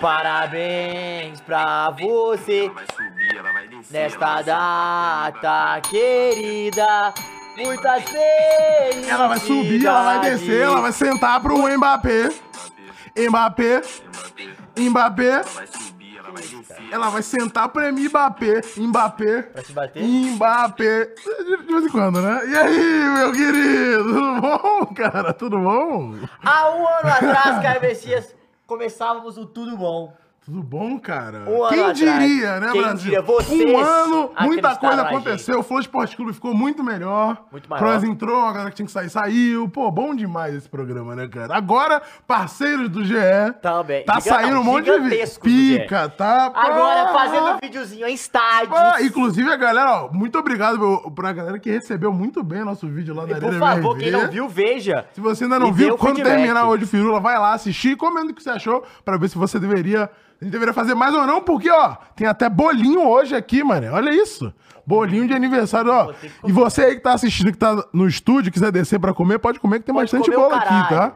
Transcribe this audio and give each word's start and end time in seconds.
Parabéns 0.00 1.40
pra 1.42 1.90
você 1.90 2.70
nesta 3.90 4.40
data 4.40 5.80
querida. 5.82 7.12
Muitas 7.56 8.04
felicidades. 8.04 9.08
Ela 9.08 9.28
vai 9.28 9.38
subir, 9.38 9.86
ela 9.86 10.02
vai 10.02 10.20
descer, 10.30 10.62
ela 10.62 10.80
vai 10.80 10.92
sentar 10.92 11.40
pro 11.40 11.58
Mbappé. 11.58 12.30
Mbappé, 13.18 13.82
Mbappé. 14.78 14.78
Mbappé. 14.78 15.30
Ela 15.30 15.42
vai 15.52 15.66
subir, 15.66 16.16
ela 16.16 16.30
vai 16.30 16.42
descer. 16.42 16.92
Ela 16.92 17.10
vai 17.10 17.22
sentar 17.22 17.68
pra 17.68 17.92
Mbappé. 17.92 18.60
Mbappé. 18.78 19.42
Pra 19.42 19.62
se 19.62 19.72
bater? 19.72 20.02
Mbappé. 20.02 21.04
De 21.04 21.56
de 21.58 21.72
vez 21.72 21.84
em 21.84 21.88
quando, 21.90 22.22
né? 22.22 22.40
E 22.46 22.56
aí, 22.56 23.04
meu 23.18 23.32
querido? 23.32 24.04
Tudo 24.04 24.40
bom, 24.40 24.86
cara? 24.94 25.34
Tudo 25.34 25.58
bom? 25.58 26.14
Há 26.42 26.70
um 26.70 26.86
ano 26.86 27.12
atrás, 27.12 27.62
Caio 27.62 27.80
Messias, 27.82 28.34
começávamos 28.70 29.36
o 29.36 29.44
Tudo 29.44 29.76
Bom. 29.76 30.16
Tudo 30.50 30.64
bom, 30.64 30.98
cara? 30.98 31.44
Um 31.48 31.68
Quem 31.68 31.78
atrás. 31.78 31.96
diria, 31.98 32.58
né, 32.58 32.72
Quem 32.72 32.82
Brasil? 32.82 32.98
diria? 33.04 33.22
Vocês 33.22 33.70
um 33.72 33.78
ano, 33.78 34.32
muita 34.40 34.74
coisa 34.74 35.02
aconteceu. 35.02 35.60
O 35.60 35.62
Flow 35.62 35.78
Esporte 35.78 36.16
Clube 36.16 36.32
ficou 36.32 36.52
muito 36.52 36.82
melhor. 36.82 37.44
Muito 37.52 37.70
maior. 37.70 37.80
Cross 37.80 38.02
entrou, 38.02 38.40
a 38.44 38.50
galera 38.52 38.70
que 38.70 38.74
tinha 38.74 38.86
que 38.86 38.90
sair 38.90 39.08
saiu. 39.08 39.68
Pô, 39.68 39.88
bom 39.92 40.12
demais 40.12 40.52
esse 40.56 40.68
programa, 40.68 41.14
né, 41.14 41.28
cara? 41.28 41.54
Agora, 41.54 42.02
parceiros 42.26 42.88
do 42.88 43.04
GE. 43.04 43.14
Também. 43.62 44.04
Tá 44.04 44.18
saindo 44.20 44.58
um 44.58 44.64
monte 44.64 44.86
de 44.86 44.98
vídeo. 44.98 45.40
Pica, 45.40 46.08
tá? 46.08 46.50
Agora 46.52 47.12
fazendo 47.12 47.58
videozinho 47.62 48.08
em 48.08 48.14
estádios. 48.14 48.76
Ah, 48.76 49.00
inclusive, 49.02 49.48
a 49.52 49.56
galera, 49.56 50.02
ó, 50.06 50.12
muito 50.12 50.36
obrigado 50.36 50.80
meu, 50.80 51.12
pra 51.12 51.32
galera 51.32 51.60
que 51.60 51.70
recebeu 51.70 52.12
muito 52.12 52.42
bem 52.42 52.64
nosso 52.64 52.88
vídeo 52.88 53.14
lá 53.14 53.24
na 53.24 53.36
E 53.36 53.40
por 53.40 53.50
Arena 53.50 53.58
favor, 53.60 53.92
MRV. 53.96 54.02
quem 54.02 54.10
não 54.10 54.28
viu, 54.28 54.48
veja. 54.48 55.06
Se 55.14 55.20
você 55.20 55.44
ainda 55.44 55.60
não 55.60 55.68
E 55.68 55.72
viu, 55.72 55.96
quando 55.96 56.16
feedback. 56.16 56.34
terminar 56.38 56.66
hoje 56.66 56.82
o 56.82 56.88
Firula, 56.88 57.20
vai 57.20 57.38
lá 57.38 57.52
assistir 57.54 57.90
e 57.90 57.96
comenta 57.96 58.32
o 58.32 58.34
que 58.34 58.42
você 58.42 58.50
achou 58.50 58.82
pra 59.04 59.16
ver 59.16 59.28
se 59.28 59.38
você 59.38 59.56
deveria. 59.60 60.10
A 60.40 60.44
gente 60.44 60.52
deveria 60.52 60.72
fazer 60.72 60.94
mais 60.94 61.14
ou 61.14 61.26
não, 61.26 61.42
porque, 61.42 61.70
ó, 61.70 61.96
tem 62.16 62.26
até 62.26 62.48
bolinho 62.48 63.06
hoje 63.06 63.36
aqui, 63.36 63.62
mano. 63.62 63.92
Olha 63.92 64.10
isso. 64.10 64.52
Bolinho 64.86 65.28
de 65.28 65.34
aniversário, 65.34 65.92
ó. 65.92 66.12
E 66.46 66.50
você 66.50 66.82
aí 66.82 66.94
que 66.96 67.02
tá 67.02 67.12
assistindo, 67.12 67.52
que 67.52 67.58
tá 67.58 67.84
no 67.92 68.08
estúdio, 68.08 68.50
quiser 68.50 68.72
descer 68.72 68.98
pra 68.98 69.12
comer, 69.12 69.38
pode 69.38 69.60
comer, 69.60 69.80
que 69.80 69.84
tem 69.84 69.94
Pode 69.94 70.10
bastante 70.10 70.34
bolo 70.34 70.54
aqui, 70.54 70.88
tá? 70.88 71.12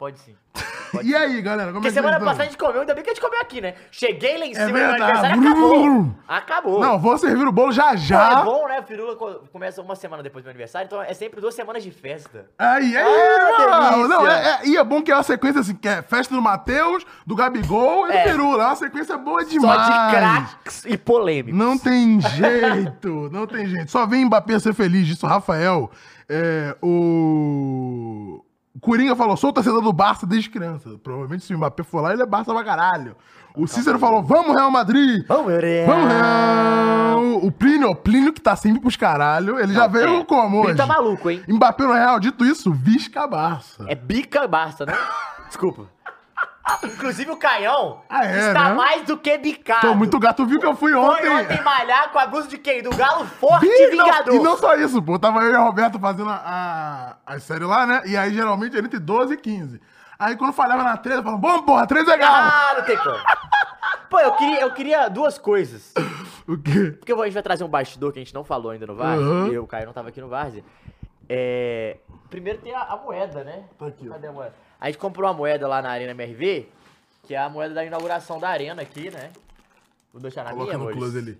Pode 0.00 0.18
sim. 0.18 0.34
E 1.04 1.14
aí, 1.14 1.40
galera, 1.40 1.68
como 1.70 1.82
Porque 1.82 1.86
é 1.96 2.02
semana 2.02 2.18
passada 2.18 2.42
a 2.42 2.46
gente 2.46 2.58
comeu, 2.58 2.80
ainda 2.80 2.92
bem 2.96 3.04
que 3.04 3.10
a 3.10 3.14
gente 3.14 3.22
comeu 3.22 3.40
aqui, 3.40 3.60
né? 3.60 3.74
Cheguei 3.92 4.36
lá 4.38 4.44
em 4.46 4.52
cima 4.54 4.66
do 4.66 4.72
meu 4.72 4.88
verdade. 4.88 5.02
aniversário, 5.12 5.40
acabou. 5.48 6.14
Acabou. 6.26 6.80
Não, 6.80 6.98
vou 6.98 7.16
servir 7.16 7.46
o 7.46 7.52
bolo 7.52 7.70
já 7.70 7.90
Pô, 7.92 7.96
já. 7.96 8.40
é 8.40 8.44
bom, 8.44 8.66
né? 8.66 8.80
O 8.80 8.82
Firula 8.82 9.14
co- 9.14 9.44
começa 9.52 9.80
uma 9.80 9.94
semana 9.94 10.20
depois 10.20 10.42
do 10.42 10.46
meu 10.46 10.50
aniversário, 10.50 10.86
então 10.86 11.00
é 11.00 11.14
sempre 11.14 11.40
duas 11.40 11.54
semanas 11.54 11.84
de 11.84 11.92
festa. 11.92 12.46
Aí, 12.58 12.96
aí, 12.96 13.04
Ah, 13.06 13.90
mano. 13.92 14.08
Não, 14.08 14.22
delícia. 14.24 14.40
é, 14.40 14.48
é- 14.48 14.66
e 14.68 14.76
é 14.76 14.82
bom 14.82 15.00
que 15.00 15.12
é 15.12 15.14
uma 15.14 15.22
sequência 15.22 15.60
assim, 15.60 15.76
que 15.76 15.86
é 15.86 16.02
festa 16.02 16.34
do 16.34 16.42
Matheus, 16.42 17.06
do 17.24 17.36
Gabigol 17.36 18.08
e 18.08 18.10
É. 18.12 18.24
do 18.24 18.24
Perula. 18.24 18.64
É 18.64 18.66
uma 18.66 18.74
sequência 18.76 19.16
boa 19.16 19.44
Só 19.44 19.48
demais. 19.48 19.86
de 19.86 20.10
craques 20.16 20.84
e 20.86 20.98
polêmicos. 20.98 21.56
Não 21.56 21.78
tem 21.78 22.18
jeito, 22.34 23.28
não 23.30 23.46
tem 23.46 23.64
jeito. 23.68 23.88
Só 23.92 24.06
vem 24.06 24.24
Mbappé 24.24 24.58
ser 24.58 24.74
feliz 24.74 25.06
disso, 25.06 25.24
Rafael. 25.24 25.88
É, 26.28 26.76
o... 26.82 28.44
o 28.74 28.80
Coringa 28.80 29.16
falou, 29.16 29.36
sou 29.36 29.52
torcedor 29.52 29.82
do 29.82 29.92
Barça 29.92 30.26
desde 30.26 30.48
criança. 30.48 30.90
Provavelmente 31.02 31.44
se 31.44 31.54
o 31.54 31.58
Mbappé 31.58 31.82
for 31.82 32.00
lá, 32.00 32.12
ele 32.12 32.22
é 32.22 32.26
Barça 32.26 32.52
pra 32.52 32.64
caralho. 32.64 33.16
O 33.56 33.66
Cícero 33.66 33.98
falou, 33.98 34.22
vamos 34.22 34.54
Real 34.54 34.70
Madrid. 34.70 35.24
Vamos, 35.26 35.52
Real. 35.52 35.86
Vamos 35.88 36.12
Real. 36.12 37.44
O 37.44 37.50
Plínio, 37.50 37.90
o 37.90 37.96
Plínio 37.96 38.32
que 38.32 38.40
tá 38.40 38.54
sempre 38.54 38.80
pros 38.80 38.96
caralho, 38.96 39.58
ele 39.58 39.72
já 39.72 39.86
veio 39.88 40.20
é. 40.20 40.24
como 40.24 40.58
Ele 40.58 40.68
hoje? 40.68 40.76
tá 40.76 40.86
maluco, 40.86 41.28
hein? 41.28 41.42
Mbappé 41.48 41.84
no 41.84 41.92
Real, 41.92 42.20
dito 42.20 42.44
isso, 42.44 42.72
visca 42.72 43.26
Barça. 43.26 43.84
É 43.88 43.94
bica 43.94 44.46
Barça, 44.46 44.86
né? 44.86 44.92
Desculpa. 45.48 45.86
Inclusive 46.84 47.30
o 47.30 47.36
Caião 47.36 48.02
Ah, 48.08 48.24
é, 48.26 48.48
está 48.48 48.68
né? 48.70 48.74
mais 48.74 49.02
do 49.04 49.16
que 49.16 49.36
bicado. 49.38 49.88
Tô 49.88 49.94
muito 49.94 50.18
gato, 50.18 50.44
viu 50.46 50.58
que 50.60 50.66
eu 50.66 50.76
fui 50.76 50.92
Foi 50.92 51.00
ontem. 51.00 51.28
ontem 51.28 51.62
malhar 51.62 52.10
com 52.10 52.18
a 52.18 52.26
blusa 52.26 52.48
de 52.48 52.58
quem? 52.58 52.82
Do 52.82 52.90
Galo 52.94 53.24
Forte 53.26 53.66
não, 53.66 53.90
Vingador. 53.90 54.34
e 54.34 54.38
não 54.38 54.56
só 54.56 54.74
isso, 54.76 55.02
pô. 55.02 55.18
Tava 55.18 55.40
eu 55.42 55.52
e 55.52 55.56
o 55.56 55.64
Roberto 55.64 55.98
fazendo 55.98 56.30
a, 56.30 57.16
a, 57.26 57.34
a 57.34 57.40
série 57.40 57.64
lá, 57.64 57.86
né? 57.86 58.02
E 58.06 58.16
aí, 58.16 58.32
geralmente, 58.34 58.76
era 58.76 58.84
entre 58.86 58.98
12 58.98 59.34
e 59.34 59.36
15. 59.36 59.80
Aí, 60.18 60.36
quando 60.36 60.52
falhava 60.52 60.82
na 60.82 60.96
13, 60.96 61.18
eu 61.20 61.22
falava, 61.24 61.40
bom, 61.40 61.62
porra, 61.62 61.86
13 61.86 62.10
é 62.10 62.16
galo. 62.18 62.36
Ah, 62.52 62.74
não 62.76 62.84
tem 62.84 62.96
como. 62.98 63.16
Pô, 64.10 64.18
eu 64.18 64.32
queria, 64.32 64.60
eu 64.60 64.70
queria 64.72 65.08
duas 65.08 65.38
coisas. 65.38 65.92
O 66.48 66.58
quê? 66.58 66.96
Porque 66.98 67.12
a 67.12 67.24
gente 67.26 67.34
vai 67.34 67.42
trazer 67.44 67.62
um 67.62 67.68
bastidor 67.68 68.12
que 68.12 68.18
a 68.18 68.22
gente 68.24 68.34
não 68.34 68.42
falou 68.42 68.72
ainda 68.72 68.84
no 68.84 68.96
Várzea. 68.96 69.24
Uhum. 69.24 69.52
E 69.52 69.58
o 69.60 69.68
Caio 69.68 69.86
não 69.86 69.92
tava 69.92 70.08
aqui 70.08 70.20
no 70.20 70.26
Várzea. 70.28 70.64
É... 71.28 71.98
Primeiro 72.28 72.58
tem 72.60 72.74
a, 72.74 72.82
a 72.82 72.96
moeda, 72.96 73.44
né? 73.44 73.64
Tá 73.78 73.86
aqui. 73.86 74.08
Cadê 74.08 74.26
a 74.26 74.32
moeda? 74.32 74.52
A 74.80 74.86
gente 74.86 74.98
comprou 74.98 75.26
uma 75.28 75.34
moeda 75.34 75.68
lá 75.68 75.82
na 75.82 75.90
Arena 75.90 76.12
MRV, 76.12 76.68
que 77.26 77.34
é 77.34 77.38
a 77.38 77.48
moeda 77.48 77.74
da 77.74 77.84
inauguração 77.84 78.38
da 78.40 78.48
arena 78.48 78.82
aqui, 78.82 79.10
né? 79.10 79.30
Vou 80.12 80.20
deixar 80.22 80.42
na 80.44 80.50
Coloca 80.50 80.76
minha, 80.78 80.90
no 80.90 80.96
close 80.96 81.18
ali. 81.18 81.38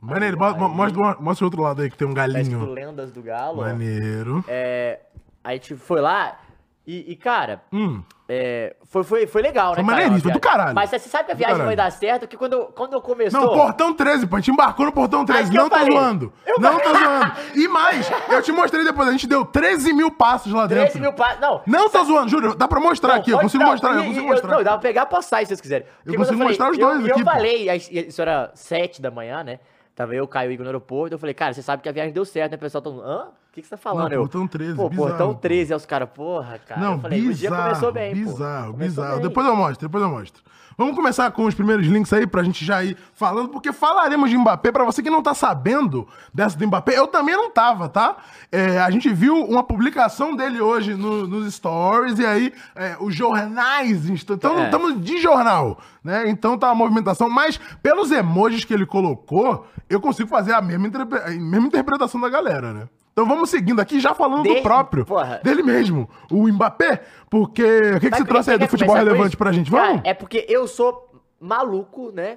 Maneiro, 0.00 0.38
mo- 0.38 0.68
mostra, 0.68 1.16
mostra 1.20 1.44
o 1.44 1.46
outro 1.48 1.62
lado 1.62 1.82
aí 1.82 1.90
que 1.90 1.96
tem 1.96 2.06
um 2.06 2.14
Tá 2.14 2.26
galinho. 2.26 2.64
Lendas 2.72 3.10
do 3.10 3.22
Galo. 3.22 3.62
Maneiro. 3.62 4.44
É, 4.46 5.00
a 5.42 5.52
gente 5.54 5.74
foi 5.76 6.00
lá 6.00 6.38
e, 6.86 7.10
e, 7.12 7.16
cara, 7.16 7.62
Hum. 7.72 8.02
É, 8.28 8.74
foi, 8.88 9.04
foi, 9.04 9.26
foi 9.26 9.40
legal, 9.40 9.74
Foi 9.74 9.82
né, 9.84 9.88
cara? 9.88 10.02
maneiríssimo, 10.04 10.32
do 10.32 10.40
caralho. 10.40 10.74
Mas 10.74 10.90
você 10.90 10.98
sabe 10.98 11.26
que 11.26 11.32
a 11.32 11.34
viagem 11.36 11.64
vai 11.64 11.76
dar 11.76 11.90
certo, 11.92 12.22
porque 12.22 12.36
quando, 12.36 12.66
quando 12.74 13.00
começou... 13.00 13.40
Não, 13.40 13.48
portão 13.52 13.94
13, 13.94 14.26
pô. 14.26 14.34
A 14.36 14.40
gente 14.40 14.50
embarcou 14.50 14.84
no 14.86 14.90
portão 14.92 15.24
13. 15.24 15.50
que 15.50 15.56
eu 15.56 15.62
Não 15.62 15.70
tô 15.70 15.76
falei. 15.76 15.92
zoando. 15.96 16.32
Eu 16.44 16.58
Não 16.58 16.80
falei. 16.80 16.86
tô 16.86 16.98
zoando. 16.98 17.32
E 17.54 17.68
mais, 17.68 18.10
eu 18.28 18.42
te 18.42 18.50
mostrei 18.50 18.82
depois. 18.84 19.08
A 19.08 19.12
gente 19.12 19.26
deu 19.28 19.44
13 19.44 19.92
mil 19.92 20.10
passos 20.10 20.52
lá 20.52 20.66
dentro. 20.66 20.84
13 20.84 21.00
mil 21.00 21.12
passos. 21.12 21.40
Não, 21.40 21.62
Não 21.66 21.88
tô 21.88 22.02
zoando, 22.04 22.28
juro. 22.28 22.54
Dá 22.56 22.66
pra 22.66 22.80
mostrar 22.80 23.14
Não, 23.14 23.20
aqui. 23.20 23.30
Eu 23.30 23.38
consigo 23.38 23.62
não, 23.62 23.70
mostrar, 23.70 23.92
eu 23.94 24.00
e- 24.02 24.06
consigo 24.08 24.24
e- 24.26 24.28
mostrar. 24.28 24.50
Não, 24.56 24.64
dá 24.64 24.70
pra 24.72 24.78
pegar 24.80 25.02
e 25.02 25.06
passar 25.06 25.38
se 25.40 25.46
vocês 25.46 25.60
quiserem. 25.60 25.86
Porque 26.02 26.16
consigo 26.18 26.36
quando 26.36 26.48
mostrar 26.48 26.70
os 26.70 26.78
eu- 26.78 26.86
dois 26.86 27.00
eu, 27.00 27.06
aqui, 27.12 27.20
Eu 27.20 27.24
pô. 27.24 27.30
falei, 27.30 27.70
isso 27.76 28.20
era 28.20 28.50
7 28.54 29.00
da 29.00 29.10
manhã, 29.10 29.44
né? 29.44 29.60
Tava 29.94 30.14
eu, 30.14 30.26
Caio 30.26 30.50
e 30.50 30.54
Igor 30.54 30.64
no 30.64 30.68
aeroporto. 30.70 31.14
Eu 31.14 31.18
falei, 31.18 31.32
cara, 31.34 31.54
você 31.54 31.62
sabe 31.62 31.82
que 31.82 31.88
a 31.88 31.92
viagem 31.92 32.12
deu 32.12 32.24
certo, 32.24 32.50
né? 32.52 32.56
O 32.56 32.60
pessoal 32.60 32.82
mundo, 32.84 33.02
hã? 33.02 33.28
O 33.56 33.58
que, 33.58 33.62
que 33.62 33.68
você 33.68 33.76
tá 33.76 33.78
falando? 33.78 34.10
Não, 34.12 34.18
portão 34.18 34.46
13, 34.46 34.74
Pô, 34.76 34.90
bizarro, 34.90 35.08
portão 35.08 35.28
pô. 35.32 35.40
13. 35.40 35.72
Aí 35.72 35.76
os 35.78 35.86
caras, 35.86 36.08
porra, 36.14 36.58
cara. 36.68 36.78
Não, 36.78 36.92
eu 36.92 36.98
falei, 37.00 37.20
o 37.20 37.22
dia 37.32 37.48
bizarro, 37.48 37.62
começou 37.62 37.92
bem, 37.92 38.12
bizarro, 38.14 38.72
Começou 38.72 38.76
bizarro. 39.02 39.12
bem. 39.20 39.22
Depois 39.28 39.46
eu 39.46 39.56
mostro, 39.56 39.88
depois 39.88 40.04
eu 40.04 40.10
mostro. 40.10 40.42
Vamos 40.76 40.94
começar 40.94 41.30
com 41.30 41.46
os 41.46 41.54
primeiros 41.54 41.86
links 41.86 42.12
aí 42.12 42.26
pra 42.26 42.42
gente 42.42 42.62
já 42.62 42.84
ir 42.84 42.98
falando, 43.14 43.48
porque 43.48 43.72
falaremos 43.72 44.28
de 44.28 44.36
Mbappé. 44.36 44.70
Pra 44.70 44.84
você 44.84 45.02
que 45.02 45.08
não 45.08 45.22
tá 45.22 45.32
sabendo 45.32 46.06
dessa 46.34 46.58
do 46.58 46.66
Mbappé, 46.66 46.98
eu 46.98 47.06
também 47.06 47.34
não 47.34 47.50
tava, 47.50 47.88
tá? 47.88 48.18
É, 48.52 48.78
a 48.78 48.90
gente 48.90 49.08
viu 49.10 49.42
uma 49.42 49.62
publicação 49.62 50.36
dele 50.36 50.60
hoje 50.60 50.94
no- 50.94 51.26
nos 51.26 51.54
stories, 51.54 52.18
e 52.18 52.26
aí 52.26 52.52
é, 52.74 52.94
os 53.00 53.14
jornais, 53.14 54.06
então 54.10 54.58
É. 54.58 54.64
estamos 54.66 55.02
de 55.02 55.16
jornal, 55.18 55.78
né? 56.04 56.28
Então 56.28 56.58
tá 56.58 56.66
uma 56.66 56.74
movimentação, 56.74 57.30
mas 57.30 57.58
pelos 57.82 58.10
emojis 58.12 58.62
que 58.66 58.74
ele 58.74 58.84
colocou, 58.84 59.66
eu 59.88 59.98
consigo 59.98 60.28
fazer 60.28 60.52
a 60.52 60.60
mesma, 60.60 60.88
interpre- 60.88 61.20
a 61.20 61.30
mesma 61.30 61.68
interpretação 61.68 62.20
da 62.20 62.28
galera, 62.28 62.74
né? 62.74 62.86
Então 63.18 63.26
vamos 63.26 63.48
seguindo 63.48 63.80
aqui, 63.80 63.98
já 63.98 64.14
falando 64.14 64.42
do 64.42 64.50
Dele? 64.50 64.60
próprio, 64.60 65.06
Porra. 65.06 65.40
dele 65.42 65.62
mesmo, 65.62 66.06
o 66.30 66.46
Mbappé, 66.48 67.02
porque 67.30 67.62
o 67.96 67.98
que, 68.00 68.10
que 68.10 68.16
você 68.18 68.24
trouxe 68.26 68.50
aí 68.50 68.58
do 68.58 68.60
quer 68.60 68.68
futebol 68.68 68.94
relevante 68.94 69.34
pra 69.38 69.50
gente? 69.52 69.70
Cara, 69.70 69.86
Vamos? 69.88 70.02
é 70.04 70.12
porque 70.12 70.44
eu 70.50 70.68
sou 70.68 71.18
maluco, 71.40 72.10
né? 72.12 72.36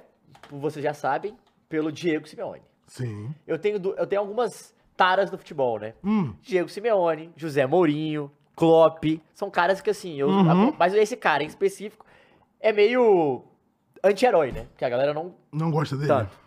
Vocês 0.50 0.82
já 0.82 0.94
sabem, 0.94 1.36
pelo 1.68 1.92
Diego 1.92 2.26
Simeone. 2.26 2.62
Sim. 2.86 3.28
Eu 3.46 3.58
tenho, 3.58 3.76
eu 3.94 4.06
tenho 4.06 4.22
algumas 4.22 4.74
taras 4.96 5.28
do 5.28 5.36
futebol, 5.36 5.78
né? 5.78 5.92
Hum. 6.02 6.32
Diego 6.40 6.70
Simeone, 6.70 7.30
José 7.36 7.66
Mourinho, 7.66 8.30
Klopp, 8.56 9.04
são 9.34 9.50
caras 9.50 9.82
que 9.82 9.90
assim, 9.90 10.18
eu, 10.18 10.28
Uhum. 10.30 10.72
mas 10.78 10.94
esse 10.94 11.14
cara 11.14 11.42
em 11.42 11.46
específico 11.46 12.06
é 12.58 12.72
meio 12.72 13.44
anti-herói, 14.02 14.50
né? 14.50 14.64
Porque 14.70 14.86
a 14.86 14.88
galera 14.88 15.12
não 15.12 15.34
Não 15.52 15.70
gosta 15.70 15.94
dele? 15.94 16.08
tanto. 16.08 16.38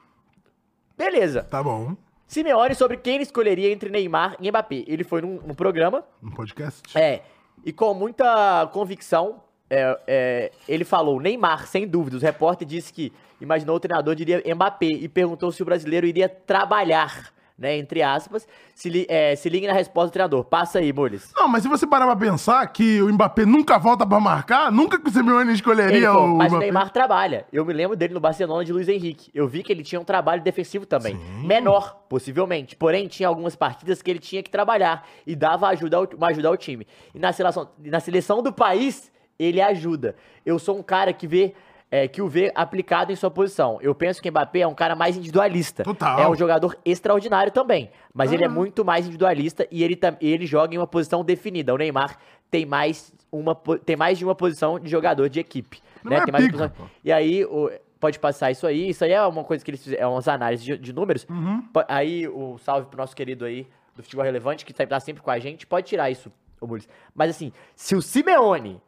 Beleza. 0.97 1.43
Tá 1.43 1.61
bom. 1.61 1.95
Simeone 2.33 2.73
sobre 2.73 2.97
quem 2.97 3.15
ele 3.15 3.23
escolheria 3.23 3.71
entre 3.71 3.89
Neymar 3.89 4.35
e 4.39 4.49
Mbappé. 4.49 4.83
Ele 4.87 5.03
foi 5.03 5.21
num, 5.21 5.39
num 5.45 5.53
programa, 5.53 6.03
Um 6.21 6.31
podcast. 6.31 6.81
é, 6.97 7.21
e 7.63 7.71
com 7.71 7.93
muita 7.93 8.67
convicção, 8.73 9.41
é, 9.69 9.99
é, 10.07 10.51
ele 10.67 10.83
falou 10.83 11.19
Neymar, 11.19 11.67
sem 11.67 11.87
dúvida. 11.87 12.17
Os 12.17 12.23
repórter 12.23 12.67
disse 12.67 12.91
que 12.91 13.13
imaginou 13.39 13.75
o 13.75 13.79
treinador 13.79 14.15
diria 14.15 14.41
Mbappé 14.55 14.87
e 14.87 15.07
perguntou 15.07 15.51
se 15.51 15.61
o 15.61 15.65
brasileiro 15.65 16.07
iria 16.07 16.27
trabalhar, 16.27 17.31
né, 17.57 17.77
entre 17.77 18.01
aspas. 18.01 18.47
Se, 18.73 18.89
li, 18.89 19.05
é, 19.07 19.35
se 19.35 19.47
ligue 19.49 19.67
na 19.67 19.73
resposta 19.73 20.09
do 20.09 20.13
treinador. 20.13 20.43
Passa 20.43 20.79
aí, 20.79 20.91
Mules. 20.91 21.31
Não, 21.35 21.47
mas 21.47 21.63
se 21.63 21.69
você 21.69 21.85
parar 21.85 22.05
pra 22.05 22.15
pensar 22.15 22.65
que 22.67 23.01
o 23.01 23.11
Mbappé 23.13 23.45
nunca 23.45 23.77
volta 23.77 24.05
pra 24.05 24.19
marcar, 24.19 24.71
nunca 24.71 24.99
que 24.99 25.07
o 25.07 25.11
Simeone 25.11 25.53
escolheria 25.53 26.11
falou, 26.11 26.25
o 26.25 26.37
mas 26.37 26.47
o 26.47 26.55
Mbappé. 26.55 26.65
Neymar 26.65 26.89
trabalha. 26.91 27.45
Eu 27.51 27.65
me 27.65 27.73
lembro 27.73 27.95
dele 27.95 28.13
no 28.13 28.19
Barcelona 28.19 28.65
de 28.65 28.73
Luiz 28.73 28.87
Henrique. 28.89 29.29
Eu 29.33 29.47
vi 29.47 29.63
que 29.63 29.71
ele 29.71 29.83
tinha 29.83 30.01
um 30.01 30.03
trabalho 30.03 30.41
defensivo 30.41 30.85
também. 30.85 31.15
Menor, 31.43 32.03
possivelmente. 32.09 32.75
Porém, 32.75 33.07
tinha 33.07 33.27
algumas 33.27 33.55
partidas 33.55 34.01
que 34.01 34.09
ele 34.09 34.19
tinha 34.19 34.41
que 34.41 34.49
trabalhar 34.49 35.07
e 35.25 35.35
dava 35.35 35.67
ajuda 35.67 35.97
ao, 35.97 36.07
uma 36.15 36.27
ajuda 36.27 36.47
ao 36.47 36.57
time. 36.57 36.87
E 37.13 37.19
na 37.19 37.31
seleção, 37.31 37.69
na 37.79 37.99
seleção 37.99 38.41
do 38.41 38.51
país, 38.51 39.11
ele 39.37 39.61
ajuda. 39.61 40.15
Eu 40.45 40.57
sou 40.59 40.77
um 40.77 40.83
cara 40.83 41.13
que 41.13 41.27
vê 41.27 41.53
é, 41.95 42.07
que 42.07 42.23
o 42.23 42.27
vê 42.27 42.51
aplicado 42.55 43.11
em 43.11 43.15
sua 43.15 43.29
posição. 43.29 43.77
Eu 43.79 43.93
penso 43.93 44.19
que 44.19 44.27
o 44.27 44.31
Mbappé 44.31 44.61
é 44.61 44.67
um 44.67 44.73
cara 44.73 44.95
mais 44.95 45.15
individualista. 45.15 45.83
Total. 45.83 46.19
É 46.19 46.27
um 46.27 46.33
jogador 46.35 46.75
extraordinário 46.83 47.51
também. 47.51 47.91
Mas 48.11 48.31
ele 48.31 48.43
é 48.43 48.47
muito 48.47 48.83
mais 48.83 49.05
individualista 49.05 49.67
e 49.69 49.83
ele, 49.83 49.99
ele 50.19 50.47
joga 50.47 50.73
em 50.73 50.79
uma 50.79 50.87
posição 50.87 51.23
definida. 51.23 51.71
O 51.71 51.77
Neymar 51.77 52.17
tem 52.49 52.65
mais, 52.65 53.13
uma, 53.31 53.53
tem 53.85 53.95
mais 53.95 54.17
de 54.17 54.25
uma 54.25 54.33
posição 54.33 54.79
de 54.79 54.89
jogador 54.89 55.29
de 55.29 55.39
equipe. 55.39 55.83
Não 56.03 56.09
né? 56.09 56.17
é 56.17 56.23
Tem 56.23 56.31
mais 56.31 56.45
de 56.45 56.51
pica, 56.51 56.69
posição- 56.69 56.89
E 57.05 57.11
aí, 57.11 57.45
o- 57.45 57.69
pode 57.99 58.17
passar 58.17 58.49
isso 58.49 58.65
aí. 58.65 58.89
Isso 58.89 59.03
aí 59.05 59.11
é 59.11 59.21
uma 59.27 59.43
coisa 59.43 59.63
que 59.63 59.69
eles 59.69 59.83
fizeram, 59.83 60.01
é 60.03 60.07
umas 60.07 60.27
análises 60.27 60.65
de, 60.65 60.75
de 60.77 60.91
números. 60.93 61.27
Uhum. 61.29 61.63
Aí, 61.87 62.27
o 62.27 62.57
salve 62.57 62.87
pro 62.87 62.97
nosso 62.97 63.15
querido 63.15 63.45
aí 63.45 63.67
do 63.95 64.01
futebol 64.01 64.25
relevante, 64.25 64.65
que 64.65 64.73
tá, 64.73 64.83
tá 64.87 64.99
sempre 64.99 65.21
com 65.21 65.29
a 65.29 65.37
gente. 65.37 65.67
Pode 65.67 65.85
tirar 65.87 66.09
isso, 66.09 66.31
ô 66.59 66.65
Mules. 66.65 66.89
Mas 67.13 67.29
assim, 67.29 67.53
se 67.75 67.95
o 67.95 68.01
Simeone, 68.01 68.81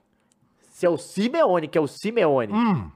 se 0.76 0.86
é 0.86 0.90
o 0.90 0.98
Simeone, 0.98 1.70
que 1.70 1.78
é 1.78 1.82
o 1.82 1.88
Simeone, 1.88 2.52
Hum, 2.52 2.92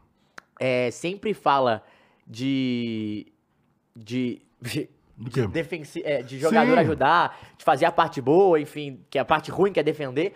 é, 0.59 0.91
sempre 0.91 1.33
fala 1.33 1.81
de. 2.27 3.31
de. 3.95 4.41
de 4.61 5.47
defensi- 5.47 6.01
é, 6.03 6.21
de 6.21 6.39
jogador 6.39 6.73
Sim. 6.73 6.79
ajudar, 6.79 7.39
de 7.57 7.63
fazer 7.63 7.85
a 7.85 7.91
parte 7.91 8.19
boa, 8.21 8.59
enfim, 8.59 8.99
que 9.09 9.17
a 9.17 9.23
parte 9.23 9.49
ruim 9.49 9.71
que 9.71 9.79
é 9.79 9.83
defender. 9.83 10.35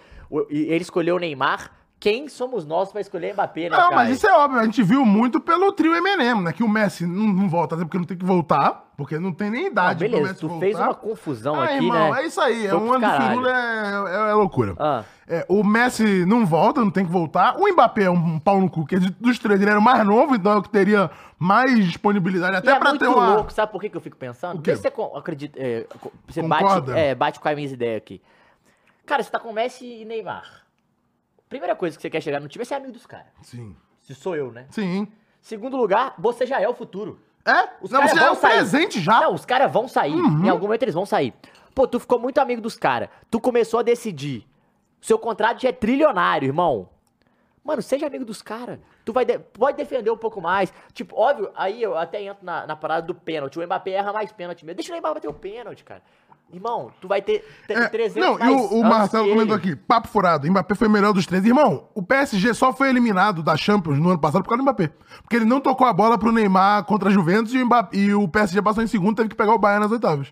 e 0.49 0.57
ele 0.71 0.81
escolheu 0.83 1.17
o 1.17 1.19
Neymar. 1.19 1.69
Quem 2.03 2.27
somos 2.27 2.65
nós 2.65 2.91
pra 2.91 2.99
escolher 2.99 3.31
Mbappé, 3.33 3.69
né, 3.69 3.77
Não, 3.77 3.91
mas 3.91 3.95
Caio? 4.07 4.11
isso 4.11 4.27
é 4.27 4.33
óbvio. 4.37 4.59
A 4.59 4.65
gente 4.65 4.83
viu 4.83 5.05
muito 5.05 5.39
pelo 5.39 5.71
trio 5.71 5.95
M&M, 5.95 6.41
né? 6.41 6.51
Que 6.51 6.61
o 6.61 6.67
Messi 6.67 7.05
não, 7.07 7.23
não 7.27 7.47
volta, 7.47 7.75
até 7.75 7.85
porque 7.85 7.97
não 7.97 8.03
tem 8.03 8.17
que 8.17 8.25
voltar, 8.25 8.91
porque 8.97 9.17
não 9.17 9.31
tem 9.31 9.49
nem 9.49 9.67
idade 9.67 9.99
pro 9.99 10.09
beleza, 10.09 10.27
Messi 10.27 10.39
tu 10.41 10.49
voltar. 10.49 10.65
fez 10.65 10.77
uma 10.77 10.93
confusão 10.93 11.55
Ah, 11.55 11.63
aqui, 11.63 11.73
irmão, 11.75 12.11
né? 12.13 12.21
é 12.21 12.25
isso 12.27 12.41
aí. 12.41 12.67
É 12.67 12.69
Foi 12.71 12.79
um 12.79 12.89
ano 12.91 12.99
de 13.05 13.05
caralho. 13.09 13.29
firula 13.29 13.49
é, 13.51 14.27
é- 14.27 14.31
é 14.31 14.33
loucura. 14.33 14.75
Ah. 14.77 15.03
É, 15.25 15.45
o 15.47 15.63
Messi 15.63 16.25
não 16.25 16.45
volta, 16.45 16.81
não 16.81 16.91
tem 16.91 17.05
que 17.05 17.11
voltar. 17.11 17.55
O 17.57 17.71
Mbappé 17.71 18.03
é 18.03 18.11
um 18.11 18.37
pau 18.37 18.59
no 18.59 18.69
cu, 18.69 18.85
que 18.85 18.99
de- 18.99 19.09
dos 19.11 19.39
três 19.39 19.61
ele 19.61 19.69
era 19.69 19.79
o 19.79 19.81
mais 19.81 20.05
novo, 20.05 20.35
então 20.35 20.51
é 20.51 20.55
o 20.57 20.61
que 20.61 20.69
teria 20.69 21.09
mais 21.39 21.73
disponibilidade 21.85 22.53
E 22.53 22.57
até 22.57 22.71
é 22.73 22.79
pra 22.79 22.97
ter 22.97 23.07
uma... 23.07 23.35
louco, 23.35 23.53
sabe 23.53 23.71
por 23.71 23.79
que 23.79 23.95
eu 23.95 24.01
fico 24.01 24.17
pensando? 24.17 24.59
O 24.59 24.61
quê? 24.61 24.75
Você 24.75 24.91
acredita, 25.15 25.57
é, 25.57 25.87
você 26.27 26.41
Concorda? 26.41 26.91
bate, 26.91 26.99
é, 26.99 27.15
bate 27.15 27.39
com 27.39 27.47
as 27.47 27.55
minhas 27.55 27.71
ideias 27.71 27.95
aqui. 27.95 28.21
Cara, 29.05 29.23
você 29.23 29.31
tá 29.31 29.39
com 29.39 29.53
Messi 29.53 30.01
e 30.01 30.03
Neymar. 30.03 30.62
Primeira 31.53 31.75
coisa 31.75 31.95
que 31.95 32.01
você 32.01 32.09
quer 32.09 32.19
chegar 32.21 32.39
no 32.39 32.47
time 32.47 32.63
é 32.63 32.65
ser 32.65 32.73
amigo 32.73 32.91
dos 32.93 33.05
caras. 33.05 33.27
Sim. 33.43 33.75
Se 34.01 34.15
sou 34.15 34.35
eu, 34.35 34.51
né? 34.51 34.65
Sim. 34.71 35.07
Segundo 35.39 35.77
lugar, 35.77 36.15
você 36.17 36.47
já 36.47 36.59
é 36.59 36.67
o 36.67 36.73
futuro. 36.73 37.19
É? 37.45 37.69
Os 37.79 37.91
não, 37.91 37.99
caras 37.99 38.11
você 38.17 38.23
é 38.23 38.31
o 38.31 38.35
sair. 38.35 38.51
presente 38.53 38.99
já. 38.99 39.19
Não, 39.21 39.35
os 39.35 39.45
caras 39.45 39.71
vão 39.71 39.87
sair. 39.87 40.15
Uhum. 40.15 40.45
Em 40.45 40.49
algum 40.49 40.65
momento 40.65 40.81
eles 40.83 40.95
vão 40.95 41.05
sair. 41.05 41.31
Pô, 41.75 41.85
tu 41.87 41.99
ficou 41.99 42.17
muito 42.17 42.39
amigo 42.39 42.59
dos 42.61 42.75
caras. 42.75 43.07
Tu 43.29 43.39
começou 43.39 43.81
a 43.81 43.83
decidir. 43.83 44.47
Seu 44.99 45.19
contrato 45.19 45.61
já 45.61 45.69
é 45.69 45.71
trilionário, 45.73 46.47
irmão. 46.47 46.89
Mano, 47.63 47.81
seja 47.81 48.07
amigo 48.07 48.25
dos 48.25 48.41
caras. 48.41 48.79
Tu 49.05 49.13
vai 49.13 49.23
de- 49.25 49.37
pode 49.39 49.77
defender 49.77 50.09
um 50.11 50.17
pouco 50.17 50.41
mais. 50.41 50.73
Tipo, 50.91 51.15
óbvio, 51.17 51.51
aí 51.55 51.81
eu 51.81 51.97
até 51.97 52.21
entro 52.23 52.43
na, 52.43 52.65
na 52.65 52.75
parada 52.75 53.05
do 53.05 53.13
pênalti. 53.13 53.59
O 53.59 53.63
Mbappé 53.65 53.91
erra 53.91 54.11
mais 54.11 54.31
pênalti 54.31 54.65
mesmo. 54.65 54.75
Deixa 54.77 54.91
o 54.91 54.93
Neymar 54.93 55.13
bater 55.13 55.29
o 55.29 55.33
pênalti, 55.33 55.83
cara. 55.83 56.01
Irmão, 56.53 56.91
tu 57.01 57.07
vai 57.07 57.19
ter, 57.19 57.43
É, 57.67 57.87
300 57.87 58.15
não, 58.15 58.35
e 58.35 58.39
mais 58.39 58.51
o, 58.51 58.75
o 58.75 58.79
anos 58.81 58.89
Marcelo 58.97 59.27
comentou 59.29 59.55
aqui, 59.55 59.75
papo 59.75 60.07
furado, 60.07 60.47
Mbappé 60.49 60.75
foi 60.75 60.87
o 60.87 60.91
melhor 60.91 61.11
dos 61.11 61.25
três. 61.25 61.43
Irmão, 61.43 61.85
o 61.95 62.03
PSG 62.03 62.53
só 62.53 62.71
foi 62.71 62.89
eliminado 62.89 63.41
da 63.41 63.57
Champions 63.57 63.97
no 63.97 64.09
ano 64.09 64.19
passado 64.19 64.43
por 64.43 64.49
causa 64.49 64.59
do 64.61 64.63
Mbappé. 64.63 64.91
Porque 65.23 65.35
ele 65.35 65.45
não 65.45 65.59
tocou 65.59 65.87
a 65.87 65.91
bola 65.93 66.15
pro 66.17 66.31
Neymar 66.31 66.83
contra 66.85 67.09
a 67.09 67.11
Juventus 67.11 67.51
e 67.53 67.57
o, 67.57 67.65
Mbappé- 67.65 67.97
e 67.97 68.13
o 68.13 68.27
PSG 68.27 68.61
passou 68.61 68.83
em 68.83 68.87
segundo, 68.87 69.15
teve 69.15 69.29
que 69.29 69.35
pegar 69.35 69.53
o 69.55 69.57
Bayern 69.57 69.83
nas 69.83 69.91
oitavas. 69.91 70.31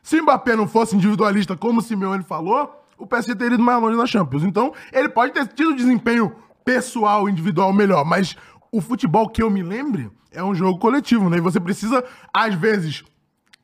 Se 0.00 0.20
o 0.20 0.22
Mbappé 0.22 0.54
não 0.54 0.68
fosse 0.68 0.94
individualista, 0.94 1.56
como 1.56 1.80
o 1.80 1.82
Simeone 1.82 2.22
falou, 2.22 2.72
o 2.96 3.04
PSG 3.06 3.34
teria 3.34 3.54
ido 3.54 3.62
mais 3.62 3.82
longe 3.82 3.96
na 3.96 4.06
Champions. 4.06 4.44
Então, 4.44 4.72
ele 4.92 5.08
pode 5.08 5.32
ter 5.32 5.44
tido 5.48 5.74
desempenho 5.74 6.32
pessoal, 6.64 7.28
individual 7.28 7.72
melhor, 7.72 8.04
mas 8.04 8.36
o 8.70 8.80
futebol 8.80 9.28
que 9.28 9.42
eu 9.42 9.50
me 9.50 9.62
lembre 9.62 10.08
é 10.30 10.42
um 10.44 10.54
jogo 10.54 10.78
coletivo, 10.78 11.28
né? 11.28 11.38
E 11.38 11.40
você 11.40 11.58
precisa, 11.58 12.04
às 12.32 12.54
vezes, 12.54 13.02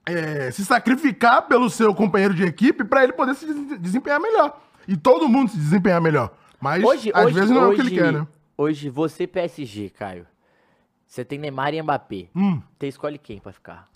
é, 0.07 0.51
se 0.51 0.65
sacrificar 0.65 1.43
pelo 1.43 1.69
seu 1.71 1.95
companheiro 1.95 2.35
de 2.35 2.43
equipe 2.45 2.85
pra 2.85 3.03
ele 3.05 3.13
poder 3.13 3.35
se 3.35 3.47
des- 3.47 3.81
desempenhar 3.81 4.21
melhor. 4.21 4.61
E 4.87 4.97
todo 4.97 5.29
mundo 5.29 5.51
se 5.51 5.57
desempenhar 5.57 6.01
melhor. 6.01 6.33
Mas 6.61 6.83
Hoje, 6.85 7.11
às 7.15 7.27
hoje, 7.27 7.35
vezes 7.35 7.51
não 7.51 7.63
é 7.63 7.67
o 7.67 7.75
que 7.75 7.81
ele 7.81 7.89
hoje- 7.91 7.95
quer, 7.99 8.13
né? 8.13 8.27
Hoje, 8.57 8.89
você 8.91 9.27
PSG, 9.27 9.91
Caio. 9.91 10.27
Você 11.07 11.25
tem 11.25 11.39
Neymar 11.39 11.73
e 11.75 11.83
Mbappé. 11.83 12.27
Hum. 12.35 12.61
Você 12.79 12.89
escolhe 12.89 13.19
quem 13.19 13.39
pra 13.39 13.53
ficar? 13.53 13.89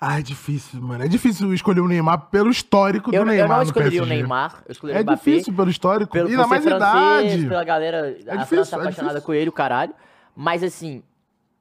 Ah, 0.00 0.18
é 0.18 0.22
difícil, 0.22 0.80
mano. 0.82 1.02
É 1.04 1.08
difícil 1.08 1.52
escolher 1.54 1.80
o 1.80 1.88
Neymar 1.88 2.26
pelo 2.26 2.50
histórico 2.50 3.10
do 3.10 3.16
Eu, 3.16 3.22
eu 3.22 3.26
Neymar 3.26 3.48
não 3.48 3.56
no 3.58 3.62
escolheria 3.64 4.02
o. 4.02 4.06
Neymar, 4.06 4.62
eu 4.66 4.72
escolheria 4.72 5.00
É 5.00 5.02
o 5.02 5.04
Mbappé. 5.04 5.16
difícil 5.30 5.54
pelo 5.54 5.70
histórico. 5.70 6.12
Pelo, 6.12 6.28
e 6.28 6.32
ser 6.32 6.46
mais 6.46 6.62
francês, 6.64 7.32
idade. 7.34 7.48
pela 7.48 7.64
galera, 7.64 7.98
a 8.08 8.10
difícil, 8.10 8.46
França 8.46 8.76
é 8.76 8.80
apaixonada 8.80 9.14
difícil. 9.14 9.26
com 9.26 9.34
ele, 9.34 9.48
o 9.48 9.52
caralho. 9.52 9.94
Mas 10.36 10.62
assim, 10.62 11.02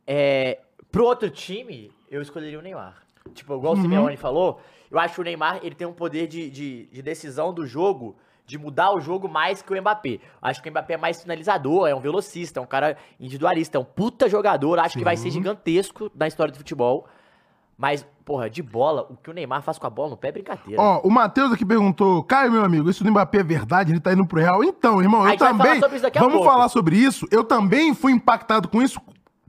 é, 0.06 0.60
pro 0.92 1.06
outro 1.06 1.30
time, 1.30 1.92
eu 2.12 2.22
escolheria 2.22 2.60
o 2.60 2.62
Neymar. 2.62 2.96
Tipo, 3.34 3.56
igual 3.56 3.74
Uhum. 3.74 3.80
o 3.80 3.82
Simeone 3.82 4.18
falou, 4.18 4.60
eu 4.92 5.00
acho 5.00 5.16
que 5.16 5.22
o 5.22 5.24
Neymar 5.24 5.60
ele 5.64 5.76
tem 5.76 5.88
um 5.88 5.94
poder 5.94 6.28
de, 6.28 6.50
de, 6.50 6.86
de 6.88 7.02
decisão 7.02 7.54
do 7.54 7.66
jogo, 7.66 8.16
de 8.46 8.58
mudar 8.58 8.92
o 8.92 9.00
jogo 9.00 9.28
mais 9.30 9.62
que 9.62 9.74
o 9.74 9.82
Mbappé. 9.82 10.20
Acho 10.42 10.62
que 10.62 10.70
o 10.70 10.72
Mbappé 10.72 10.96
é 10.96 10.98
mais 10.98 11.22
finalizador, 11.22 11.88
é 11.88 11.96
um 11.96 12.00
velocista, 12.00 12.60
é 12.60 12.64
um 12.64 12.66
cara 12.68 12.98
individualista, 13.20 13.78
é 13.78 13.82
um 13.82 13.86
puta 13.86 14.28
jogador, 14.28 14.80
acho 14.80 14.98
que 14.98 15.04
vai 15.04 15.16
ser 15.18 15.32
gigantesco 15.32 16.12
na 16.16 16.28
história 16.28 16.52
do 16.52 16.58
futebol. 16.58 17.08
Mas, 17.76 18.06
porra, 18.24 18.50
de 18.50 18.62
bola, 18.62 19.08
o 19.10 19.18
que 19.18 19.32
o 19.32 19.34
Neymar 19.34 19.64
faz 19.64 19.80
com 19.80 19.88
a 19.88 19.90
bola 19.90 20.12
no 20.12 20.18
pé 20.18 20.28
é 20.28 20.32
brincadeira. 20.34 20.80
Ó, 20.80 21.02
o 21.04 21.10
Matheus 21.10 21.52
aqui 21.52 21.66
perguntou, 21.66 22.24
Caio, 22.24 22.52
meu 22.52 22.64
amigo, 22.64 22.88
isso 22.88 23.04
do 23.04 23.10
Mbappé 23.10 23.40
é 23.40 23.44
verdade? 23.44 23.92
Ele 23.92 24.00
tá 24.00 24.14
indo 24.14 24.26
pro 24.28 24.40
Real? 24.40 24.64
Então, 24.64 25.02
irmão, 25.02 25.28
eu 25.28 25.36
também... 25.38 25.66
falar 25.66 25.80
sobre 25.82 25.96
isso 25.96 26.04
daqui 26.04 26.18
a 26.20 26.22
Vamos 26.22 26.36
pouco. 26.36 26.52
falar 26.52 26.70
sobre 26.70 26.96
isso. 26.98 27.28
Eu 27.32 27.44
também 27.44 27.96
fui 27.96 28.12
impactado 28.12 28.68
com 28.68 28.80
isso 28.82 29.02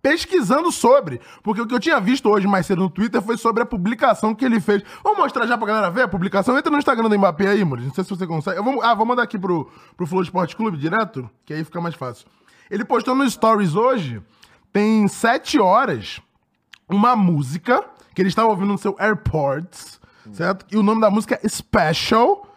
pesquisando 0.05 0.71
sobre. 0.71 1.19
Porque 1.43 1.63
o 1.63 1.67
que 1.67 1.75
eu 1.75 1.81
tinha 1.81 1.99
visto 1.99 2.29
hoje 2.29 2.47
mais 2.47 2.67
cedo 2.67 2.83
no 2.83 2.91
Twitter 2.91 3.23
foi 3.23 3.39
sobre 3.39 3.63
a 3.63 3.67
publicação 3.67 4.35
que 4.35 4.45
ele 4.45 4.61
fez. 4.61 4.83
Vamos 5.03 5.19
mostrar 5.19 5.47
já 5.47 5.57
pra 5.57 5.67
galera 5.67 5.91
ver 5.91 6.03
a 6.03 6.09
publicação? 6.09 6.59
Entra 6.59 6.71
no 6.71 6.77
Instagram 6.77 7.09
do 7.09 7.19
Mbappé 7.19 7.49
aí, 7.49 7.65
mano. 7.65 7.83
Não 7.83 7.95
sei 7.95 8.05
se 8.05 8.11
você 8.11 8.27
consegue. 8.27 8.59
Eu 8.59 8.63
vou, 8.63 8.83
ah, 8.83 8.95
vou 8.95 9.07
mandar 9.07 9.23
aqui 9.23 9.39
pro, 9.39 9.73
pro 9.97 10.07
Flow 10.07 10.23
Esporte 10.23 10.55
Clube 10.55 10.77
direto, 10.77 11.29
que 11.47 11.55
aí 11.55 11.65
fica 11.65 11.81
mais 11.81 11.95
fácil. 11.95 12.27
Ele 12.71 12.85
postou 12.85 13.15
no 13.15 13.29
Stories 13.29 13.75
hoje, 13.75 14.21
tem 14.71 15.09
sete 15.09 15.59
horas, 15.59 16.21
uma 16.87 17.17
música 17.17 17.83
que 18.15 18.21
ele 18.21 18.29
estava 18.29 18.49
ouvindo 18.49 18.73
no 18.73 18.79
seu 18.79 18.95
AirPods, 18.99 19.99
certo? 20.33 20.67
E 20.71 20.77
o 20.77 20.83
nome 20.83 21.01
da 21.01 21.11
música 21.11 21.41
é 21.43 21.49
Special. 21.49 22.54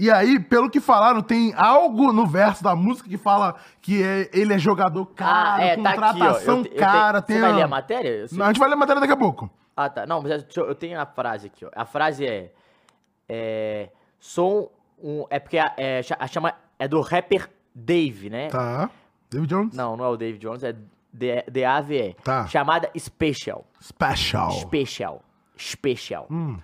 E 0.00 0.10
aí, 0.10 0.40
pelo 0.40 0.70
que 0.70 0.80
falaram, 0.80 1.20
tem 1.20 1.52
algo 1.54 2.10
no 2.12 2.26
verso 2.26 2.64
da 2.64 2.74
música 2.74 3.08
que 3.08 3.18
fala 3.18 3.54
que 3.82 4.02
é- 4.02 4.30
ele 4.32 4.54
é 4.54 4.58
jogador 4.58 5.04
caro, 5.06 5.60
ah, 5.60 5.62
é, 5.62 5.76
tá 5.76 5.90
aqui, 5.90 6.00
contratação 6.00 6.56
Eu 6.58 6.62
te- 6.62 6.68
eu 6.68 6.74
te- 6.74 6.78
cara. 6.78 7.20
tem 7.20 7.36
Você 7.36 7.42
vai 7.42 7.50
a- 7.50 7.56
ler 7.56 7.62
a 7.62 7.68
matéria? 7.68 8.26
Não, 8.32 8.44
a 8.46 8.48
gente 8.48 8.58
vai 8.58 8.68
ler 8.68 8.74
a 8.74 8.78
matéria 8.78 9.00
daqui 9.00 9.12
a 9.12 9.16
pouco. 9.16 9.50
Ah, 9.76 9.88
tá. 9.90 10.06
Não, 10.06 10.22
mas 10.22 10.46
eu, 10.56 10.66
eu 10.66 10.74
tenho 10.74 10.98
a 10.98 11.04
frase 11.04 11.48
aqui, 11.48 11.64
ó. 11.66 11.70
A 11.74 11.84
frase 11.84 12.26
é. 12.26 12.50
É. 13.28 13.90
Sou 14.18 14.72
um. 15.02 15.24
É 15.30 15.38
porque 15.38 15.58
a, 15.58 15.72
é, 15.76 16.00
a 16.18 16.26
chama. 16.26 16.54
É 16.78 16.88
do 16.88 17.00
rapper 17.02 17.48
Dave, 17.74 18.30
né? 18.30 18.48
Tá. 18.48 18.90
David 19.30 19.48
Jones? 19.50 19.74
Não, 19.76 19.96
não 19.96 20.04
é 20.04 20.08
o 20.08 20.16
Dave 20.16 20.38
Jones, 20.38 20.62
é 20.64 20.74
D-A-V-E. 21.12 22.14
Tá. 22.24 22.46
Chamada 22.46 22.90
Special. 22.98 23.64
Special. 23.80 24.50
Special. 24.52 25.22
Special. 25.58 26.26
Hum. 26.30 26.58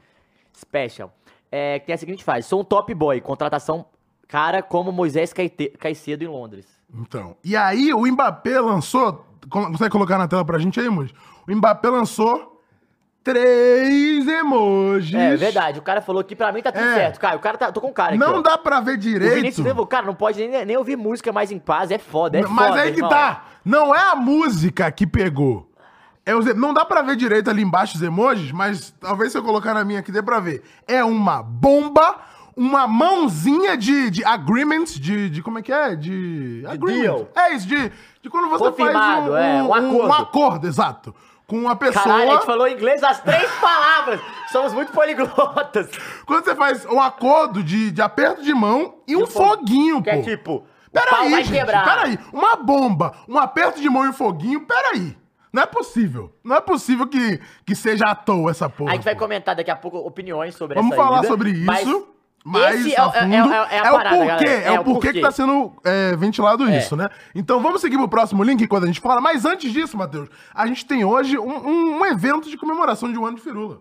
Special. 0.54 1.12
É, 1.56 1.78
que 1.78 1.86
tem 1.86 1.94
a 1.94 1.98
seguinte 1.98 2.22
frase: 2.24 2.46
Sou 2.48 2.60
um 2.60 2.64
top 2.64 2.92
boy, 2.92 3.20
contratação 3.20 3.86
cara 4.28 4.62
como 4.62 4.90
Moisés 4.92 5.32
Caicedo 5.78 6.22
em 6.24 6.26
Londres. 6.26 6.66
Então. 6.92 7.36
E 7.44 7.56
aí, 7.56 7.92
o 7.94 8.06
Mbappé 8.06 8.60
lançou. 8.60 9.24
co- 9.48 9.66
Consegue 9.66 9.90
colocar 9.90 10.18
na 10.18 10.28
tela 10.28 10.44
pra 10.44 10.58
gente 10.58 10.78
aí, 10.80 10.88
Moji? 10.88 11.14
O 11.48 11.54
Mbappé 11.54 11.88
lançou 11.88 12.60
três 13.22 14.26
emojis. 14.28 15.14
É 15.14 15.36
verdade, 15.36 15.78
o 15.78 15.82
cara 15.82 16.00
falou 16.00 16.22
que 16.22 16.36
pra 16.36 16.52
mim 16.52 16.62
tá 16.62 16.70
tudo 16.72 16.84
É. 16.84 16.94
certo. 16.94 17.18
Cara, 17.20 17.36
o 17.36 17.40
cara 17.40 17.58
tá. 17.58 17.72
Tô 17.72 17.80
com 17.80 17.88
o 17.88 17.92
cara 17.92 18.10
aqui. 18.10 18.18
Não 18.18 18.38
ó. 18.38 18.42
dá 18.42 18.56
pra 18.56 18.80
ver 18.80 18.92
O 18.94 18.98
direito. 18.98 19.34
Vinícius 19.34 19.66
levou, 19.66 19.86
cara, 19.86 20.06
não 20.06 20.14
pode 20.14 20.46
nem, 20.46 20.64
nem 20.64 20.76
ouvir 20.76 20.96
música 20.96 21.32
mais 21.32 21.50
em 21.50 21.58
paz, 21.58 21.90
é 21.90 21.98
foda, 21.98 22.38
é 22.38 22.42
Mas 22.42 22.68
foda. 22.68 22.80
aí 22.80 22.90
que 22.92 22.98
irmão. 22.98 23.10
tá. 23.10 23.44
Não 23.64 23.94
é 23.94 24.10
a 24.10 24.14
música 24.16 24.90
que 24.92 25.06
pegou. 25.06 25.65
É 26.26 26.34
os 26.34 26.44
não 26.56 26.74
dá 26.74 26.84
pra 26.84 27.02
ver 27.02 27.14
direito 27.14 27.48
ali 27.48 27.62
embaixo 27.62 27.96
os 27.96 28.02
emojis, 28.02 28.50
mas 28.50 28.92
talvez 29.00 29.30
se 29.30 29.38
eu 29.38 29.44
colocar 29.44 29.72
na 29.72 29.84
minha 29.84 30.00
aqui 30.00 30.10
dê 30.10 30.20
pra 30.20 30.40
ver. 30.40 30.64
É 30.88 31.04
uma 31.04 31.40
bomba, 31.40 32.16
uma 32.56 32.84
mãozinha 32.88 33.76
de, 33.76 34.10
de 34.10 34.24
agreement, 34.24 34.84
de, 34.86 35.30
de. 35.30 35.40
Como 35.40 35.60
é 35.60 35.62
que 35.62 35.72
é? 35.72 35.94
De. 35.94 36.64
agreement. 36.66 37.00
deal. 37.00 37.28
É 37.36 37.54
isso, 37.54 37.68
de, 37.68 37.92
de 38.20 38.28
quando 38.28 38.48
você 38.48 38.64
Confirmado, 38.64 39.30
faz 39.30 39.30
um, 39.30 39.36
é, 39.36 39.62
um 39.62 39.72
acordo. 39.74 40.08
Um 40.08 40.12
acordo, 40.12 40.66
exato. 40.66 41.14
Com 41.46 41.58
uma 41.60 41.76
pessoa. 41.76 42.02
Caralho, 42.04 42.30
a 42.30 42.34
gente 42.34 42.44
falou 42.46 42.66
inglês 42.66 43.04
as 43.04 43.20
três 43.22 43.48
palavras. 43.60 44.20
Somos 44.50 44.74
muito 44.74 44.90
poliglotas. 44.90 45.88
Quando 46.26 46.44
você 46.44 46.56
faz 46.56 46.84
um 46.86 47.00
acordo 47.00 47.62
de, 47.62 47.92
de 47.92 48.02
aperto 48.02 48.42
de 48.42 48.52
mão 48.52 48.96
e 49.06 49.16
um 49.16 49.28
foguinho, 49.28 50.02
Que 50.02 50.10
pô. 50.10 50.16
é 50.16 50.22
tipo, 50.22 50.64
Peraí, 50.92 51.30
gente, 51.44 51.52
quebrar. 51.52 51.84
peraí. 51.84 52.18
Uma 52.32 52.56
bomba, 52.56 53.12
um 53.28 53.38
aperto 53.38 53.80
de 53.80 53.88
mão 53.88 54.04
e 54.04 54.08
um 54.08 54.12
foguinho, 54.12 54.66
peraí. 54.66 55.16
Não 55.56 55.62
é 55.62 55.66
possível. 55.66 56.30
Não 56.44 56.54
é 56.56 56.60
possível 56.60 57.06
que, 57.06 57.40
que 57.64 57.74
seja 57.74 58.04
à 58.04 58.14
toa 58.14 58.50
essa 58.50 58.68
porra. 58.68 58.90
A 58.90 58.94
gente 58.94 59.04
vai 59.04 59.16
comentar 59.16 59.56
daqui 59.56 59.70
a 59.70 59.76
pouco 59.76 59.96
opiniões 59.96 60.54
sobre 60.54 60.74
Vamos 60.74 60.92
essa 60.92 61.02
falar 61.02 61.20
ida, 61.20 61.28
sobre 61.28 61.50
isso. 61.50 61.64
mas 62.44 62.86
é 62.86 62.90
é- 62.90 62.92
é- 62.92 63.76
é- 63.76 63.78
é 63.78 63.90
o 63.90 63.98
porquê, 64.02 64.44
é, 64.46 64.64
É 64.74 64.80
o 64.80 64.84
porquê 64.84 65.12
que 65.14 65.20
tá 65.22 65.30
sendo 65.32 65.72
é, 65.82 66.14
ventilado 66.14 66.68
É. 66.68 66.76
isso, 66.78 66.94
né? 66.94 67.08
Então 67.34 67.60
vamos 67.62 67.80
seguir 67.80 67.96
pro 67.96 68.06
próximo 68.06 68.44
link 68.44 68.66
quando 68.68 68.84
a 68.84 68.86
gente 68.86 69.00
fala. 69.00 69.18
Mas 69.20 69.46
antes 69.46 69.72
disso, 69.72 69.96
Matheus, 69.96 70.28
a 70.54 70.66
gente 70.66 70.84
tem 70.84 71.06
hoje 71.06 71.38
um, 71.38 71.66
um- 71.66 72.00
um 72.00 72.04
evento 72.06 72.50
de 72.50 72.58
comemoração 72.58 73.10
de 73.10 73.18
um 73.18 73.24
ano 73.24 73.36
de 73.36 73.42
firula. 73.42 73.80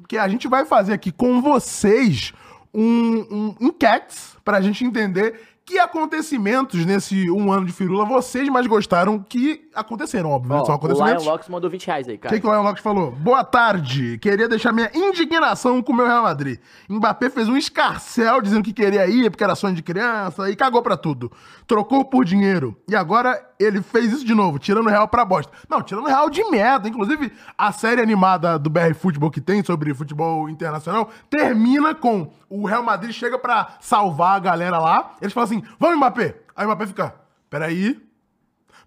Porque 0.00 0.18
a 0.18 0.26
gente 0.26 0.48
vai 0.48 0.64
fazer 0.66 0.92
aqui 0.92 1.12
com 1.12 1.40
vocês 1.40 2.32
um, 2.74 3.54
um 3.60 3.66
enquetes 3.68 4.36
pra 4.44 4.60
gente 4.60 4.84
entender 4.84 5.40
que 5.72 5.78
acontecimentos 5.78 6.84
nesse 6.84 7.30
um 7.30 7.50
ano 7.50 7.64
de 7.64 7.72
firula 7.72 8.04
vocês 8.04 8.46
mais 8.50 8.66
gostaram 8.66 9.18
que 9.18 9.62
aconteceram, 9.74 10.30
óbvio, 10.30 10.52
né? 10.54 10.60
Ó, 10.60 10.64
São 10.66 10.74
o 10.74 10.76
acontecimentos. 10.76 11.24
Lion 11.24 11.32
Locks 11.32 11.48
mandou 11.48 11.70
20 11.70 11.86
reais 11.86 12.08
aí, 12.08 12.16
O 12.16 12.18
cara. 12.18 12.34
que, 12.34 12.40
que 12.42 12.46
o 12.46 12.52
Lion 12.52 12.62
Locks 12.62 12.82
falou? 12.82 13.12
Boa 13.12 13.42
tarde. 13.42 14.18
Queria 14.18 14.46
deixar 14.48 14.70
minha 14.70 14.90
indignação 14.94 15.82
com 15.82 15.92
o 15.92 15.96
meu 15.96 16.06
Real 16.06 16.24
Madrid. 16.24 16.58
Mbappé 16.90 17.30
fez 17.30 17.48
um 17.48 17.56
escarcel 17.56 18.42
dizendo 18.42 18.62
que 18.62 18.72
queria 18.74 19.06
ir 19.06 19.30
porque 19.30 19.42
era 19.42 19.54
sonho 19.54 19.74
de 19.74 19.82
criança 19.82 20.50
e 20.50 20.54
cagou 20.56 20.82
pra 20.82 20.96
tudo. 20.96 21.32
Trocou 21.66 22.04
por 22.04 22.22
dinheiro. 22.24 22.76
E 22.86 22.94
agora 22.94 23.42
ele 23.62 23.82
fez 23.82 24.12
isso 24.12 24.24
de 24.24 24.34
novo, 24.34 24.58
tirando 24.58 24.86
o 24.86 24.90
Real 24.90 25.06
pra 25.08 25.24
bosta. 25.24 25.52
Não, 25.68 25.82
tirando 25.82 26.04
o 26.04 26.08
Real 26.08 26.28
de 26.30 26.42
merda. 26.50 26.88
Inclusive, 26.88 27.32
a 27.56 27.72
série 27.72 28.00
animada 28.00 28.58
do 28.58 28.68
BR 28.70 28.94
Futebol 28.94 29.30
que 29.30 29.40
tem 29.40 29.62
sobre 29.64 29.94
futebol 29.94 30.48
internacional 30.48 31.10
termina 31.30 31.94
com 31.94 32.30
o 32.48 32.66
Real 32.66 32.82
Madrid 32.82 33.12
chega 33.12 33.38
pra 33.38 33.76
salvar 33.80 34.36
a 34.36 34.40
galera 34.40 34.78
lá. 34.78 35.12
Eles 35.20 35.32
falam 35.32 35.44
assim: 35.46 35.62
vamos, 35.78 35.96
Mbappé. 35.96 36.36
Aí 36.56 36.64
o 36.66 36.68
Mbappé 36.68 36.86
fica: 36.86 37.14
peraí, 37.48 38.00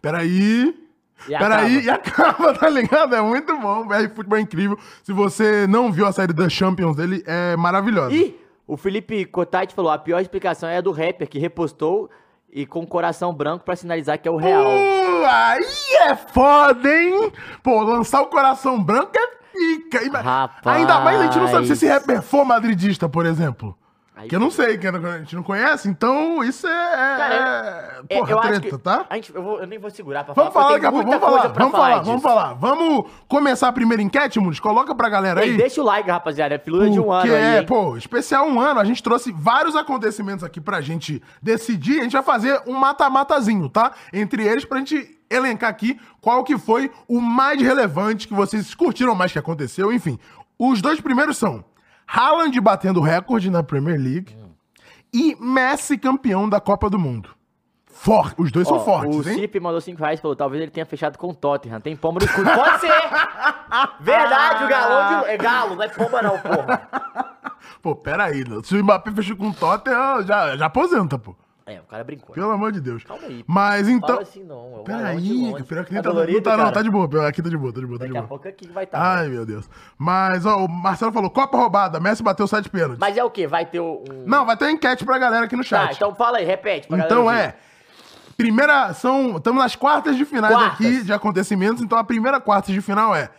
peraí. 0.01 0.75
E 1.29 1.37
Peraí, 1.37 1.77
acaba. 1.77 1.81
e 1.81 1.89
acaba, 1.89 2.53
tá 2.59 2.69
ligado? 2.69 3.15
É 3.15 3.21
muito 3.21 3.57
bom. 3.57 3.81
O 3.81 3.85
BR 3.85 4.09
Futebol 4.13 4.37
é 4.37 4.41
incrível. 4.41 4.77
Se 5.01 5.13
você 5.13 5.65
não 5.65 5.89
viu 5.91 6.05
a 6.05 6.11
série 6.11 6.33
The 6.33 6.49
Champions 6.49 6.97
dele, 6.97 7.23
é 7.25 7.55
maravilhosa. 7.55 8.13
Ih, 8.13 8.37
o 8.67 8.75
Felipe 8.75 9.23
Cotati 9.25 9.73
falou, 9.73 9.91
a 9.91 9.97
pior 9.97 10.19
explicação 10.19 10.67
é 10.67 10.77
a 10.77 10.81
do 10.81 10.91
rapper, 10.91 11.29
que 11.29 11.39
repostou 11.39 12.09
e 12.55 12.65
com 12.65 12.79
o 12.79 12.87
coração 12.87 13.33
branco 13.33 13.65
pra 13.65 13.75
sinalizar 13.75 14.17
que 14.17 14.29
é 14.29 14.31
o 14.31 14.37
real. 14.37 14.63
Uh, 14.63 15.25
aí 15.25 15.65
é 16.09 16.15
foda, 16.15 16.89
hein? 16.89 17.29
Pô, 17.61 17.81
lançar 17.83 18.21
o 18.21 18.27
coração 18.27 18.81
branco 18.81 19.11
é 19.13 19.27
pica. 19.51 20.21
Rapaz. 20.21 20.77
Ainda 20.77 21.01
mais 21.01 21.19
a 21.19 21.23
gente 21.25 21.37
não 21.37 21.49
sabe 21.49 21.67
se 21.67 21.73
esse 21.73 21.85
rapper 21.85 22.21
for 22.21 22.45
madridista, 22.45 23.09
por 23.09 23.25
exemplo. 23.25 23.77
Aí 24.17 24.29
que 24.29 24.35
eu 24.35 24.39
não 24.39 24.49
sei, 24.49 24.77
que 24.77 24.87
a 24.87 25.17
gente 25.19 25.35
não 25.35 25.43
conhece, 25.43 25.89
então 25.89 26.41
isso 26.41 26.65
é. 26.65 26.71
é- 26.71 27.17
Cara, 27.17 27.35
é, 28.09 28.15
É, 28.15 28.17
porra, 28.17 28.31
eu 28.31 28.39
acho 28.39 28.47
treta, 28.61 28.77
que 28.77 28.77
tá? 28.81 29.05
A 29.09 29.15
gente, 29.15 29.35
eu, 29.35 29.43
vou- 29.43 29.59
eu 29.59 29.67
nem 29.67 29.77
vou 29.77 29.89
segurar 29.89 30.23
pra 30.23 30.33
Vamos 30.33 30.53
falar, 30.53 30.79
falar 30.79 30.91
vamos 30.91 31.19
falar, 31.19 31.47
vamos 31.49 31.71
falar, 31.71 31.99
vamos 32.01 32.21
falar. 32.21 32.53
Vamos 32.53 33.05
começar 33.27 33.67
a 33.67 33.71
primeira 33.73 34.01
enquete, 34.01 34.39
Muniz? 34.39 34.59
Coloca 34.59 34.95
pra 34.95 35.09
galera 35.09 35.41
aí. 35.41 35.49
Ei, 35.49 35.57
deixa 35.57 35.81
o 35.81 35.83
like, 35.83 36.09
rapaziada. 36.09 36.55
É 36.55 36.59
filura 36.59 36.89
de 36.89 36.97
um 36.99 37.11
ano 37.11 37.21
Porque, 37.23 37.35
aí, 37.35 37.57
hein? 37.59 37.65
pô, 37.65 37.97
especial 37.97 38.47
um 38.47 38.59
ano, 38.59 38.79
a 38.79 38.85
gente 38.85 39.03
trouxe 39.03 39.33
vários 39.33 39.75
acontecimentos 39.75 40.45
aqui 40.45 40.61
pra 40.61 40.79
gente 40.79 41.21
decidir. 41.41 41.99
A 41.99 42.03
gente 42.03 42.13
vai 42.13 42.23
fazer 42.23 42.61
um 42.65 42.73
mata-matazinho, 42.73 43.67
tá? 43.69 43.91
Entre 44.13 44.47
eles, 44.47 44.63
pra 44.63 44.77
gente 44.79 45.17
elencar 45.29 45.69
aqui 45.69 45.99
qual 46.21 46.43
que 46.43 46.57
foi 46.57 46.89
o 47.07 47.19
mais 47.19 47.61
relevante 47.61 48.27
que 48.27 48.33
vocês 48.33 48.73
curtiram 48.73 49.13
mais 49.13 49.31
que 49.33 49.39
aconteceu. 49.39 49.91
Enfim, 49.91 50.17
os 50.57 50.81
dois 50.81 51.01
primeiros 51.01 51.35
são 51.37 51.65
Haaland 52.07 52.59
batendo 52.61 53.01
recorde 53.01 53.49
na 53.49 53.63
Premier 53.63 53.99
League 53.99 54.35
e 55.13 55.35
Messi 55.39 55.97
campeão 55.97 56.47
da 56.47 56.59
Copa 56.59 56.89
do 56.89 56.99
Mundo. 56.99 57.29
For, 57.87 58.33
os 58.37 58.51
dois 58.51 58.67
Ó, 58.67 58.75
são 58.75 58.85
fortes, 58.85 59.25
o 59.25 59.29
hein? 59.29 59.39
Cip 59.39 59.59
mandou 59.59 59.79
5 59.79 59.97
reais 59.97 60.19
e 60.19 60.21
falou: 60.21 60.35
talvez 60.35 60.61
ele 60.61 60.69
tenha 60.69 60.85
fechado 60.85 61.17
com 61.17 61.29
o 61.29 61.33
Tottenham. 61.33 61.79
Tem 61.79 61.95
pomba 61.95 62.19
no 62.19 62.25
escudo. 62.25 62.51
Pode 62.51 62.81
ser! 62.81 62.91
Verdade, 64.01 64.63
o 64.65 64.67
galão 64.67 65.21
de. 65.21 65.29
É 65.29 65.37
galo, 65.37 65.75
não 65.75 65.83
é 65.83 65.87
pomba, 65.87 66.21
não, 66.21 66.37
porra. 66.37 66.89
Pô, 67.81 67.95
peraí, 67.95 68.43
se 68.63 68.75
o 68.75 68.83
Mbappé 68.83 69.11
fechou 69.11 69.37
com 69.37 69.49
o 69.49 69.53
Tottenham, 69.53 70.23
já, 70.23 70.57
já 70.57 70.65
aposenta, 70.65 71.17
pô. 71.17 71.35
É, 71.67 71.79
o 71.79 71.83
cara 71.83 72.03
brincou. 72.03 72.35
Pelo 72.35 72.51
amor 72.51 72.71
de 72.71 72.79
Deus. 72.79 73.03
Calma 73.03 73.25
aí. 73.25 73.43
Mas 73.47 73.89
então... 73.89 74.07
Fala 74.09 74.21
assim, 74.21 74.43
não. 74.43 74.83
Peraí, 74.85 75.63
pior 75.63 75.83
que 75.83 75.89
Tá 75.89 75.93
nem 75.93 76.01
tá, 76.03 76.09
dolorido, 76.09 76.37
não 76.37 76.43
tá, 76.43 76.57
não, 76.57 76.71
tá 76.71 76.81
de 76.83 76.91
boa, 76.91 77.27
aqui 77.27 77.41
tá 77.41 77.49
de 77.49 77.57
boa, 77.57 77.73
tá 77.73 77.79
de 77.79 77.85
boa, 77.87 77.97
tá 77.97 78.05
de 78.05 78.11
Daqui 78.11 78.17
a 78.17 78.21
boa. 78.21 78.27
pouco 78.29 78.47
aqui 78.47 78.67
vai 78.67 78.83
estar. 78.83 78.99
né? 78.99 79.03
Ai, 79.21 79.27
meu 79.29 79.47
Deus. 79.47 79.67
Mas, 79.97 80.45
ó, 80.45 80.63
o 80.63 80.67
Marcelo 80.69 81.11
falou, 81.11 81.29
Copa 81.31 81.57
roubada, 81.57 81.99
Messi 81.99 82.21
bateu 82.21 82.45
sete 82.47 82.69
pênaltis. 82.69 82.99
Mas 82.99 83.17
é 83.17 83.23
o 83.23 83.31
quê? 83.31 83.47
Vai 83.47 83.65
ter 83.65 83.79
um. 83.79 84.03
Não, 84.27 84.45
vai 84.45 84.55
ter 84.55 84.69
enquete 84.69 85.03
pra 85.03 85.17
galera 85.17 85.45
aqui 85.45 85.55
no 85.55 85.63
Tá, 85.63 85.87
chat. 85.87 85.95
então 85.95 86.13
fala 86.13 86.37
aí, 86.37 86.45
repete. 86.45 86.87
pra 86.87 86.99
Então 86.99 87.25
galera 87.25 87.47
é, 87.47 87.55
primeira, 88.37 88.93
são, 88.93 89.37
estamos 89.37 89.61
nas 89.63 89.75
quartas 89.75 90.15
de 90.17 90.23
finais 90.25 90.53
Quartas. 90.53 90.73
aqui 90.73 91.03
de 91.03 91.13
acontecimentos, 91.13 91.81
então 91.81 91.97
a 91.97 92.03
primeira 92.03 92.39
quarta 92.39 92.71
de 92.71 92.79
final 92.79 93.15
é, 93.15 93.29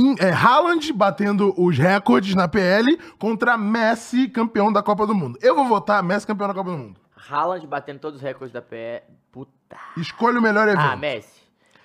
em, 0.00 0.16
é 0.18 0.30
Haaland 0.30 0.92
batendo 0.92 1.54
os 1.56 1.78
recordes 1.78 2.34
na 2.34 2.48
PL 2.48 2.98
contra 3.18 3.56
Messi 3.56 4.28
campeão 4.28 4.72
da 4.72 4.82
Copa 4.82 5.06
do 5.06 5.14
Mundo. 5.14 5.38
Eu 5.42 5.54
vou 5.54 5.66
votar 5.66 6.02
Messi 6.02 6.26
campeão 6.26 6.48
da 6.48 6.54
Copa 6.54 6.70
do 6.70 6.78
Mundo. 6.78 7.00
Haaland 7.28 7.66
batendo 7.66 7.98
todos 7.98 8.16
os 8.16 8.22
recordes 8.22 8.52
da 8.52 8.62
PE. 8.62 9.02
Puta. 9.30 9.76
Escolha 9.96 10.38
o 10.38 10.42
melhor 10.42 10.66
evento. 10.68 10.80
Ah, 10.82 10.96
Messi. 10.96 11.39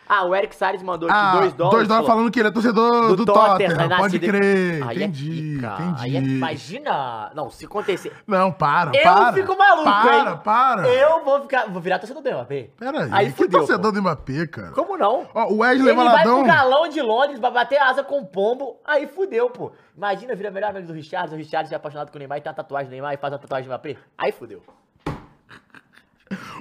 Ah, 0.08 0.24
o 0.26 0.36
Eric 0.36 0.56
Salles 0.56 0.84
mandou 0.84 1.10
aqui 1.10 1.18
Ah, 1.18 1.32
2 1.40 1.54
dólares. 1.54 1.76
dois 1.78 1.88
dólares 1.88 2.08
falando 2.08 2.30
que 2.32 2.40
ele 2.40 2.50
é 2.50 2.52
torcedor 2.52 3.16
do, 3.16 3.26
Tottenham. 3.26 3.76
né, 3.76 3.98
Pode 3.98 4.20
crer. 4.20 4.84
Aí 4.88 4.98
entendi, 4.98 5.60
é 5.66 5.68
entendi. 5.68 6.02
Aí 6.02 6.16
é- 6.18 6.20
imagina. 6.20 7.32
Não, 7.34 7.50
se 7.50 7.66
acontecer. 7.66 8.14
Não, 8.28 8.52
para, 8.52 8.92
Eu 8.96 9.04
para. 9.04 9.34
fico 9.34 9.58
maluco, 9.58 9.84
Para, 9.84 10.16
hein? 10.32 10.40
para. 10.44 10.88
Eu 10.88 11.24
vou 11.24 11.42
ficar. 11.42 11.66
Vou 11.72 11.82
virar 11.82 11.98
torcedor 12.00 12.22
do 12.22 12.30
Mbappé. 12.32 12.70
Pera 12.78 13.04
aí, 13.06 13.10
Aí 13.12 13.26
que 13.32 13.38
fudeu. 13.38 13.60
torcedor 13.60 13.92
pô. 13.92 13.92
do 13.94 14.02
Mbappé, 14.02 14.48
cara. 14.48 14.72
Como 14.72 14.96
não? 14.98 15.28
Ó, 15.34 15.46
o 15.52 15.58
Wesley 15.58 15.88
Ele 15.90 15.96
vai 15.96 16.06
Valadão... 16.06 16.38
pro 16.44 16.48
galão 16.54 16.88
de 16.88 17.02
Londres 17.02 17.40
pra 17.40 17.50
bater 17.50 17.82
asa 17.82 18.04
com 18.04 18.24
pombo, 18.24 18.78
aí 18.86 19.08
fudeu, 19.08 19.50
pô. 19.50 19.72
Imagina, 19.98 20.36
vira 20.36 20.52
melhor 20.52 20.70
amigo 20.70 20.86
do 20.88 20.94
Richard, 20.94 21.34
o 21.34 21.38
Richard 21.38 21.74
é 21.74 21.78
apaixonado 21.78 22.12
com 22.12 22.18
o 22.18 22.20
Neymar 22.20 22.38
e 22.38 22.42
tem 22.42 22.50
uma 22.52 22.56
tatuagem 22.56 22.88
do 22.90 22.92
Neymar 22.92 23.14
e 23.14 23.18
faz 23.18 23.34
uma 23.34 23.40
tatuagem 23.40 23.66
do 23.68 23.70
Mbappé. 23.72 23.96
Aí 24.18 24.32
fudeu. 24.32 24.62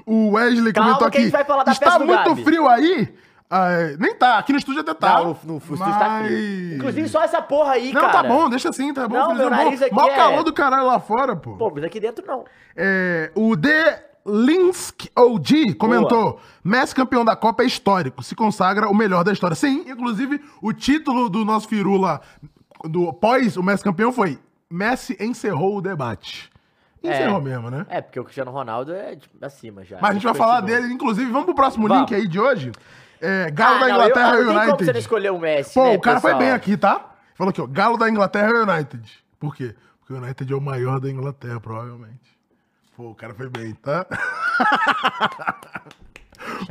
O 0.07 0.33
Wesley 0.33 0.73
Calma 0.73 0.91
comentou 0.91 1.09
aqui. 1.09 1.23
gente 1.23 1.33
vai 1.33 1.45
falar 1.45 1.65
da 1.65 1.73
Está 1.73 1.97
do 1.99 2.05
muito 2.05 2.29
Gabi." 2.29 2.45
frio 2.45 2.69
aí? 2.69 3.15
Ah, 3.51 3.71
é, 3.71 3.97
nem 3.99 4.15
tá, 4.15 4.39
aqui 4.39 4.53
no 4.53 4.59
estúdio 4.59 4.81
até 4.81 4.95
tá. 4.95 5.19
Não, 5.19 5.25
no, 5.27 5.39
no, 5.45 5.57
estúdio 5.59 5.79
tá 5.85 6.23
frio. 6.25 6.69
mas- 6.69 6.77
Inclusive 6.77 7.09
só 7.09 7.23
essa 7.23 7.41
porra 7.43 7.73
aí, 7.73 7.93
Não, 7.93 8.01
cara. 8.01 8.13
tá 8.13 8.23
bom, 8.23 8.49
deixa 8.49 8.71
assim, 8.71 8.93
tá 8.93 9.07
bom. 9.07 9.15
Não, 9.17 9.35
meu 9.35 9.51
tá 9.51 9.57
bom. 9.57 9.65
nariz 9.65 9.83
aqui 9.83 9.95
Mó 9.95 10.07
é- 10.09 10.15
calor 10.17 10.43
do 10.43 10.53
caralho 10.53 10.87
lá 10.87 10.99
fora, 10.99 11.37
pô. 11.37 11.57
Pô, 11.57 11.71
mas 11.75 11.85
aqui 11.85 12.01
dentro 12.01 12.27
não. 12.27 12.45
É, 12.75 13.31
o 13.35 13.57
The 13.57 14.05
Linsk 14.27 15.07
OG 15.15 15.75
comentou: 15.75 16.41
Messi 16.65 16.95
campeão 16.95 17.25
da 17.25 17.37
Copa 17.37 17.63
é 17.63 17.67
histórico, 17.67 18.23
se 18.23 18.35
consagra 18.35 18.89
o 18.89 18.95
melhor 18.95 19.23
da 19.23 19.33
história. 19.33 19.55
Sim, 19.55 19.85
inclusive 19.87 20.41
o 20.63 20.73
título 20.73 21.29
do 21.29 21.45
nosso 21.45 21.69
Firula 21.69 22.21
do 22.85 23.13
pós 23.13 23.57
o 23.57 23.63
Messi 23.63 23.85
campeão 23.85 24.11
foi 24.13 24.39
Messi 24.71 25.17
encerrou 25.21 25.77
o 25.77 25.81
debate. 25.83 26.51
Encerrou 27.03 27.39
É. 27.39 27.43
mesmo, 27.43 27.71
né? 27.71 27.85
É, 27.91 28.01
porque 28.01 28.19
o 28.19 28.25
Cristiano 28.25 28.51
Ronaldo 28.51 28.95
é 28.95 29.15
tipo, 29.15 29.45
acima 29.45 29.85
já. 29.85 29.99
Mas 30.01 30.11
a 30.13 30.15
gente 30.15 30.25
vai 30.25 30.35
falar 30.35 30.63
dele, 30.63 30.91
inclusive, 30.93 31.31
vamos 31.31 31.45
pro 31.45 31.55
próximo 31.55 31.87
Vamos. 31.87 32.11
link 32.11 32.15
aí 32.19 32.27
de 32.27 32.41
hoje. 32.41 32.73
É, 33.27 33.51
Galo 33.51 33.77
Ah, 33.77 33.79
da 33.81 33.87
não, 33.89 33.95
Inglaterra 33.95 34.35
eu, 34.37 34.43
e 34.43 34.45
não 34.45 34.53
tem 34.53 34.61
como 34.61 34.65
você 34.65 34.69
não 34.71 34.77
United. 34.85 34.99
escolher 34.99 35.31
o 35.33 35.39
Messi, 35.39 35.75
Pô, 35.75 35.85
né, 35.85 35.97
o 35.97 36.01
cara 36.01 36.21
foi 36.21 36.31
pessoal? 36.33 36.45
bem 36.47 36.53
aqui, 36.53 36.77
tá? 36.77 37.11
Falou 37.35 37.51
aqui, 37.51 37.61
ó, 37.61 37.67
Galo 37.67 37.97
da 37.97 38.09
Inglaterra 38.11 38.51
e 38.51 38.63
United. 38.63 39.25
Por 39.41 39.55
quê? 39.57 39.75
Porque 40.01 40.13
o 40.13 40.17
United 40.23 40.53
é 40.53 40.57
o 40.57 40.61
maior 40.61 41.01
da 41.01 41.09
Inglaterra, 41.11 41.59
provavelmente. 41.61 42.35
Pô, 42.97 43.11
o 43.11 43.15
cara 43.15 43.35
foi 43.35 43.49
bem, 43.49 43.73
tá? 43.75 44.07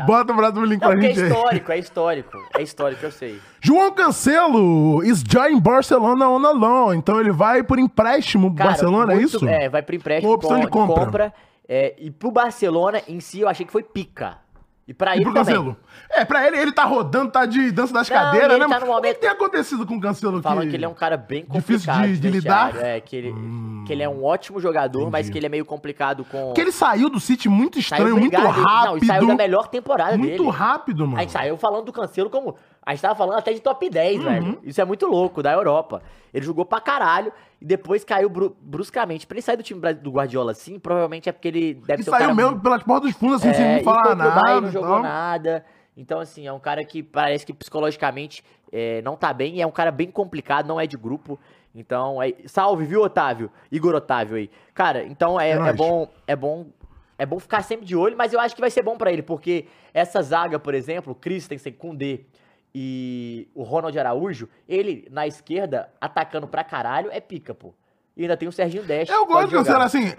Bota 0.05 0.33
o 0.33 0.35
próximo 0.35 0.65
link 0.65 0.79
pra 0.79 0.93
é 0.93 1.01
gente 1.01 1.19
aí. 1.19 1.27
histórico, 1.29 1.71
é 1.71 1.79
histórico. 1.79 2.37
É 2.57 2.61
histórico, 2.61 3.05
eu 3.05 3.11
sei. 3.11 3.41
João 3.61 3.91
Cancelo 3.91 5.03
is 5.03 5.23
join 5.27 5.59
Barcelona 5.59 6.27
on 6.29 6.45
a 6.45 6.51
loan. 6.51 6.95
Então 6.95 7.19
ele 7.19 7.31
vai 7.31 7.63
por 7.63 7.79
empréstimo 7.79 8.49
pro 8.49 8.57
Cara, 8.57 8.69
Barcelona, 8.71 9.13
é 9.13 9.15
muito- 9.15 9.27
isso? 9.37 9.47
É, 9.47 9.69
vai 9.69 9.81
pro 9.81 9.95
empréstimo 9.95 10.29
Com 10.29 10.35
opção 10.35 10.59
de 10.59 10.67
compra. 10.67 11.33
é, 11.67 11.95
e 11.97 12.11
pro 12.11 12.31
Barcelona 12.31 13.01
em 13.07 13.19
si, 13.19 13.41
eu 13.41 13.49
achei 13.49 13.65
que 13.65 13.71
foi 13.71 13.83
pica. 13.83 14.37
E 14.85 14.93
pra 14.93 15.13
E 15.15 15.19
ele 15.19 15.23
pro 15.23 15.33
também. 15.33 15.55
Cancelo? 15.55 15.77
É, 16.09 16.25
pra 16.25 16.45
ele, 16.45 16.57
ele 16.57 16.71
tá 16.73 16.83
rodando, 16.83 17.31
tá 17.31 17.45
de 17.45 17.71
dança 17.71 17.93
das 17.93 18.09
Não, 18.09 18.17
cadeiras, 18.17 18.59
né? 18.59 18.67
tá 18.67 18.67
no 18.67 18.75
O 18.75 18.79
que 18.79 18.85
momento- 18.93 19.17
tem 19.19 19.29
acontecido 19.29 19.85
com 19.87 19.95
o 19.95 20.01
Cancelo 20.01 20.33
aqui? 20.35 20.43
Falando 20.43 20.69
que 20.69 20.75
ele 20.75 20.83
é 20.83 20.87
um 20.89 20.93
cara 20.93 21.15
bem 21.15 21.45
Difícil 21.49 21.87
complicado. 21.87 22.07
de- 22.07 22.19
de 22.19 22.29
vestiário, 22.29 22.73
lidar? 22.75 22.85
É, 22.85 22.99
que 22.99 23.15
ele, 23.15 23.33
que 23.87 23.93
ele 23.93 24.03
é 24.03 24.09
um 24.09 24.23
ótimo 24.25 24.59
jogador, 24.59 25.09
mas 25.09 25.29
que 25.29 25.37
ele 25.37 25.45
é 25.45 25.49
meio 25.49 25.63
complicado 25.63 26.25
com... 26.25 26.47
Porque 26.47 26.59
ele 26.59 26.73
saiu 26.73 27.09
do 27.09 27.17
City 27.19 27.47
muito 27.47 27.79
estranho, 27.79 28.17
muito 28.17 28.33
ele- 28.35 28.45
rápido. 28.45 28.85
Não, 28.85 28.97
e 28.97 29.05
saiu 29.05 29.27
da 29.27 29.35
melhor 29.35 29.67
temporada 29.69 30.17
Muito 30.17 30.43
dele. 30.43 30.49
rápido, 30.49 31.05
mano. 31.07 31.17
A 31.17 31.21
gente 31.21 31.31
saiu 31.31 31.55
falando 31.57 31.85
do 31.85 31.93
Cancelo 31.93 32.29
como. 32.29 32.55
A 32.85 32.91
gente 32.91 33.01
tava 33.01 33.15
falando 33.15 33.37
até 33.39 33.53
de 33.53 33.61
top 33.61 33.89
10, 33.89 34.17
Uhum. 34.17 34.23
velho. 34.23 34.59
Isso 34.63 34.81
é 34.81 34.85
muito 34.85 35.05
louco, 35.07 35.41
da 35.41 35.51
Europa. 35.53 36.01
Ele 36.33 36.45
jogou 36.45 36.65
pra 36.65 36.81
caralho 36.81 37.31
e 37.61 37.65
depois 37.65 38.03
caiu 38.03 38.27
bru- 38.29 38.55
bruscamente. 38.59 39.25
Pra 39.25 39.35
ele 39.35 39.41
sair 39.41 39.55
do 39.57 39.63
time 39.63 39.79
do 39.93 40.11
Guardiola 40.11 40.51
assim, 40.51 40.77
provavelmente 40.79 41.29
é 41.29 41.31
porque 41.31 41.47
ele 41.47 41.73
deve 41.75 42.01
E 42.01 42.03
ser 42.03 42.09
um 42.09 42.13
saiu 42.13 42.21
cara 42.27 42.35
mesmo 42.35 42.59
pelas 42.59 42.83
portas 42.83 43.11
dos 43.11 43.19
fundos, 43.19 43.37
assim, 43.37 43.49
é, 43.49 43.53
sem 43.75 43.83
falar 43.83 44.01
pro 44.01 44.15
Bayern, 44.17 44.35
nada. 44.35 44.61
não 44.61 44.67
e 44.67 44.71
jogou 44.71 44.99
nada. 45.01 45.65
Então, 45.95 46.19
assim, 46.19 46.45
é 46.47 46.51
um 46.51 46.59
cara 46.59 46.83
que 46.83 47.01
parece 47.03 47.45
que 47.45 47.53
psicologicamente 47.53 48.43
é, 48.71 49.01
não 49.03 49.15
tá 49.15 49.31
bem. 49.31 49.55
E 49.57 49.61
é 49.61 49.67
um 49.67 49.71
cara 49.71 49.91
bem 49.91 50.09
complicado, 50.11 50.67
não 50.67 50.79
é 50.79 50.87
de 50.87 50.97
grupo. 50.97 51.39
Então, 51.75 52.21
é, 52.21 52.33
salve, 52.47 52.83
viu, 52.85 53.01
Otávio? 53.03 53.49
Igor 53.71 53.93
Otávio 53.95 54.35
aí. 54.37 54.49
Cara, 54.73 55.03
então 55.05 55.39
é, 55.39 55.51
É 55.51 55.73
bom. 55.73 56.07
É 56.27 56.35
bom. 56.35 56.65
É 57.17 57.25
bom 57.27 57.39
ficar 57.39 57.61
sempre 57.61 57.85
de 57.85 57.95
olho, 57.95 58.17
mas 58.17 58.33
eu 58.33 58.39
acho 58.39 58.55
que 58.55 58.59
vai 58.59 58.71
ser 58.71 58.81
bom 58.81 58.97
pra 58.97 59.11
ele, 59.13 59.21
porque 59.21 59.67
essa 59.93 60.19
zaga, 60.21 60.57
por 60.59 60.73
exemplo, 60.73 61.13
Christensen, 61.13 61.71
Koundé 61.71 62.21
e 62.75 63.47
o 63.53 63.63
Ronald 63.63 63.97
Araújo, 63.97 64.47
ele 64.67 65.07
na 65.11 65.27
esquerda, 65.27 65.89
atacando 66.01 66.47
pra 66.47 66.63
caralho, 66.63 67.09
é 67.11 67.19
pica, 67.19 67.53
pô. 67.53 67.73
E 68.17 68.21
ainda 68.23 68.37
tem 68.37 68.47
o 68.47 68.51
Serginho 68.51 68.83
Deste. 68.83 69.11
Eu 69.13 69.25
gosto 69.25 69.49
de 69.49 69.55
jogar. 69.55 69.81
assim. 69.81 70.13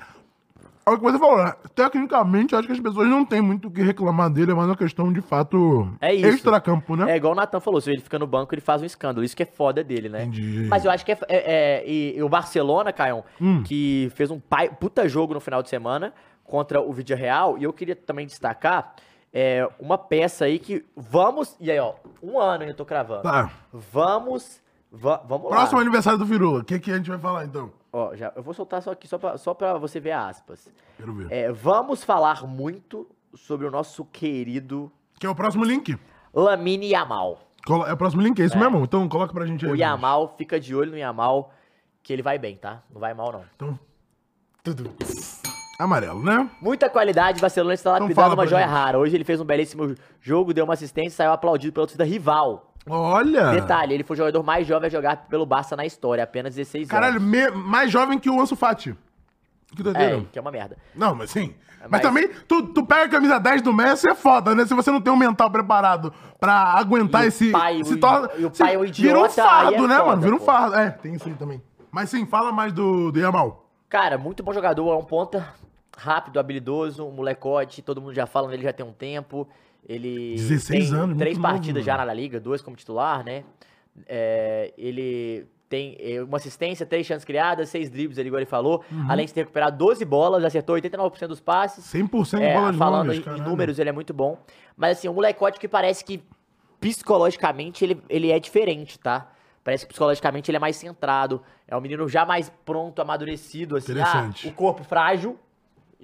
É 0.87 0.91
o 0.91 0.97
que 0.99 1.03
você 1.03 1.19
falou, 1.19 1.43
né? 1.43 1.55
Tecnicamente, 1.75 2.55
acho 2.55 2.67
que 2.67 2.73
as 2.75 2.81
pessoas 2.81 3.09
não 3.09 3.25
têm 3.25 3.41
muito 3.41 3.69
o 3.69 3.71
que 3.71 3.81
reclamar 3.81 4.29
dele, 4.29 4.51
é 4.53 4.55
mais 4.55 4.69
uma 4.69 4.77
questão 4.77 5.11
de 5.11 5.23
fato 5.23 5.89
É 5.99 6.15
extra-campo, 6.15 6.95
né? 6.95 7.11
É 7.13 7.17
igual 7.17 7.33
o 7.33 7.37
Natan 7.37 7.59
falou, 7.59 7.81
se 7.81 7.91
ele 7.91 8.03
fica 8.03 8.19
no 8.19 8.27
banco, 8.27 8.55
ele 8.55 8.61
faz 8.61 8.83
um 8.83 8.85
escândalo. 8.85 9.25
Isso 9.25 9.35
que 9.35 9.45
é 9.45 9.47
foda 9.47 9.83
dele, 9.83 10.11
né? 10.11 10.25
Entendi. 10.25 10.67
Mas 10.69 10.85
eu 10.85 10.91
acho 10.91 11.03
que 11.05 11.13
é. 11.13 11.19
é- 11.27 11.53
é- 11.81 11.85
e, 11.87 12.19
e 12.19 12.23
o 12.23 12.29
Barcelona, 12.29 12.93
Caião, 12.93 13.25
Hum. 13.41 13.63
que 13.63 14.13
fez 14.15 14.31
um 14.31 14.39
pai- 14.39 14.69
puta 14.69 15.09
jogo 15.09 15.33
no 15.33 15.41
final 15.41 15.63
de 15.63 15.71
semana 15.71 16.13
contra 16.45 16.83
o 16.83 16.93
Vídeo 16.93 17.17
Real. 17.17 17.57
E 17.57 17.65
eu 17.65 17.73
queria 17.73 17.97
também 17.97 18.27
destacar 18.27 18.95
é, 19.35 19.69
uma 19.81 19.99
peça 19.99 20.45
aí 20.45 20.59
que 20.61 20.87
vamos. 20.97 21.57
E 21.61 21.71
aí, 21.71 21.79
ó, 21.81 21.95
um 22.23 22.39
ano 22.39 22.63
eu 22.65 22.75
tô 22.75 22.85
cravando. 22.87 23.23
Tá. 23.25 23.51
Vamos. 23.73 24.63
va- 24.91 25.21
vamos 25.27 25.51
lá. 25.51 25.57
Próximo 25.57 25.81
aniversário 25.81 26.19
do 26.19 26.25
Firula, 26.27 26.61
o 26.61 26.65
que, 26.65 26.79
que 26.79 26.93
a 26.93 26.97
gente 26.97 27.11
vai 27.11 27.19
falar 27.19 27.45
então? 27.45 27.73
Ó, 27.93 28.15
já, 28.15 28.33
eu 28.37 28.43
vou 28.43 28.55
soltar 28.55 28.81
só 28.81 28.93
aqui, 28.93 29.07
só 29.09 29.19
pra, 29.19 29.37
só 29.37 29.53
pra 29.53 29.75
você 29.79 29.99
ver 30.01 30.13
aspas. 30.13 30.69
Quero 30.97 31.13
ver. 31.15 31.33
É, 31.33 31.51
vamos 31.53 32.03
falar 32.05 32.47
muito 32.47 33.07
sobre 33.35 33.67
o 33.67 33.71
nosso 33.71 34.05
querido 34.05 34.91
Que 35.19 35.27
é 35.27 35.31
o 35.31 35.35
próximo 35.35 35.65
link. 35.65 35.99
Lamine 36.33 36.89
Yamal. 36.91 37.41
Colo- 37.67 37.87
É 37.87 37.93
o 37.93 37.97
próximo 37.97 38.21
link, 38.23 38.41
é 38.41 38.45
isso 38.45 38.59
mesmo? 38.59 38.79
Então 38.85 39.09
coloca 39.09 39.33
pra 39.33 39.47
gente 39.47 39.65
aí. 39.67 39.73
O. 39.73 39.77
Yamal, 39.77 40.35
fica 40.39 40.59
de 40.61 40.75
olho 40.75 40.91
no 40.93 40.99
Yamal, 40.99 41.53
que 42.03 42.13
ele 42.13 42.23
vai 42.23 42.39
bem, 42.39 42.57
tá? 42.57 42.83
Não 42.93 43.01
vai 43.01 43.15
mal, 43.15 43.33
não. 43.33 43.45
Então. 43.57 43.79
Tudo. 44.63 44.91
Amarelo, 45.79 46.23
né? 46.23 46.49
Muita 46.61 46.89
qualidade, 46.89 47.41
Barcelona 47.41 47.75
está 47.75 47.91
lá 47.93 47.99
Então 48.05 48.33
uma 48.33 48.47
joia 48.47 48.63
gente. 48.65 48.73
rara. 48.73 48.99
Hoje 48.99 49.17
ele 49.17 49.25
fez 49.25 49.41
um 49.41 49.45
belíssimo 49.45 49.95
jogo, 50.21 50.55
deu 50.55 50.65
uma 50.65 50.75
assistência 50.75 51.09
e 51.09 51.17
saiu 51.17 51.33
aplaudido 51.33 51.73
pela 51.73 51.87
torcida 51.87 52.05
rival. 52.05 52.73
Olha! 52.89 53.51
Detalhe, 53.51 53.95
ele 53.95 54.05
foi 54.05 54.15
o 54.15 54.19
jogador 54.19 54.43
mais 54.43 54.67
jovem 54.67 54.87
a 54.87 54.91
jogar 54.91 55.17
pelo 55.29 55.45
Barça 55.47 55.75
na 55.75 55.85
história, 55.87 56.23
apenas 56.23 56.55
16 56.55 56.87
Caralho, 56.89 57.17
anos. 57.17 57.29
me- 57.29 57.51
mais 57.51 57.91
jovem 57.91 58.19
que 58.19 58.31
o 58.31 58.41
Ansu 58.41 58.55
Fati. 58.55 58.95
Que 59.75 59.83
doideira. 59.83 60.19
É, 60.19 60.25
que 60.31 60.39
é 60.39 60.43
uma 60.43 60.53
merda. 60.53 60.77
Não, 60.95 61.15
mas 61.15 61.31
sim. 61.31 61.55
Mas, 61.81 61.91
Mas- 61.91 62.01
também, 62.03 62.29
tu, 62.49 62.63
tu 62.69 62.85
pega 62.87 63.05
a 63.05 63.09
camisa 63.09 63.39
10 63.41 63.61
do 63.61 63.73
Messi, 63.73 64.09
é 64.09 64.15
foda, 64.15 64.55
né? 64.55 64.65
Se 64.65 64.73
você 64.75 64.91
não 64.91 65.01
tem 65.01 65.13
um 65.13 65.17
mental 65.17 65.51
preparado 65.51 66.13
pra 66.41 66.55
aguentar 66.79 67.23
E 67.23 67.27
o 67.27 67.29
esse. 67.29 67.51
pai, 67.51 67.83
se 67.85 67.95
o- 67.95 68.01
torna, 68.01 68.31
e 68.39 68.45
o 68.45 68.51
pai 68.51 68.75
é 68.75 68.79
um 68.79 68.83
Vira 68.83 69.19
um 69.19 69.25
idiota, 69.27 69.43
fardo, 69.43 69.75
é 69.85 69.89
né, 69.89 69.97
foda, 69.97 70.05
mano? 70.11 70.23
Vira 70.23 70.35
um 70.35 70.39
pô. 70.39 70.45
fardo. 70.45 70.77
É, 70.77 70.91
tem 70.91 71.15
isso 71.15 71.29
aí 71.29 71.35
também. 71.35 71.61
Mas 71.91 72.09
sim, 72.11 72.25
fala 72.27 72.53
mais 72.53 72.73
do, 72.73 73.11
do 73.11 73.19
Yamal. 73.19 73.67
Cara, 73.89 74.17
muito 74.17 74.43
bom 74.43 74.53
jogador, 74.53 74.93
é 74.93 74.97
um 74.97 75.05
ponta 75.05 75.47
rápido, 75.97 76.39
habilidoso, 76.41 77.05
um 77.07 77.11
molecote, 77.11 77.83
todo 77.83 78.01
mundo 78.01 78.15
já 78.15 78.27
fala 78.27 78.49
nele 78.49 78.63
já 78.63 78.73
tem 78.73 78.85
um 78.85 78.93
tempo. 78.93 79.49
Ele 79.87 80.35
16 80.37 80.91
tem 80.91 80.99
anos, 80.99 81.19
três 81.19 81.37
muito 81.37 81.43
novo, 81.47 81.55
partidas 81.59 81.85
já 81.85 81.93
mano. 81.95 82.07
na 82.07 82.15
Liga, 82.15 82.41
duas 82.41 82.63
como 82.63 82.77
titular, 82.77 83.23
né? 83.25 83.45
É, 84.07 84.73
ele 84.79 85.47
tem 85.69 85.97
é, 86.01 86.23
uma 86.23 86.37
assistência, 86.39 86.87
três 86.87 87.07
chances 87.07 87.25
criadas, 87.25 87.69
seis 87.69 87.91
dribles 87.91 88.19
ali, 88.19 88.29
igual 88.29 88.39
ele 88.41 88.47
falou. 88.47 88.83
Uhum. 88.91 89.07
Além 89.11 89.27
de 89.27 89.35
ter 89.35 89.41
recuperado 89.41 89.77
12 89.77 90.05
bolas, 90.05 90.43
acertou 90.45 90.77
89% 90.77 91.27
dos 91.27 91.41
passes. 91.41 91.85
100% 91.85 92.41
É, 92.41 92.55
bolas 92.55 92.77
falando 92.77 93.03
longas, 93.09 93.17
em, 93.17 93.21
em 93.21 93.23
caralho. 93.25 93.45
números, 93.45 93.79
ele 93.79 93.89
é 93.91 93.93
muito 93.93 94.15
bom. 94.15 94.39
Mas 94.77 94.99
assim, 94.99 95.09
um 95.09 95.15
molecote 95.15 95.59
que 95.61 95.69
parece 95.69 96.05
que 96.05 96.23
psicologicamente 96.81 97.85
ele, 97.85 98.03
ele 98.09 98.31
é 98.31 98.39
diferente, 98.39 98.99
tá? 98.99 99.31
Parece 99.63 99.85
que 99.87 99.89
psicologicamente 99.89 100.51
ele 100.51 100.57
é 100.57 100.61
mais 100.61 100.77
centrado. 100.77 101.43
É 101.67 101.77
um 101.77 101.81
menino 101.81 102.07
já 102.09 102.25
mais 102.27 102.53
pronto, 102.65 103.01
amadurecido, 103.01 103.77
assim. 103.77 103.93
Interessante. 103.93 104.47
Ah, 104.47 104.51
o 104.51 104.53
corpo 104.55 104.85
frágil. 104.85 105.39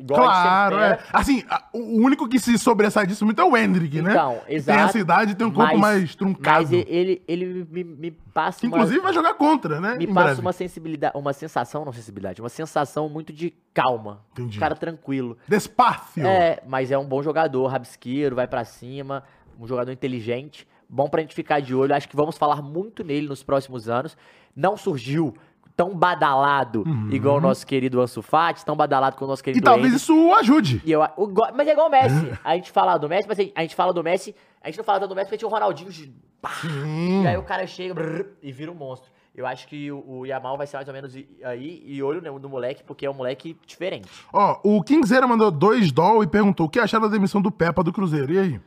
Igual 0.00 0.22
Claro, 0.22 0.78
é. 0.78 0.92
espera. 0.92 1.08
Assim, 1.12 1.44
o 1.74 2.02
único 2.02 2.26
que 2.28 2.38
se 2.38 2.56
sobressai 2.58 3.06
disso 3.06 3.24
muito 3.24 3.40
é 3.40 3.44
o 3.44 3.56
Hendrick, 3.56 4.00
né? 4.00 4.10
Então, 4.12 4.40
exato. 4.48 4.78
Tem 4.78 4.88
essa 4.88 4.98
idade 4.98 5.34
tem 5.34 5.46
um 5.46 5.50
corpo 5.52 5.76
mas- 5.76 6.00
mais 6.00 6.14
truncado. 6.14 6.62
Mas 6.62 6.72
ele, 6.72 7.22
ele 7.28 7.66
me, 7.70 7.84
me 7.84 8.10
passa 8.10 8.60
Que 8.60 8.66
uma... 8.66 8.78
inclusive 8.78 9.00
vai 9.00 9.12
jogar 9.12 9.34
contra, 9.34 9.80
né? 9.80 9.96
Me 9.96 10.06
passa 10.06 10.24
breve. 10.26 10.40
uma 10.40 10.52
sensibilidade, 10.52 11.16
uma 11.16 11.32
sensação, 11.32 11.84
não 11.84 11.92
sensibilidade, 11.92 12.40
uma 12.40 12.48
sensação 12.48 13.08
muito 13.08 13.32
de 13.32 13.52
calma. 13.74 14.20
Entendi. 14.32 14.56
Um 14.56 14.60
cara 14.60 14.74
tranquilo. 14.74 15.36
Despacio. 15.46 16.26
É, 16.26 16.60
mas 16.66 16.90
é 16.90 16.96
um 16.98 17.04
bom 17.04 17.22
jogador, 17.22 17.66
rabisqueiro, 17.66 18.34
vai 18.36 18.46
pra 18.48 18.64
cima, 18.64 19.22
um 19.58 19.66
jogador 19.66 19.92
inteligente, 19.92 20.66
bom 20.88 21.08
pra 21.08 21.20
gente 21.20 21.34
ficar 21.34 21.60
de 21.60 21.74
olho. 21.74 21.94
Acho 21.94 22.08
que 22.08 22.16
vamos 22.16 22.38
falar 22.38 22.62
muito 22.62 23.04
nele 23.04 23.28
nos 23.28 23.42
próximos 23.42 23.88
anos. 23.88 24.16
Não 24.56 24.76
surgiu 24.76 25.34
tão 25.80 25.94
badalado 25.96 26.84
igual 27.10 27.36
o 27.36 27.40
nosso 27.40 27.66
querido 27.66 28.00
Ansu 28.02 28.20
Fati, 28.20 28.64
tão 28.64 28.76
badalado 28.76 29.16
com 29.16 29.24
o 29.24 29.28
nosso 29.28 29.40
Uhum. 29.40 29.44
E 29.50 29.54
querido 29.54 29.64
talvez 29.64 29.86
Hendrick. 29.86 30.02
isso 30.02 30.14
o 30.28 30.34
ajude. 30.34 30.82
Eu, 30.86 31.00
o 31.16 31.26
mas 31.56 31.66
é 31.68 31.72
igual 31.72 31.88
o 31.88 31.90
Messi. 31.90 32.32
A 32.44 32.54
gente 32.54 32.70
fala 32.70 32.98
do 32.98 33.08
Messi, 33.08 33.26
mas 33.26 33.38
a 33.38 33.42
gente- 33.42 33.52
a 33.56 33.62
gente 33.62 33.74
fala 33.74 33.92
do 33.94 34.04
Messi, 34.04 34.34
a 34.62 34.68
gente 34.68 34.76
não 34.76 34.84
fala 34.84 35.00
tanto 35.00 35.08
do 35.08 35.14
Messi 35.14 35.28
porque 35.28 35.38
tinha 35.38 35.48
o 35.48 35.50
Ronaldinho. 35.52 35.90
de- 35.90 36.12
pá, 36.42 36.50
Sim. 36.60 37.22
E 37.22 37.26
aí 37.26 37.36
o 37.38 37.42
cara 37.42 37.66
chega 37.66 37.94
brrr, 37.94 38.26
e 38.42 38.52
vira 38.52 38.70
um 38.70 38.74
monstro. 38.74 39.10
Eu 39.34 39.46
acho 39.46 39.66
que 39.68 39.90
o, 39.92 40.04
o 40.06 40.26
Yamal 40.26 40.58
vai 40.58 40.66
ser 40.66 40.76
mais 40.76 40.88
ou 40.88 40.92
menos 40.94 41.14
aí, 41.44 41.82
e 41.86 42.02
olho 42.02 42.20
no, 42.20 42.38
no 42.38 42.48
moleque, 42.48 42.82
porque 42.82 43.06
é 43.06 43.10
um 43.10 43.14
moleque 43.14 43.56
diferente. 43.66 44.08
Ó, 44.32 44.58
o 44.62 44.82
Kingzeira 44.82 45.26
mandou 45.26 45.50
dois 45.50 45.90
doll 45.92 46.22
e 46.22 46.26
perguntou 46.26 46.66
o 46.66 46.68
que 46.68 46.78
acharam 46.80 47.06
da 47.06 47.12
demissão 47.12 47.40
do 47.40 47.50
Peppa 47.50 47.82
do 47.82 47.92
Cruzeiro. 47.92 48.32
E 48.32 48.38
aí? 48.38 48.60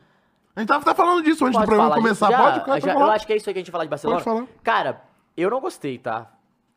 A 0.56 0.60
gente 0.60 0.68
tava 0.68 0.82
até 0.82 0.94
falando 0.94 1.22
disso 1.22 1.44
antes 1.44 1.52
do 1.56 1.58
Pode 1.60 1.66
programa 1.66 1.90
falar 1.90 2.02
começar. 2.02 2.30
Já, 2.30 2.60
Pode 2.64 2.86
já- 2.86 2.92
falar. 2.94 3.06
Eu 3.06 3.12
acho 3.12 3.26
que 3.26 3.32
é 3.32 3.36
isso 3.36 3.48
aí 3.50 3.52
que 3.54 3.58
a 3.58 3.62
gente 3.62 3.70
fala 3.70 3.84
de 3.84 3.90
Barcelona. 3.90 4.20
Pode 4.20 4.36
falar. 4.36 4.46
Cara, 4.62 5.02
eu 5.36 5.50
não 5.50 5.60
gostei, 5.60 5.98
tá? 5.98 6.30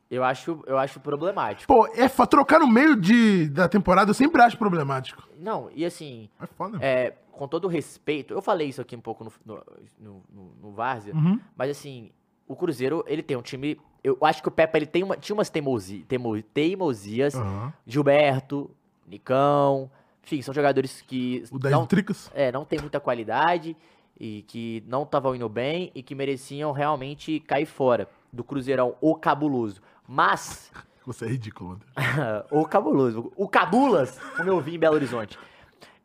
Eu 0.09 0.23
acho, 0.23 0.63
eu 0.65 0.77
acho 0.77 0.99
problemático. 1.01 1.67
Pô, 1.67 1.85
é, 1.87 2.07
fa- 2.07 2.25
trocar 2.25 2.59
no 2.59 2.67
meio 2.67 2.95
de, 2.95 3.49
da 3.49 3.67
temporada 3.67 4.09
eu 4.11 4.13
sempre 4.13 4.41
acho 4.41 4.57
problemático. 4.57 5.27
Não, 5.37 5.69
e 5.75 5.83
assim, 5.85 6.29
É 6.41 6.45
foda. 6.47 6.77
é, 6.81 7.13
com 7.31 7.47
todo 7.47 7.65
o 7.65 7.67
respeito, 7.67 8.33
eu 8.33 8.41
falei 8.41 8.69
isso 8.69 8.79
aqui 8.81 8.95
um 8.95 9.01
pouco 9.01 9.23
no, 9.25 9.31
no, 9.45 9.63
no, 9.99 10.23
no- 10.33 10.51
no 10.61 10.71
Várzea, 10.71 11.13
Uhum. 11.13 11.39
mas 11.57 11.69
assim, 11.69 12.09
o 12.47 12.55
Cruzeiro, 12.55 13.03
ele 13.05 13.21
tem 13.21 13.35
um 13.35 13.41
time. 13.41 13.77
Eu 14.01 14.17
acho 14.21 14.41
que 14.41 14.47
o 14.47 14.51
Pepe 14.51 14.77
ele 14.77 14.85
tem 14.85 15.03
uma, 15.03 15.17
tinha 15.17 15.33
umas 15.35 15.49
teimosi, 15.49 16.05
teimo- 16.07 16.41
teimosias. 16.41 17.35
Aham. 17.35 17.73
Gilberto, 17.85 18.71
Nicão, 19.05 19.89
enfim, 20.23 20.41
são 20.41 20.53
jogadores 20.53 21.01
que 21.01 21.43
O 21.51 21.59
10 21.59 21.73
não, 21.73 21.85
Tricas. 21.85 22.31
é, 22.33 22.51
não 22.51 22.63
tem 22.63 22.79
muita 22.79 22.99
qualidade 22.99 23.75
e 24.19 24.43
que 24.47 24.83
não 24.87 25.03
estavam 25.03 25.35
indo 25.35 25.47
bem 25.49 25.91
e 25.93 26.01
que 26.01 26.15
mereciam 26.15 26.71
realmente 26.71 27.39
cair 27.41 27.65
fora 27.65 28.07
do 28.31 28.43
Cruzeirão, 28.43 28.95
o 29.01 29.15
cabuloso. 29.15 29.81
Mas, 30.07 30.71
Você 31.07 31.23
é 31.23 31.29
ridículo, 31.29 31.71
André. 31.71 31.87
o 32.51 32.65
cabuloso, 32.65 33.31
o 33.37 33.47
cabulas, 33.47 34.19
como 34.35 34.49
eu 34.49 34.59
vi 34.59 34.75
em 34.75 34.79
Belo 34.79 34.95
Horizonte. 34.95 35.39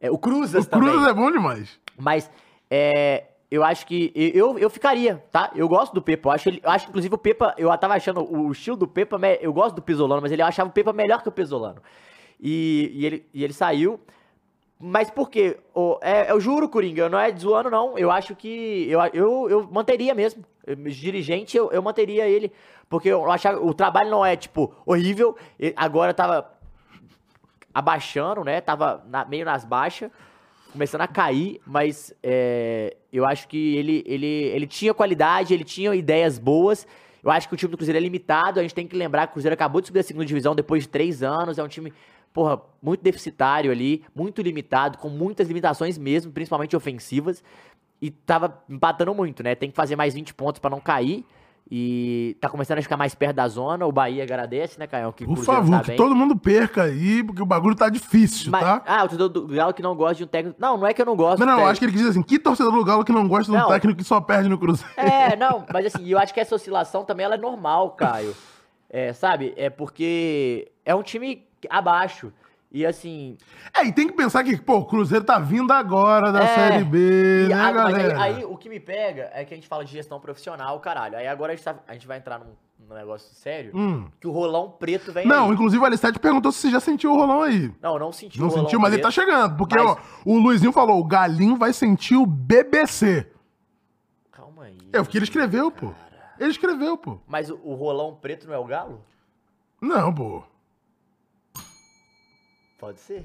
É, 0.00 0.08
o 0.10 0.16
Cruzas 0.16 0.64
O 0.64 0.68
também. 0.68 0.90
Cruz 0.90 1.06
é 1.08 1.12
bom 1.12 1.30
demais. 1.30 1.80
Mas 1.98 2.30
é, 2.70 3.24
eu 3.50 3.64
acho 3.64 3.84
que 3.84 4.12
eu, 4.14 4.56
eu 4.58 4.70
ficaria, 4.70 5.22
tá? 5.32 5.50
Eu 5.56 5.68
gosto 5.68 5.92
do 5.92 6.00
Pepa. 6.00 6.28
Eu 6.28 6.32
acho, 6.32 6.48
ele, 6.48 6.60
eu 6.62 6.70
acho 6.70 6.84
que, 6.84 6.90
inclusive, 6.90 7.14
o 7.14 7.18
Pepa, 7.18 7.52
eu 7.58 7.76
tava 7.78 7.94
achando 7.94 8.22
o 8.22 8.52
estilo 8.52 8.76
do 8.76 8.86
Pepa, 8.86 9.18
eu 9.40 9.52
gosto 9.52 9.74
do 9.74 9.82
Pesolano, 9.82 10.22
mas 10.22 10.30
ele 10.30 10.40
achava 10.40 10.70
o 10.70 10.72
Pepa 10.72 10.92
melhor 10.92 11.20
que 11.20 11.28
o 11.28 11.32
Pesolano. 11.32 11.82
E, 12.40 12.90
e 12.94 13.06
ele, 13.06 13.26
e 13.34 13.42
ele 13.42 13.52
saiu. 13.52 14.00
Mas 14.84 15.08
por 15.08 15.30
quê? 15.30 15.56
É, 16.00 16.32
eu 16.32 16.40
juro, 16.40 16.68
Coringa, 16.68 17.08
não 17.08 17.16
é 17.16 17.32
zoando, 17.36 17.70
não. 17.70 17.96
Eu 17.96 18.10
acho 18.10 18.34
que. 18.34 18.88
Eu, 18.90 19.00
eu, 19.14 19.48
eu 19.48 19.68
manteria 19.70 20.12
mesmo. 20.12 20.44
Eu, 20.66 20.74
dirigente, 20.74 21.56
eu, 21.56 21.70
eu 21.70 21.80
manteria 21.80 22.26
ele. 22.28 22.50
Porque 22.88 23.08
eu 23.08 23.30
achava. 23.30 23.64
O 23.64 23.72
trabalho 23.72 24.10
não 24.10 24.26
é, 24.26 24.34
tipo, 24.34 24.74
horrível. 24.84 25.36
Agora 25.76 26.12
tava 26.12 26.50
abaixando, 27.72 28.42
né? 28.42 28.60
Tava 28.60 29.04
na- 29.08 29.24
meio 29.24 29.44
nas 29.44 29.64
baixas, 29.64 30.10
começando 30.72 31.02
a 31.02 31.06
cair, 31.06 31.60
mas 31.66 32.12
é, 32.22 32.96
eu 33.12 33.24
acho 33.24 33.46
que 33.46 33.76
ele, 33.76 34.02
ele, 34.06 34.26
ele 34.26 34.66
tinha 34.66 34.92
qualidade, 34.92 35.54
ele 35.54 35.64
tinha 35.64 35.94
ideias 35.94 36.38
boas. 36.40 36.86
Eu 37.22 37.30
acho 37.30 37.46
que 37.48 37.54
o 37.54 37.56
time 37.56 37.70
do 37.70 37.76
Cruzeiro 37.76 37.98
é 37.98 38.00
limitado. 38.00 38.58
A 38.58 38.62
gente 38.62 38.74
tem 38.74 38.86
que 38.88 38.96
lembrar 38.96 39.26
que 39.28 39.30
o 39.30 39.34
Cruzeiro 39.34 39.54
acabou 39.54 39.80
de 39.80 39.86
subir 39.86 40.00
a 40.00 40.02
segunda 40.02 40.26
divisão 40.26 40.56
depois 40.56 40.82
de 40.82 40.88
três 40.88 41.22
anos. 41.22 41.56
É 41.56 41.62
um 41.62 41.68
time, 41.68 41.92
porra, 42.32 42.60
muito 42.82 43.02
deficitário 43.02 43.70
ali, 43.70 44.04
muito 44.14 44.40
limitado, 44.42 44.98
com 44.98 45.08
muitas 45.08 45.48
limitações 45.48 45.98
mesmo, 45.98 46.32
principalmente 46.32 46.74
ofensivas. 46.76 47.42
E 48.00 48.10
tava 48.10 48.62
empatando 48.68 49.14
muito, 49.14 49.42
né? 49.42 49.54
Tem 49.54 49.70
que 49.70 49.76
fazer 49.76 49.94
mais 49.94 50.14
20 50.14 50.34
pontos 50.34 50.58
pra 50.58 50.70
não 50.70 50.80
cair. 50.80 51.24
E 51.70 52.36
tá 52.40 52.48
começando 52.48 52.78
a 52.80 52.82
ficar 52.82 52.96
mais 52.96 53.14
perto 53.14 53.36
da 53.36 53.48
zona. 53.48 53.86
O 53.86 53.92
Bahia 53.92 54.24
agradece, 54.24 54.78
né, 54.78 54.86
Caio? 54.86 55.12
Que 55.12 55.24
Por 55.24 55.36
Cruzeiro 55.36 55.60
favor, 55.60 55.80
tá 55.80 55.84
que 55.84 55.96
todo 55.96 56.14
mundo 56.14 56.36
perca 56.36 56.82
aí, 56.82 57.22
porque 57.22 57.40
o 57.40 57.46
bagulho 57.46 57.74
tá 57.74 57.88
difícil, 57.88 58.50
Mas- 58.50 58.62
tá? 58.62 58.82
Ah, 58.84 58.98
o 59.04 59.08
torcedor 59.08 59.28
do 59.28 59.46
Galo 59.46 59.72
que 59.72 59.80
não 59.80 59.94
gosta 59.94 60.16
de 60.16 60.24
um 60.24 60.26
técnico. 60.26 60.60
Não, 60.60 60.76
não 60.76 60.86
é 60.86 60.92
que 60.92 61.00
eu 61.00 61.06
não 61.06 61.16
gosto. 61.16 61.38
Não, 61.38 61.46
não, 61.46 61.66
acho 61.66 61.78
que 61.78 61.86
ele 61.86 61.92
quis 61.92 62.00
dizer 62.00 62.10
assim, 62.10 62.22
que 62.22 62.38
torcedor 62.38 62.72
do 62.72 62.84
Galo 62.84 63.04
que 63.04 63.12
não 63.12 63.26
gosta 63.26 63.50
de 63.50 63.56
um 63.56 63.66
técnico 63.68 63.98
que 63.98 64.04
só 64.04 64.20
perde 64.20 64.48
no 64.48 64.58
Cruzeiro? 64.58 64.92
É, 64.98 65.34
não, 65.36 65.64
mas 65.72 65.86
assim, 65.86 66.06
eu 66.06 66.18
acho 66.18 66.34
que 66.34 66.40
essa 66.40 66.54
oscilação 66.54 67.04
também 67.04 67.24
ela 67.24 67.36
é 67.36 67.38
normal, 67.38 67.92
Caio. 67.92 68.34
É, 68.90 69.12
sabe? 69.14 69.54
É 69.56 69.70
porque 69.70 70.70
é 70.84 70.94
um 70.94 71.02
time 71.02 71.46
abaixo. 71.70 72.32
E 72.74 72.86
assim. 72.86 73.36
É, 73.76 73.84
e 73.84 73.92
tem 73.92 74.06
que 74.06 74.14
pensar 74.14 74.42
que, 74.42 74.56
pô, 74.56 74.78
o 74.78 74.84
Cruzeiro 74.86 75.22
tá 75.24 75.38
vindo 75.38 75.70
agora 75.72 76.32
da 76.32 76.42
É, 76.42 76.54
Série 76.54 76.84
B, 76.84 77.46
né, 77.48 77.54
a- 77.54 77.72
mas 77.72 77.76
aí, 77.76 77.92
galera? 77.92 78.22
aí 78.22 78.44
o 78.46 78.56
que 78.56 78.68
me 78.70 78.80
pega 78.80 79.30
é 79.34 79.44
que 79.44 79.52
a 79.52 79.56
gente 79.56 79.68
fala 79.68 79.84
de 79.84 79.92
gestão 79.92 80.18
profissional, 80.18 80.80
caralho. 80.80 81.18
Aí 81.18 81.26
agora 81.26 81.52
a 81.52 81.56
gente, 81.56 81.64
tá- 81.64 81.76
a 81.86 81.92
gente 81.92 82.06
vai 82.06 82.16
entrar 82.16 82.38
num, 82.38 82.54
num 82.88 82.94
negócio 82.94 83.34
sério. 83.34 83.72
Hum. 83.74 84.06
Que 84.18 84.26
o 84.26 84.30
rolão 84.32 84.70
preto 84.70 85.12
vem. 85.12 85.26
Não, 85.26 85.48
aí. 85.48 85.52
inclusive 85.52 85.82
o 85.82 85.84
Alistete 85.84 86.18
perguntou 86.18 86.50
se 86.50 86.60
você 86.60 86.70
já 86.70 86.80
sentiu 86.80 87.12
o 87.12 87.16
rolão 87.16 87.42
aí. 87.42 87.70
Não, 87.82 87.98
não 87.98 88.10
senti 88.10 88.38
Não 88.40 88.46
o 88.46 88.48
rolão 88.48 88.64
sentiu, 88.64 88.80
mas 88.80 88.94
ele 88.94 89.02
tá 89.02 89.08
preto. 89.08 89.20
chegando. 89.20 89.54
Porque, 89.58 89.76
Mas- 89.76 89.86
ó, 89.86 89.98
o 90.24 90.38
Luizinho 90.38 90.72
falou, 90.72 90.98
o 90.98 91.04
Galinho 91.04 91.56
vai 91.56 91.74
sentir 91.74 92.16
o 92.16 92.24
BBC. 92.24 93.30
Calma 94.30 94.64
aí. 94.64 94.78
É 94.94 94.98
o 94.98 95.04
que 95.04 95.18
ele 95.18 95.24
escreveu, 95.24 95.70
pô. 95.70 95.92
Ele 96.40 96.50
escreveu, 96.50 96.96
pô. 96.96 97.18
Mas 97.26 97.50
o, 97.50 97.60
o 97.62 97.74
rolão 97.74 98.14
preto 98.18 98.46
não 98.46 98.54
é 98.54 98.58
o 98.58 98.64
Galo? 98.64 99.04
Não, 99.78 100.10
pô. 100.12 100.42
Pode 102.82 102.98
ser. 102.98 103.24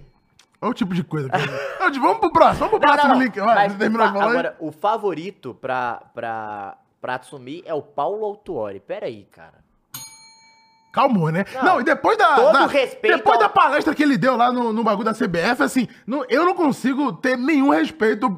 Olha 0.61 0.69
o 0.69 0.73
tipo 0.75 0.93
de 0.93 1.03
coisa. 1.03 1.27
Que... 1.29 1.79
não, 1.79 1.91
tipo, 1.91 2.05
vamos 2.05 2.19
pro 2.19 2.31
próximo, 2.31 2.59
vamos 2.59 2.71
pro 2.71 2.79
próximo 2.79 3.15
link. 3.15 3.39
Vai, 3.39 3.55
Mas 3.55 3.71
você 3.73 3.79
terminou 3.79 4.05
o 4.05 4.09
de 4.09 4.13
fa- 4.13 4.19
falar 4.19 4.31
aí? 4.33 4.37
Agora, 4.39 4.55
o 4.59 4.71
favorito 4.71 5.55
pra, 5.59 6.03
pra, 6.13 6.77
pra 7.01 7.15
assumir 7.15 7.63
é 7.65 7.73
o 7.73 7.81
Paulo 7.81 8.23
Autuori. 8.23 8.79
Pera 8.79 9.07
aí, 9.07 9.25
cara. 9.31 9.65
Calmou, 10.93 11.31
né? 11.31 11.43
Não, 11.55 11.63
Não, 11.63 11.81
e 11.81 11.83
depois 11.83 12.17
da. 12.17 12.35
todo 12.35 12.53
da- 12.53 12.65
respeito 12.67 13.17
Depois 13.17 13.35
ao- 13.35 13.43
da 13.43 13.49
palestra 13.49 13.93
que 13.93 14.01
ele 14.01 14.17
deu 14.17 14.35
lá 14.35 14.51
no, 14.51 14.71
no 14.73 14.83
bagulho 14.83 15.05
da 15.05 15.13
CBF, 15.13 15.61
assim, 15.61 15.87
não- 16.07 16.23
eu 16.29 16.43
não 16.45 16.55
consigo 16.55 17.13
ter 17.13 17.37
nenhum 17.37 17.69
respeito 17.69 18.29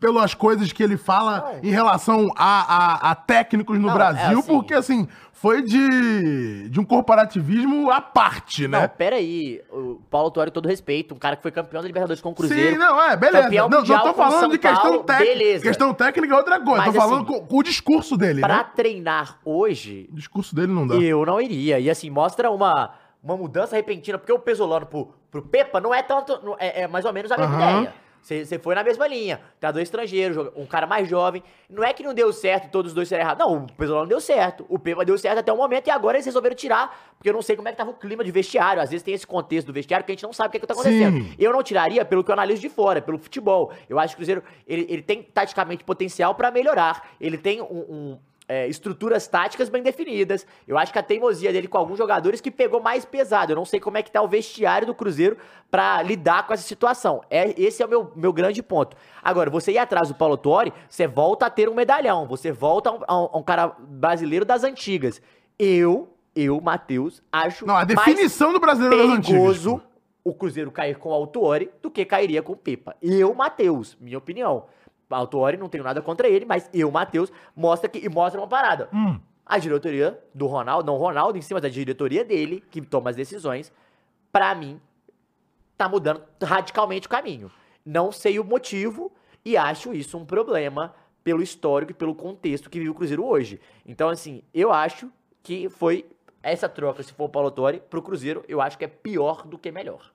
pelas 0.00 0.34
coisas 0.34 0.72
que 0.72 0.82
ele 0.82 0.98
fala 0.98 1.52
Não. 1.54 1.60
em 1.62 1.70
relação 1.70 2.30
a, 2.36 3.08
a- 3.08 3.10
a 3.12 3.14
técnicos 3.14 3.76
no 3.78 3.86
Não, 3.86 3.90
é 3.90 3.94
Brasil, 3.94 4.38
assim- 4.40 4.48
porque, 4.48 4.74
assim, 4.74 5.08
foi 5.42 5.60
de, 5.60 6.68
de 6.68 6.78
um 6.78 6.84
corporativismo 6.84 7.90
à 7.90 8.00
parte, 8.00 8.68
Não, 8.68 8.80
né? 8.82 8.86
pera 8.86 9.16
aí. 9.16 9.60
O 9.72 9.96
Paulo 10.08 10.26
Autuori, 10.26 10.52
todo 10.52 10.68
respeito. 10.68 11.14
Um 11.14 11.18
cara 11.18 11.34
que 11.34 11.42
foi 11.42 11.50
campeão 11.50 11.82
da 11.82 11.86
Libertadores 11.88 12.22
com 12.22 12.30
o 12.30 12.34
Cruzeiro. 12.34 12.74
Sim, 12.74 12.78
não, 12.78 13.02
é, 13.02 13.16
beleza. 13.16 13.42
Campeão 13.44 13.64
Não, 13.64 13.70
não 13.70 13.78
mundial 13.80 14.02
tô 14.04 14.14
com 14.14 14.22
falando 14.22 14.52
de 14.52 14.58
questão 14.58 15.02
técnica. 15.02 15.60
Questão 15.60 15.92
técnica 15.92 16.32
é 16.32 16.36
outra 16.36 16.60
coisa. 16.60 16.76
Mas, 16.84 16.94
tô 16.94 17.00
falando 17.00 17.28
assim, 17.34 17.44
com, 17.44 17.56
o 17.58 17.62
discurso 17.64 18.16
dele, 18.16 18.40
Pra 18.40 18.58
né? 18.58 18.66
treinar 18.76 19.40
hoje, 19.44 20.08
O 20.12 20.14
discurso 20.14 20.54
dele 20.54 20.72
não 20.72 20.86
dá. 20.86 20.94
eu 20.94 21.26
não 21.26 21.40
iria. 21.40 21.80
E 21.80 21.90
assim, 21.90 22.08
mostra 22.08 22.48
uma, 22.48 22.92
uma 23.20 23.36
mudança 23.36 23.74
repentina, 23.74 24.18
porque 24.18 24.32
o 24.32 24.38
Pesolano 24.38 24.86
pro, 24.86 25.12
pro 25.28 25.42
Pepa 25.42 25.80
não 25.80 25.92
é 25.92 26.04
tanto. 26.04 26.38
não- 26.44 26.54
É, 26.56 26.82
é 26.82 26.86
mais 26.86 27.04
ou 27.04 27.12
menos 27.12 27.32
a 27.32 27.36
mesma 27.36 27.52
Aham. 27.56 27.70
ideia. 27.80 27.94
Você 28.22 28.56
foi 28.58 28.74
na 28.76 28.84
mesma 28.84 29.06
linha. 29.08 29.40
Treinador 29.58 29.82
estrangeiro, 29.82 30.32
joga- 30.32 30.52
um 30.54 30.64
cara 30.64 30.86
mais 30.86 31.08
jovem. 31.08 31.42
Não 31.68 31.82
é 31.82 31.92
que 31.92 32.04
não 32.04 32.14
deu 32.14 32.32
certo 32.32 32.66
e 32.66 32.70
todos 32.70 32.92
os 32.92 32.94
dois 32.94 33.08
serão 33.08 33.20
errados. 33.22 33.44
Não, 33.44 33.64
o 33.64 33.72
Pesolano 33.72 34.06
deu 34.06 34.20
certo. 34.20 34.64
O 34.68 34.78
Pepa 34.78 35.04
deu 35.04 35.18
certo 35.18 35.38
até 35.38 35.52
o 35.52 35.56
momento 35.56 35.88
e 35.88 35.90
agora 35.90 36.16
eles 36.16 36.26
resolveram 36.26 36.54
tirar, 36.54 37.14
porque 37.18 37.28
eu 37.28 37.32
não 37.34 37.42
sei 37.42 37.56
como 37.56 37.66
é 37.68 37.72
que 37.72 37.78
tava 37.78 37.90
o 37.90 37.94
clima 37.94 38.22
de 38.22 38.30
vestiário. 38.30 38.80
Às 38.80 38.90
vezes 38.90 39.02
tem 39.02 39.12
esse 39.12 39.26
contexto 39.26 39.66
do 39.66 39.72
vestiário 39.72 40.06
que 40.06 40.12
a 40.12 40.14
gente 40.14 40.22
não 40.22 40.32
sabe 40.32 40.48
o 40.48 40.50
que, 40.52 40.56
é 40.58 40.60
que 40.60 40.66
tá 40.66 40.72
acontecendo. 40.74 41.16
Sim. 41.20 41.34
Eu 41.36 41.52
não 41.52 41.62
tiraria 41.64 42.04
pelo 42.04 42.22
que 42.22 42.30
eu 42.30 42.34
analiso 42.34 42.60
de 42.62 42.68
fora, 42.68 43.02
pelo 43.02 43.18
futebol. 43.18 43.72
Eu 43.88 43.98
acho 43.98 44.14
que 44.14 44.14
o 44.14 44.18
Cruzeiro 44.18 44.42
ele, 44.68 44.86
ele 44.88 45.02
tem 45.02 45.20
taticamente 45.20 45.82
potencial 45.82 46.32
pra 46.36 46.50
melhorar. 46.52 47.10
Ele 47.20 47.36
tem 47.36 47.60
um, 47.60 47.64
um, 47.64 48.18
é, 48.48 48.66
estruturas 48.66 49.26
táticas 49.26 49.68
bem 49.68 49.82
definidas. 49.82 50.46
Eu 50.66 50.76
acho 50.76 50.92
que 50.92 50.98
a 50.98 51.02
teimosia 51.02 51.52
dele 51.52 51.68
com 51.68 51.78
alguns 51.78 51.96
jogadores 51.96 52.40
que 52.40 52.50
pegou 52.50 52.80
mais 52.80 53.04
pesado. 53.04 53.52
Eu 53.52 53.56
não 53.56 53.64
sei 53.64 53.78
como 53.80 53.96
é 53.96 54.02
que 54.02 54.10
tá 54.10 54.20
o 54.20 54.28
vestiário 54.28 54.86
do 54.86 54.94
Cruzeiro 54.94 55.36
pra 55.70 56.02
lidar 56.02 56.46
com 56.46 56.52
essa 56.52 56.62
situação. 56.64 57.22
É, 57.30 57.54
esse 57.60 57.82
é 57.82 57.86
o 57.86 57.88
meu, 57.88 58.12
meu 58.16 58.32
grande 58.32 58.62
ponto. 58.62 58.96
Agora, 59.22 59.48
você 59.48 59.72
ir 59.72 59.78
atrás 59.78 60.08
do 60.08 60.14
Paulo 60.14 60.36
Torre, 60.36 60.72
você 60.88 61.06
volta 61.06 61.46
a 61.46 61.50
ter 61.50 61.68
um 61.68 61.74
medalhão. 61.74 62.26
Você 62.26 62.50
volta 62.52 62.90
a 62.90 62.92
um, 62.92 63.28
a 63.32 63.38
um- 63.38 63.42
cara 63.42 63.68
brasileiro 63.78 64.44
das 64.44 64.64
antigas. 64.64 65.22
Eu, 65.58 66.12
eu, 66.34 66.60
Matheus, 66.60 67.22
acho 67.30 67.64
Não, 67.66 67.74
a 67.74 67.84
mais 67.84 67.88
definição 67.88 68.52
do 68.52 68.58
brasileiro 68.60 68.96
das 69.08 69.18
antigas. 69.18 69.66
o 70.24 70.32
Cruzeiro 70.34 70.70
cair 70.70 70.96
com 70.98 71.10
o 71.10 71.12
Autuori 71.12 71.70
do 71.80 71.90
que 71.90 72.04
cairia 72.04 72.42
com 72.42 72.52
o 72.52 72.56
Pepa. 72.56 72.96
Eu, 73.00 73.34
Matheus, 73.34 73.96
minha 74.00 74.18
opinião. 74.18 74.64
O 75.12 75.14
Autuori 75.14 75.56
não 75.56 75.68
tenho 75.68 75.84
nada 75.84 76.00
contra 76.00 76.28
ele, 76.28 76.44
mas 76.44 76.68
eu, 76.72 76.90
Matheus, 76.90 77.32
mostra 77.54 77.88
que 77.88 77.98
e 77.98 78.08
mostra 78.08 78.40
uma 78.40 78.48
parada. 78.48 78.88
Hum. 78.92 79.18
A 79.44 79.58
diretoria 79.58 80.18
do 80.34 80.46
Ronaldo, 80.46 80.86
não 80.86 80.94
o 80.94 80.98
Ronaldo 80.98 81.36
em 81.36 81.42
cima 81.42 81.60
da 81.60 81.68
diretoria 81.68 82.24
dele, 82.24 82.62
que 82.70 82.80
toma 82.80 83.10
as 83.10 83.16
decisões, 83.16 83.72
pra 84.30 84.54
mim, 84.54 84.80
tá 85.76 85.88
mudando 85.88 86.22
radicalmente 86.42 87.06
o 87.06 87.10
caminho. 87.10 87.50
Não 87.84 88.10
sei 88.12 88.38
o 88.38 88.44
motivo 88.44 89.12
e 89.44 89.56
acho 89.56 89.92
isso 89.92 90.16
um 90.16 90.24
problema 90.24 90.94
pelo 91.24 91.42
histórico 91.42 91.92
e 91.92 91.94
pelo 91.94 92.14
contexto 92.14 92.70
que 92.70 92.78
vive 92.78 92.90
o 92.90 92.94
Cruzeiro 92.94 93.24
hoje. 93.24 93.60
Então, 93.84 94.08
assim, 94.08 94.42
eu 94.54 94.72
acho 94.72 95.10
que 95.42 95.68
foi 95.68 96.06
essa 96.42 96.68
troca, 96.68 97.02
se 97.02 97.12
for 97.12 97.24
o 97.24 97.28
Paulo 97.28 97.50
Torre, 97.50 97.80
pro 97.80 98.02
Cruzeiro, 98.02 98.44
eu 98.48 98.60
acho 98.60 98.76
que 98.76 98.84
é 98.84 98.88
pior 98.88 99.46
do 99.46 99.58
que 99.58 99.70
melhor. 99.70 100.12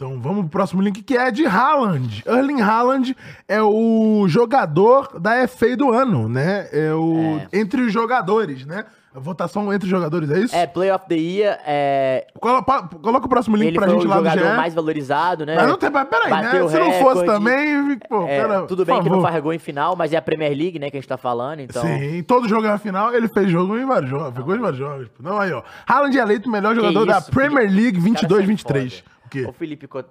Então 0.00 0.20
vamos 0.20 0.42
pro 0.42 0.50
próximo 0.50 0.80
link 0.80 1.02
que 1.02 1.16
é 1.16 1.28
de 1.32 1.44
Haaland. 1.44 2.22
Erling 2.24 2.60
Haaland 2.62 3.16
é 3.48 3.60
o 3.60 4.26
jogador 4.28 5.18
da 5.18 5.48
FA 5.48 5.76
do 5.76 5.90
ano, 5.90 6.28
né? 6.28 6.68
É 6.72 6.92
o 6.94 7.40
entre 7.52 7.80
os 7.82 7.92
jogadores, 7.92 8.64
né? 8.64 8.84
A 9.12 9.18
votação 9.18 9.72
entre 9.72 9.86
os 9.86 9.90
jogadores, 9.90 10.30
é 10.30 10.38
isso? 10.38 10.54
É, 10.54 10.68
Play 10.68 10.92
of 10.92 11.04
the 11.08 11.16
Year, 11.16 11.58
é, 11.66 12.28
Colo- 12.38 12.62
pa- 12.62 12.82
Coloca 13.02 13.26
o 13.26 13.28
próximo 13.28 13.56
link 13.56 13.68
ele 13.70 13.76
pra 13.76 13.86
foi 13.88 13.94
gente 13.96 14.06
o 14.06 14.08
lá 14.08 14.16
no 14.20 14.24
jogador 14.30 14.50
GE. 14.50 14.56
mais 14.56 14.74
valorizado, 14.74 15.44
né? 15.44 15.56
Mas 15.56 15.66
não 15.66 15.76
tem, 15.76 15.90
peraí, 15.90 16.30
né? 16.30 16.42
Bateu 16.42 16.68
Se 16.68 16.78
não 16.78 16.92
fosse 16.92 17.24
também, 17.26 17.98
pô, 18.08 18.22
É, 18.28 18.40
pera, 18.42 18.62
tudo 18.66 18.84
bem 18.84 19.02
que 19.02 19.08
não 19.10 19.20
gol 19.40 19.52
em 19.52 19.58
final, 19.58 19.96
mas 19.96 20.12
é 20.12 20.16
a 20.16 20.22
Premier 20.22 20.56
League, 20.56 20.78
né, 20.78 20.90
que 20.92 20.96
a 20.96 21.00
gente 21.00 21.08
tá 21.08 21.16
falando, 21.16 21.58
então... 21.58 21.82
Sim, 21.82 22.22
todo 22.22 22.48
jogo 22.48 22.68
é 22.68 22.78
final, 22.78 23.12
ele 23.12 23.26
fez 23.26 23.50
jogo 23.50 23.76
em 23.76 23.84
vários 23.84 24.08
jogos, 24.10 24.44
gol 24.44 24.54
em 24.54 24.60
vários 24.60 24.78
jogos. 24.78 25.08
Não, 25.20 25.40
aí, 25.40 25.52
ó. 25.52 25.62
Haaland 25.88 26.16
é 26.16 26.22
eleito 26.22 26.48
o 26.48 26.52
melhor 26.52 26.76
jogador 26.76 27.04
da 27.04 27.18
isso, 27.18 27.32
Premier 27.32 27.68
League 27.68 28.00
Cara, 28.00 28.14
sai 28.20 28.28
22-23. 28.46 29.02
O 29.28 29.30
quê? 29.30 29.44
Ô, 29.46 29.52
Felipe 29.52 29.86
Co- 29.86 30.04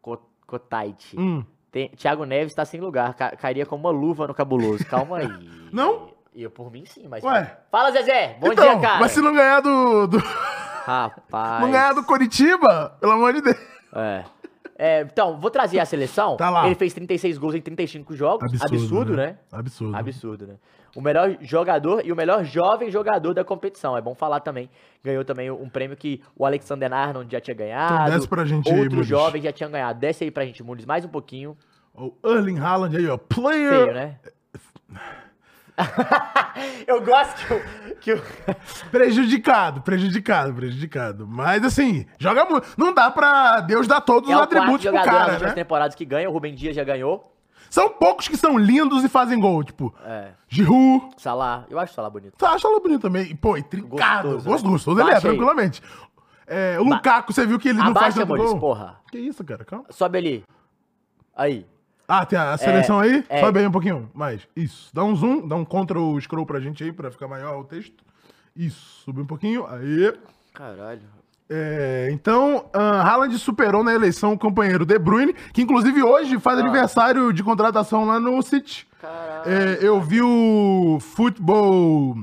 Co- 0.00 0.22
Cotaiti. 0.46 1.18
Hum. 1.18 1.44
Tem- 1.72 1.88
Thiago 1.90 2.24
Neves 2.24 2.54
tá 2.54 2.64
sem 2.64 2.80
lugar, 2.80 3.14
ca- 3.14 3.36
cairia 3.36 3.66
como 3.66 3.88
uma 3.88 3.90
luva 3.96 4.26
no 4.26 4.34
cabuloso. 4.34 4.84
Calma 4.86 5.18
aí. 5.18 5.28
Não? 5.72 6.10
Eu, 6.34 6.48
por 6.50 6.70
mim, 6.70 6.84
sim, 6.86 7.08
mas... 7.08 7.24
Ué? 7.24 7.58
Fala, 7.72 7.90
Zezé! 7.90 8.36
Bom 8.40 8.52
então, 8.52 8.64
dia, 8.64 8.78
cara! 8.80 9.00
mas 9.00 9.10
se 9.10 9.20
não 9.20 9.34
ganhar 9.34 9.60
do... 9.60 10.06
do- 10.06 10.18
Rapaz... 10.18 11.60
não 11.62 11.72
ganhar 11.72 11.92
do 11.92 12.04
Coritiba, 12.04 12.96
pelo 13.00 13.12
amor 13.12 13.32
de 13.32 13.42
Deus. 13.42 13.56
É. 13.92 14.24
É, 14.78 15.00
então, 15.02 15.38
vou 15.38 15.50
trazer 15.50 15.78
a 15.80 15.84
seleção. 15.84 16.36
Tá 16.36 16.48
lá. 16.48 16.66
Ele 16.66 16.74
fez 16.76 16.94
36 16.94 17.36
gols 17.36 17.54
em 17.54 17.60
35 17.60 18.14
jogos. 18.14 18.62
Absurdo, 18.62 19.14
né? 19.14 19.36
Absurdo. 19.52 19.96
Absurdo, 19.96 20.46
né? 20.46 20.54
O 20.96 21.00
melhor 21.00 21.36
jogador 21.40 22.02
e 22.04 22.12
o 22.12 22.16
melhor 22.16 22.44
jovem 22.44 22.90
jogador 22.90 23.32
da 23.32 23.44
competição. 23.44 23.96
É 23.96 24.00
bom 24.00 24.14
falar 24.14 24.40
também. 24.40 24.68
Ganhou 25.04 25.24
também 25.24 25.50
um 25.50 25.68
prêmio 25.68 25.96
que 25.96 26.20
o 26.36 26.44
Alexander 26.44 26.92
Arnold 26.92 27.30
já 27.30 27.40
tinha 27.40 27.54
ganhado. 27.54 27.94
Então 27.94 28.14
desce 28.16 28.28
pra 28.28 28.44
gente 28.44 28.68
aí, 28.68 28.74
Outros 28.74 28.94
Muniz. 28.94 29.08
jovens 29.08 29.42
já 29.44 29.52
tinham 29.52 29.70
ganhado. 29.70 29.98
Desce 30.00 30.24
aí 30.24 30.30
pra 30.30 30.44
gente, 30.44 30.62
Muniz, 30.62 30.84
mais 30.84 31.04
um 31.04 31.08
pouquinho. 31.08 31.56
O 31.94 32.12
Erling 32.24 32.58
Haaland 32.58 32.96
aí, 32.96 33.08
ó. 33.08 33.16
Player... 33.16 33.70
Feio, 33.72 33.94
né? 33.94 34.16
Eu 36.86 37.00
gosto 37.02 37.46
que 37.46 37.54
o... 37.54 37.80
Que. 38.00 38.22
Prejudicado, 38.90 39.82
prejudicado, 39.82 40.54
prejudicado. 40.54 41.26
Mas 41.26 41.64
assim, 41.64 42.06
joga 42.18 42.44
muito. 42.44 42.66
Não 42.76 42.92
dá 42.92 43.10
pra 43.10 43.60
Deus 43.60 43.86
dar 43.86 44.00
todos 44.00 44.28
É 44.30 44.34
os 44.34 44.40
atributos 44.42 44.86
pro 44.86 45.02
cara, 45.02 45.38
né? 45.38 45.52
temporadas 45.52 45.94
que 45.94 46.04
ganha. 46.04 46.28
O 46.28 46.32
Rubem 46.32 46.54
Dias 46.54 46.74
já 46.74 46.84
ganhou. 46.84 47.29
São 47.70 47.88
poucos 47.88 48.26
que 48.28 48.36
são 48.36 48.58
lindos 48.58 49.04
e 49.04 49.08
fazem 49.08 49.38
gol, 49.38 49.62
tipo, 49.62 49.94
É. 50.04 50.32
Giroud. 50.48 51.14
Salah. 51.16 51.64
Eu 51.70 51.78
acho 51.78 51.92
o 51.92 51.94
Salah 51.94 52.10
bonito. 52.10 52.34
Você 52.36 52.44
acha 52.44 52.66
ela 52.68 52.80
bonito 52.80 53.00
também? 53.00 53.30
E, 53.30 53.34
pô, 53.34 53.56
e 53.56 53.62
trincado. 53.62 54.30
Gostoso, 54.32 54.48
Gostoso, 54.50 54.64
né? 54.64 54.72
gostoso. 54.72 55.00
Ele 55.08 55.10
é, 55.16 55.20
tranquilamente. 55.20 55.82
É, 56.46 56.80
o 56.80 56.82
Lukaku, 56.82 57.32
você 57.32 57.46
viu 57.46 57.58
que 57.60 57.68
ele 57.68 57.78
não 57.78 57.94
faz 57.94 58.14
tanto 58.16 58.36
gol? 58.36 58.58
porra. 58.58 58.98
Que 59.10 59.18
isso, 59.18 59.44
cara? 59.44 59.64
Calma. 59.64 59.84
Sobe 59.90 60.18
ali. 60.18 60.44
Aí. 61.36 61.64
Ah, 62.08 62.26
tem 62.26 62.36
a 62.36 62.56
seleção 62.58 62.98
aí? 62.98 63.24
é. 63.28 63.38
Sobe 63.40 63.60
aí 63.60 63.66
um 63.68 63.70
pouquinho 63.70 64.10
mais. 64.12 64.46
Isso. 64.56 64.90
Dá 64.92 65.04
um 65.04 65.14
zoom, 65.14 65.46
dá 65.46 65.54
um 65.54 65.64
Ctrl 65.64 66.18
scroll 66.20 66.44
pra 66.44 66.58
gente 66.58 66.82
aí, 66.82 66.92
pra 66.92 67.08
ficar 67.12 67.28
maior 67.28 67.60
o 67.60 67.64
texto. 67.64 68.04
Isso. 68.56 69.02
Subir 69.04 69.20
um 69.20 69.26
pouquinho. 69.26 69.64
Aí. 69.68 70.12
Caralho. 70.52 71.02
É, 71.52 72.08
então, 72.12 72.66
ah, 72.72 73.02
Haaland 73.02 73.36
superou 73.36 73.82
na 73.82 73.92
eleição 73.92 74.32
o 74.34 74.38
companheiro 74.38 74.86
De 74.86 74.96
Bruyne, 74.98 75.34
que 75.52 75.62
inclusive 75.62 76.00
hoje 76.02 76.38
faz 76.38 76.58
aniversário 76.60 77.32
de 77.32 77.42
contratação 77.42 78.04
lá 78.04 78.20
no 78.20 78.40
City. 78.40 78.86
É, 79.44 79.78
eu 79.80 80.00
vi 80.00 80.22
o 80.22 80.98
Football 81.00 82.18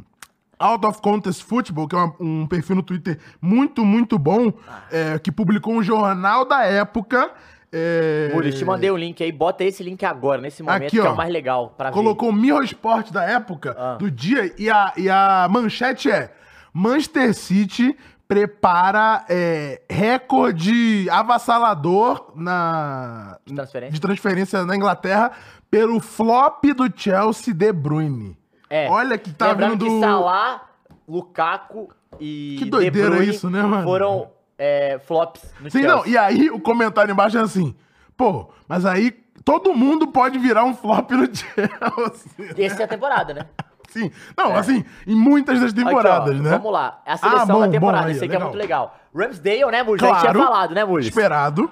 Out 0.60 0.86
of 0.86 1.02
Contest 1.02 1.44
Football, 1.44 1.88
que 1.88 1.96
é 1.96 2.00
uma- 2.00 2.16
um 2.20 2.48
perfil 2.48 2.78
no 2.78 2.84
Twitter 2.84 3.20
muito, 3.42 3.84
muito 3.84 4.18
bom, 4.18 4.54
é, 4.92 5.20
que 5.20 5.32
publicou 5.32 5.74
um 5.74 5.84
jornal 5.84 6.46
da 6.46 6.63
época. 6.63 7.30
É, 7.74 8.32
Mules, 8.34 8.56
te 8.58 8.63
mandei 8.63 8.90
o 8.90 8.96
link 8.96 9.22
aí, 9.22 9.32
bota 9.32 9.63
esse 9.66 9.84
link 9.84 10.06
agora, 10.06 10.40
nesse 10.42 10.63
momento, 10.63 10.84
Aqui, 10.84 10.92
que 10.92 11.00
é 11.00 11.10
ó. 11.10 11.13
o 11.13 11.18
mais 11.18 11.32
legal 11.32 11.74
pra 11.78 11.90
ver. 11.90 11.94
Colocou 11.94 12.30
o 12.30 12.34
Mirror 12.34 12.63
Sport 12.63 13.12
da 13.12 13.24
época, 13.26 13.76
Ah. 13.78 13.96
do 13.96 14.10
dia, 14.10 14.54
e 14.58 14.70
a, 14.70 14.94
e 14.96 15.10
a 15.10 15.48
manchete 15.52 16.10
é: 16.10 16.32
Manchester 16.74 17.34
City 17.34 17.98
prepara 18.28 19.26
é, 19.30 19.82
recorde 19.90 21.10
avassalador 21.10 22.32
na, 22.36 23.38
De 23.46 23.54
transferência? 23.56 23.94
de 23.94 24.02
transferência 24.02 24.66
na 24.66 24.76
Inglaterra 24.76 25.32
pelo 25.72 26.00
flop 26.00 26.63
do 26.76 26.92
Chelsea 26.96 27.54
De 27.54 27.72
Bruyne. 27.72 28.38
É. 28.70 28.90
Olha 28.90 29.18
que 29.18 29.32
tá 29.32 29.50
Lembrando 29.50 29.86
vindo 29.86 29.96
que. 29.96 30.00
Salah, 30.06 30.63
Lukaku 31.08 31.90
e 32.20 32.58
Que 32.60 32.66
doideira 32.66 33.10
De 33.12 33.16
Bruyne 33.16 33.32
isso, 33.34 33.50
né, 33.50 33.62
mano? 33.63 33.84
foram 33.84 34.30
é, 34.58 35.00
flops 35.00 35.42
no 35.62 35.70
Sim, 35.72 35.80
Chelsea. 35.82 35.96
não. 35.98 36.06
E 36.06 36.18
aí 36.18 36.50
o 36.50 36.60
comentário 36.60 37.12
embaixo 37.12 37.38
é 37.38 37.42
assim: 37.42 37.74
pô, 38.18 38.50
mas 38.68 38.86
aí 38.86 39.12
todo 39.46 39.74
mundo 39.74 40.08
pode 40.08 40.38
virar 40.38 40.66
um 40.66 40.74
flop 40.74 41.12
no 41.12 41.26
Chelsea. 41.34 42.66
Essa 42.66 42.82
é 42.82 42.86
a 42.86 42.88
temporada, 42.88 43.34
né? 43.34 43.46
Sim. 43.88 44.12
Não, 44.38 44.56
assim, 44.56 44.84
em 45.06 45.15
muitas 45.15 45.60
das 45.60 45.73
temporadas, 45.73 46.30
Aqui, 46.32 46.39
ó, 46.39 46.43
né? 46.43 46.50
Vamos 46.52 46.71
lá. 46.71 47.02
A 47.06 47.17
seleção 47.17 47.41
Ah, 47.41 47.45
bom, 47.45 47.60
da 47.62 47.67
temporada, 47.69 48.04
bom, 48.04 48.10
aí, 48.10 48.15
isso 48.15 48.23
aqui 48.23 48.34
é 48.34 48.38
legal. 48.38 48.50
muito 48.50 48.58
legal. 48.62 48.97
Ramsdale, 49.15 49.65
né, 49.71 49.84
Mules? 49.84 50.02
Já 50.02 50.08
tinha 50.08 50.21
Claro. 50.34 50.39
falado, 50.39 50.76
né, 50.76 50.86
Mules? 50.86 51.08
Esperado. 51.08 51.71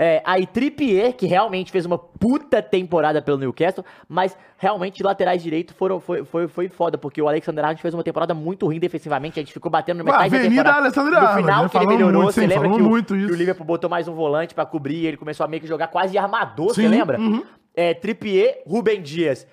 É, 0.00 0.22
aí 0.24 0.46
Trippier, 0.46 1.12
que 1.16 1.26
realmente 1.26 1.72
fez 1.72 1.84
uma 1.84 1.98
puta 1.98 2.62
temporada 2.62 3.20
pelo 3.20 3.36
Newcastle, 3.36 3.84
mas 4.08 4.36
realmente 4.56 5.02
laterais 5.02 5.42
direitos 5.42 5.74
foram, 5.76 5.98
foi, 5.98 6.24
foi, 6.24 6.46
foi 6.46 6.68
foda, 6.68 6.96
porque 6.96 7.20
o 7.20 7.26
Alexander 7.26 7.64
Arnold 7.64 7.82
fez 7.82 7.94
uma 7.94 8.04
temporada 8.04 8.32
muito 8.32 8.64
ruim 8.66 8.78
defensivamente, 8.78 9.40
a 9.40 9.42
gente 9.42 9.52
ficou 9.52 9.68
batendo 9.68 9.98
no 9.98 10.04
metade 10.04 10.30
da 10.30 10.36
Avenida 10.36 10.62
temporada. 10.62 10.78
Alexander 10.84 11.20
no 11.20 11.28
final 11.42 11.62
né? 11.64 11.68
que 11.68 11.76
ele 11.78 11.86
melhorou, 11.88 12.22
muito, 12.22 12.32
você 12.34 12.42
sim, 12.42 12.46
lembra 12.46 12.68
que 12.68 12.74
o, 12.76 12.84
muito 12.84 13.14
que 13.14 13.24
o 13.24 13.34
Liverpool 13.34 13.66
botou 13.66 13.90
mais 13.90 14.06
um 14.06 14.14
volante 14.14 14.54
pra 14.54 14.64
cobrir, 14.64 15.04
ele 15.04 15.16
começou 15.16 15.42
a 15.42 15.48
meio 15.48 15.60
que 15.60 15.66
jogar 15.66 15.88
quase 15.88 16.16
armador, 16.16 16.68
você 16.68 16.82
Sim, 16.82 16.88
lembra? 16.88 17.18
uhum. 17.18 17.42
É, 17.74 17.92
Trippier, 17.92 18.62
Rubem 18.68 19.02
Dias, 19.02 19.48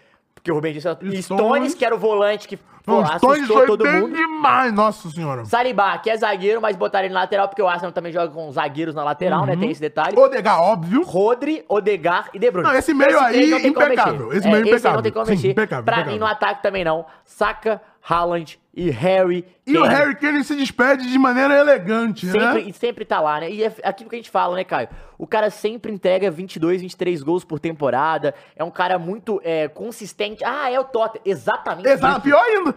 porque 0.45 0.51
o 0.51 0.55
Rubem 0.55 0.71
Dias... 0.73 0.85
E 0.85 1.23
Stones. 1.23 1.25
Stones, 1.25 1.73
que 1.73 1.83
era 1.83 1.95
o 1.95 1.97
volante 1.97 2.47
que 2.47 2.55
pô, 2.55 3.01
Não, 3.01 3.17
Stones 3.17 3.47
foi 3.47 3.65
todo 3.65 3.83
bem 3.83 3.99
mundo. 4.01 4.15
demais, 4.15 4.71
nossa 4.71 5.09
senhora. 5.09 5.43
Saliba, 5.43 5.97
que 5.97 6.07
é 6.07 6.15
zagueiro, 6.15 6.61
mas 6.61 6.75
botaram 6.75 7.05
ele 7.05 7.15
na 7.15 7.21
lateral, 7.21 7.47
porque 7.47 7.63
o 7.63 7.67
Arsenal 7.67 7.91
também 7.91 8.11
joga 8.13 8.27
com 8.31 8.51
zagueiros 8.51 8.93
na 8.93 9.03
lateral, 9.03 9.39
Uhum. 9.39 9.45
né? 9.47 9.55
Tem 9.57 9.71
esse 9.71 9.81
detalhe. 9.81 10.15
Odegar, 10.15 10.61
óbvio. 10.61 11.01
Rodri, 11.03 11.65
Odegar 11.67 12.29
e 12.31 12.37
De 12.37 12.51
Bruyne. 12.51 12.69
Não, 12.69 12.77
esse 12.77 12.93
meio 12.93 13.19
aí, 13.19 13.49
não 13.49 13.59
tem 13.59 13.73
como 13.73 13.85
impecável. 13.87 14.33
Esse 14.33 14.47
meio 14.47 14.57
Esse 14.57 14.63
aí 14.65 14.69
impecável. 14.69 14.95
não 14.97 15.01
tem 15.03 15.11
como 15.11 15.25
Sim, 15.25 15.31
mexer. 15.31 15.49
impecável, 15.49 15.83
pra 15.83 15.93
impecável. 15.95 16.13
mim, 16.13 16.19
no 16.19 16.25
ataque 16.27 16.61
também 16.61 16.83
não. 16.83 17.05
Saka, 17.25 17.81
Haaland 18.07 18.59
e 18.73 18.89
Harry. 18.89 19.45
E 19.65 19.77
o. 19.77 19.83
Harry 19.83 20.15
Kane 20.15 20.43
se 20.43 20.55
despede 20.55 21.09
de 21.09 21.17
maneira 21.17 21.55
elegante, 21.57 22.25
Sempre, 22.27 22.63
né? 22.63 22.69
e 22.69 22.73
sempre 22.73 23.03
tá 23.05 23.19
lá, 23.19 23.39
né? 23.39 23.49
E 23.51 23.63
é 23.63 23.73
aquilo 23.83 24.09
que 24.09 24.15
a 24.15 24.19
gente 24.19 24.29
fala, 24.29 24.55
né, 24.55 24.63
Caio? 24.63 24.89
O 25.17 25.25
cara 25.25 25.49
sempre 25.49 25.91
entrega 25.91 26.29
22, 26.29 26.81
23 26.81 27.23
gols 27.23 27.43
por 27.43 27.59
temporada. 27.59 28.35
É 28.55 28.63
um 28.63 28.69
cara 28.71 28.99
muito 28.99 29.41
é, 29.43 29.67
consistente. 29.67 30.43
Ah, 30.43 30.69
é 30.69 30.79
o 30.79 30.83
Tottenham. 30.83 31.23
Exatamente. 31.25 31.87
Exato, 31.87 32.21
pior 32.21 32.43
ainda. 32.43 32.75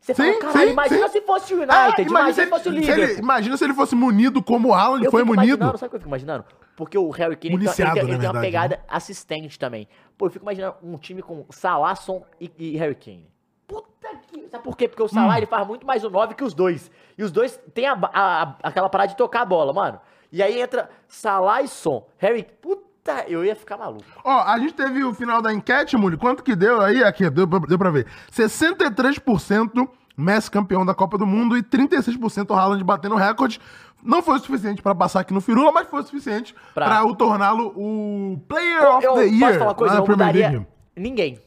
Você 0.00 0.14
fala, 0.14 0.32
Sim, 0.32 0.38
caralho, 0.38 0.66
sim, 0.66 0.72
imagina 0.72 1.08
sim. 1.08 1.12
se 1.12 1.26
fosse 1.26 1.52
o 1.52 1.56
United, 1.58 1.76
Ah, 1.78 2.00
imagina, 2.00 2.32
se 2.32 2.42
se 2.44 2.46
fosse 2.48 2.68
o 2.68 2.72
ele, 2.72 2.82
se 2.84 2.90
ele- 2.90 3.00
Liverpool. 3.02 3.22
imagina 3.24 3.56
se 3.58 3.64
ele 3.64 3.74
fosse 3.74 3.94
munido 3.94 4.42
como 4.42 4.68
o 4.68 4.72
Haaland 4.74 5.04
Eu 5.04 5.10
foi 5.10 5.24
munido. 5.24 5.62
sabe 5.62 5.74
o 5.76 5.78
que 5.78 5.84
eu 5.96 6.00
fico 6.00 6.08
imaginando? 6.08 6.44
Porque 6.74 6.96
o 6.96 7.10
Harry 7.10 7.36
Kane 7.36 7.54
ele 7.56 7.68
tem, 7.68 7.84
ele 7.84 7.92
tem- 7.92 8.00
ele 8.00 8.06
tem 8.06 8.06
uma 8.06 8.18
verdade, 8.18 8.34
né? 8.36 8.40
pegada 8.40 8.80
assistente 8.88 9.58
também. 9.58 9.86
Pô, 10.16 10.24
eu 10.26 10.30
fico 10.30 10.42
imaginando 10.42 10.76
um 10.82 10.96
time 10.96 11.20
com 11.20 11.44
Salasson 11.50 12.24
e, 12.40 12.50
e 12.58 12.76
Harry 12.78 12.94
Kane. 12.94 13.28
Sabe 14.50 14.64
por 14.64 14.76
quê? 14.76 14.88
Porque 14.88 15.02
o 15.02 15.08
Salah, 15.08 15.34
Hum. 15.34 15.36
ele 15.36 15.46
faz 15.46 15.66
muito 15.66 15.86
mais 15.86 16.02
o 16.04 16.10
9 16.10 16.34
que 16.34 16.42
os 16.44 16.52
dois. 16.54 16.90
E 17.16 17.22
os 17.22 17.30
dois 17.30 17.58
têm 17.74 17.86
a, 17.86 17.92
a- 17.92 18.42
a- 18.42 18.56
aquela 18.64 18.88
parada 18.88 19.10
de 19.10 19.16
tocar 19.16 19.42
a 19.42 19.44
bola, 19.44 19.72
mano. 19.72 20.00
E 20.32 20.42
aí 20.42 20.60
entra 20.60 20.88
Salah 21.08 21.62
e 21.62 21.68
Son. 21.68 22.06
Harry... 22.18 22.44
Puta, 22.60 23.24
eu 23.28 23.44
ia 23.44 23.54
ficar 23.56 23.76
maluco. 23.76 24.04
Ó, 24.24 24.40
a 24.42 24.58
gente 24.58 24.74
teve 24.74 25.02
o 25.04 25.14
final 25.14 25.40
da 25.40 25.52
enquete, 25.52 25.96
Muli. 25.96 26.16
Quanto 26.16 26.42
que 26.42 26.54
deu 26.56 26.80
aí? 26.80 27.02
Aqui, 27.02 27.28
deu, 27.30 27.46
pra- 27.48 27.58
deu 27.60 27.78
pra 27.78 27.90
ver. 27.90 28.06
63% 28.30 29.88
Messi 30.16 30.50
campeão 30.50 30.84
da 30.84 30.94
Copa 30.94 31.16
do 31.16 31.26
Mundo 31.26 31.56
e 31.56 31.62
36% 31.62 32.50
o 32.50 32.54
Haaland 32.54 32.84
batendo 32.84 33.14
recorde. 33.14 33.58
Não 34.02 34.22
foi 34.22 34.36
o 34.36 34.38
suficiente 34.38 34.82
pra 34.82 34.94
passar 34.94 35.20
aqui 35.20 35.32
no 35.32 35.40
Firula, 35.40 35.72
mas 35.72 35.88
foi 35.88 36.00
o 36.00 36.02
suficiente 36.04 36.54
Pra- 36.74 36.86
pra, 36.86 37.04
o 37.06 37.14
torná-lo 37.14 37.72
o 37.76 38.38
Player 38.48 38.82
of 38.96 39.04
eu 39.06 39.14
the 39.14 39.24
Year 39.26 39.40
posso 39.40 39.58
falar 39.58 39.70
uma 39.70 39.74
coisa? 39.74 39.94
Eu 39.96 40.06
mudaria 40.06 40.50
League. 40.50 40.66
ninguém 40.96 41.38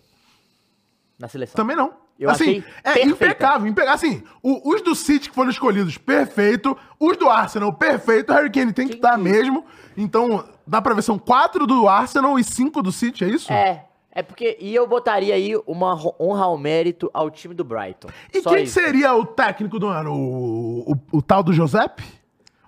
na 1.19 1.27
seleção. 1.27 1.55
Também 1.55 1.75
não. 1.75 1.93
Eu 2.19 2.29
assim, 2.29 2.63
é 2.83 2.93
perfeita. 2.93 3.09
impecável, 3.09 3.67
impecável. 3.67 3.93
Assim, 3.95 4.23
o- 4.41 4.73
os 4.73 4.81
do 4.81 4.95
City 4.95 5.29
que 5.29 5.35
foram 5.35 5.49
escolhidos, 5.49 5.97
perfeito. 5.97 6.77
Os 6.99 7.17
do 7.17 7.27
Arsenal, 7.29 7.73
perfeito. 7.73 8.31
O 8.31 8.35
Harry 8.35 8.49
Kane 8.51 8.71
tem 8.71 8.87
que 8.87 8.95
estar 8.95 9.15
que- 9.15 9.21
mesmo. 9.23 9.65
Então, 9.97 10.43
dá 10.65 10.81
pra 10.81 10.93
ver, 10.93 11.01
são 11.01 11.17
quatro 11.19 11.65
do 11.67 11.87
Arsenal 11.87 12.37
e 12.39 12.43
cinco 12.43 12.81
do 12.81 12.91
City, 12.91 13.23
é 13.25 13.27
isso? 13.29 13.51
É, 13.51 13.85
é 14.11 14.21
porque... 14.23 14.57
E 14.61 14.73
eu 14.73 14.87
botaria 14.87 15.33
aí 15.35 15.53
uma 15.67 15.95
honra 16.19 16.45
ao 16.45 16.57
mérito 16.57 17.09
ao 17.13 17.29
time 17.29 17.53
do 17.53 17.63
Brighton. 17.63 18.07
E 18.33 18.41
Só 18.41 18.51
quem 18.51 18.63
isso. 18.63 18.73
seria 18.73 19.13
o 19.15 19.25
técnico 19.25 19.77
do 19.79 19.87
ano? 19.87 20.13
O, 20.13 20.93
o, 20.93 21.17
o 21.17 21.21
tal 21.21 21.43
do 21.43 21.51
Giuseppe? 21.51 22.03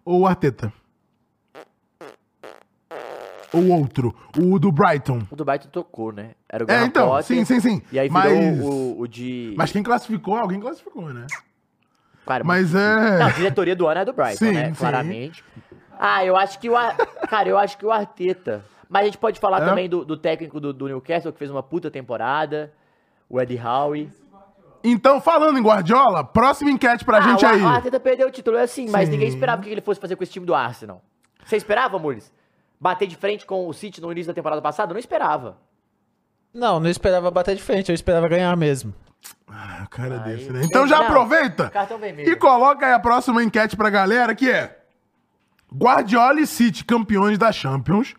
Ou 0.04 0.22
o 0.22 0.28
Arteta? 0.28 0.72
Ou 3.56 3.70
outro? 3.80 4.14
O 4.38 4.60
do 4.60 4.72
Brighton? 4.72 5.22
O 5.32 5.36
do 5.36 5.46
Brighton 5.46 5.70
tocou, 5.70 6.12
né? 6.12 6.32
Era 6.50 6.64
o 6.64 6.66
É, 6.66 6.68
Graham 6.68 6.86
então, 6.88 7.08
Potter, 7.10 7.24
sim, 7.26 7.46
sim, 7.46 7.60
sim. 7.60 7.82
E 7.92 8.00
aí 8.00 8.10
Mas- 8.10 8.32
virou 8.32 8.72
o, 8.72 9.02
o 9.02 9.08
de... 9.08 9.54
Mas 9.58 9.72
quem 9.72 9.82
classificou? 9.84 10.36
Alguém 10.38 10.60
classificou, 10.60 11.14
né? 11.14 11.26
Cara, 12.26 12.44
Mas 12.44 12.74
é... 12.74 13.20
Não, 13.20 13.28
a 13.28 13.32
diretoria 13.32 13.76
do 13.76 13.88
ano 13.88 14.02
é 14.02 14.06
do 14.06 14.12
Brighton, 14.14 14.38
Sim, 14.46 14.52
né? 14.52 14.70
sim. 14.70 14.74
Claramente. 14.76 15.44
Ah, 15.98 16.26
eu 16.26 16.36
acho 16.36 16.60
que 16.60 16.70
o... 16.70 16.76
Ar- 16.76 16.98
Cara, 17.30 17.48
eu 17.50 17.58
acho 17.58 17.78
que 17.78 17.86
o 17.86 17.92
Arteta... 17.92 18.66
Mas 18.90 19.02
a 19.02 19.06
gente 19.06 19.18
pode 19.18 19.40
falar 19.40 19.64
É? 19.64 19.66
também 19.66 19.90
do, 19.90 20.06
do 20.06 20.16
técnico 20.16 20.60
do, 20.60 20.72
do 20.72 20.88
Newcastle, 20.88 21.32
que 21.34 21.40
fez 21.40 21.50
uma 21.50 21.64
puta 21.64 21.90
temporada. 21.90 22.72
O 23.28 23.42
Eddie 23.42 23.60
Howe. 23.60 24.10
Então, 24.84 25.20
falando 25.20 25.58
em 25.58 25.62
Guardiola, 25.64 26.24
próxima 26.24 26.70
enquete 26.70 27.04
pra 27.04 27.18
ah, 27.18 27.22
gente 27.22 27.44
o, 27.44 27.48
aí. 27.48 27.62
o 27.62 27.68
Arteta 27.68 28.00
perdeu 28.00 28.28
o 28.28 28.32
título, 28.32 28.58
é 28.58 28.62
assim, 28.62 28.88
mas 28.90 29.06
Sim. 29.06 29.14
ninguém 29.14 29.28
esperava 29.28 29.60
o 29.60 29.66
que 29.66 29.72
ele 29.72 29.82
fosse 29.82 30.00
fazer 30.00 30.16
com 30.16 30.22
esse 30.24 30.32
time 30.32 30.46
do 30.46 30.54
Arsenal. 30.54 31.02
Você 31.44 31.58
esperava, 31.58 31.98
Mules? 31.98 32.32
Bater 32.80 33.08
de 33.08 33.16
frente 33.16 33.46
com 33.46 33.68
o 33.68 33.74
City 33.74 34.02
no 34.02 34.12
início 34.12 34.28
da 34.28 34.34
temporada 34.34 34.62
passada? 34.62 34.92
Eu 34.92 34.96
não 34.96 35.00
esperava. 35.00 35.58
Não, 36.54 36.80
não 36.80 36.90
esperava 36.90 37.30
bater 37.30 37.56
de 37.56 37.62
frente, 37.62 37.90
eu 37.90 37.96
esperava 37.96 38.28
ganhar 38.30 38.56
mesmo. 38.56 38.94
Ah, 39.48 39.84
o 39.86 39.90
cara 39.90 40.24
Aí- 40.24 40.36
desse, 40.38 40.52
né? 40.52 40.62
Então 40.64 40.88
já 40.88 41.00
Não, 41.00 41.06
aproveita 41.08 41.72
e 42.20 42.36
coloca 42.36 42.86
aí 42.86 42.94
a 42.94 43.00
próxima 43.00 43.44
enquete 43.44 43.76
pra 43.76 43.90
galera, 43.90 44.34
que 44.36 44.50
é 44.50 44.80
Guardiola 45.74 46.40
e 46.40 46.48
City 46.48 46.86
campeões 46.86 47.38
da 47.38 47.52
Champions 47.52 48.14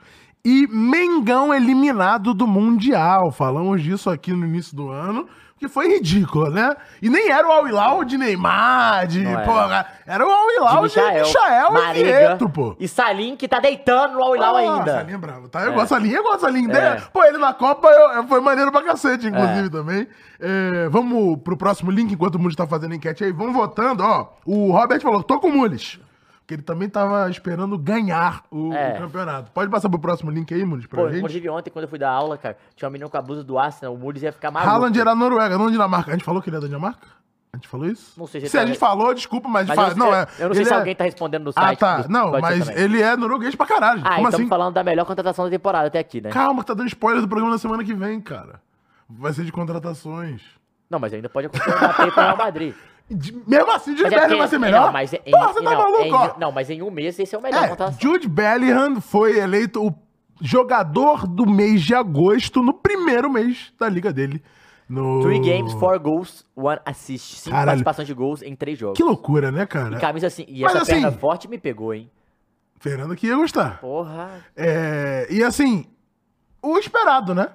e 0.45 0.67
Mengão 0.69 1.55
eliminado 1.55 2.35
do 2.35 2.47
Mundial. 2.47 3.31
Falamos 3.33 3.83
disso 3.83 4.11
aqui 4.11 4.33
no 4.33 4.45
início 4.47 4.77
do 4.77 4.91
ano, 4.91 5.29
que 5.59 5.69
foi 5.69 5.89
ridículo, 5.89 6.51
né? 6.51 6.77
E 7.01 7.09
nem 7.09 7.31
era 7.31 7.49
o 7.49 7.51
Al 7.51 7.67
Hilal 7.67 8.05
de 8.05 8.19
Neymar, 8.19 9.07
de, 9.07 9.21
Não 9.21 9.31
era. 9.31 9.41
porra, 9.43 9.87
era 10.07 10.27
o 10.27 10.31
Al 10.31 10.51
Hilal 10.51 10.89
de 10.89 10.97
Michael, 11.01 11.97
e 11.97 12.05
Vieto, 12.05 12.49
pô. 12.51 12.77
E 12.79 12.87
Salim, 12.87 13.37
que 13.37 13.49
tá 13.49 13.59
deitando 13.59 14.15
no 14.15 14.23
Al 14.23 14.37
Hilal 14.37 14.57
Ah, 14.57 14.59
ainda. 14.61 14.93
Salim 14.99 15.13
é 15.15 15.19
bravo, 15.19 15.49
tá? 15.49 15.61
Eu 15.63 15.73
gosto 15.73 15.83
de 15.85 15.89
Salim, 15.89 16.11
eu 16.11 16.23
gosto 16.23 16.41
Salim. 16.41 16.71
É. 16.71 17.01
Pô, 17.13 17.25
ele 17.25 17.39
na 17.39 17.55
Copa 17.55 17.89
eu- 17.89 18.11
eu- 18.17 18.27
foi 18.29 18.41
maneiro 18.41 18.71
pra 18.71 18.83
cacete, 18.83 19.27
inclusive, 19.27 19.71
também. 19.71 20.07
É, 20.39 20.89
vamos 20.91 21.39
pro 21.43 21.57
próximo 21.57 21.91
link, 21.91 22.13
enquanto 22.13 22.35
o 22.35 22.39
Mules 22.39 22.55
tá 22.57 22.67
fazendo 22.67 22.95
enquete 22.95 23.25
aí. 23.25 23.33
Vamos 23.33 23.55
votando, 23.55 24.03
ó. 24.05 24.29
O 24.45 24.73
Robert 24.73 25.01
falou, 25.01 25.23
tô 25.23 25.41
com 25.41 25.49
o 25.49 25.53
Mules. 25.53 25.99
Porque 26.47 26.55
ele 26.55 26.63
também 26.63 26.89
tava 26.89 27.29
esperando 27.29 27.77
ganhar 27.77 28.45
o, 28.53 28.73
É. 28.73 28.95
o 28.95 28.99
campeonato. 29.03 29.51
Pode 29.51 29.69
passar 29.69 29.89
pro 29.89 29.99
próximo 29.99 30.31
link 30.31 30.55
aí, 30.55 30.65
Mules, 30.65 30.87
pra 30.87 31.03
Pô, 31.03 31.09
gente? 31.09 31.19
inclusive 31.19 31.49
ontem, 31.51 31.71
quando 31.71 31.83
eu 31.87 31.89
fui 31.89 31.99
dar 31.99 32.11
aula, 32.11 32.39
cara, 32.39 32.57
tinha 32.77 32.89
um 32.89 32.93
menino 32.93 33.11
com 33.11 33.17
a 33.17 33.21
blusa 33.23 33.43
do 33.43 33.59
Arsenal, 33.59 33.93
o 33.93 33.99
Mules 33.99 34.23
ia 34.23 34.31
ficar 34.31 34.53
maluco. 34.53 34.71
Haaland 34.73 35.01
era 35.01 35.13
Noruega, 35.17 35.59
não 35.59 35.69
Dinamarca. 35.73 36.13
A 36.13 36.15
gente 36.15 36.25
falou 36.25 36.41
que 36.41 36.49
ele 36.49 36.57
é 36.59 36.61
da 36.61 36.67
Dinamarca? 36.69 37.05
A 37.53 37.57
gente 37.57 37.67
falou 37.67 37.87
isso? 37.87 38.13
Não 38.17 38.29
sei 38.29 38.41
se 38.43 38.49
se 38.49 38.57
ele 38.57 38.61
a 38.61 38.63
tá- 38.63 38.67
gente 38.69 38.79
falou, 38.79 39.13
desculpa, 39.13 39.49
mas, 39.49 39.67
Mas 39.67 39.75
fala- 39.75 39.89
eu, 39.91 39.97
não 39.97 40.07
eu- 40.07 40.15
é. 40.15 40.27
eu 40.39 40.49
não 40.49 40.55
sei 40.55 40.65
se 40.67 40.73
é- 40.73 40.77
alguém 40.77 40.95
tá 40.95 41.03
respondendo 41.03 41.43
no 41.47 41.51
Ah, 41.57 41.63
site. 41.63 41.79
tá. 41.81 42.03
do- 42.03 42.09
Não, 42.13 42.31
mas 42.31 42.69
ele 42.69 43.03
é 43.03 43.17
norueguês 43.17 43.57
pra 43.57 43.67
caralho. 43.67 44.03
Ah, 44.05 44.11
Como 44.11 44.29
estamos 44.29 44.35
assim? 44.35 44.49
falando 44.49 44.75
da 44.75 44.85
melhor 44.85 45.05
contratação 45.05 45.47
da 45.47 45.51
temporada 45.51 45.89
até 45.89 45.99
aqui, 45.99 46.21
né? 46.21 46.31
Calma, 46.31 46.61
que 46.63 46.67
tá 46.69 46.75
dando 46.75 46.87
spoiler 46.87 47.21
do 47.23 47.27
programa 47.29 47.53
da 47.55 47.59
semana 47.59 47.83
que 47.83 47.93
vem, 47.93 48.21
cara. 48.21 48.61
Vai 49.09 49.33
ser 49.33 49.45
de 49.45 49.51
contratações. 49.51 50.43
Não, 50.89 51.01
mas 51.01 51.13
ainda 51.13 51.29
pode 51.29 51.49
acontecer 51.49 51.71
uma 51.77 51.93
com 51.93 52.03
o 52.21 52.23
Real 52.23 52.37
Madrid. 52.37 52.73
De- 53.09 53.33
mesmo 53.47 53.71
assim, 53.71 53.97
Jude 53.97 54.13
é 54.15 54.19
Bellingham 54.19 54.39
vai 54.39 54.49
ser 54.49 54.59
melhor? 54.59 54.87
Não, 54.87 54.93
mas 54.93 55.13
em, 55.13 55.19
Porra, 55.31 55.53
você 55.53 55.63
tá 55.63 55.71
não, 55.71 55.79
maluco, 55.79 56.03
em- 56.05 56.13
ó. 56.13 56.35
não, 56.39 56.53
mas 56.53 56.71
em 56.71 56.83
um 56.83 56.91
mês 56.91 57.19
esse 57.19 57.35
é 57.35 57.39
o 57.39 57.43
melhor 57.43 57.65
É, 57.65 57.69
contratação. 57.69 58.01
Jude 58.01 58.29
Bellingham 58.29 59.01
foi 59.01 59.39
eleito 59.39 59.87
o 59.87 59.95
jogador 60.43 61.27
do 61.27 61.47
mês 61.47 61.83
de 61.83 61.95
agosto 61.95 62.63
no 62.63 62.75
primeiro 62.75 63.31
mês 63.31 63.73
da 63.79 63.89
liga 63.89 64.13
dele. 64.13 64.43
No... 64.89 65.21
Three 65.23 65.41
games, 65.41 65.73
four 65.75 65.99
goals, 65.99 66.45
one 66.55 66.79
assist. 66.85 67.37
Cinco 67.37 67.51
Caralho. 67.51 67.67
participações 67.69 68.07
de 68.09 68.15
gols 68.15 68.43
em 68.43 68.55
três 68.55 68.79
jogos. 68.79 68.97
Que 68.97 69.03
loucura, 69.03 69.51
né, 69.51 69.67
cara? 69.67 69.97
E 69.97 70.01
camisa 70.01 70.27
assim. 70.29 70.45
E 70.49 70.63
Mas 70.63 70.75
essa 70.77 70.85
perna 70.87 71.09
assim- 71.09 71.19
forte 71.19 71.49
me 71.49 71.59
pegou, 71.59 71.93
hein? 71.95 72.11
Fernando 72.79 73.17
que 73.17 73.27
ia 73.27 73.37
gostar. 73.37 73.81
Porra. 73.81 74.45
É, 74.57 75.27
e 75.31 75.43
assim, 75.43 75.87
o 76.63 76.77
esperado, 76.79 77.35
né? 77.35 77.49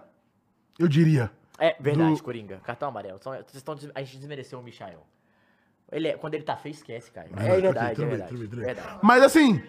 Eu 0.79 0.87
diria. 0.87 1.31
É 1.59 1.75
verdade, 1.79 2.15
Do- 2.15 2.23
Coringa. 2.23 2.59
Cartão 2.63 2.89
amarelo. 2.89 3.19
Vocês 3.21 3.45
estão 3.53 3.77
a 3.93 4.01
gente 4.01 4.17
desmereceu 4.17 4.59
o 4.59 4.63
Michael. 4.63 5.05
Ele 5.91 6.07
é- 6.07 6.13
quando 6.13 6.33
ele 6.35 6.43
tá 6.43 6.55
feio, 6.55 6.71
esquece, 6.73 7.11
cara. 7.11 7.27
É 7.35 7.43
ok, 7.51 7.61
verdade, 7.61 7.95
tudo 7.95 8.03
é 8.03 8.07
bem, 8.07 8.09
verdade. 8.09 8.29
tudo 8.29 8.39
bem, 8.39 8.49
tudo 8.49 8.57
bem. 8.65 8.73
verdade. 8.75 8.99
Mas 9.01 9.23
assim, 9.23 9.61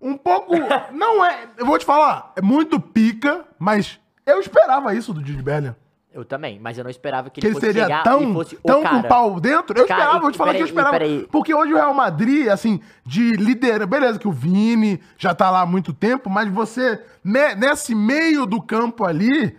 um 0.00 0.16
pouco. 0.16 0.52
não 0.92 1.24
é. 1.24 1.46
Eu 1.56 1.66
vou 1.66 1.78
te 1.78 1.84
falar, 1.84 2.32
é 2.36 2.42
muito 2.42 2.78
pica, 2.80 3.44
mas 3.58 3.98
eu 4.26 4.38
esperava 4.40 4.94
isso 4.94 5.12
do 5.14 5.20
Jude 5.24 5.42
Bellingham. 5.42 5.76
Eu 6.12 6.24
também, 6.24 6.58
mas 6.58 6.76
eu 6.76 6.82
não 6.82 6.90
esperava 6.90 7.30
que 7.30 7.40
Que 7.40 7.46
ele 7.46 7.54
fosse 7.54 7.66
seria 7.66 7.84
chegar 7.84 8.00
e 8.00 8.02
tão, 8.02 8.32
fosse 8.32 8.56
tão 8.56 8.82
com 8.82 8.96
o 8.96 9.04
pau 9.04 9.38
dentro? 9.38 9.78
Eu 9.78 9.86
Cara, 9.86 10.00
esperava, 10.00 10.18
e- 10.18 10.20
vou 10.20 10.32
te 10.32 10.38
falar 10.38 10.54
que 10.54 10.60
eu 10.62 10.66
esperava. 10.66 10.90
peraí. 10.90 11.28
Porque 11.30 11.54
hoje 11.54 11.72
o 11.72 11.76
Real 11.76 11.94
Madrid, 11.94 12.48
assim, 12.48 12.80
de 13.06 13.30
liderança. 13.36 13.86
Beleza, 13.86 14.18
que 14.18 14.26
o 14.26 14.32
Vini 14.32 15.00
já 15.16 15.32
tá 15.36 15.48
lá 15.52 15.60
há 15.60 15.66
muito 15.66 15.92
tempo, 15.92 16.28
mas 16.28 16.48
você, 16.48 17.00
ne- 17.22 17.54
nesse 17.54 17.94
meio 17.94 18.44
do 18.44 18.60
campo 18.60 19.04
ali, 19.04 19.56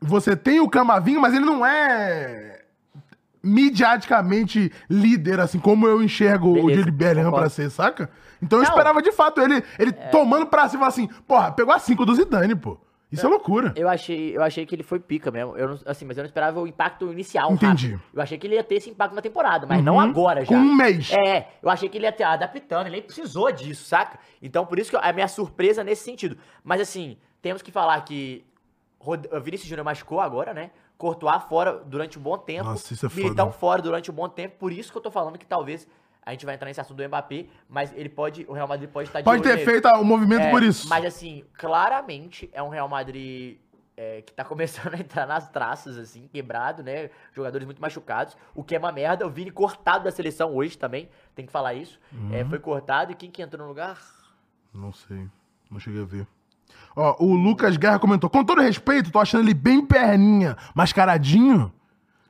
você 0.00 0.34
tem 0.34 0.58
o 0.58 0.68
Camavinho, 0.68 1.20
mas 1.20 1.32
ele 1.32 1.44
não 1.44 1.64
é 1.64 2.53
midiaticamente 3.44 4.72
líder, 4.88 5.40
assim, 5.40 5.58
como 5.58 5.86
eu 5.86 6.02
enxergo 6.02 6.50
o 6.50 6.54
Beleza, 6.54 6.80
Jude 6.80 6.90
Bellingham 6.90 7.24
concordo. 7.30 7.42
pra 7.46 7.50
ser, 7.50 7.70
saca? 7.70 8.10
Então 8.42 8.58
eu 8.58 8.62
Não. 8.64 8.70
esperava 8.70 9.00
de 9.02 9.12
fato 9.12 9.40
ele, 9.40 9.62
ele 9.78 9.92
tomando 9.92 10.46
pra 10.46 10.66
e 10.66 10.70
falar 10.70 10.86
assim, 10.88 11.06
porra, 11.26 11.52
pegou 11.52 11.72
a 11.74 11.78
5 11.78 12.04
do 12.04 12.14
Zidane, 12.14 12.54
pô. 12.54 12.78
Isso 13.12 13.24
é 13.24 13.28
loucura. 13.28 13.72
Eu 13.76 13.88
achei, 13.88 14.36
eu 14.36 14.42
achei 14.42 14.66
que 14.66 14.74
ele 14.74 14.82
foi 14.82 14.98
pica 14.98 15.30
mesmo. 15.30 15.56
Eu 15.56 15.68
não- 15.68 15.78
assim, 15.86 16.04
mas 16.04 16.16
eu 16.16 16.22
não 16.22 16.26
esperava 16.26 16.60
o 16.60 16.66
impacto 16.66 17.12
inicial. 17.12 17.52
Entendi. 17.52 17.92
rápido. 17.92 18.02
Eu 18.12 18.20
achei 18.22 18.36
que 18.36 18.44
ele 18.44 18.56
ia 18.56 18.64
ter 18.64 18.74
esse 18.74 18.90
impacto 18.90 19.14
na 19.14 19.22
temporada, 19.22 19.66
mas 19.68 19.84
não 19.84 20.00
agora 20.00 20.40
já. 20.44 20.48
Com 20.48 20.56
um 20.56 20.74
mês. 20.74 21.12
É, 21.12 21.46
eu 21.62 21.70
achei 21.70 21.88
que 21.88 21.96
ele 21.96 22.06
ia 22.06 22.12
ter 22.12 22.24
adaptando, 22.24 22.86
ele 22.86 22.96
nem 22.96 23.02
precisou 23.02 23.52
disso, 23.52 23.84
saca? 23.84 24.18
Então, 24.42 24.66
por 24.66 24.80
isso 24.80 24.90
que 24.90 24.96
eu- 24.96 25.00
a 25.00 25.12
minha 25.12 25.28
surpresa 25.28 25.84
nesse 25.84 26.02
sentido. 26.02 26.36
Mas 26.64 26.80
assim, 26.80 27.16
temos 27.40 27.62
que 27.62 27.70
falar 27.70 28.00
que 28.00 28.44
Rod- 28.98 29.26
o 29.32 29.40
Vinícius 29.40 29.68
Júnior 29.68 29.84
machucou 29.84 30.18
agora, 30.20 30.52
né? 30.52 30.70
Courtois 30.96 31.42
fora 31.44 31.82
durante 31.84 32.18
um 32.18 32.22
bom 32.22 32.38
tempo. 32.38 32.64
Nossa, 32.64 32.92
isso 32.92 33.06
é 33.06 33.08
foda. 33.08 33.22
Militão 33.22 33.52
fora 33.52 33.82
durante 33.82 34.10
um 34.10 34.14
bom 34.14 34.28
tempo. 34.28 34.56
Por 34.58 34.72
isso 34.72 34.92
que 34.92 34.98
eu 34.98 35.02
tô 35.02 35.10
falando 35.10 35.38
que 35.38 35.46
talvez 35.46 35.88
a 36.24 36.32
gente 36.32 36.46
vai 36.46 36.54
entrar 36.54 36.68
nesse 36.68 36.80
assunto 36.80 36.96
do 36.96 37.08
Mbappé, 37.08 37.46
mas 37.68 37.92
ele 37.94 38.08
pode, 38.08 38.46
o 38.48 38.52
Real 38.52 38.66
Madrid 38.66 38.88
pode 38.88 39.08
estar 39.08 39.20
de 39.20 39.24
Pode 39.24 39.42
ter 39.42 39.56
nele. 39.56 39.64
feito 39.64 39.86
o 39.88 40.04
movimento 40.04 40.42
É, 40.42 40.50
por 40.50 40.62
isso. 40.62 40.88
Mas 40.88 41.04
assim, 41.04 41.44
claramente 41.58 42.48
é 42.52 42.62
um 42.62 42.70
Real 42.70 42.88
Madrid 42.88 43.58
é, 43.96 44.22
que 44.22 44.32
tá 44.32 44.42
começando 44.44 44.94
a 44.94 44.98
entrar 44.98 45.26
nas 45.26 45.48
traças, 45.48 45.98
assim, 45.98 46.28
quebrado, 46.32 46.82
né? 46.82 47.10
Jogadores 47.32 47.66
muito 47.66 47.80
machucados, 47.80 48.36
o 48.54 48.64
que 48.64 48.74
é 48.74 48.78
uma 48.78 48.90
merda. 48.90 49.26
O 49.26 49.30
Vini 49.30 49.50
cortado 49.50 50.04
da 50.04 50.10
seleção 50.10 50.54
hoje 50.54 50.78
também, 50.78 51.10
tem 51.34 51.44
que 51.44 51.52
falar 51.52 51.74
isso. 51.74 52.00
Uhum. 52.12 52.34
É, 52.34 52.44
foi 52.44 52.58
cortado 52.58 53.12
e 53.12 53.14
quem 53.14 53.30
que 53.30 53.42
entrou 53.42 53.62
no 53.62 53.68
lugar? 53.68 54.00
Não 54.72 54.92
sei. 54.92 55.28
Não 55.70 55.78
cheguei 55.78 56.02
a 56.02 56.06
ver. 56.06 56.26
Ó, 56.96 57.16
o 57.24 57.34
Lucas 57.34 57.76
Guerra 57.76 57.98
comentou: 57.98 58.30
com 58.30 58.44
todo 58.44 58.60
respeito, 58.60 59.10
tô 59.10 59.18
achando 59.18 59.44
ele 59.44 59.54
bem 59.54 59.84
perninha, 59.84 60.56
mascaradinho. 60.74 61.72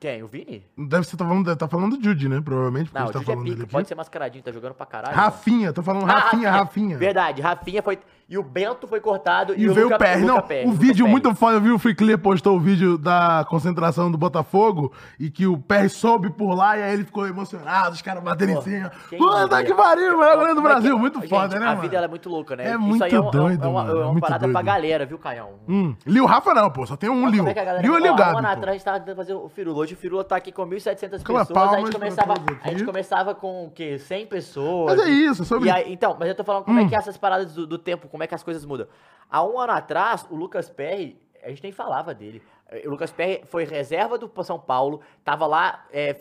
Quem? 0.01 0.23
O 0.23 0.27
Vini? 0.29 0.63
Deve 0.77 1.07
ser, 1.07 1.17
tá 1.17 1.25
falando, 1.25 1.57
tá 1.57 1.67
falando 1.67 1.97
do 1.97 2.05
Jude, 2.05 2.29
né? 2.29 2.39
Provavelmente, 2.39 2.91
Não, 2.93 3.07
o 3.07 3.11
tá 3.11 3.21
Jude 3.21 3.33
é 3.33 3.37
pica, 3.37 3.67
pode 3.67 3.89
ser 3.89 3.95
mascaradinho, 3.95 4.45
tá 4.45 4.53
jogando 4.53 4.75
pra 4.75 4.85
caralho. 4.85 5.17
Rafinha, 5.17 5.73
tô 5.73 5.83
falando 5.83 6.03
mano. 6.07 6.13
Ah, 6.13 6.21
Rafinha, 6.21 6.51
Rafinha. 6.53 6.99
Verdade, 6.99 7.41
Rafinha 7.41 7.83
foi. 7.83 7.99
E 8.27 8.39
o 8.39 8.43
Bento 8.43 8.89
foi 8.89 9.01
cortado 9.01 9.53
E, 9.55 9.69
o 9.69 9.75
veio 9.75 9.89
Luca- 9.91 9.99
o. 10.03 10.21
Luca 10.21 10.27
Não, 10.27 10.41
Perry, 10.41 10.67
o 10.67 10.73
vídeo 10.73 11.07
muito 11.07 11.35
foda, 11.35 11.57
eu 11.57 11.61
vi 11.61 11.71
o 11.71 11.79
Free 11.79 11.95
Clear 11.95 12.19
postou 12.19 12.57
o 12.57 12.61
vídeo 12.61 12.97
da 12.97 13.45
concentração 13.51 14.11
do 14.11 14.17
Botafogo 14.17 14.93
e 15.21 15.31
que 15.31 15.47
o 15.47 15.59
PR 15.59 15.89
soube 15.91 16.31
por 16.31 16.55
lá 16.55 16.77
e 16.79 16.83
aí 16.83 16.95
ele 16.95 17.05
ficou 17.05 17.27
emocionado, 17.27 17.91
os 17.95 18.01
caras 18.01 18.23
batendo 18.23 18.53
em 18.53 18.63
cima. 18.63 18.91
Puta 19.19 19.63
que 19.63 19.75
pariu, 19.75 20.15
o 20.15 20.19
melhor 20.19 20.37
goleiro 20.37 20.55
do 20.55 20.61
é 20.61 20.63
que- 20.63 20.69
Brasil. 20.69 20.99
Muito 20.99 21.21
Gente, 21.21 21.29
foda, 21.29 21.59
né, 21.59 21.67
A 21.67 21.69
mano? 21.71 21.83
vida 21.83 21.97
ela 21.97 22.07
é 22.07 22.09
muito 22.09 22.29
louca, 22.31 22.57
né? 22.57 22.65
É 22.65 22.71
Isso 22.71 22.79
muito 22.81 23.05
aí 23.05 23.13
é, 23.15 23.21
um- 23.21 23.29
é 23.29 23.31
doido, 23.31 23.65
é 23.65 23.69
uma, 23.69 23.85
mano, 23.85 23.97
é 23.99 24.01
é 24.01 24.05
uma 24.05 24.13
muito 24.13 24.23
parada 24.23 24.49
pra 24.49 24.53
doido. 24.53 24.65
galera, 24.67 25.05
viu, 25.07 25.19
Caião? 25.19 25.51
Hum, 25.69 25.95
Liu 26.07 26.25
Rafa 26.25 26.55
não, 26.55 26.71
pô, 26.71 26.87
só 26.87 26.97
tem 26.97 27.11
um 27.11 27.29
Liu. 27.29 27.47
É 27.47 27.53
que 27.53 27.61
a. 27.61 27.81
Liu 27.81 27.95
é 27.97 28.01
Liu 28.01 28.15
Um 28.15 28.23
ano 28.39 28.49
atrás 28.49 28.69
a 28.69 28.73
gente 28.73 28.85
tava 28.85 29.01
tentando 29.01 29.17
fazer 29.17 29.35
o 29.35 29.49
Firula. 29.51 29.79
Hoje 29.81 29.93
o 29.95 29.97
Firula 29.99 30.25
tá 30.25 30.37
aqui 30.37 30.51
com 30.51 30.65
1.700 30.67 31.21
Aquela 31.21 31.45
pessoas. 31.45 31.69
A 31.73 31.77
gente, 31.77 31.91
pra 31.91 31.99
começava, 31.99 32.35
a 32.63 32.69
gente 32.71 32.85
começava 32.85 33.35
com 33.35 33.67
o 33.67 33.71
quê? 33.71 33.99
100 33.99 34.27
pessoas. 34.27 34.97
Mas 34.97 35.07
é 35.07 35.11
isso, 35.11 35.43
é 35.43 35.45
sobre- 35.45 35.69
E 35.69 35.71
aí- 35.73 35.93
então, 35.93 36.17
mas 36.19 36.27
eu 36.29 36.35
tô 36.35 36.43
falando 36.43 36.65
como 36.65 36.81
Hum. 36.81 36.85
é 36.87 36.89
que 36.89 36.95
é 36.95 36.99
essas 36.99 37.17
paradas 37.19 37.55
do 37.55 37.77
tempo, 37.79 38.09
como 38.15 38.23
é 38.23 38.29
que 38.29 38.35
as 38.37 38.45
coisas 38.45 38.65
mudam. 38.65 38.87
Há 39.29 39.43
um 39.43 39.59
ano 39.59 39.73
atrás, 39.73 40.25
o 40.31 40.37
Lucas 40.37 40.71
Perry, 40.71 41.21
a 41.43 41.49
gente 41.49 41.65
nem 41.65 41.73
falava 41.73 42.15
dele. 42.15 42.41
O 42.87 42.91
Lucas 42.91 43.11
Perry 43.11 43.43
foi 43.45 43.65
reserva 43.65 44.17
do 44.17 44.31
São 44.45 44.57
Paulo, 44.57 45.01
tava 45.25 45.49
lá, 45.49 45.85
é, 45.93 46.15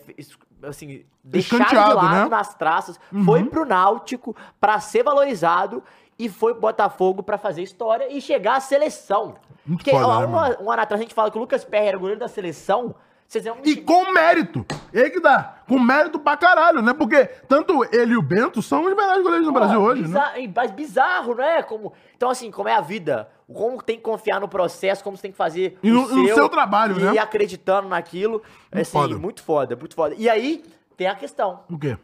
assim, 0.63 1.06
deixado 1.23 1.69
de 1.69 1.75
lado 1.75 2.23
né? 2.23 2.29
nas 2.29 2.56
traças, 2.56 2.99
foi 3.23 3.43
pro 3.43 3.63
Náutico 3.63 4.36
pra 4.60 4.79
ser 4.79 5.03
valorizado 5.03 5.84
e 6.17 6.27
foi 6.29 6.53
pro 6.53 6.62
Botafogo 6.62 7.21
pra 7.21 7.38
fazer 7.38 7.62
história 7.62 8.12
e 8.12 8.19
chegar 8.19 8.56
à 8.56 8.60
seleção. 8.60 9.36
Muito 9.63 9.84
Porque 9.84 9.91
foda, 9.91 10.08
ó, 10.08 10.19
né, 10.21 10.58
um, 10.60 10.65
um 10.65 10.71
ano 10.71 10.82
atrás 10.82 10.99
a 10.99 11.03
gente 11.03 11.13
fala 11.13 11.29
que 11.29 11.38
o 11.38 11.41
Lucas 11.41 11.63
Perry 11.63 11.89
era 11.89 11.97
o 11.97 11.99
goleiro 11.99 12.19
da 12.19 12.27
seleção. 12.27 12.95
Vocês 13.27 13.45
vão 13.45 13.57
E 13.63 13.77
com 13.77 14.12
mérito. 14.12 14.63
E 14.93 14.99
aí 15.01 15.09
que 15.09 15.19
dá. 15.19 15.57
Com 15.67 15.79
mérito 15.79 16.19
pra 16.19 16.38
caralho, 16.38 16.81
né? 16.83 16.93
Porque 16.93 17.25
tanto 17.47 17.83
ele 17.91 18.13
e 18.13 18.17
o 18.17 18.21
Bento 18.21 18.62
são 18.62 18.86
os 18.86 18.95
melhores 18.95 19.23
goleiros 19.23 19.47
do 19.47 19.51
Brasil 19.53 19.81
hoje, 19.81 20.01
né? 20.03 20.07
bizarro, 20.07 20.38
né? 20.41 20.51
Mas 20.55 20.71
bizarro, 20.71 21.36
né? 21.36 21.63
Como, 21.63 21.93
então, 22.15 22.29
assim, 22.29 22.51
como 22.51 22.69
é 22.69 22.75
a 22.75 22.81
vida? 22.81 23.27
Como 23.51 23.81
tem 23.81 23.97
que 23.97 24.03
confiar 24.03 24.39
no 24.39 24.47
processo, 24.47 25.03
como 25.03 25.17
você 25.17 25.23
tem 25.23 25.31
que 25.31 25.38
fazer 25.38 25.77
E 25.81 25.89
no- 25.89 26.07
no 26.07 26.27
seu 26.33 26.47
trabalho, 26.47 26.99
e 26.99 27.03
né? 27.03 27.13
ir 27.13 27.19
acreditando 27.19 27.88
naquilo. 27.89 28.41
assim, 28.71 28.83
foda. 28.91 29.17
muito 29.17 29.41
foda, 29.41 29.75
muito 29.75 29.95
foda. 29.95 30.13
E 30.17 30.29
aí, 30.29 30.63
tem 30.95 31.07
a 31.07 31.15
questão. 31.15 31.62
O 31.69 31.77
quê? 31.79 31.97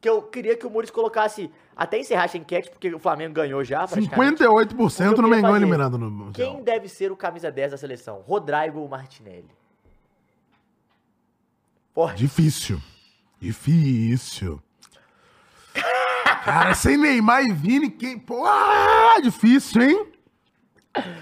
Que 0.00 0.08
eu 0.08 0.22
queria 0.22 0.56
que 0.56 0.66
o 0.66 0.70
Muris 0.70 0.90
colocasse, 0.90 1.50
até 1.76 1.98
encerrar 1.98 2.24
essa 2.24 2.38
enquete, 2.38 2.70
porque 2.70 2.94
o 2.94 2.98
Flamengo 2.98 3.34
ganhou 3.34 3.62
já, 3.64 3.86
praticamente. 3.86 4.38
58% 4.42 5.10
O 5.10 5.14
que 5.14 5.20
eu 5.20 5.22
no 5.22 5.28
Mengão 5.28 5.56
eliminado 5.56 5.98
no. 5.98 6.32
Quem 6.32 6.62
deve 6.62 6.88
ser 6.88 7.10
o 7.12 7.16
camisa 7.16 7.50
10 7.50 7.72
da 7.72 7.76
seleção? 7.76 8.22
Rodrigo 8.26 8.80
ou 8.80 8.88
Martinelli? 8.88 9.50
Porra, 11.96 12.14
Difícil. 12.14 12.78
Difícil. 13.40 14.62
Cara, 16.44 16.74
sem 16.74 16.98
Neymar 16.98 17.42
e 17.42 17.50
Vini, 17.54 17.88
quem. 17.88 18.22
Ah, 18.46 19.18
difícil, 19.22 19.80
hein? 19.80 20.06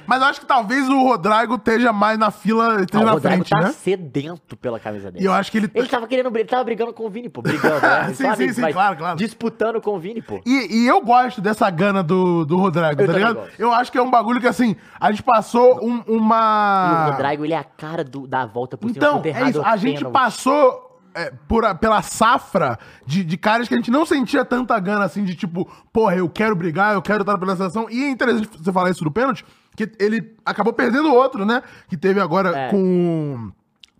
Mas 0.06 0.20
eu 0.20 0.26
acho 0.28 0.40
que 0.40 0.46
talvez 0.46 0.88
o 0.88 1.02
Rodrigo 1.02 1.54
esteja 1.54 1.92
mais 1.92 2.18
na 2.18 2.30
fila, 2.30 2.80
esteja 2.82 3.02
o 3.02 3.06
na 3.06 3.12
Rodrigo 3.12 3.34
frente, 3.36 3.50
tá 3.50 3.60
né? 3.60 3.72
sedento 3.72 4.56
pela 4.56 4.78
camisa 4.78 5.10
10. 5.10 5.22
E 5.22 5.26
eu 5.26 5.32
acho 5.32 5.50
que 5.50 5.58
ele. 5.58 5.70
Ele 5.74 5.88
tava 5.88 6.06
querendo, 6.06 6.34
ele 6.36 6.44
tava 6.44 6.64
brigando 6.64 6.92
com 6.92 7.06
o 7.06 7.10
Vini, 7.10 7.28
pô. 7.28 7.42
Brigando, 7.42 7.80
né? 7.80 8.08
Sim, 8.14 8.24
Sabe? 8.24 8.36
sim, 8.48 8.52
sim, 8.52 8.60
Mas 8.60 8.74
claro, 8.74 8.96
claro. 8.96 9.16
Disputando 9.16 9.80
com 9.80 9.96
o 9.96 9.98
Vini, 9.98 10.20
pô. 10.22 10.40
E, 10.44 10.82
e 10.82 10.86
eu 10.86 11.00
gosto 11.00 11.40
dessa 11.40 11.68
gana 11.70 12.02
do, 12.02 12.44
do 12.44 12.56
Rodrigo, 12.56 12.90
tá 12.90 12.96
também 12.96 13.14
ligado? 13.14 13.34
gosto. 13.36 13.52
Eu 13.58 13.72
acho 13.72 13.90
que 13.90 13.98
é 13.98 14.02
um 14.02 14.10
bagulho 14.10 14.40
que, 14.40 14.46
assim, 14.48 14.76
a 15.00 15.10
gente 15.10 15.22
passou 15.22 15.84
um- 15.84 16.02
E 16.06 16.10
o 16.10 16.16
uma. 16.18 17.10
Rodrigo, 17.16 17.44
ele 17.44 17.54
é 17.54 17.58
a 17.58 17.64
cara 17.64 18.04
do, 18.04 18.26
da 18.26 18.44
volta 18.46 18.76
por 18.76 18.90
cima. 18.90 18.96
Então, 18.98 19.22
é 19.24 19.48
isso. 19.50 19.62
A 19.64 19.76
gente 19.76 20.04
passou 20.06 20.84
é, 21.14 21.32
por 21.48 21.62
pela 21.76 22.02
safra 22.02 22.78
de, 23.06 23.24
de 23.24 23.36
caras 23.36 23.68
que 23.68 23.74
a 23.74 23.76
gente 23.76 23.90
não 23.90 24.04
sentia 24.04 24.44
tanta 24.44 24.78
gana, 24.78 25.04
assim, 25.04 25.24
de 25.24 25.34
tipo, 25.34 25.70
porra, 25.92 26.16
eu 26.16 26.28
quero 26.28 26.54
brigar, 26.56 26.94
eu 26.94 27.02
quero 27.02 27.22
estar 27.22 27.38
pela 27.38 27.56
seleção. 27.56 27.86
E 27.88 28.04
é 28.04 28.10
interessante 28.10 28.48
você 28.58 28.72
falar 28.72 28.90
isso 28.90 29.04
do 29.04 29.10
pênalti, 29.10 29.44
que 29.76 29.90
ele 29.98 30.34
acabou 30.44 30.72
perdendo 30.72 31.12
outro, 31.12 31.44
né? 31.44 31.62
Que 31.88 31.96
teve 31.96 32.20
agora 32.20 32.56
É. 32.56 32.70
com. 32.70 33.50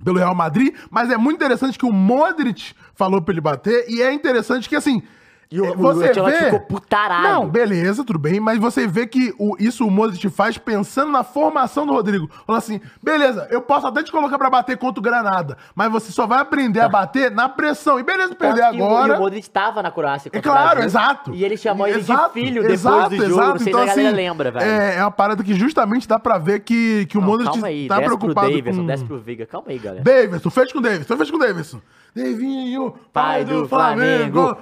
Pelo 0.05 0.19
Real 0.19 0.35
Madrid, 0.35 0.75
mas 0.91 1.09
é 1.11 1.17
muito 1.17 1.37
interessante 1.37 1.79
que 1.79 1.87
o 1.87 1.93
Modric 1.93 2.75
falou 2.95 3.23
pra 3.23 3.33
ele 3.33 3.41
bater, 3.41 3.87
e 3.89 4.03
é 4.03 4.13
interessante 4.13 4.69
que, 4.69 4.77
assim. 4.77 5.03
E 5.51 5.61
o- 5.61 5.65
é, 5.67 5.71
o 5.71 5.89
Ancelotti 5.89 6.39
ficou 6.45 6.61
putarado. 6.61 7.23
Não, 7.29 7.49
beleza, 7.49 8.05
tudo 8.05 8.19
bem, 8.19 8.41
mas 8.41 8.59
você 8.59 8.87
vê 8.87 9.07
que 9.07 9.35
o, 9.39 9.57
isso 9.59 9.87
o 9.87 9.91
Modric 9.91 10.29
faz 10.31 10.59
pensando 10.59 11.13
na 11.13 11.23
formação 11.23 11.87
do 11.87 11.93
Rodrigo. 11.93 12.29
Falando 12.47 12.63
assim, 12.63 12.81
beleza, 13.03 13.47
eu 13.51 13.61
posso 13.61 13.87
até 13.87 14.03
te 14.03 14.11
colocar 14.11 14.39
pra 14.39 14.51
bater 14.51 14.77
contra 14.77 14.99
o 15.01 15.03
Granada, 15.03 15.57
mas 15.75 15.91
você 15.93 16.11
só 16.11 16.27
vai 16.27 16.41
aprender 16.41 16.81
a 16.81 16.89
bater 16.89 17.31
na 17.31 17.49
pressão. 17.49 17.99
E 18.01 18.03
beleza, 18.03 18.35
perder 18.35 18.63
Tanto 18.63 18.77
que 18.77 18.83
o- 18.83 18.85
agora. 18.87 19.15
E 19.15 19.17
o 19.17 19.21
Modric 19.21 19.49
tava 19.51 19.83
na 19.83 19.91
Croácia 19.91 20.31
É 20.33 20.41
claro, 20.41 20.83
exato. 20.83 21.35
E 21.35 21.45
ele 21.45 21.57
chamou 21.57 21.87
ele 21.87 21.99
Exato, 21.99 22.35
de 22.35 22.41
filho 22.41 22.63
depois 22.63 22.81
exato, 22.81 23.11
do 23.11 23.17
jogo. 23.17 23.31
exato. 23.33 23.49
Não 23.51 23.59
sei 23.59 23.69
Então, 23.73 23.85
se 23.85 23.91
a 23.91 23.95
galera 23.95 24.09
assim, 24.09 24.17
lembra, 24.17 24.51
velho. 24.51 24.65
É, 24.71 24.97
é 24.97 25.03
uma 25.03 25.11
parada 25.11 25.43
que 25.45 25.55
justamente 25.55 26.09
dá 26.09 26.19
pra 26.19 26.39
ver 26.39 26.61
que, 26.61 27.07
que 27.07 27.17
o 27.17 27.21
Não, 27.21 27.29
Modric 27.29 27.51
calma 27.53 27.67
aí, 27.69 27.87
tá 27.89 27.97
desce 27.97 28.07
preocupado 28.07 28.47
pro 28.49 28.57
Davidson, 28.57 28.81
com... 28.81 28.87
desce 28.87 29.05
pro 29.05 29.19
Veiga. 29.21 29.47
Calma 29.47 29.67
aí, 29.71 29.79
galera. 29.79 30.03
Davidson, 30.03 30.51
fecha 30.51 30.73
com 30.73 30.79
o 30.79 30.83
Davidson, 30.83 31.17
fecha 31.17 31.31
com 31.31 31.37
o 31.37 31.41
Davidson. 31.41 31.81
Davinho, 32.17 32.93
pai, 33.13 33.43
Pai 33.43 33.45
do, 33.45 33.63
do 33.63 33.69
Flamengo. 33.69 34.41
Flamengo. 34.41 34.59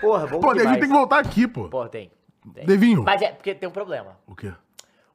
Porra, 0.00 0.26
bom 0.26 0.40
Pô, 0.40 0.52
demais. 0.52 0.64
Davinho 0.64 0.80
tem 0.80 0.88
que 0.88 0.94
voltar 0.94 1.18
aqui, 1.18 1.48
pô. 1.48 1.68
Porra, 1.68 1.88
tem. 1.88 2.10
tem. 2.52 2.66
Devinho. 2.66 3.02
Mas 3.02 3.22
é, 3.22 3.32
porque 3.32 3.54
tem 3.54 3.68
um 3.68 3.72
problema. 3.72 4.18
O 4.26 4.34
quê? 4.34 4.52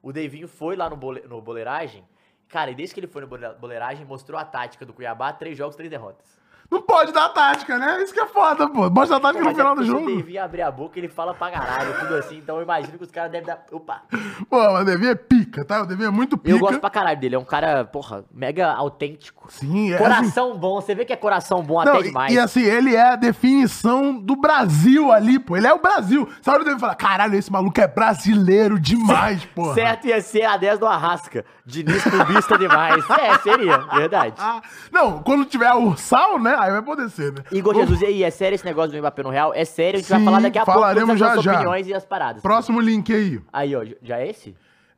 O 0.02 0.12
Devinho 0.12 0.48
foi 0.48 0.76
lá 0.76 0.88
no, 0.90 0.96
bole, 0.96 1.22
no 1.28 1.40
boleiragem. 1.40 2.04
Cara, 2.48 2.70
e 2.70 2.74
desde 2.74 2.94
que 2.94 3.00
ele 3.00 3.06
foi 3.06 3.22
no 3.22 3.28
bole- 3.28 3.54
boleiragem, 3.60 4.04
mostrou 4.04 4.38
a 4.40 4.44
tática 4.44 4.84
do 4.84 4.92
Cuiabá, 4.92 5.32
três 5.32 5.56
jogos, 5.56 5.76
três 5.76 5.90
derrotas. 5.90 6.39
Não 6.70 6.80
pode 6.82 7.12
dar 7.12 7.28
tática, 7.30 7.78
né? 7.78 8.00
Isso 8.02 8.12
que 8.14 8.20
é 8.20 8.26
foda, 8.26 8.68
pô. 8.68 8.88
Mostra 8.90 9.16
a 9.16 9.20
tática 9.20 9.42
no 9.44 9.50
é 9.50 9.54
final 9.54 9.74
do 9.74 9.82
porque 9.82 9.90
Se 9.90 9.98
jogo. 9.98 10.10
o 10.12 10.16
Devinho 10.16 10.44
abrir 10.44 10.62
a 10.62 10.70
boca, 10.70 10.98
ele 10.98 11.08
fala 11.08 11.34
pra 11.34 11.50
caralho, 11.50 11.98
tudo 11.98 12.14
assim. 12.14 12.36
Então 12.38 12.56
eu 12.56 12.62
imagino 12.62 12.96
que 12.96 13.04
os 13.04 13.10
caras 13.10 13.32
devem 13.32 13.46
dar. 13.46 13.64
Opa! 13.72 14.02
Pô, 14.48 14.78
o 14.78 14.84
Devinho 14.84 15.10
é 15.10 15.14
pica, 15.16 15.64
tá? 15.64 15.82
O 15.82 15.86
Devinho 15.86 16.06
é 16.08 16.10
muito 16.10 16.38
pica. 16.38 16.54
Eu 16.54 16.60
gosto 16.60 16.78
pra 16.78 16.88
caralho 16.90 17.18
dele. 17.18 17.34
É 17.34 17.38
um 17.38 17.44
cara, 17.44 17.84
porra, 17.84 18.24
mega 18.32 18.72
autêntico. 18.72 19.50
Sim, 19.50 19.92
é 19.92 19.98
Coração 19.98 20.56
bom. 20.56 20.80
Você 20.80 20.94
vê 20.94 21.04
que 21.04 21.12
é 21.12 21.16
coração 21.16 21.62
bom 21.62 21.82
Não, 21.84 21.92
até 21.92 22.00
e- 22.00 22.02
demais. 22.04 22.32
E, 22.32 22.38
assim, 22.38 22.62
ele 22.62 22.94
é 22.94 23.02
a 23.12 23.16
definição 23.16 24.14
do 24.16 24.36
Brasil 24.36 25.10
ali, 25.12 25.38
pô. 25.40 25.56
Ele 25.56 25.66
é 25.66 25.74
o 25.74 25.80
Brasil. 25.80 26.28
Sabe 26.40 26.60
o 26.60 26.64
David 26.64 26.80
fala, 26.80 26.94
caralho, 26.94 27.34
esse 27.34 27.50
maluco 27.50 27.80
é 27.80 27.88
brasileiro 27.88 28.78
demais, 28.78 29.44
pô. 29.56 29.74
Certo 29.74 30.06
ia 30.06 30.20
ser 30.20 30.44
a 30.44 30.56
10 30.56 30.78
do 30.78 30.86
Arrasca. 30.86 31.44
Diniz 31.66 32.02
clubista 32.02 32.56
demais. 32.58 33.04
É, 33.10 33.38
seria, 33.38 33.78
verdade. 33.78 34.34
Ah, 34.38 34.60
não, 34.92 35.22
quando 35.22 35.44
tiver 35.44 35.66
a 35.68 35.76
Ursal, 35.76 36.38
né? 36.38 36.59
Aí 36.60 36.70
vai 36.70 36.82
poder 36.82 37.08
ser, 37.10 37.32
né? 37.32 37.42
Igor 37.52 37.74
Jesus, 37.74 38.00
e 38.02 38.06
aí, 38.06 38.22
é 38.24 38.30
sério 38.30 38.54
esse 38.54 38.64
negócio 38.64 38.92
do 38.92 38.98
Mbappé 38.98 39.22
no 39.22 39.30
Real? 39.30 39.52
É 39.54 39.64
sério, 39.64 39.98
a 39.98 40.00
gente 40.00 40.10
vai 40.10 40.18
Sim, 40.18 40.24
falar 40.24 40.40
daqui 40.40 40.58
a 40.58 40.64
pouco 40.64 40.80
falaremos 40.80 41.10
as 41.14 41.18
já, 41.18 41.26
nossas 41.28 41.42
já. 41.44 41.52
opiniões 41.54 41.86
e 41.86 41.94
as 41.94 42.04
paradas. 42.04 42.42
Próximo 42.42 42.80
link 42.80 43.12
aí. 43.12 43.40
Aí, 43.52 43.74
ó, 43.76 43.84
já 44.02 44.18
é 44.18 44.28
esse? 44.28 44.54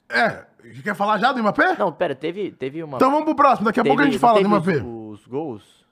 É, 0.08 0.44
quer 0.82 0.94
falar 0.94 1.18
já 1.18 1.32
do 1.32 1.40
Mbappé? 1.40 1.76
Não, 1.78 1.90
pera, 1.92 2.14
teve, 2.14 2.50
teve 2.50 2.82
uma... 2.82 2.96
Então 2.96 3.10
vamos 3.10 3.24
pro 3.24 3.34
próximo, 3.34 3.64
daqui 3.66 3.80
a 3.80 3.84
pouco 3.84 4.00
a 4.00 4.02
teve- 4.04 4.12
gente 4.12 4.20
fala 4.20 4.40
do 4.42 4.48
teve 4.48 4.48
Mbappé. 4.80 4.86
Os, 4.86 5.20
os 5.20 5.26
gols? 5.26 5.82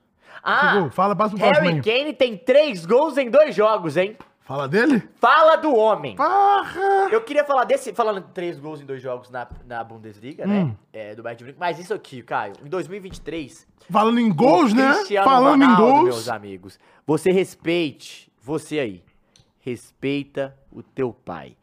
Ah, 0.43 0.75
gol? 0.81 0.91
Fala, 0.91 1.15
passa 1.17 1.31
pro 1.37 1.45
próximo 1.45 1.69
Harry. 1.69 1.83
Kane 1.83 2.13
tem 2.15 2.37
três 2.37 2.85
gols 2.87 3.17
em 3.19 3.31
dois 3.31 3.55
jogos, 3.55 3.97
hein? 3.97 4.17
Fala 4.51 4.67
dele? 4.67 5.01
Fala 5.21 5.55
do 5.55 5.73
homem. 5.77 6.17
Porra! 6.17 7.09
Eu 7.13 7.21
queria 7.23 7.45
falar 7.45 7.63
desse, 7.63 7.95
falando 7.95 8.19
em 8.19 8.33
três 8.33 8.59
gols 8.59 8.81
em 8.81 8.85
dois 8.85 9.01
jogos 9.01 9.31
na, 9.31 9.47
na 9.65 9.85
Bundesliga, 9.85 10.45
Hum. 10.45 10.49
né? 10.67 10.77
É, 10.93 11.15
do 11.15 11.23
Bayern 11.23 11.39
de 11.39 11.45
Munique. 11.45 11.61
Mas 11.61 11.79
isso 11.79 11.95
aqui, 11.95 12.21
Caio, 12.21 12.55
em 12.61 12.69
2023... 12.69 13.65
Falando 13.89 14.19
em 14.19 14.29
gols, 14.35 14.73
né? 14.75 14.93
Falando 15.23 15.63
em 15.63 15.67
Ronaldo, 15.67 15.83
gols. 15.93 16.05
meus 16.05 16.29
amigos. 16.29 16.81
Você 17.07 17.31
respeite, 17.31 18.29
você 18.43 18.81
aí, 18.81 19.05
respeita 19.61 20.57
o 20.73 20.83
teu 20.83 21.13
pai. 21.13 21.57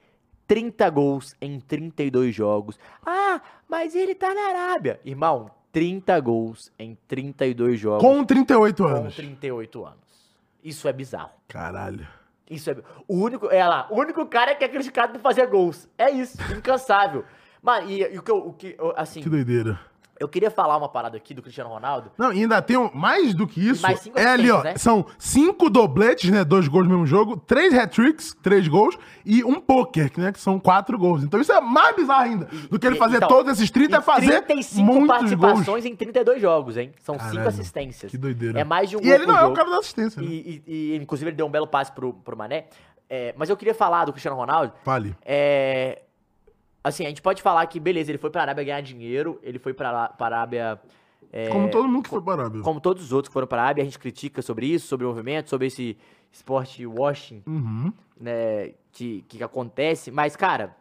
30 0.48 0.90
gols 0.90 1.36
em 1.42 1.60
32 1.60 2.34
jogos. 2.34 2.80
Ah, 3.06 3.42
mas 3.68 3.96
ele 3.96 4.16
tá 4.16 4.34
na 4.34 4.48
Arábia. 4.48 4.98
Irmão, 5.04 5.52
30 5.74 6.18
gols 6.22 6.72
em 6.80 6.98
32 7.06 7.78
jogos 7.78 8.02
Com 8.02 8.24
38 8.24 8.82
com 8.82 8.90
anos. 8.90 9.14
38 9.18 9.86
anos. 9.86 9.98
Isso 10.64 10.88
é 10.88 10.94
bizarro. 10.94 11.32
Caralho. 11.50 12.08
Isso 12.50 12.70
é. 12.72 12.78
O 13.08 13.16
único. 13.16 13.48
É 13.50 13.66
lá, 13.68 13.88
o 13.90 14.00
único 14.00 14.26
cara 14.26 14.56
que 14.56 14.64
é 14.64 14.68
criticado 14.68 15.14
por 15.14 15.22
fazer 15.22 15.48
gols. 15.48 15.88
É 15.98 16.10
isso, 16.10 16.38
incansável. 16.56 17.26
Mano, 17.62 17.90
e, 17.90 18.02
e 18.02 18.18
o 18.18 18.24
que 18.24 18.32
eu. 18.32 18.38
O 18.38 18.54
que, 18.54 18.78
assim, 18.96 19.22
Que 19.22 19.30
doideira. 19.30 19.80
Eu 20.20 20.28
queria 20.28 20.50
falar 20.52 20.78
uma 20.78 20.90
parada 20.90 21.16
aqui 21.18 21.34
do 21.34 21.42
Cristiano 21.42 21.70
Ronaldo. 21.70 22.12
Não, 22.18 22.32
e 22.34 22.42
ainda 22.42 22.62
tem 22.62 22.78
um- 22.78 22.90
mais 22.94 23.34
do 23.34 23.48
que 23.48 23.60
isso. 23.70 23.82
mais 23.82 24.00
cinco 24.00 24.18
é 24.18 24.26
ali, 24.28 24.50
ó. 24.52 24.64
né? 24.64 24.76
São 24.78 25.06
cinco 25.18 25.70
dobletes, 25.70 26.30
né? 26.32 26.44
Dois 26.44 26.68
gols 26.68 26.86
no 26.86 26.92
mesmo 26.92 27.06
jogo, 27.06 27.38
três 27.38 27.74
hat-tricks, 27.74 28.36
três 28.42 28.68
gols, 28.68 28.98
e 29.26 29.44
um 29.44 29.60
poker, 29.60 30.12
né? 30.18 30.32
Que 30.32 30.40
são 30.40 30.60
quatro 30.60 30.98
gols. 30.98 31.24
Então 31.24 31.40
isso 31.40 31.52
é 31.52 31.62
mais 31.62 31.96
bizarro 31.96 32.24
ainda. 32.24 32.46
Do 32.70 32.80
que 32.80 32.88
ele 32.88 32.96
fazer 32.96 33.18
então, 33.18 33.28
todos 33.28 33.52
esses 33.54 33.70
30 33.72 33.98
é 33.98 34.02
fazer 34.02 34.42
35 34.42 34.84
muitos 34.86 35.08
participações 35.08 35.66
gols. 35.66 35.86
em 35.86 35.96
32 35.96 36.42
jogos, 36.42 36.78
hein? 36.78 36.92
São 37.02 37.16
cinco 37.16 37.28
Caralho, 37.32 37.48
assistências. 37.50 38.12
que 38.12 38.18
doideira. 38.18 38.60
É 38.60 38.64
mais 38.64 38.90
de 38.90 38.98
um 38.98 39.02
E 39.02 39.10
ele 39.12 39.26
não 39.26 39.38
é 39.38 39.46
o 39.46 39.54
cara 39.54 39.70
da 39.70 39.78
assistência, 39.78 40.22
né? 40.22 40.28
E, 40.28 40.64
e- 40.68 40.94
e, 40.94 40.96
inclusive, 40.98 41.30
ele 41.30 41.38
deu 41.38 41.46
um 41.46 41.52
belo 41.52 41.68
passe 41.68 41.92
pro, 41.92 42.14
pro 42.14 42.36
Mané. 42.38 42.66
É, 43.10 43.34
mas 43.38 43.50
eu 43.50 43.56
queria 43.56 43.74
falar 43.74 44.04
do 44.06 44.12
Cristiano 44.12 44.36
Ronaldo. 44.36 44.74
Fale. 44.84 45.16
É, 45.26 46.02
assim, 46.88 47.06
a 47.06 47.10
gente 47.10 47.22
pode 47.22 47.42
falar 47.42 47.66
que, 47.68 47.80
beleza, 47.80 48.10
ele 48.12 48.18
foi 48.18 48.30
pra 48.30 48.42
Arábia 48.42 48.64
ganhar 48.64 48.82
dinheiro, 48.82 49.40
ele 49.44 49.60
foi 49.60 49.74
pra, 49.74 50.10
pra 50.10 50.26
Arábia. 50.28 50.80
é, 51.32 51.50
Como 51.50 51.70
todo 51.70 51.88
mundo 51.88 52.04
que 52.04 52.10
foi 52.10 52.22
para 52.22 52.34
a 52.42 52.46
Arábia. 52.46 52.62
como 52.62 52.80
todos 52.82 53.04
os 53.04 53.12
outros 53.12 53.30
que 53.30 53.34
foram 53.34 53.48
pra 53.48 53.62
Arábia, 53.62 53.82
a 53.84 53.86
gente 53.86 54.00
critica 54.00 54.42
sobre 54.42 54.66
isso, 54.66 54.88
sobre 54.88 55.06
o 55.06 55.10
movimento, 55.10 55.50
sobre 55.50 55.68
esse 55.68 55.98
esporte 56.32 56.86
washing, 56.86 57.44
Uhum. 57.46 57.92
né, 58.20 58.72
que, 58.92 59.24
que 59.28 59.44
acontece. 59.44 60.10
Mas, 60.12 60.36
cara, 60.36 60.76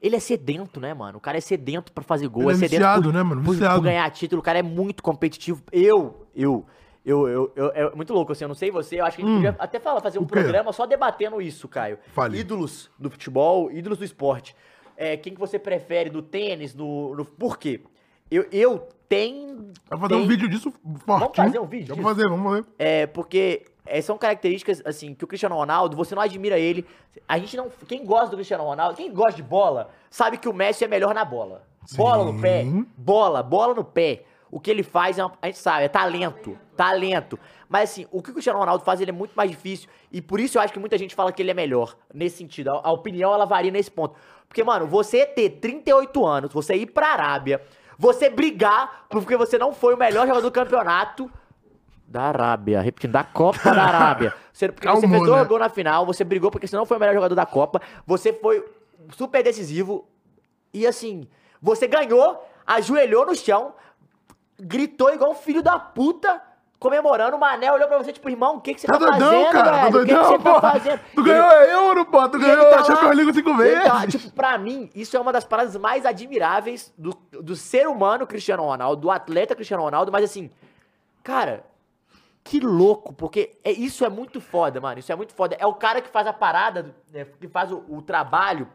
ele 0.00 0.16
é 0.16 0.20
sedento, 0.20 0.80
né, 0.80 0.92
mano? 0.92 1.18
O 1.18 1.20
cara 1.20 1.38
é 1.38 1.40
sedento 1.40 1.92
pra 1.92 2.02
fazer 2.02 2.26
gol, 2.28 2.42
Ele 2.44 2.50
é 2.50 2.54
é 2.54 2.56
sedento 2.56 2.70
viciado, 2.80 3.02
por, 3.04 3.12
né, 3.12 3.22
mano? 3.22 3.42
por- 3.44 3.56
por 3.56 3.80
ganhar 3.80 4.10
título. 4.10 4.40
O 4.40 4.44
cara 4.44 4.58
é 4.58 4.62
muito 4.62 5.02
competitivo. 5.02 5.62
Eu, 5.70 6.26
eu, 6.34 6.66
eu, 7.04 7.28
eu, 7.28 7.52
eu- 7.56 7.70
é 7.74 7.94
muito 7.94 8.12
louco, 8.14 8.32
assim, 8.32 8.44
eu 8.44 8.48
não 8.48 8.54
sei 8.54 8.70
você, 8.70 9.00
eu 9.00 9.04
acho 9.04 9.16
que 9.16 9.22
a 9.22 9.26
gente 9.26 9.34
podia 9.34 9.56
até 9.58 9.78
falar, 9.80 10.00
fazer 10.00 10.18
um 10.18 10.22
Hum. 10.22 10.26
Programa 10.26 10.72
só 10.72 10.86
debatendo 10.86 11.40
isso, 11.42 11.66
Caio. 11.68 11.98
Fale. 12.08 12.38
Ídolos 12.38 12.90
do 12.98 13.10
futebol, 13.10 13.70
ídolos 13.70 13.98
do 13.98 14.04
esporte. 14.04 14.54
É, 14.96 15.16
quem 15.16 15.34
que 15.34 15.40
você 15.40 15.58
prefere 15.58 16.10
no 16.10 16.22
tênis, 16.22 16.74
no, 16.74 17.14
no... 17.14 17.24
Por 17.24 17.58
quê? 17.58 17.80
Eu, 18.30 18.46
eu 18.52 18.88
tenho... 19.08 19.72
Vai 19.90 19.98
fazer 19.98 20.14
um 20.14 20.18
tenho- 20.18 20.28
vídeo 20.28 20.48
disso 20.48 20.70
forte. 20.70 21.20
Vamos 21.20 21.36
fazer 21.36 21.58
um 21.58 21.66
vídeo 21.66 21.94
Vamos 21.94 22.10
fazer, 22.10 22.28
vamos 22.28 22.50
fazer. 22.52 22.66
É, 22.78 23.06
porque 23.06 23.64
é, 23.84 24.00
são 24.00 24.16
características, 24.16 24.80
assim, 24.84 25.12
que 25.14 25.24
o 25.24 25.26
Cristiano 25.26 25.54
Ronaldo, 25.56 25.96
você 25.96 26.14
não 26.14 26.22
admira 26.22 26.58
ele. 26.58 26.86
A 27.28 27.36
gente 27.38 27.56
não. 27.56 27.68
Quem 27.88 28.04
gosta 28.06 28.28
do 28.28 28.36
Cristiano 28.36 28.64
Ronaldo, 28.64 28.96
quem 28.96 29.12
gosta 29.12 29.34
de 29.34 29.42
bola, 29.42 29.90
sabe 30.08 30.38
que 30.38 30.48
o 30.48 30.54
Messi 30.54 30.84
é 30.84 30.88
melhor 30.88 31.12
na 31.14 31.24
bola. 31.24 31.66
Bola 31.96 32.24
no 32.32 32.40
pé. 32.40 32.62
Sim. 32.62 32.86
Bola, 32.96 33.42
bola 33.42 33.74
no 33.74 33.84
pé. 33.84 34.22
O 34.52 34.60
que 34.60 34.70
ele 34.70 34.82
faz, 34.82 35.18
é 35.18 35.24
uma- 35.24 35.32
a 35.40 35.46
gente 35.46 35.58
sabe, 35.58 35.84
é 35.84 35.88
talento. 35.88 36.58
Talento. 36.76 37.38
Mas 37.68 37.90
assim, 37.90 38.06
o 38.12 38.20
que 38.22 38.30
o 38.30 38.32
Cristiano 38.34 38.58
Ronaldo 38.58 38.84
faz, 38.84 39.00
ele 39.00 39.10
é 39.10 39.14
muito 39.14 39.32
mais 39.34 39.50
difícil. 39.50 39.88
E 40.12 40.20
por 40.20 40.38
isso 40.38 40.58
eu 40.58 40.62
acho 40.62 40.72
que 40.74 40.78
muita 40.78 40.98
gente 40.98 41.14
fala 41.14 41.32
que 41.32 41.40
ele 41.40 41.50
é 41.50 41.54
melhor. 41.54 41.96
Nesse 42.12 42.36
sentido. 42.36 42.68
A, 42.70 42.80
a 42.88 42.92
opinião, 42.92 43.32
ela 43.32 43.46
varia 43.46 43.70
nesse 43.70 43.90
ponto. 43.90 44.14
Porque, 44.46 44.62
mano, 44.62 44.86
você 44.86 45.24
ter 45.24 45.48
38 45.48 46.26
anos, 46.26 46.52
você 46.52 46.74
ir 46.74 46.86
pra 46.86 47.08
Arábia, 47.14 47.62
você 47.98 48.28
brigar 48.28 49.06
porque 49.08 49.38
você 49.38 49.56
não 49.56 49.72
foi 49.72 49.94
o 49.94 49.96
melhor 49.96 50.26
jogador 50.26 50.42
do 50.46 50.52
campeonato. 50.52 51.30
Da 52.06 52.24
Arábia, 52.24 52.82
repetindo, 52.82 53.12
da 53.12 53.24
Copa 53.24 53.72
da 53.74 53.84
Arábia. 53.84 54.34
Você, 54.52 54.68
porque 54.70 54.86
você 54.86 55.00
Calmou, 55.00 55.18
fez 55.18 55.30
dois 55.30 55.42
né? 55.44 55.48
gols 55.48 55.60
na 55.62 55.68
final, 55.70 56.04
você 56.04 56.22
brigou 56.22 56.50
porque 56.50 56.66
você 56.66 56.76
não 56.76 56.84
foi 56.84 56.98
o 56.98 57.00
melhor 57.00 57.14
jogador 57.14 57.34
da 57.34 57.46
Copa, 57.46 57.80
você 58.06 58.34
foi 58.34 58.62
super 59.16 59.42
decisivo 59.42 60.06
e 60.74 60.86
assim, 60.86 61.26
você 61.60 61.86
ganhou, 61.86 62.38
ajoelhou 62.66 63.24
no 63.24 63.34
chão, 63.34 63.72
gritou 64.62 65.12
igual 65.12 65.30
um 65.32 65.34
filho 65.34 65.62
da 65.62 65.78
puta, 65.78 66.40
comemorando, 66.78 67.36
o 67.36 67.38
Mané 67.40 67.70
olhou 67.72 67.86
pra 67.86 67.98
você 67.98 68.12
tipo, 68.12 68.28
irmão, 68.28 68.56
o 68.56 68.60
que, 68.60 68.74
que 68.74 68.80
você 68.80 68.86
Tá 68.86 68.94
tá, 68.98 68.98
doidão, 68.98 69.30
fazendo, 69.30 69.52
cara? 69.52 69.70
Tá 69.70 69.70
velho? 69.70 69.86
O 69.86 69.92
que, 69.92 70.06
que 70.06 70.14
doidão, 70.14 70.24
você 70.24 70.38
pô? 70.38 70.60
tá 70.60 70.72
fazendo? 70.72 71.00
Tu 71.14 71.20
Ele- 71.20 71.28
ganhou 71.30 71.50
euro, 71.52 72.06
pô. 72.06 72.28
Tu 72.28 72.38
ganhou 72.38 72.70
tá 72.70 72.80
a 72.80 72.84
Champions 72.84 73.16
League 73.16 73.32
cinco 73.34 73.50
ele 73.50 73.58
vezes. 73.58 73.84
tá, 73.84 74.06
tipo, 74.06 74.30
pra 74.32 74.58
mim, 74.58 74.90
isso 74.94 75.16
é 75.16 75.20
uma 75.20 75.32
das 75.32 75.44
paradas 75.44 75.76
mais 75.76 76.04
admiráveis 76.04 76.92
do, 76.98 77.10
do 77.40 77.54
ser 77.54 77.86
humano 77.86 78.26
Cristiano 78.26 78.64
Ronaldo, 78.64 79.00
do 79.02 79.10
atleta 79.10 79.54
Cristiano 79.54 79.82
Ronaldo, 79.84 80.10
mas 80.10 80.24
assim, 80.24 80.50
cara, 81.22 81.64
que 82.44 82.58
louco, 82.58 83.12
porque 83.12 83.56
é, 83.62 83.70
isso 83.70 84.04
é 84.04 84.08
muito 84.08 84.40
foda, 84.40 84.80
mano, 84.80 84.98
isso 84.98 85.12
é 85.12 85.14
muito 85.16 85.32
foda. 85.32 85.56
É 85.60 85.66
o 85.66 85.74
cara 85.74 86.00
que 86.00 86.08
faz 86.08 86.26
a 86.26 86.32
parada, 86.32 86.92
né, 87.12 87.24
que 87.40 87.46
faz 87.46 87.70
o, 87.70 87.84
o 87.88 88.02
trabalho, 88.02 88.68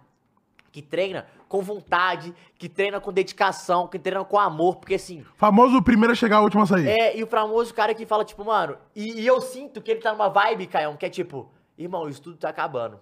que 0.78 0.82
treina 0.84 1.26
com 1.50 1.60
vontade, 1.60 2.36
que 2.56 2.70
treina 2.70 3.00
com 3.02 3.12
dedicação, 3.12 3.88
que 3.88 3.98
treina 3.98 4.24
com 4.24 4.38
amor, 4.40 4.76
porque 4.76 4.94
assim, 4.94 5.26
Famoso 5.36 5.82
primeiro 5.82 6.12
a 6.12 6.16
chegar, 6.16 6.40
o 6.40 6.44
último 6.44 6.62
a 6.62 6.68
sair. 6.68 6.88
é, 6.88 7.18
e 7.18 7.24
o 7.24 7.28
famoso 7.28 7.74
cara 7.74 7.96
que 7.96 8.06
fala, 8.06 8.24
tipo, 8.24 8.46
mano, 8.46 8.78
e, 8.96 9.22
e 9.22 9.26
eu 9.26 9.42
sinto 9.42 9.82
que 9.82 9.90
ele 9.90 10.02
tá 10.02 10.12
numa 10.12 10.30
vibe, 10.30 10.68
Caião, 10.68 10.96
que 10.96 11.04
é 11.04 11.10
tipo, 11.10 11.52
irmão, 11.76 12.08
isso 12.08 12.22
tudo 12.22 12.38
tá 12.38 12.50
acabando. 12.50 13.00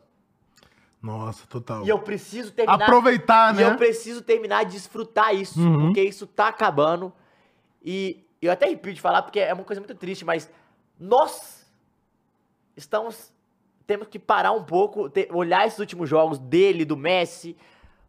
Nossa, 1.02 1.46
total. 1.48 1.86
E 1.86 1.90
eu 1.90 2.00
preciso 2.00 2.54
terminar. 2.54 2.82
Aproveitar, 2.86 3.54
E 3.54 3.58
né? 3.58 3.70
eu 3.70 3.76
preciso 3.76 4.22
terminar 4.22 4.64
de 4.64 4.72
desfrutar 4.72 5.36
isso, 5.36 5.60
Uhum. 5.60 5.88
porque 5.88 6.02
isso 6.02 6.26
tá 6.26 6.48
acabando. 6.48 7.12
E 7.84 8.26
eu 8.42 8.52
até 8.54 8.68
arrepio 8.68 8.94
de 8.94 9.02
falar, 9.02 9.22
porque 9.22 9.40
é 9.42 9.54
uma 9.54 9.66
coisa 9.66 9.82
muito 9.82 9.96
triste, 9.96 10.24
mas 10.24 10.50
nós 10.98 11.68
estamos. 12.78 13.35
Temos 13.88 14.08
que 14.08 14.18
parar 14.20 14.52
um 14.52 14.64
pouco, 14.64 15.10
ter- 15.10 15.30
olhar 15.32 15.66
esses 15.68 15.80
últimos 15.80 16.10
jogos 16.10 16.40
dele, 16.40 16.84
do 16.86 16.98
Messi, 16.98 17.56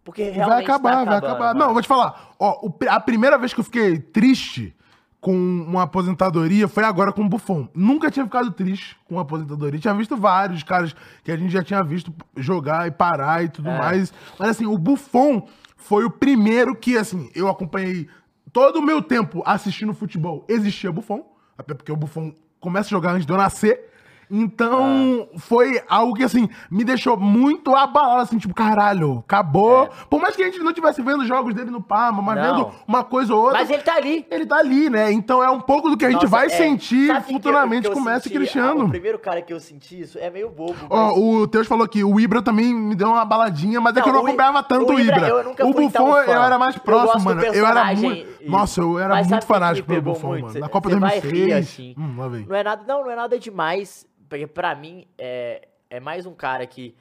porque 0.04 0.22
realmente 0.30 0.48
Vai 0.54 0.62
acabar, 0.64 0.90
tá 0.90 0.94
vai 0.96 1.04
acabando, 1.18 1.26
acabar. 1.26 1.54
mano. 1.54 1.60
Não, 1.66 1.72
vou 1.72 1.82
te 1.82 1.88
falar. 1.88 2.32
Ó, 2.38 2.70
a 2.88 3.00
primeira 3.00 3.36
vez 3.36 3.52
que 3.52 3.60
eu 3.60 3.64
fiquei 3.64 3.98
triste 3.98 4.74
com 5.20 5.32
uma 5.34 5.82
aposentadoria 5.82 6.68
foi 6.68 6.84
agora 6.84 7.12
com 7.12 7.22
o 7.22 7.28
Buffon. 7.28 7.68
Nunca 7.74 8.10
tinha 8.10 8.24
ficado 8.24 8.50
triste 8.52 8.96
com 9.06 9.16
uma 9.16 9.22
aposentadoria. 9.22 9.80
Tinha 9.80 9.92
visto 9.94 10.16
vários 10.16 10.62
caras 10.62 10.94
que 11.24 11.32
a 11.32 11.36
gente 11.36 11.50
já 11.52 11.62
tinha 11.62 11.82
visto 11.82 12.14
jogar 12.36 12.86
e 12.86 12.90
parar 12.92 13.42
e 13.44 13.48
tudo 13.48 13.68
É. 13.68 13.76
mais. 13.78 14.12
Mas 14.38 14.50
assim, 14.50 14.66
o 14.66 14.78
Buffon 14.78 15.46
foi 15.76 16.04
o 16.04 16.10
primeiro 16.10 16.76
que, 16.76 16.96
assim, 16.96 17.28
eu 17.34 17.48
acompanhei 17.48 18.08
todo 18.52 18.76
o 18.78 18.82
meu 18.82 19.02
tempo 19.02 19.42
assistindo 19.44 19.92
futebol. 19.92 20.44
Existia 20.48 20.92
Buffon, 20.92 21.26
até 21.58 21.74
porque 21.74 21.90
o 21.90 21.96
Buffon 21.96 22.32
começa 22.60 22.86
a 22.88 22.90
jogar 22.90 23.12
antes 23.12 23.26
de 23.26 23.32
eu 23.32 23.36
nascer. 23.36 23.92
Então, 24.30 25.28
foi 25.38 25.80
algo 25.88 26.14
que, 26.14 26.22
assim, 26.24 26.48
me 26.70 26.84
deixou 26.84 27.16
muito 27.16 27.74
abalado, 27.74 28.22
assim, 28.22 28.38
tipo, 28.38 28.54
caralho, 28.54 29.18
acabou. 29.26 29.88
Por 30.10 30.20
mais 30.20 30.34
que 30.36 30.42
a 30.42 30.46
gente 30.46 30.58
não 30.60 30.68
estivesse 30.70 31.02
vendo 31.02 31.24
jogos 31.24 31.54
dele 31.54 31.70
no 31.70 31.80
Parma, 31.82 32.22
mas 32.22 32.38
É. 32.38 32.42
Não. 32.42 32.56
vendo 32.56 32.70
uma 32.86 33.04
coisa 33.04 33.34
ou 33.34 33.42
outra, 33.42 33.58
Mas 33.58 33.70
ele 33.70 33.82
tá 33.82 33.94
ali. 33.96 34.26
ele 34.30 34.46
tá 34.46 34.56
ali, 34.56 34.90
né? 34.90 35.12
Então 35.12 35.42
é 35.42 35.50
um 35.50 35.60
pouco 35.60 35.88
do 35.90 35.96
que 35.96 36.04
a 36.04 36.10
gente 36.10 36.22
Nossa, 36.22 36.28
vai 36.28 36.46
é, 36.46 36.50
sentir 36.50 37.06
sabe 37.08 37.26
que 37.26 37.32
futuramente 37.32 37.82
que 37.82 37.88
eu 37.88 37.92
com 37.92 38.00
o 38.00 38.04
Messi 38.04 38.22
senti? 38.24 38.34
Ah, 38.36 38.38
Cristiano. 38.40 38.84
o 38.84 38.88
primeiro 38.90 39.18
cara 39.18 39.40
que 39.42 39.52
eu 39.52 39.60
senti 39.60 40.00
isso 40.00 40.18
é 40.18 40.28
meio 40.30 40.48
bobo. 40.50 40.74
Ó, 40.90 41.08
mas- 41.08 41.16
o 41.18 41.46
Teus 41.46 41.66
falou 41.66 41.84
aqui, 41.84 42.02
o 42.04 42.18
Ibra 42.20 42.42
também 42.42 42.74
me 42.74 42.94
deu 42.94 43.08
uma 43.08 43.24
baladinha, 43.24 43.80
mas 43.80 43.96
é 43.96 44.00
que 44.02 44.08
eu 44.08 44.12
Não, 44.12 44.20
não 44.20 44.24
o 44.24 44.28
acompanhava 44.28 44.62
tanto 44.62 44.92
o 44.92 44.96
o 44.96 45.00
Ibra, 45.00 45.16
Ibra. 45.16 45.28
eu 45.28 45.44
nunca 45.44 45.66
o 45.66 45.72
fui 45.72 45.88
tão 45.90 46.04
Buffon 46.06 46.18
eu 46.22 46.42
era 46.42 46.58
mais 46.58 46.74
Eu 46.76 46.80
próximo, 46.82 47.18
do 47.20 47.24
mano. 47.24 47.42
Eu 47.44 47.66
era 47.66 47.94
muito. 47.94 48.50
Nossa, 48.50 48.80
eu 48.80 48.98
era 48.98 49.08
Mas 49.14 49.26
muito 49.28 49.42
o 49.42 49.46
que 49.46 49.52
fanático 49.52 49.86
pelo 49.88 50.02
Buffon, 50.02 50.28
muito? 50.28 50.46
mano. 50.46 50.60
Na 50.60 50.68
Copa 50.68 50.88
2006. 50.88 51.32
rir, 51.32 51.52
assim. 51.52 51.94
Hum. 51.98 52.44
Não 52.48 52.56
é 52.56 52.62
nada, 52.62 52.82
não, 52.86 53.02
não 53.04 53.10
é 53.10 53.16
nada 53.16 53.38
demais, 53.38 54.06
porque 54.28 54.46
pra 54.46 54.74
mim 54.74 55.06
é, 55.18 55.68
é 55.88 56.00
mais 56.00 56.26
um 56.26 56.34
cara 56.34 56.66
que 56.66 56.94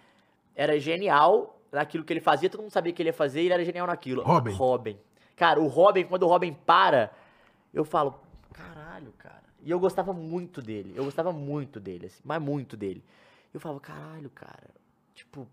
era 0.56 0.80
genial 0.80 1.60
naquilo 1.72 2.04
que 2.04 2.14
ele 2.14 2.22
fazia, 2.22 2.50
todo 2.50 2.62
mundo 2.62 2.72
sabia 2.72 2.94
que 2.94 3.02
ele 3.02 3.10
ia 3.10 3.14
fazer 3.14 3.42
e 3.42 3.46
ele 3.46 3.54
era 3.54 3.66
genial 3.66 3.88
naquilo. 3.88 4.24
Robin. 4.24 4.52
Robin. 4.52 4.98
Cara, 5.36 5.60
o 5.60 5.68
Robin, 5.68 6.06
quando 6.06 6.24
o 6.24 6.28
Robin 6.28 6.54
para, 6.66 7.12
eu 7.74 7.84
falo, 7.84 8.16
caralho, 8.54 9.12
cara. 9.18 9.44
E 9.62 9.70
eu 9.70 9.80
gostava 9.80 10.14
muito 10.14 10.62
dele, 10.62 10.94
eu 10.96 11.04
gostava 11.04 11.34
muito 11.34 11.80
dele, 11.80 12.06
assim, 12.06 12.22
mas 12.24 12.42
muito 12.42 12.78
dele. 12.78 13.04
Eu 13.54 13.60
falo, 13.60 13.80
caralho, 13.80 14.30
cara, 14.30 14.70
tipo, 15.14 15.48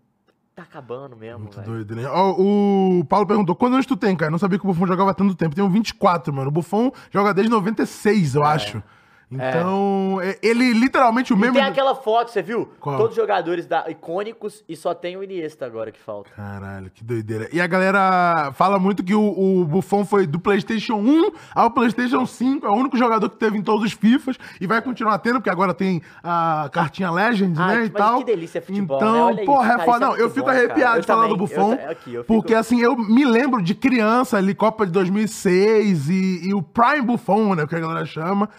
tá 0.55 0.63
acabando 0.63 1.15
mesmo, 1.15 1.39
Muito 1.39 1.55
velho. 1.55 1.67
doido, 1.67 1.95
né? 1.95 2.07
Ó, 2.07 2.35
o 2.39 3.03
Paulo 3.05 3.25
perguntou, 3.25 3.55
quantos 3.55 3.73
anos 3.75 3.85
tu 3.85 3.97
tem, 3.97 4.15
cara? 4.15 4.27
Eu 4.27 4.31
não 4.33 4.39
sabia 4.39 4.59
que 4.59 4.65
o 4.65 4.67
Buffon 4.67 4.85
jogava 4.85 5.13
tanto 5.13 5.33
tempo. 5.35 5.55
Tenho 5.55 5.69
24, 5.69 6.31
mano. 6.33 6.49
O 6.49 6.51
Buffon 6.51 6.91
joga 7.11 7.33
desde 7.33 7.51
96, 7.51 8.35
eu 8.35 8.43
acho. 8.43 8.83
Então, 9.31 10.19
é- 10.21 10.37
ele 10.43 10.73
literalmente 10.73 11.33
o 11.33 11.35
E 11.37 11.39
mesmo... 11.39 11.55
tem 11.55 11.63
aquela 11.63 11.95
foto, 11.95 12.29
você 12.31 12.41
viu? 12.41 12.69
Qual? 12.79 12.97
Todos 12.97 13.11
os 13.11 13.15
jogadores 13.15 13.65
da, 13.65 13.89
icônicos 13.89 14.63
e 14.69 14.75
só 14.75 14.93
tem 14.93 15.17
o 15.17 15.23
Iniesta 15.23 15.65
agora 15.65 15.91
que 15.91 15.99
falta. 15.99 16.29
Caralho, 16.35 16.89
que 16.91 17.03
doideira. 17.03 17.49
E 17.51 17.59
a 17.59 17.65
galera 17.67 18.51
fala 18.53 18.77
muito 18.77 19.03
que 19.03 19.15
o, 19.15 19.21
o 19.61 19.65
Buffon 19.65 20.05
foi 20.05 20.27
do 20.27 20.39
PlayStation 20.39 20.95
1 20.95 21.31
ao 21.55 21.71
PlayStation 21.71 22.25
5. 22.25 22.65
É 22.65 22.69
o 22.69 22.73
único 22.73 22.97
jogador 22.97 23.29
que 23.29 23.37
teve 23.37 23.57
em 23.57 23.61
todos 23.63 23.83
os 23.85 23.93
FIFAs 23.93 24.37
e 24.61 24.67
vai 24.67 24.81
continuar 24.81 25.17
tendo, 25.19 25.35
porque 25.35 25.49
agora 25.49 25.73
tem 25.73 26.01
a 26.23 26.69
cartinha 26.71 27.09
Legends, 27.11 27.59
Ah, 27.59 27.67
né? 27.67 27.75
mas 27.77 27.87
E 27.87 27.89
tal. 27.91 28.17
que 28.19 28.25
delícia 28.25 28.59
é 28.59 28.61
futebol, 28.61 28.97
Então, 28.97 29.33
né? 29.33 29.45
Porra, 29.45 29.73
isso, 29.73 29.81
é 29.81 29.85
foda. 29.85 29.97
isso 29.97 30.03
é 30.05 30.07
Não, 30.09 30.15
eu 30.17 30.29
fico 30.29 30.45
bom, 30.45 30.51
arrepiado 30.51 31.01
de 31.01 31.07
falar 31.07 31.27
do 31.27 31.37
Buffon. 31.37 31.73
eu 31.73 31.89
aqui, 31.89 32.13
eu 32.13 32.23
fico- 32.23 32.25
Porque 32.33 32.53
assim, 32.53 32.81
eu 32.81 32.95
me 32.97 33.25
lembro 33.25 33.61
de 33.61 33.73
criança 33.73 34.37
ali, 34.37 34.53
Copa 34.53 34.85
de 34.85 34.91
2006 34.91 36.09
e, 36.09 36.47
e 36.49 36.53
o 36.53 36.61
Prime 36.61 37.01
Buffon, 37.01 37.55
né? 37.55 37.65
Que 37.65 37.75
a 37.75 37.79
galera 37.79 38.05
chama. 38.05 38.49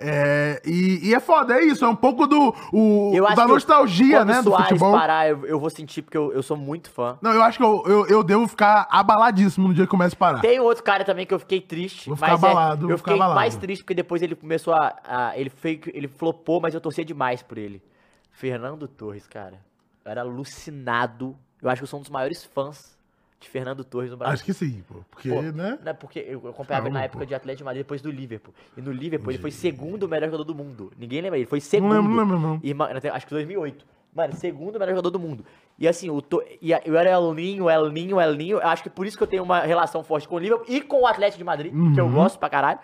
É, 0.00 0.62
e, 0.64 1.08
e 1.08 1.14
é 1.14 1.20
foda, 1.20 1.54
é 1.58 1.64
isso, 1.64 1.84
é 1.84 1.88
um 1.88 1.96
pouco 1.96 2.26
do 2.26 2.54
o, 2.72 3.12
Eu 3.14 3.34
da 3.34 3.46
nostalgia, 3.46 4.18
quando 4.18 4.28
né, 4.28 4.42
do 4.42 4.52
futebol. 4.56 4.92
parar, 4.92 5.28
eu, 5.28 5.44
eu 5.46 5.58
vou 5.58 5.70
sentir, 5.70 6.02
porque 6.02 6.16
eu, 6.16 6.32
eu 6.32 6.42
sou 6.42 6.56
muito 6.56 6.90
fã. 6.90 7.18
Não, 7.20 7.32
eu 7.32 7.42
acho 7.42 7.58
que 7.58 7.64
eu, 7.64 7.82
eu, 7.86 8.06
eu 8.06 8.22
devo 8.22 8.46
ficar 8.46 8.86
abaladíssimo 8.90 9.68
no 9.68 9.74
dia 9.74 9.84
que 9.84 9.90
começa 9.90 10.14
a 10.14 10.18
parar. 10.18 10.40
Tem 10.40 10.60
outro 10.60 10.82
cara 10.84 11.04
também 11.04 11.26
que 11.26 11.34
eu 11.34 11.38
fiquei 11.38 11.60
triste. 11.60 12.06
Vou 12.08 12.16
ficar 12.16 12.30
é- 12.30 12.34
abalado, 12.34 12.82
vou 12.82 12.90
eu 12.92 12.98
fiquei 12.98 13.14
abalado. 13.14 13.34
mais 13.40 13.56
triste 13.56 13.82
porque 13.82 13.94
depois 13.94 14.22
ele 14.22 14.34
começou 14.34 14.74
a. 14.74 14.94
a- 15.04 15.38
ele, 15.38 15.50
foi, 15.50 15.80
ele 15.92 16.08
flopou, 16.08 16.60
mas 16.60 16.74
eu 16.74 16.80
torcia 16.80 17.04
demais 17.04 17.42
por 17.42 17.58
ele. 17.58 17.82
Fernando 18.30 18.86
Torres, 18.86 19.26
cara. 19.26 19.60
Eu 20.04 20.10
era 20.10 20.20
alucinado. 20.22 21.36
Eu 21.60 21.68
acho 21.68 21.80
que 21.80 21.84
eu 21.84 21.88
sou 21.88 21.98
um 21.98 22.02
dos 22.02 22.10
maiores 22.10 22.44
fãs 22.44 22.97
de 23.40 23.48
Fernando 23.48 23.84
Torres 23.84 24.10
no 24.10 24.16
Brasil. 24.16 24.34
Acho 24.34 24.44
que 24.44 24.52
sim, 24.52 24.82
pô. 24.86 24.96
Porque, 25.10 25.28
Pô, 25.30 25.40
né? 25.42 25.78
Não 25.82 25.90
é 25.90 25.94
porque 25.94 26.18
eu 26.18 26.42
ele 26.80 26.90
na 26.90 27.04
época 27.04 27.20
pô. 27.20 27.26
de 27.26 27.34
Atlético 27.34 27.58
de 27.58 27.64
Madrid, 27.64 27.80
depois 27.84 28.02
do 28.02 28.10
Liverpool. 28.10 28.52
E 28.76 28.80
no 28.82 28.90
Liverpool 28.90 29.30
ele 29.30 29.38
foi 29.38 29.50
segundo 29.50 30.08
melhor 30.08 30.26
jogador 30.26 30.44
do 30.44 30.54
mundo. 30.54 30.92
Ninguém 30.98 31.20
lembra 31.20 31.38
ele, 31.38 31.46
foi 31.46 31.60
segundo. 31.60 31.92
lembro, 31.92 32.10
não 32.10 32.18
lembro, 32.18 32.40
não. 32.40 32.60
E, 32.62 32.74
acho 33.10 33.26
que 33.26 33.32
2008. 33.32 33.86
Mano, 34.14 34.34
segundo 34.34 34.78
melhor 34.78 34.92
jogador 34.92 35.10
do 35.10 35.20
mundo. 35.20 35.44
E 35.78 35.86
assim, 35.86 36.10
o 36.10 36.20
to... 36.20 36.42
e 36.60 36.72
eu 36.72 36.96
era 36.98 37.10
El 37.10 37.32
Ninho, 37.34 37.70
El 37.70 37.90
Ninho, 37.90 38.20
El 38.20 38.34
Ninho. 38.34 38.56
Eu 38.58 38.66
acho 38.66 38.82
que 38.82 38.90
por 38.90 39.06
isso 39.06 39.16
que 39.16 39.22
eu 39.22 39.28
tenho 39.28 39.44
uma 39.44 39.60
relação 39.60 40.02
forte 40.02 40.26
com 40.26 40.34
o 40.34 40.38
Liverpool 40.38 40.66
e 40.68 40.80
com 40.80 41.02
o 41.02 41.06
Atlético 41.06 41.38
de 41.38 41.44
Madrid, 41.44 41.70
que 41.72 41.78
Uhum. 41.78 41.94
eu 41.96 42.08
gosto 42.10 42.38
pra 42.38 42.48
caralho. 42.50 42.80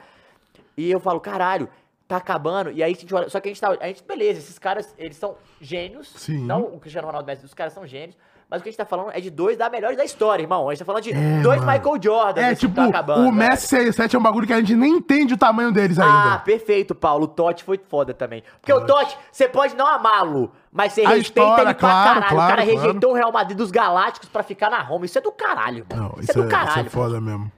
E 0.77 0.89
eu 0.91 1.01
falo, 1.01 1.19
caralho, 1.21 1.69
tá 2.07 2.19
acabando. 2.19 2.71
E 2.71 2.83
aí 2.83 2.93
a 2.93 2.97
gente 2.97 3.13
olha, 3.13 3.29
só 3.29 3.41
que 3.41 3.49
a 3.49 3.51
gente 3.53 3.61
tá, 3.61 3.71
a 3.81 3.87
gente, 3.89 4.05
beleza, 4.05 4.39
esses 4.39 4.59
caras, 4.59 4.95
eles 4.99 5.17
são 5.17 5.37
gênios. 5.61 6.13
Sim. 6.17 6.45
Não 6.45 6.63
o 6.63 6.79
Cristiano 6.79 7.07
Ronaldo, 7.07 7.27
Messi, 7.27 7.45
os 7.45 7.55
caras 7.55 7.73
são 7.73 7.85
gênios. 7.87 8.17
Mas 8.51 8.61
o 8.61 8.63
que 8.63 8.69
a 8.69 8.73
gente 8.73 8.79
tá 8.79 8.85
falando 8.85 9.11
é 9.13 9.21
de 9.21 9.31
dois 9.31 9.57
da 9.57 9.69
melhores 9.71 9.97
da 9.97 10.05
história, 10.05 10.43
irmão. 10.43 10.69
A 10.69 10.73
gente 10.73 10.79
tá 10.81 10.85
falando 10.85 11.03
de 11.03 11.13
É, 11.13 11.41
dois 11.43 11.61
mano. 11.61 11.73
Michael 11.73 12.03
Jordan. 12.03 12.41
É, 12.43 12.55
tipo, 12.55 12.81
o 12.81 13.33
Messi 13.33 13.77
CR7 13.77 14.15
é 14.15 14.19
um 14.19 14.23
bagulho 14.23 14.47
que 14.47 14.53
a 14.53 14.59
gente 14.61 14.75
nem 14.77 14.93
entende 14.93 15.35
o 15.35 15.37
tamanho 15.37 15.73
deles 15.73 15.99
Ah, 15.99 16.05
ainda. 16.25 16.39
perfeito, 16.41 16.95
Paulo. 16.95 17.25
O 17.25 17.29
Totti 17.29 17.65
foi 17.65 17.81
foda 17.89 18.13
também. 18.15 18.43
Porque 18.61 18.73
o 18.73 18.81
Totti, 18.87 19.17
você 19.33 19.49
pode 19.49 19.75
não 19.75 19.87
amá-lo, 19.87 20.53
mas 20.71 20.93
você 20.93 21.03
A 21.05 21.09
respeita 21.11 21.41
história, 21.41 21.63
ele 21.63 21.75
pra 21.75 21.89
claro, 21.89 22.05
caralho. 22.21 22.25
o 22.27 22.29
claro, 22.37 22.51
cara 22.57 22.63
claro. 22.65 22.81
rejeitou 22.81 23.11
o 23.11 23.15
Real 23.15 23.33
Madrid 23.33 23.57
dos 23.57 23.71
Galácticos 23.71 24.29
pra 24.29 24.43
ficar 24.43 24.71
na 24.71 24.81
Roma. 24.83 25.05
Isso 25.07 25.19
é 25.19 25.21
do 25.21 25.33
caralho, 25.33 25.87
mano. 25.91 26.03
Não, 26.15 26.21
isso, 26.23 26.31
é 26.31 26.35
do 26.43 26.49
caralho. 26.49 26.71
isso 26.87 26.87
é 26.87 26.91
foda 26.91 27.21
mesmo. 27.21 27.51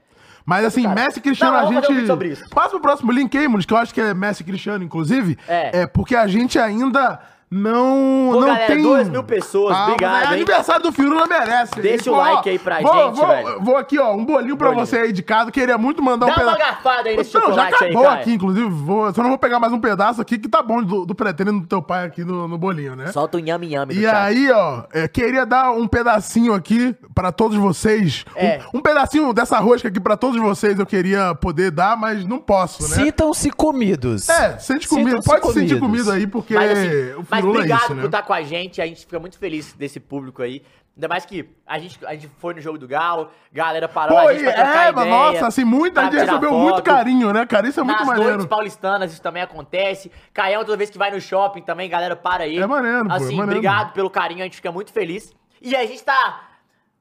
Mas 0.44 0.64
assim, 0.64 0.84
Cara, 0.84 0.94
Messi 0.94 1.18
e 1.18 1.22
Cristiano, 1.22 1.52
não, 1.56 1.58
a 1.60 1.68
um 1.68 1.72
gente. 1.82 2.28
isso. 2.30 2.48
Passa 2.50 2.70
pro 2.70 2.80
próximo 2.80 3.10
link 3.10 3.36
aí, 3.36 3.48
Muniz, 3.48 3.66
que 3.66 3.74
eu 3.74 3.78
acho 3.78 3.92
que 3.92 4.00
é 4.00 4.14
Messi 4.14 4.42
e 4.42 4.46
Cristiano, 4.46 4.84
inclusive. 4.84 5.36
É. 5.48 5.80
É 5.82 5.86
porque 5.88 6.14
a 6.14 6.28
gente 6.28 6.56
ainda 6.56 7.18
não. 7.50 8.30
Pô, 8.32 8.40
não 8.40 8.46
galera, 8.48 8.66
tem. 8.66 8.82
duas 8.82 9.08
mil 9.08 9.22
pessoas, 9.22 9.76
Ah, 9.76 9.84
obrigado, 9.84 10.12
mas 10.12 10.22
É 10.22 10.26
hein? 10.28 10.32
aniversário 10.34 10.82
do 10.82 10.92
Firula 10.92 11.26
merece. 11.26 11.80
Deixa 11.80 12.08
E, 12.08 12.12
o 12.12 12.14
pô, 12.16 12.20
like 12.20 12.48
aí 12.50 12.58
pra 12.58 12.80
vou, 12.80 12.92
gente, 12.94 13.16
vou, 13.16 13.26
velho. 13.28 13.60
Vou 13.62 13.76
aqui, 13.76 13.98
ó, 13.98 14.14
um 14.14 14.24
bolinho 14.24 14.56
pra 14.56 14.68
Bolinho. 14.68 14.86
você 14.86 14.96
aí 14.98 15.12
de 15.12 15.22
casa. 15.22 15.50
Queria 15.50 15.78
muito 15.78 16.02
mandar 16.02 16.26
um 16.26 16.28
Dá 16.28 16.34
uma 16.34 16.40
pedaço. 16.44 16.58
garfada 16.58 17.08
aí 17.08 17.16
nesse 17.16 17.34
Não, 17.34 17.40
já 17.40 17.46
chocolate 17.48 17.84
aí, 17.84 17.90
acabou 17.90 18.02
cara. 18.08 18.20
aqui, 18.20 18.32
inclusive. 18.32 18.68
Vou, 18.68 19.14
só 19.14 19.22
não 19.22 19.28
vou 19.30 19.38
pegar 19.38 19.60
mais 19.60 19.72
um 19.72 19.78
pedaço 19.80 20.20
aqui 20.20 20.38
que 20.38 20.48
tá 20.48 20.62
bom 20.62 20.82
do, 20.82 21.06
do 21.06 21.14
pretérito 21.14 21.60
do 21.60 21.66
teu 21.66 21.80
pai 21.82 22.04
aqui 22.06 22.24
no, 22.24 22.48
no 22.48 22.58
bolinho, 22.58 22.96
né? 22.96 23.12
Solta 23.12 23.38
um 23.38 23.40
nhame 23.40 23.68
nhame 23.68 23.94
E 23.94 24.02
chat. 24.02 24.14
aí, 24.14 24.50
ó, 24.50 24.82
é, 24.92 25.06
queria 25.08 25.46
dar 25.46 25.70
um 25.70 25.86
pedacinho 25.86 26.52
aqui 26.52 26.94
pra 27.14 27.30
todos 27.30 27.56
vocês. 27.56 28.24
Um- 28.36 28.40
É. 28.40 28.60
Um, 28.74 28.80
pedacinho 28.80 29.32
dessa 29.32 29.58
rosca 29.58 29.88
aqui 29.88 30.00
pra 30.00 30.16
todos 30.16 30.40
vocês 30.40 30.78
eu 30.78 30.86
queria 30.86 31.34
poder 31.34 31.70
dar, 31.70 31.96
mas 31.96 32.24
não 32.24 32.38
posso, 32.38 32.82
né? 32.82 32.88
Sintam-se 33.04 33.50
comidos. 33.50 34.28
É, 34.28 34.58
sente 34.58 34.88
comido. 34.88 35.08
Sintam-se 35.22 35.28
Pode 35.28 35.46
se 35.46 35.52
sentir 35.60 35.78
comidos. 35.80 36.06
comido 36.06 36.10
aí, 36.12 36.26
porque 36.26 36.54
Mas, 36.54 36.70
assim, 36.70 37.14
o 37.18 37.24
mas 37.36 37.44
é 37.44 37.48
obrigado 37.48 37.78
isso, 37.78 37.88
por 37.88 37.96
né? 37.96 38.04
estar 38.06 38.22
com 38.22 38.32
a 38.32 38.42
gente. 38.42 38.82
A 38.82 38.86
gente 38.86 39.00
fica 39.00 39.18
muito 39.18 39.38
feliz 39.38 39.72
desse 39.72 40.00
público 40.00 40.42
aí. 40.42 40.62
Ainda 40.96 41.08
mais 41.08 41.26
que 41.26 41.46
a 41.66 41.78
gente, 41.78 41.98
a 42.06 42.14
gente 42.14 42.26
foi 42.38 42.54
no 42.54 42.60
jogo 42.60 42.78
do 42.78 42.88
Galo, 42.88 43.28
galera 43.52 43.86
parou 43.86 44.18
Pô, 44.18 44.28
a 44.28 44.32
gente 44.32 44.44
trocar 44.44 44.86
é, 44.86 44.90
ideia. 44.90 45.10
nossa, 45.10 45.46
assim, 45.48 45.62
muita 45.62 46.04
gente 46.04 46.14
recebeu 46.16 46.48
foto. 46.48 46.58
muito 46.58 46.82
carinho, 46.82 47.32
né, 47.34 47.44
cara? 47.44 47.68
Isso 47.68 47.80
é 47.80 47.82
muito 47.82 47.98
Nas 47.98 48.06
maneiro. 48.06 48.30
noites 48.30 48.46
paulistanas 48.46 49.12
isso 49.12 49.20
também 49.20 49.42
acontece. 49.42 50.10
Caião, 50.32 50.64
toda 50.64 50.78
vez 50.78 50.88
que 50.88 50.96
vai 50.96 51.10
no 51.10 51.20
shopping 51.20 51.60
também, 51.60 51.90
galera 51.90 52.16
para 52.16 52.44
aí. 52.44 52.56
É 52.58 52.66
maneiro, 52.66 53.04
pô, 53.04 53.12
é 53.12 53.16
Assim, 53.16 53.24
maneiro. 53.36 53.44
obrigado 53.44 53.92
pelo 53.92 54.08
carinho, 54.08 54.40
a 54.40 54.44
gente 54.44 54.56
fica 54.56 54.72
muito 54.72 54.90
feliz. 54.90 55.34
E 55.60 55.76
a 55.76 55.84
gente 55.84 56.02
tá... 56.02 56.40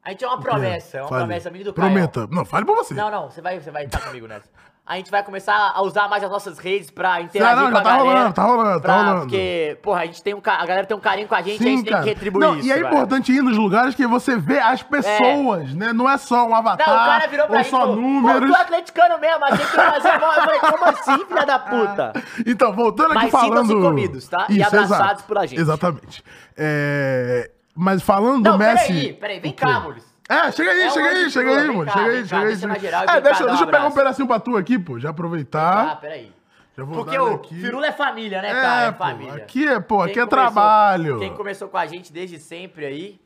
A 0.04 0.12
gente 0.12 0.24
é 0.24 0.28
uma 0.28 0.40
promessa, 0.40 0.98
é 0.98 1.02
uma 1.02 1.10
Fale. 1.10 1.22
promessa 1.22 1.50
minha 1.50 1.64
do 1.64 1.74
Caião. 1.74 1.92
Prometa. 1.92 2.28
Não, 2.28 2.46
fale 2.46 2.64
pra 2.64 2.76
você. 2.76 2.94
Não, 2.94 3.10
não, 3.10 3.30
você 3.30 3.42
vai, 3.42 3.60
você 3.60 3.72
vai 3.72 3.86
estar 3.86 4.02
comigo 4.02 4.28
nessa. 4.28 4.48
A 4.88 4.98
gente 4.98 5.10
vai 5.10 5.24
começar 5.24 5.72
a 5.74 5.82
usar 5.82 6.08
mais 6.08 6.24
as 6.24 6.30
nossas 6.30 6.60
redes 6.60 6.92
pra 6.92 7.20
interagir 7.20 7.56
não, 7.56 7.66
com 7.66 7.72
já 7.72 7.80
a 7.80 7.82
tá 7.82 7.90
galera. 7.98 8.06
rolando, 8.20 8.34
tá 8.36 8.44
rolando, 8.44 8.74
tá 8.76 8.80
pra- 8.82 8.96
rolando. 8.98 9.20
Porque, 9.22 9.78
porra, 9.82 10.02
a 10.02 10.06
gente 10.06 10.22
tem 10.22 10.36
um, 10.36 10.42
a 10.46 10.66
galera 10.66 10.86
tem 10.86 10.96
um 10.96 11.00
carinho 11.00 11.28
com 11.28 11.34
a 11.34 11.42
gente, 11.42 11.60
a 11.64 11.66
gente 11.68 11.84
tem 11.86 12.02
que 12.02 12.06
retribuir 12.10 12.46
Não, 12.48 12.56
isso. 12.56 12.68
e 12.68 12.72
é 12.72 12.76
velho. 12.76 12.88
importante 12.90 13.32
ir 13.32 13.42
nos 13.42 13.58
lugares 13.58 13.96
que 13.96 14.06
você 14.06 14.38
vê 14.38 14.60
as 14.60 14.84
pessoas, 14.84 15.74
né? 15.74 15.92
Não 15.92 16.08
é 16.08 16.18
só 16.20 16.46
um 16.46 16.50
Não, 16.50 16.56
avatar 16.58 16.88
o 16.88 16.98
cara 17.10 17.28
virou 17.28 17.48
pra 17.48 17.58
ou 17.58 17.64
gente 17.64 17.72
só 17.72 17.80
falou, 17.80 17.96
números. 17.96 18.48
Pô, 18.52 18.56
é 18.58 18.62
atleticano 18.62 19.18
mesmo, 19.20 19.46
achei 19.46 19.66
que 19.66 19.76
ia 19.76 19.92
fazer 19.92 20.20
mal. 20.20 20.34
Eu 20.34 20.42
falei, 20.44 20.60
como 20.60 20.86
assim, 20.86 21.26
filha 21.26 21.46
da 21.46 21.60
puta? 21.60 22.14
Então, 22.46 22.72
voltando 22.72 23.12
aqui 23.14 23.24
Mas 23.24 23.32
falando... 23.32 23.66
sintam-se 23.68 23.88
comidos, 23.88 24.28
tá? 24.28 24.46
E 24.50 24.62
abraçados 24.62 25.00
exato. 25.00 25.24
por 25.24 25.42
gente. 25.48 25.60
Exatamente. 25.62 26.24
É, 26.56 27.50
Mas 27.76 28.04
falando 28.04 28.44
Não, 28.44 28.52
do 28.52 28.58
Messi... 28.60 28.88
peraí, 28.88 29.14
peraí, 29.14 29.40
vem 29.40 29.52
cá, 29.52 29.80
Mules. 29.80 30.15
É, 30.28 30.52
chega 30.52 30.72
aí, 30.72 30.82
É 30.82 30.90
chega 30.90 31.08
aí, 31.10 31.30
chega 31.30 31.62
aí, 31.62 31.68
mano. 31.68 31.92
Chega 31.92 32.06
aí, 32.10 32.26
chega 32.28 32.46
aí. 32.48 32.56
chega 32.58 32.80
geral 32.80 33.04
É, 33.08 33.22
deixa, 33.22 33.44
um 33.44 33.48
deixa 33.48 33.64
eu 33.64 33.68
pegar 33.68 33.86
um 33.88 33.92
pedacinho 33.92 34.28
pra 34.28 34.40
tu 34.40 34.58
aqui, 34.58 34.80
pô. 34.80 35.00
Já 35.00 35.10
Ah, 35.10 35.12
aproveitar. 35.12 36.00
peraí. 36.02 36.32
Já 36.78 36.84
vou 36.84 37.04
Porque 37.04 37.18
o 37.18 37.36
aqui. 37.36 37.56
Firula 37.62 37.88
é 37.88 37.92
família, 37.92 38.42
né, 38.42 38.50
É, 38.50 38.54
cara? 38.54 38.82
É 38.88 38.92
pô, 38.92 39.04
família. 39.04 39.34
aqui 39.36 39.68
é, 39.68 39.80
pô, 39.80 39.98
Quem 40.00 40.04
aqui 40.12 40.20
é 40.20 40.26
começou- 40.26 40.28
trabalho. 40.28 41.20
Quem 41.20 41.34
começou 41.34 41.68
com 41.70 41.78
a 41.78 41.86
gente 41.86 42.12
desde 42.12 42.40
sempre 42.40 42.86
aí. 42.86 43.22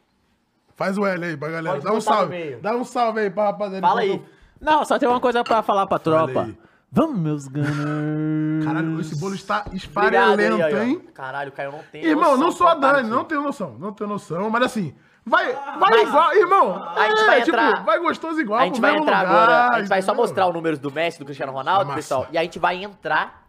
Faz 0.75 0.97
o 0.97 1.05
L 1.05 1.25
aí 1.25 1.35
pra 1.37 1.49
galera. 1.49 1.75
Pode 1.75 1.85
Dá 1.85 1.93
um 1.93 2.01
salve. 2.01 2.55
Dá 2.61 2.75
um 2.75 2.83
salve 2.83 3.19
aí 3.21 3.29
pra 3.29 3.45
rapaziada. 3.45 3.87
Fala 3.87 4.01
aí. 4.01 4.21
Não, 4.61 4.83
só 4.85 4.99
tem 4.99 5.07
uma 5.09 5.19
coisa 5.19 5.43
pra 5.43 5.61
falar 5.63 5.87
pra 5.87 5.99
tropa. 5.99 6.49
Vamos, 6.91 7.19
meus 7.19 7.47
gunners. 7.47 8.65
Caralho, 8.65 8.99
esse 8.99 9.15
bolo 9.19 9.35
está 9.35 9.63
esfarelento, 9.73 10.77
hein? 10.77 11.01
Caralho, 11.13 11.51
Caio 11.51 11.71
não 11.71 11.79
tem 11.91 12.03
Irmão, 12.03 12.31
não 12.31 12.47
noção 12.47 12.51
sou 12.51 12.67
a 12.67 12.73
Dani, 12.75 13.07
não 13.09 13.23
tenho 13.23 13.41
noção. 13.41 13.75
Não 13.79 13.93
tenho 13.93 14.09
noção, 14.09 14.49
mas 14.49 14.63
assim, 14.63 14.93
vai, 15.30 15.53
vai 15.53 15.89
Mas- 15.91 16.07
igual, 16.09 16.34
irmão. 16.36 16.84
A 16.95 17.07
gente 17.09 17.21
é, 17.21 17.25
vai 17.25 17.41
tipo, 17.43 17.57
entrar- 17.57 17.84
vai 17.84 17.99
gostoso 17.99 18.41
igual 18.41 18.59
A 18.59 18.65
gente 18.65 18.82
vai 18.82 18.95
entrar 18.97 19.21
lugar, 19.21 19.43
agora. 19.43 19.75
A 19.75 19.80
gente 19.80 19.88
vai 19.89 20.01
só 20.01 20.13
mostrar 20.13 20.47
os 20.47 20.53
números 20.53 20.80
do 20.80 20.91
Messi, 20.91 21.19
do 21.19 21.25
Cristiano 21.25 21.51
Ronaldo, 21.53 21.93
pessoal. 21.93 22.27
E 22.32 22.38
a 22.38 22.41
gente 22.43 22.59
vai 22.59 22.84
entrar 22.84 23.45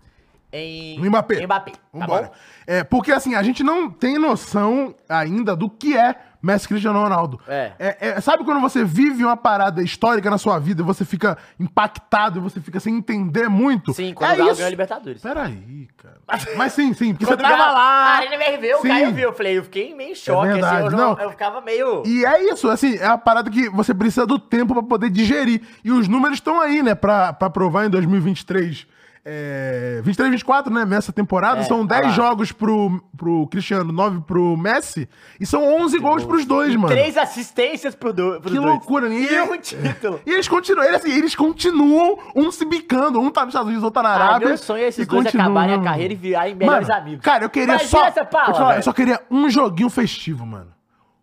em. 0.53 0.99
No 0.99 1.07
Mbappé. 1.07 1.45
Mbappé. 1.45 1.71
Tá 1.73 1.79
Vambora. 1.93 2.27
bom? 2.27 2.33
É, 2.67 2.85
porque 2.85 3.13
assim, 3.13 3.35
a 3.35 3.43
gente 3.43 3.63
não 3.63 3.91
tem 3.91 4.19
noção 4.19 4.95
ainda 5.09 5.57
do 5.57 5.69
que 5.69 5.97
é 5.97 6.15
Messi 6.43 6.67
Cristiano 6.67 7.01
Ronaldo. 7.01 7.41
É. 7.47 7.73
é. 7.79 8.21
Sabe 8.21 8.45
quando 8.45 8.61
você 8.61 8.85
vive 8.85 9.25
uma 9.25 9.37
parada 9.37 9.83
histórica 9.83 10.31
na 10.31 10.39
sua 10.39 10.59
vida 10.59 10.83
e 10.83 10.85
você 10.85 11.05
fica 11.05 11.37
impactado 11.59 12.39
e 12.39 12.43
você 12.43 12.61
fica 12.61 12.81
sem 12.81 12.97
entender 12.97 13.49
muito? 13.49 13.93
Sim, 13.93 14.15
quando 14.15 14.31
é 14.31 14.35
o 14.35 14.37
Galo 14.39 14.51
ganhou 14.55 14.67
a 14.67 14.71
Libertadores. 14.71 15.23
Peraí, 15.23 15.89
cara. 15.97 16.17
Mas 16.57 16.73
sim, 16.73 16.93
sim, 16.95 17.13
porque 17.13 17.27
Quando 17.27 17.41
você 17.41 17.47
o 17.47 17.49
tava 17.49 17.73
lá. 17.73 17.81
Ah, 17.81 18.17
Arena 18.17 18.35
MRV, 18.37 18.75
o 18.75 18.83
Sim. 18.83 18.89
Caio 18.89 19.13
viu. 19.13 19.29
Eu 19.29 19.33
falei, 19.35 19.59
eu 19.59 19.65
fiquei 19.65 19.95
meio 19.95 20.13
em 20.13 20.15
choque, 20.15 20.49
É 20.49 20.53
verdade, 20.53 20.87
assim. 20.87 20.97
Eu, 20.97 21.01
não, 21.01 21.19
eu 21.19 21.31
ficava 21.31 21.61
meio. 21.61 22.03
E 22.07 22.25
é 22.25 22.53
isso, 22.53 22.69
assim, 22.69 22.97
é 22.97 23.07
a 23.07 23.19
parada 23.19 23.51
que 23.51 23.69
você 23.69 23.93
precisa 23.93 24.27
do 24.27 24.39
tempo 24.39 24.75
pra 24.75 24.83
poder 24.83 25.11
digerir. 25.11 25.63
E 25.85 25.91
os 25.91 26.09
números 26.09 26.39
estão 26.39 26.61
aí, 26.61 26.83
né, 26.83 26.95
pra, 26.95 27.33
pra 27.33 27.51
provar 27.51 27.87
em 27.87 27.91
2023. 27.91 28.87
É, 29.23 30.01
23, 30.03 30.31
24, 30.33 30.73
né, 30.73 30.85
nessa 30.87 31.13
temporada. 31.13 31.61
É, 31.61 31.65
são 31.65 31.81
olha 31.81 31.89
10 31.89 32.03
lá. 32.07 32.11
jogos 32.11 32.53
pro, 32.53 33.03
pro 33.17 33.47
Cristiano, 33.49 33.93
9 33.93 34.21
pro 34.23 34.57
Messi. 34.57 35.07
E 35.39 35.45
são 35.45 35.63
11 35.83 35.99
gols 35.99 36.25
pros 36.25 36.47
dois, 36.47 36.75
mano. 36.75 36.89
Três 36.89 37.17
assistências 37.19 37.95
pro 37.95 38.13
do, 38.15 38.41
pros 38.41 38.53
Que 38.53 38.59
dois. 38.59 38.65
loucura, 38.71 39.09
né? 39.11 39.17
E 39.21 39.41
um 39.43 39.59
título. 39.59 40.21
E 40.25 40.31
eles 40.33 40.49
continuam, 40.49 40.85
eles, 40.87 41.05
assim, 41.05 41.13
eles 41.13 41.35
continuam 41.35 42.19
um 42.35 42.51
se 42.51 42.65
bicando. 42.65 43.21
Um 43.21 43.31
tá 43.31 43.43
nos 43.43 43.51
Estados 43.51 43.69
Unidos, 43.69 43.85
outro 43.85 44.03
tá 44.03 44.09
na 44.09 44.15
Ah, 44.15 44.25
Arábia. 44.29 44.49
meu 44.49 44.59
sonho 44.59 44.83
é 44.85 44.89
esses 44.89 45.05
e 45.05 45.09
dois 45.09 45.25
continuam. 45.25 45.47
acabarem 45.49 45.75
a 45.75 45.83
carreira 45.83 46.13
e 46.15 46.17
virarem 46.17 46.55
melhores 46.55 46.89
Mano, 46.89 47.01
amigos. 47.01 47.25
Cara, 47.25 47.45
eu 47.45 47.51
queria 47.51 47.75
Imagina 47.75 47.89
só. 47.91 48.05
essa 48.07 48.25
pala, 48.25 48.53
te 48.53 48.59
falar, 48.59 48.77
eu 48.77 48.83
só 48.83 48.93
queria 48.93 49.21
um 49.31 49.51
joguinho 49.51 49.91
festivo, 49.91 50.47
mano. 50.47 50.73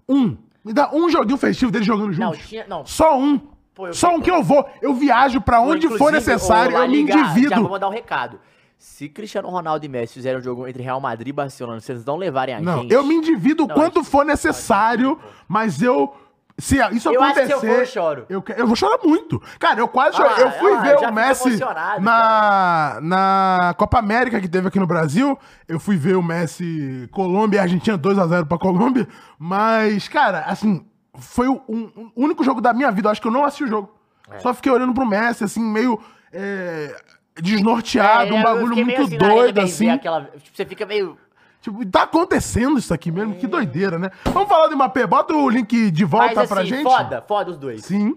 Um. 0.07 0.37
Me 0.63 0.71
dá 0.73 0.89
um 0.93 1.09
joguinho 1.09 1.37
festivo 1.37 1.71
deles 1.71 1.87
jogando 1.87 2.15
Não, 2.17 2.33
juntos. 2.33 2.47
tinha- 2.47 2.65
não. 2.67 2.85
Só 2.85 3.17
um. 3.17 3.39
Pô, 3.77 3.93
Só 3.93 4.15
um 4.15 4.19
que 4.19 4.31
eu 4.31 4.41
vou. 4.41 4.67
Eu 4.81 4.95
viajo 4.95 5.39
pra 5.39 5.61
onde 5.61 5.87
for 5.99 6.11
necessário, 6.11 6.75
ô, 6.75 6.81
eu 6.81 6.89
me 6.89 6.95
Liga, 6.97 7.13
Já 7.13 7.19
vou 7.23 7.29
endivido. 7.37 7.69
mandar 7.69 7.87
um 7.87 7.91
recado. 7.91 8.39
Se 8.79 9.07
Cristiano 9.07 9.47
Ronaldo 9.49 9.85
e 9.85 9.89
Messi 9.89 10.15
fizerem 10.15 10.39
um 10.39 10.41
jogo 10.41 10.67
entre 10.67 10.81
Real 10.81 10.99
Madrid 10.99 11.27
e 11.27 11.31
Barcelona, 11.31 11.79
vocês 11.79 12.03
não 12.03 12.15
levarem 12.15 12.55
a 12.55 12.59
Não, 12.59 12.81
gente. 12.81 12.91
eu 12.93 13.03
me 13.03 13.13
endivido 13.13 13.67
Não, 13.67 13.75
quanto 13.75 13.99
gente- 14.01 14.09
for 14.09 14.25
necessário, 14.25 15.19
mas 15.47 15.79
eu. 15.81 16.11
Se 16.59 16.75
isso 16.91 17.09
Eu 17.11 17.21
acho 17.21 17.33
que 17.35 17.39
acontecer. 17.41 17.45
se 17.45 17.51
eu 17.53 17.59
for, 17.59 17.79
eu 17.81 17.85
choro. 17.85 18.25
Eu, 18.29 18.43
eu 18.57 18.65
vou 18.65 18.75
chorar 18.75 18.97
muito. 19.03 19.39
Cara, 19.59 19.79
eu 19.79 19.87
quase. 19.87 20.19
Ah, 20.19 20.35
eu 20.39 20.51
fui 20.53 20.73
ah, 20.73 20.79
ver 20.81 20.95
o 21.07 21.13
Messi 21.13 21.59
na, 21.99 22.99
na 23.01 23.75
Copa 23.77 23.99
América 23.99 24.41
que 24.41 24.47
teve 24.47 24.67
aqui 24.67 24.79
no 24.79 24.87
Brasil. 24.87 25.37
Eu 25.67 25.79
fui 25.79 25.97
ver 25.97 26.15
o 26.15 26.23
Messi 26.23 27.07
Colômbia 27.11 27.57
e 27.57 27.61
Argentina 27.61 27.95
2x0 27.95 28.47
pra 28.47 28.57
Colômbia. 28.57 29.07
Mas, 29.37 30.07
cara, 30.07 30.39
assim, 30.47 30.83
foi 31.17 31.47
o 31.47 31.61
um- 31.67 32.11
o 32.15 32.23
único 32.23 32.43
jogo 32.43 32.61
da 32.61 32.73
minha 32.73 32.91
vida. 32.91 33.07
Eu 33.07 33.11
acho 33.11 33.21
que 33.21 33.27
eu 33.27 33.31
não 33.31 33.43
assisti 33.45 33.63
o 33.63 33.67
jogo. 33.67 33.93
É. 34.31 34.39
Só 34.39 34.53
fiquei 34.53 34.71
olhando 34.71 34.93
pro 34.93 35.05
Messi, 35.05 35.43
assim, 35.43 35.61
meio. 35.61 35.99
é, 36.33 36.95
desnorteado, 37.41 38.33
um 38.33 38.37
É, 38.37 38.39
eu 38.39 38.43
bagulho 38.43 38.75
muito 38.75 39.01
assim, 39.01 39.17
doido, 39.17 39.61
assim. 39.61 39.89
Aquela, 39.89 40.21
tipo, 40.25 40.55
você 40.57 40.65
fica 40.65 40.85
meio. 40.85 41.17
Tipo, 41.61 41.85
tá 41.85 42.03
acontecendo 42.03 42.77
isso 42.77 42.93
aqui 42.93 43.11
mesmo? 43.11 43.35
Que 43.35 43.47
doideira, 43.47 43.97
né? 43.99 44.09
Vamos 44.25 44.47
falar 44.49 44.67
do 44.67 44.75
Mbappé. 44.75 45.05
Bota 45.07 45.33
o 45.33 45.49
link 45.49 45.91
de 45.91 46.05
volta 46.05 46.33
Mas 46.35 46.49
pra 46.49 46.61
assim, 46.61 46.69
gente. 46.69 46.83
foda, 46.83 47.23
foda 47.27 47.51
os 47.51 47.57
dois. 47.57 47.83
Sim. 47.85 48.15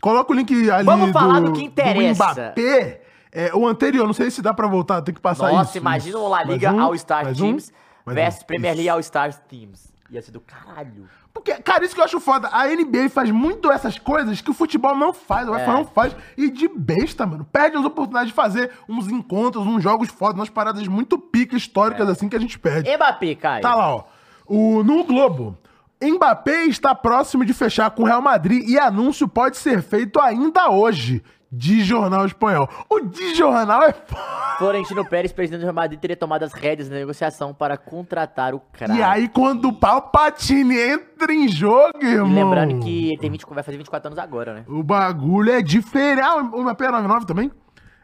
Coloca 0.00 0.32
o 0.32 0.34
link 0.34 0.70
ali 0.70 0.84
Vamos 0.84 1.10
falar 1.12 1.40
do, 1.40 1.46
do 1.46 1.52
que 1.52 1.64
interessa. 1.64 2.32
Mbappé. 2.32 3.02
É, 3.32 3.54
o 3.54 3.66
anterior, 3.66 4.06
não 4.06 4.14
sei 4.14 4.30
se 4.30 4.40
dá 4.40 4.54
pra 4.54 4.66
voltar, 4.66 5.02
tem 5.02 5.14
que 5.14 5.20
passar 5.20 5.52
Nossa, 5.52 5.70
isso. 5.70 5.78
imagina 5.78 6.16
isso. 6.16 6.24
um 6.24 6.28
La 6.28 6.42
Liga 6.44 6.72
um, 6.72 6.80
All-Star 6.80 7.28
um, 7.28 7.32
Teams 7.34 7.72
mais 8.06 8.14
versus 8.16 8.42
um. 8.42 8.46
Premier 8.46 8.74
League. 8.74 8.88
All-Star 8.88 9.32
Teams. 9.48 9.92
Ia 10.10 10.22
ser 10.22 10.30
do 10.30 10.40
caralho. 10.40 11.06
Porque, 11.34 11.52
cara, 11.56 11.84
isso 11.84 11.94
que 11.94 12.00
eu 12.00 12.04
acho 12.04 12.18
foda. 12.18 12.48
A 12.50 12.66
NBA 12.66 13.10
faz 13.10 13.30
muito 13.30 13.70
essas 13.70 13.98
coisas 13.98 14.40
que 14.40 14.50
o 14.50 14.54
futebol 14.54 14.96
não 14.96 15.12
faz, 15.12 15.46
o 15.46 15.50
UEFA 15.52 15.64
É. 15.70 15.72
não 15.74 15.84
faz. 15.84 16.16
E 16.36 16.50
de 16.50 16.66
besta, 16.66 17.26
mano. 17.26 17.44
Perde 17.44 17.76
as 17.76 17.84
oportunidades 17.84 18.28
de 18.30 18.34
fazer 18.34 18.70
uns 18.88 19.06
encontros, 19.08 19.66
uns 19.66 19.82
jogos 19.82 20.08
fodas, 20.08 20.36
umas 20.36 20.48
paradas 20.48 20.86
muito 20.88 21.18
pica 21.18 21.56
históricas 21.56 22.08
assim 22.08 22.28
que 22.28 22.36
a 22.36 22.40
gente 22.40 22.58
perde. 22.58 22.90
Mbappé, 22.96 23.34
Caio. 23.34 23.62
Tá 23.62 23.74
lá, 23.74 23.94
ó. 23.96 24.04
O, 24.46 24.82
no 24.82 25.04
Globo. 25.04 25.58
Mbappé 26.02 26.64
está 26.66 26.94
próximo 26.94 27.44
de 27.44 27.52
fechar 27.52 27.90
com 27.90 28.02
o 28.02 28.06
Real 28.06 28.22
Madrid 28.22 28.66
e 28.68 28.78
anúncio 28.78 29.26
pode 29.28 29.56
ser 29.56 29.82
feito 29.82 30.20
ainda 30.20 30.70
hoje. 30.70 31.22
De 31.50 31.82
jornal 31.82 32.26
espanhol. 32.26 32.68
O 32.90 33.00
de 33.00 33.34
jornal 33.34 33.82
é 33.84 33.92
foda. 33.92 34.38
Florentino 34.58 35.04
Pérez, 35.08 35.32
presidente 35.32 35.60
do 35.60 35.64
Real 35.64 35.74
Madrid, 35.74 35.98
teria 35.98 36.16
tomado 36.16 36.42
as 36.42 36.52
rédeas 36.52 36.88
da 36.88 36.96
negociação 36.96 37.54
para 37.54 37.76
contratar 37.78 38.54
o 38.54 38.60
craque. 38.60 38.92
E 38.98 39.02
aí, 39.02 39.28
quando 39.28 39.68
o 39.68 39.72
Palpatine 39.72 40.76
entra 40.78 41.32
em 41.32 41.48
jogo, 41.48 41.92
E 42.02 42.06
irmão. 42.06 42.32
lembrando 42.50 42.80
que 42.84 43.08
ele 43.08 43.18
tem 43.18 43.30
20, 43.30 43.46
vai 43.48 43.62
fazer 43.62 43.78
24 43.78 44.08
anos 44.08 44.18
agora, 44.18 44.52
né? 44.54 44.64
O 44.68 44.82
bagulho 44.82 45.52
é 45.52 45.62
diferente. 45.62 46.20
Ah, 46.20 46.36
o 46.36 46.62
Mbappé 46.62 46.84
é 46.86 46.90
99 46.90 47.24
também? 47.26 47.50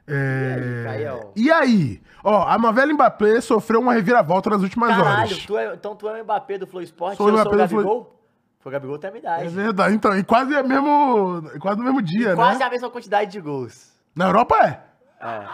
É... 0.07 0.85
E 0.85 0.89
aí? 0.89 1.21
E 1.37 1.53
aí? 1.53 2.03
Ó, 2.23 2.47
a 2.47 2.59
novela 2.59 2.93
Mbappé 2.93 3.41
sofreu 3.41 3.81
uma 3.81 3.93
reviravolta 3.93 4.51
nas 4.51 4.63
últimas 4.63 4.91
Caralho, 4.91 5.09
horas. 5.33 5.47
tu 5.47 5.57
é, 5.59 5.75
então 5.75 5.95
tu 5.97 6.09
é 6.09 6.21
o 6.21 6.25
Mbappé 6.25 6.59
do 6.59 6.67
Flow 6.67 6.83
Sport 6.83 7.17
Sou 7.17 7.27
o 7.27 7.31
eu 7.31 7.37
sou 7.37 7.43
Mbappé 7.47 7.57
do 7.67 7.75
Gabigol? 7.77 8.15
Foi 8.65 8.71
o 8.71 8.73
Gabigol 8.73 8.99
tem 8.99 9.09
a 9.09 9.13
minha 9.13 9.21
idade. 9.21 9.45
É 9.45 9.49
verdade, 9.51 9.95
então. 9.95 10.19
E 10.19 10.25
quase 10.25 10.55
é 10.55 10.63
mesmo. 10.63 11.43
Quase 11.61 11.79
no 11.79 11.85
mesmo 11.85 12.01
dia, 12.01 12.35
Quase 12.35 12.59
né? 12.59 12.65
a 12.65 12.71
mesma 12.71 12.89
quantidade 12.89 13.31
de 13.31 13.39
gols. 13.39 13.93
Na 14.17 14.25
Europa 14.25 14.57
é. 14.57 14.81
É. 15.21 15.45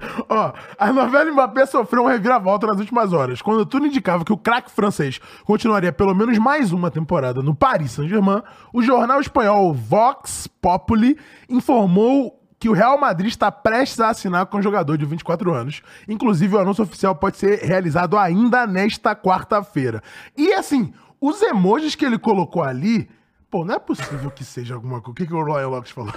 Ó, 0.28 0.52
a 0.76 0.92
novela 0.92 1.30
Mbappé 1.30 1.66
sofreu 1.66 2.02
uma 2.02 2.10
reviravolta 2.10 2.66
nas 2.66 2.78
últimas 2.78 3.12
horas, 3.12 3.40
quando 3.40 3.64
tudo 3.64 3.86
indicava 3.86 4.24
que 4.24 4.32
o 4.32 4.36
craque 4.36 4.70
francês 4.70 5.20
continuaria 5.44 5.92
pelo 5.92 6.14
menos 6.14 6.36
mais 6.38 6.72
uma 6.72 6.90
temporada 6.90 7.42
no 7.42 7.54
Paris 7.54 7.92
Saint-Germain, 7.92 8.42
o 8.72 8.82
jornal 8.82 9.20
espanhol 9.20 9.72
Vox 9.72 10.48
Populi 10.60 11.18
informou 11.48 12.37
que 12.58 12.68
o 12.68 12.72
Real 12.72 12.98
Madrid 12.98 13.28
está 13.28 13.52
prestes 13.52 14.00
a 14.00 14.10
assinar 14.10 14.46
com 14.46 14.58
o 14.58 14.62
jogador 14.62 14.98
de 14.98 15.04
24 15.04 15.54
anos. 15.54 15.82
Inclusive, 16.08 16.56
o 16.56 16.58
anúncio 16.58 16.82
oficial 16.82 17.14
pode 17.14 17.36
ser 17.36 17.60
realizado 17.60 18.18
ainda 18.18 18.66
nesta 18.66 19.14
quarta-feira. 19.14 20.02
E 20.36 20.52
assim, 20.52 20.92
os 21.20 21.40
emojis 21.42 21.94
que 21.94 22.04
ele 22.04 22.18
colocou 22.18 22.62
ali, 22.62 23.08
pô, 23.50 23.64
não 23.64 23.74
é 23.74 23.78
possível 23.78 24.30
que 24.30 24.44
seja 24.44 24.74
alguma 24.74 25.00
coisa. 25.00 25.12
O 25.12 25.14
que, 25.14 25.26
que 25.26 25.34
o 25.34 25.44
Royal 25.44 25.70
Locks 25.70 25.92
falou? 25.92 26.12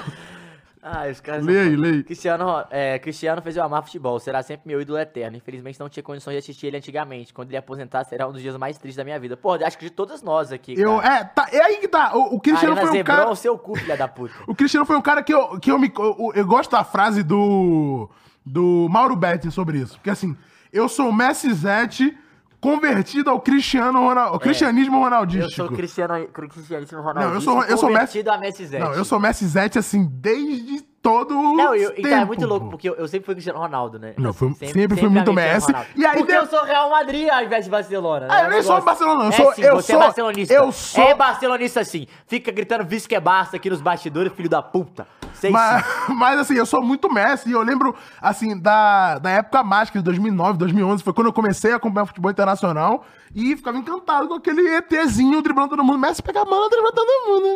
Ah, 0.83 1.05
os 1.11 1.21
caras 1.21 1.45
Lê 1.45 1.59
aí, 1.59 1.75
lê. 1.75 2.01
Cristiano, 2.01 2.65
é, 2.71 2.97
Cristiano 2.97 3.39
fez 3.41 3.55
eu 3.55 3.63
amar 3.63 3.83
futebol, 3.83 4.19
será 4.19 4.41
sempre 4.41 4.67
meu 4.67 4.81
ídolo 4.81 4.97
eterno. 4.97 5.37
Infelizmente 5.37 5.79
não 5.79 5.87
tinha 5.87 6.01
condições 6.01 6.33
de 6.33 6.39
assistir 6.39 6.67
ele 6.67 6.77
antigamente. 6.77 7.31
Quando 7.33 7.49
ele 7.49 7.57
aposentar, 7.57 8.03
será 8.03 8.27
um 8.27 8.31
dos 8.31 8.41
dias 8.41 8.57
mais 8.57 8.79
tristes 8.79 8.97
da 8.97 9.03
minha 9.03 9.19
vida. 9.19 9.37
Pô, 9.37 9.53
acho 9.53 9.77
que 9.77 9.85
de 9.85 9.91
todas 9.91 10.23
nós 10.23 10.51
aqui. 10.51 10.73
Eu, 10.79 10.97
cara. 10.97 11.15
é, 11.15 11.23
tá, 11.23 11.47
é 11.51 11.61
aí 11.61 11.77
que 11.77 11.87
tá. 11.87 12.15
O, 12.15 12.35
o 12.35 12.39
Cristiano 12.39 12.73
Arena 12.73 12.87
foi 12.87 12.99
um 12.99 13.03
cara. 13.03 13.29
o 13.29 13.35
seu 13.35 13.57
cu, 13.59 13.75
filha 13.75 13.95
da 13.95 14.07
puta. 14.07 14.33
O 14.47 14.55
Cristiano 14.55 14.85
foi 14.85 14.97
um 14.97 15.01
cara 15.01 15.21
que 15.21 15.33
eu, 15.33 15.59
que 15.59 15.71
eu 15.71 15.77
me. 15.77 15.91
Eu, 15.95 16.31
eu 16.33 16.45
gosto 16.45 16.71
da 16.71 16.83
frase 16.83 17.21
do. 17.21 18.09
Do 18.43 18.87
Mauro 18.89 19.15
Betti 19.15 19.51
sobre 19.51 19.77
isso. 19.77 19.97
Porque 19.97 20.09
assim, 20.09 20.35
eu 20.73 20.89
sou 20.89 21.09
o 21.09 21.13
Messi 21.13 21.53
Zete 21.53 22.17
convertido 22.61 23.29
ao 23.31 23.41
Cristiano 23.41 23.99
Ronaldo, 23.99 24.33
ao 24.35 24.39
cristianismo 24.39 24.95
É. 24.95 24.99
Eu 24.99 25.03
ronaldístico. 25.03 25.51
sou 25.67 25.67
Cristiano, 25.75 26.27
Cristiano 26.27 27.03
Ronaldo. 27.03 27.27
Não, 27.29 27.33
eu 27.35 27.41
sou- 27.41 27.63
eu 27.63 27.77
sou 27.77 27.89
Messi 27.89 28.65
Zete. 28.67 28.83
Não, 28.83 28.93
eu 28.93 29.03
sou 29.03 29.19
Messi 29.19 29.47
Zete, 29.47 29.79
assim, 29.79 30.07
desde 30.09 30.85
todo 31.01 31.37
o 31.37 31.55
Não, 31.55 31.73
eu, 31.73 31.91
e, 31.97 32.01
cara, 32.03 32.15
é 32.15 32.19
tempo, 32.19 32.27
muito 32.27 32.45
louco, 32.45 32.69
porque 32.69 32.87
eu, 32.87 32.93
eu 32.95 33.07
sempre 33.07 33.25
fui 33.25 33.33
Cristiano 33.35 33.59
Ronaldo, 33.59 33.97
né? 33.97 34.13
Não, 34.17 34.31
foi- 34.33 34.53
sempre 34.53 34.95
fui 34.97 35.09
muito 35.09 35.33
Messi. 35.33 35.71
E 35.95 36.05
aí 36.05 36.17
porque 36.17 36.31
deu- 36.31 36.41
eu 36.43 36.47
sou 36.47 36.63
Real 36.63 36.89
Madrid 36.89 37.27
ao 37.29 37.43
invés 37.43 37.65
de 37.65 37.71
Barcelona. 37.71 38.27
né? 38.27 38.33
Ah, 38.33 38.39
eu 38.41 38.45
É 38.45 38.47
um 38.47 38.51
nem 38.51 38.63
sou 38.63 38.81
Barcelona, 38.81 39.23
eu 39.23 39.29
É 39.29 39.31
sou- 39.31 39.53
sim, 39.53 39.61
eu 39.63 39.75
você 39.75 39.93
sou- 39.93 40.01
é 40.01 40.05
barcelonista. 40.05 40.53
eu 40.53 40.71
sou- 40.71 41.03
É 41.03 41.15
barcelonista 41.15 41.83
sim. 41.83 42.07
Fica 42.27 42.51
gritando 42.51 42.85
vice 42.85 43.07
que 43.07 43.15
é 43.15 43.19
Barça 43.19 43.55
aqui 43.57 43.69
nos 43.69 43.81
bastidores, 43.81 44.31
filho 44.33 44.49
da 44.49 44.61
puta. 44.61 45.07
Sei 45.33 45.49
Mas, 45.49 45.83
sim. 45.83 45.91
mas, 46.13 46.39
assim, 46.39 46.53
eu 46.55 46.65
sou 46.67 46.83
muito 46.83 47.11
Messi 47.11 47.49
e 47.49 47.53
eu 47.53 47.61
lembro, 47.63 47.95
assim, 48.21 48.55
da, 48.59 49.17
da 49.17 49.29
época 49.31 49.63
mágica 49.63 49.97
de 49.97 50.05
2009, 50.05 50.57
2011, 50.59 51.01
foi 51.03 51.13
quando 51.13 51.27
eu 51.27 51.33
comecei 51.33 51.71
a 51.73 51.77
acompanhar 51.77 52.05
futebol 52.05 52.29
internacional 52.29 53.03
e 53.33 53.55
ficava 53.55 53.77
encantado 53.77 54.27
com 54.27 54.35
aquele 54.35 54.61
ETzinho 54.75 55.41
driblando 55.41 55.69
todo 55.69 55.83
mundo. 55.83 55.97
Messi 55.97 56.21
pega 56.21 56.41
a 56.41 56.45
bola, 56.45 56.69
dribla 56.69 56.91
todo 56.91 57.07
mundo. 57.27 57.47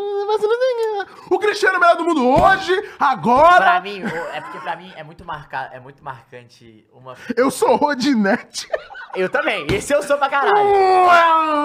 O 1.30 1.38
Cristiano 1.38 1.76
é 1.76 1.78
o 1.78 1.82
melhor 1.82 1.98
do 1.98 2.04
mundo 2.06 2.28
hoje, 2.28 2.74
agora. 3.00 3.35
Pra 3.58 3.82
mim, 3.82 4.02
é 4.34 4.42
porque 4.42 4.60
pra 4.60 4.76
mim 4.76 4.92
é 4.96 5.04
muito, 5.04 5.26
marca, 5.26 5.70
é 5.74 5.80
muito 5.80 6.04
marcante 6.04 6.86
uma... 6.94 7.16
Eu 7.36 7.50
sou 7.52 7.76
Rodinete. 7.76 8.68
Eu 9.16 9.30
também, 9.30 9.66
esse 9.72 9.94
eu 9.94 10.04
sou 10.04 10.18
pra 10.18 10.30
caralho. 10.30 10.54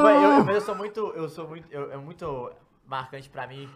Mas 0.03 0.23
eu, 0.23 0.45
mas 0.45 0.55
eu 0.55 0.61
sou 0.61 0.75
muito. 0.75 1.13
Eu 1.17 1.29
sou 1.29 1.49
muito. 1.49 1.67
eu- 1.73 1.93
é 1.93 1.97
muito 1.97 2.51
marcante 2.87 3.29
pra 3.29 3.47
mim 3.47 3.69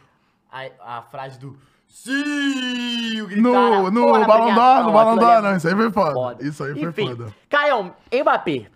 a, 0.51 0.99
a 0.99 1.03
frase 1.03 1.39
do. 1.39 1.59
Sim! 1.89 3.21
o 3.23 3.27
gritar 3.27 3.43
No, 3.43 3.91
no 3.91 4.25
Balão 4.27 4.55
d'Or, 4.55 4.85
no 4.85 4.93
Balão 4.93 5.13
aquilo 5.13 5.27
ali 5.27 5.43
d'Or, 5.43 5.43
não, 5.43 5.57
isso 5.57 5.69
aí 5.69 5.75
foi 5.75 5.91
foda. 5.93 6.13
foda. 6.13 6.45
Isso 6.45 6.65
aí 6.65 6.73
foi 6.73 6.83
Enfim, 6.83 7.09
foda. 7.17 7.35
Caião, 7.49 7.95
Mbappé. 8.13 8.67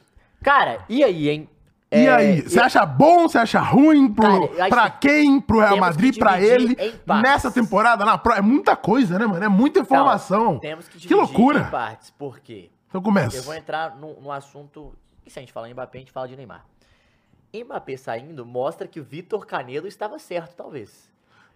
Cara, 0.43 0.81
e 0.89 1.03
aí, 1.05 1.29
hein? 1.29 1.49
E 1.91 1.97
É, 2.07 2.15
aí, 2.15 2.43
você 2.43 2.59
eu- 2.61 2.65
acha 2.65 2.85
bom, 2.85 3.27
você 3.29 3.39
acha 3.39 3.61
ruim 3.61 4.13
pro, 4.13 4.49
Cara, 4.49 4.65
eu 4.65 4.69
pra 4.69 4.91
que 4.91 5.09
quem? 5.09 5.41
Pro 5.41 5.61
Real 5.61 5.79
Madrid, 5.79 6.19
pra 6.19 6.39
ele? 6.41 6.77
Nessa 7.07 7.51
temporada, 7.51 8.05
na 8.05 8.19
pro... 8.19 8.35
É 8.35 8.43
muita 8.43 8.77
coisa, 8.77 9.19
né, 9.19 9.25
mano? 9.25 9.43
É 9.43 9.49
muita 9.49 9.81
informação. 9.81 10.53
Não, 10.55 10.59
temos 10.59 10.87
que 10.87 10.99
que 10.99 11.09
dividir 11.09 11.17
loucura. 11.17 11.61
em 11.61 11.71
partes, 11.71 12.11
por 12.11 12.41
quê? 12.41 12.71
Então 12.89 12.99
Eu 13.01 13.03
começa. 13.03 13.41
vou 13.43 13.55
entrar 13.55 13.97
no, 13.97 14.21
no 14.21 14.31
assunto. 14.31 14.93
E 15.25 15.31
se 15.31 15.39
a 15.39 15.43
gente 15.43 15.53
falar 15.53 15.71
em 15.71 15.73
Mbappé, 15.73 15.97
a 15.99 16.01
gente 16.01 16.13
fala 16.13 16.29
de 16.29 16.37
Neymar. 16.37 16.65
Mbappé 17.55 17.97
saindo 17.97 18.45
mostra 18.45 18.87
que 18.87 19.01
o 19.01 19.05
Vitor 19.05 19.47
Canedo 19.47 19.87
estava 19.89 20.19
certo, 20.19 20.55
talvez. 20.57 21.08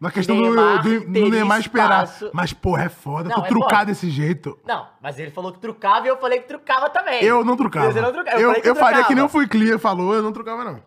Na 0.03 0.11
questão 0.11 0.35
do, 0.35 0.43
Neymar 0.43 0.83
do, 0.83 1.01
do 1.01 1.13
teria 1.13 1.31
Neymar 1.31 1.61
esperar. 1.61 2.03
espaço. 2.03 2.31
Mas, 2.35 2.53
porra, 2.53 2.87
é 2.87 2.89
foda. 2.89 3.29
Não, 3.29 3.37
tu 3.37 3.45
é 3.45 3.49
trucar 3.49 3.71
foda. 3.71 3.85
desse 3.85 4.11
jeito. 4.11 4.59
Não, 4.67 4.89
mas 5.01 5.17
ele 5.17 5.31
falou 5.31 5.53
que 5.53 5.61
trucava 5.61 6.07
e 6.07 6.09
eu 6.09 6.17
falei 6.17 6.41
que 6.41 6.49
trucava 6.49 6.91
também. 6.91 7.23
Eu 7.23 7.45
não 7.45 7.57
trucava. 7.57 7.93
Você 7.93 8.01
não 8.01 8.13
trucava. 8.13 8.41
Eu, 8.41 8.49
falei 8.49 8.63
que 8.63 8.69
eu 8.69 8.75
faria 8.75 9.05
que 9.05 9.15
nem 9.15 9.23
o 9.23 9.29
Fui 9.29 9.47
Clear 9.47 9.79
falou, 9.79 10.13
eu 10.13 10.21
não 10.21 10.33
trucava, 10.33 10.65
não. 10.65 10.83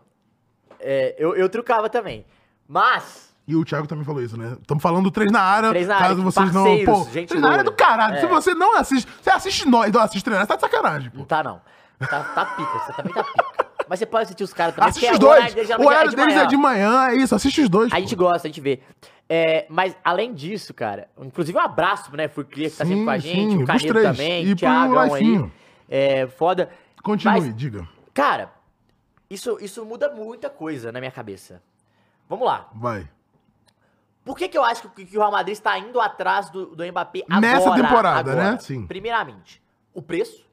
É, 0.81 1.15
eu, 1.17 1.33
eu 1.33 1.47
trucava 1.47 1.89
também. 1.89 2.25
Mas. 2.67 3.33
E 3.47 3.55
o 3.55 3.63
Thiago 3.63 3.87
também 3.87 4.03
falou 4.03 4.21
isso, 4.21 4.37
né? 4.37 4.57
Estamos 4.59 4.81
falando 4.83 5.05
do 5.05 5.11
Três 5.11 5.31
na 5.31 5.39
Área. 5.39 5.69
Três 5.69 5.87
na 5.87 5.97
caso 5.97 6.11
Área, 6.11 6.23
vocês 6.23 6.51
não. 6.51 6.83
Pô, 6.83 7.07
gente 7.09 7.29
Três 7.29 7.41
na 7.41 7.51
Área 7.51 7.61
é 7.61 7.63
do 7.63 7.71
caralho. 7.71 8.15
É. 8.15 8.19
Se 8.19 8.27
você 8.27 8.53
não 8.53 8.75
assiste. 8.75 9.09
Você 9.21 9.29
assiste 9.29 9.65
nós, 9.65 9.93
não 9.93 10.01
assiste 10.01 10.29
na 10.29 10.35
Área, 10.35 10.47
tá 10.47 10.55
de 10.55 10.61
sacanagem, 10.61 11.09
pô. 11.09 11.19
Não 11.19 11.25
tá, 11.25 11.41
não. 11.41 11.61
Tá, 11.99 12.21
tá 12.21 12.45
pica, 12.47 12.79
você 12.79 12.91
também 12.91 13.13
tá 13.13 13.23
pica. 13.23 13.74
Mas 13.87 13.99
você 13.99 14.05
pode 14.05 14.23
assistir 14.23 14.43
os 14.43 14.53
caras 14.53 14.75
também. 14.75 14.89
Assiste 14.89 15.09
os 15.11 15.17
o 15.17 15.19
dois. 15.19 15.31
horário 15.37 15.55
deles 15.55 15.65
O 15.65 15.67
geralmente 15.67 15.87
horário 15.89 16.15
deles 16.15 16.35
é 16.35 16.45
de 16.45 16.57
manhã, 16.57 17.07
é 17.09 17.15
isso. 17.15 17.35
Assiste 17.35 17.61
os 17.61 17.69
dois. 17.69 17.91
A 17.91 17.95
pô. 17.95 18.01
gente 18.01 18.15
gosta, 18.15 18.47
a 18.47 18.49
gente 18.49 18.61
vê. 18.61 18.79
É, 19.27 19.65
mas 19.69 19.95
além 20.03 20.33
disso, 20.33 20.73
cara, 20.73 21.09
inclusive 21.19 21.57
um 21.57 21.61
abraço, 21.61 22.15
né? 22.15 22.27
Fui 22.27 22.43
Clear 22.43 22.69
que 22.71 22.77
tá 22.77 22.85
sempre 22.85 22.99
Sim, 22.99 23.05
com 23.05 23.11
a 23.11 23.17
gente, 23.17 23.51
sim, 23.55 23.63
o 23.63 23.65
Canedo 23.65 24.01
também, 24.01 24.43
E 24.43 24.51
o 24.51 24.55
pro 24.55 24.55
Thiagão 24.57 25.13
aí. 25.13 25.51
É, 25.89 26.27
foda. 26.27 26.69
Continue, 27.03 27.41
Mas, 27.41 27.55
diga. 27.55 27.87
cara, 28.13 28.51
isso, 29.29 29.57
isso 29.61 29.83
muda 29.85 30.09
muita 30.09 30.49
coisa 30.49 30.91
na 30.91 30.99
minha 30.99 31.11
cabeça. 31.11 31.61
Vamos 32.29 32.45
lá. 32.45 32.69
Vai. 32.73 33.07
Por 34.23 34.35
que, 34.35 34.47
que 34.47 34.57
eu 34.57 34.63
acho 34.63 34.89
que, 34.89 35.05
que 35.05 35.17
o 35.17 35.19
Real 35.19 35.31
Madrid 35.31 35.53
está 35.53 35.77
indo 35.77 35.99
atrás 36.01 36.49
do, 36.49 36.75
do 36.75 36.83
Mbappé 36.83 37.21
agora? 37.29 37.41
Nessa 37.41 37.75
temporada, 37.75 38.31
agora? 38.31 38.51
né? 38.53 38.57
Sim. 38.59 38.87
Primeiramente, 38.87 39.61
o 39.93 40.01
preço. 40.01 40.44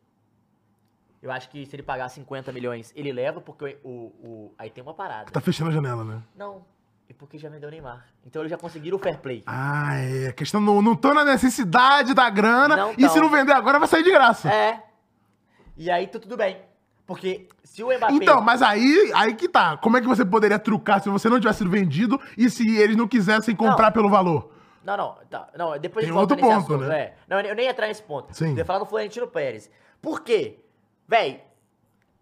Eu 1.23 1.31
acho 1.31 1.49
que 1.49 1.65
se 1.65 1.77
ele 1.77 1.83
pagar 1.85 2.09
50 2.09 2.51
milhões, 2.53 2.93
ele 2.97 3.13
leva, 3.13 3.41
porque 3.41 3.79
o, 3.85 3.89
o- 3.89 4.55
aí 4.59 4.69
tem 4.71 4.83
uma 4.83 4.93
parada. 4.93 5.31
Tá 5.31 5.41
fechando 5.41 5.71
a 5.71 5.73
janela, 5.73 6.03
né? 6.03 6.21
Não, 6.37 6.65
e 7.09 7.15
porque 7.15 7.39
já 7.39 7.49
vendeu 7.49 7.69
o 7.69 7.73
Neymar. 7.73 8.07
Então 8.27 8.43
eles 8.43 8.51
já 8.51 8.59
conseguiram 8.59 8.97
o 8.97 9.01
fair 9.01 9.19
play. 9.19 9.43
Ah, 9.47 9.95
é. 9.99 10.29
A 10.29 10.33
questão 10.33 10.61
não, 10.61 10.83
não 10.83 10.97
tô 10.97 11.15
na 11.15 11.25
necessidade 11.25 12.13
da 12.13 12.29
grana. 12.29 12.77
Não 12.77 12.95
e 12.99 13.09
se 13.09 13.21
não 13.21 13.29
vender 13.31 13.53
agora, 13.53 13.79
vai 13.79 13.87
sair 13.87 14.03
de 14.03 14.11
graça. 14.11 14.53
É. 14.53 14.83
E 15.77 15.91
aí 15.91 16.07
tá 16.09 16.19
tudo 16.19 16.37
bem. 16.37 16.59
Porque 17.07 17.49
se 17.63 17.83
o 17.83 17.89
Mbappé... 17.89 18.15
Então, 18.15 18.41
mas 18.41 18.63
aí, 18.63 19.13
aí 19.15 19.35
que 19.35 19.49
tá. 19.49 19.77
Como 19.77 19.97
é 19.97 20.01
que 20.01 20.07
você 20.07 20.25
poderia 20.25 20.59
trucar 20.59 21.01
se 21.03 21.09
você 21.09 21.29
não 21.29 21.39
tivesse 21.39 21.59
sido 21.59 21.71
vendido 21.71 22.21
e 22.37 22.49
se 22.49 22.77
eles 22.79 22.97
não 22.97 23.07
quisessem 23.07 23.55
comprar 23.55 23.87
Não. 23.87 23.93
pelo 23.93 24.09
valor? 24.09 24.51
Não, 24.85 24.97
não, 24.97 25.17
tá, 25.31 25.49
não, 25.57 25.79
depois 25.79 26.05
Tem 26.05 26.13
outro 26.15 26.37
ponto, 26.37 26.53
assunto, 26.53 26.79
né? 26.79 26.99
é. 26.99 27.15
Não, 27.29 27.39
eu 27.41 27.55
nem 27.55 27.67
ia 27.67 27.71
entrar 27.71 27.87
nesse 27.87 28.03
ponto. 28.03 28.35
Sim. 28.35 28.51
Eu 28.53 28.57
ia 28.59 28.65
falar 28.65 28.81
no 28.81 28.87
Florentino 28.87 29.29
Pérez. 29.29 29.71
Por 30.01 30.23
quê? 30.23 30.62
Véi, 31.13 31.45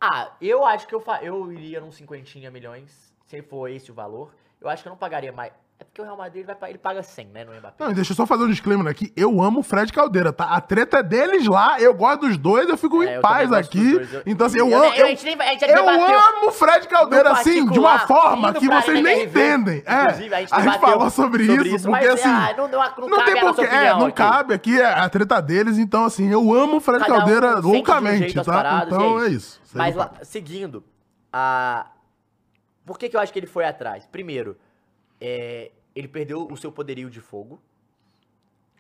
ah, 0.01 0.35
eu 0.41 0.67
acho 0.67 0.89
que 0.89 0.93
eu, 0.97 1.05
eu 1.23 1.53
iria 1.53 1.81
num 1.81 1.93
cinquentinha 1.93 2.51
milhões, 2.51 3.15
se 3.25 3.41
for 3.41 3.69
esse 3.69 3.89
o 3.93 3.95
valor. 3.95 4.35
Eu 4.61 4.69
acho 4.69 4.83
que 4.83 4.89
eu 4.89 4.91
não 4.91 4.99
pagaria 4.99 5.31
mais. 5.31 5.53
É 5.81 5.85
porque 5.85 6.03
o 6.03 6.05
Real 6.05 6.17
Madrid 6.19 6.45
vai, 6.45 6.55
ele 6.69 6.77
paga 6.77 7.03
100, 7.03 7.29
né, 7.29 7.43
no 7.43 7.55
Mbappé. 7.55 7.83
Não, 7.83 7.91
deixa 7.95 8.13
eu 8.13 8.17
só 8.17 8.27
fazer 8.27 8.45
um 8.45 8.49
disclaimer 8.51 8.87
aqui. 8.87 9.11
Eu 9.17 9.41
amo 9.41 9.61
o 9.61 9.63
Fred 9.63 9.91
Caldeira, 9.91 10.31
tá? 10.31 10.45
A 10.45 10.61
treta 10.61 10.99
é 10.99 11.03
deles 11.03 11.47
lá, 11.47 11.81
eu 11.81 11.95
gosto 11.95 12.29
dos 12.29 12.37
dois, 12.37 12.69
eu 12.69 12.77
fico 12.77 13.03
É, 13.03 13.07
em 13.07 13.15
eu 13.15 13.23
paz 13.23 13.51
aqui. 13.51 13.95
Então, 14.27 14.47
assim, 14.47 14.59
eu 14.59 14.69
eu- 14.69 14.77
amo. 14.77 14.95
eu- 14.95 15.07
Eu, 15.09 16.21
amo 16.21 16.49
o 16.49 16.53
Fred 16.53 16.87
Caldeira, 16.87 17.33
assim, 17.33 17.65
de 17.67 17.79
uma 17.79 17.99
forma 18.01 18.53
que 18.53 18.69
vocês 18.69 19.03
nem 19.03 19.21
NRV. 19.23 19.31
entendem. 19.41 19.83
É, 19.87 20.03
Inclusive, 20.03 20.35
a 20.35 20.41
gente 20.41 20.53
a 20.55 20.61
gente 20.61 20.79
falou 20.81 21.11
sobre, 21.11 21.47
sobre 21.47 21.69
isso, 21.71 21.89
porque 21.89 22.07
assim. 22.09 22.29
ah, 22.29 22.55
não- 22.59 22.69
não- 22.69 23.09
não 23.09 23.25
tem 23.25 23.39
a 23.39 23.45
nossa 23.45 23.63
porquê, 23.63 23.75
é, 23.75 23.91
não 23.95 24.07
aqui. 24.07 24.13
cabe 24.17 24.55
aqui 24.55 24.79
é 24.81 24.85
a 24.85 25.09
treta 25.09 25.41
deles, 25.41 25.79
então, 25.79 26.05
assim, 26.05 26.31
eu 26.31 26.53
amo 26.53 26.77
o 26.77 26.81
Fred 26.81 27.01
Cada 27.01 27.15
Caldeira 27.17 27.57
um 27.59 27.61
loucamente, 27.63 28.35
tá? 28.35 28.45
paradas, 28.45 28.89
então 28.93 29.23
é 29.23 29.29
isso. 29.29 29.59
Mas 29.75 29.97
lá, 29.97 30.13
seguindo, 30.25 30.85
a... 31.33 31.87
por 32.85 32.99
que, 32.99 33.09
que 33.09 33.17
eu 33.17 33.21
acho 33.21 33.33
que 33.33 33.39
ele 33.39 33.47
foi 33.47 33.65
atrás? 33.65 34.07
Primeiro, 34.07 34.59
é, 35.21 35.71
ele 35.95 36.09
perdeu 36.09 36.47
o 36.51 36.57
seu 36.57 36.71
poderio 36.73 37.11
de 37.11 37.21
fogo. 37.21 37.61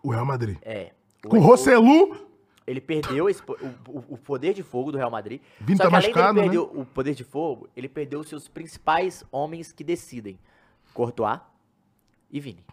O 0.02 0.10
Real 0.10 0.24
Madrid. 0.24 0.56
É. 0.62 0.92
Com 1.28 1.36
o 1.38 1.40
Roselu, 1.40 2.28
Ele 2.66 2.80
perdeu 2.80 3.28
esse 3.28 3.42
o, 3.42 3.52
o- 3.90 4.04
o 4.14 4.18
poder 4.18 4.54
de 4.54 4.62
fogo 4.62 4.92
do 4.92 4.98
Real 4.98 5.10
Madrid. 5.10 5.40
Vini 5.60 5.76
Só 5.76 5.82
tá 5.84 5.88
que 5.90 5.94
além 5.96 6.08
machucado, 6.08 6.34
dele 6.40 6.46
né? 6.48 6.52
perder 6.64 6.80
o 6.80 6.84
poder 6.86 7.14
de 7.14 7.24
fogo, 7.24 7.68
ele 7.76 7.88
perdeu 7.88 8.20
os 8.20 8.28
seus 8.28 8.46
principais 8.48 9.24
homens 9.32 9.72
que 9.72 9.82
decidem. 9.84 10.38
Courtois 10.94 11.40
e 12.30 12.38
Vini. 12.40 12.64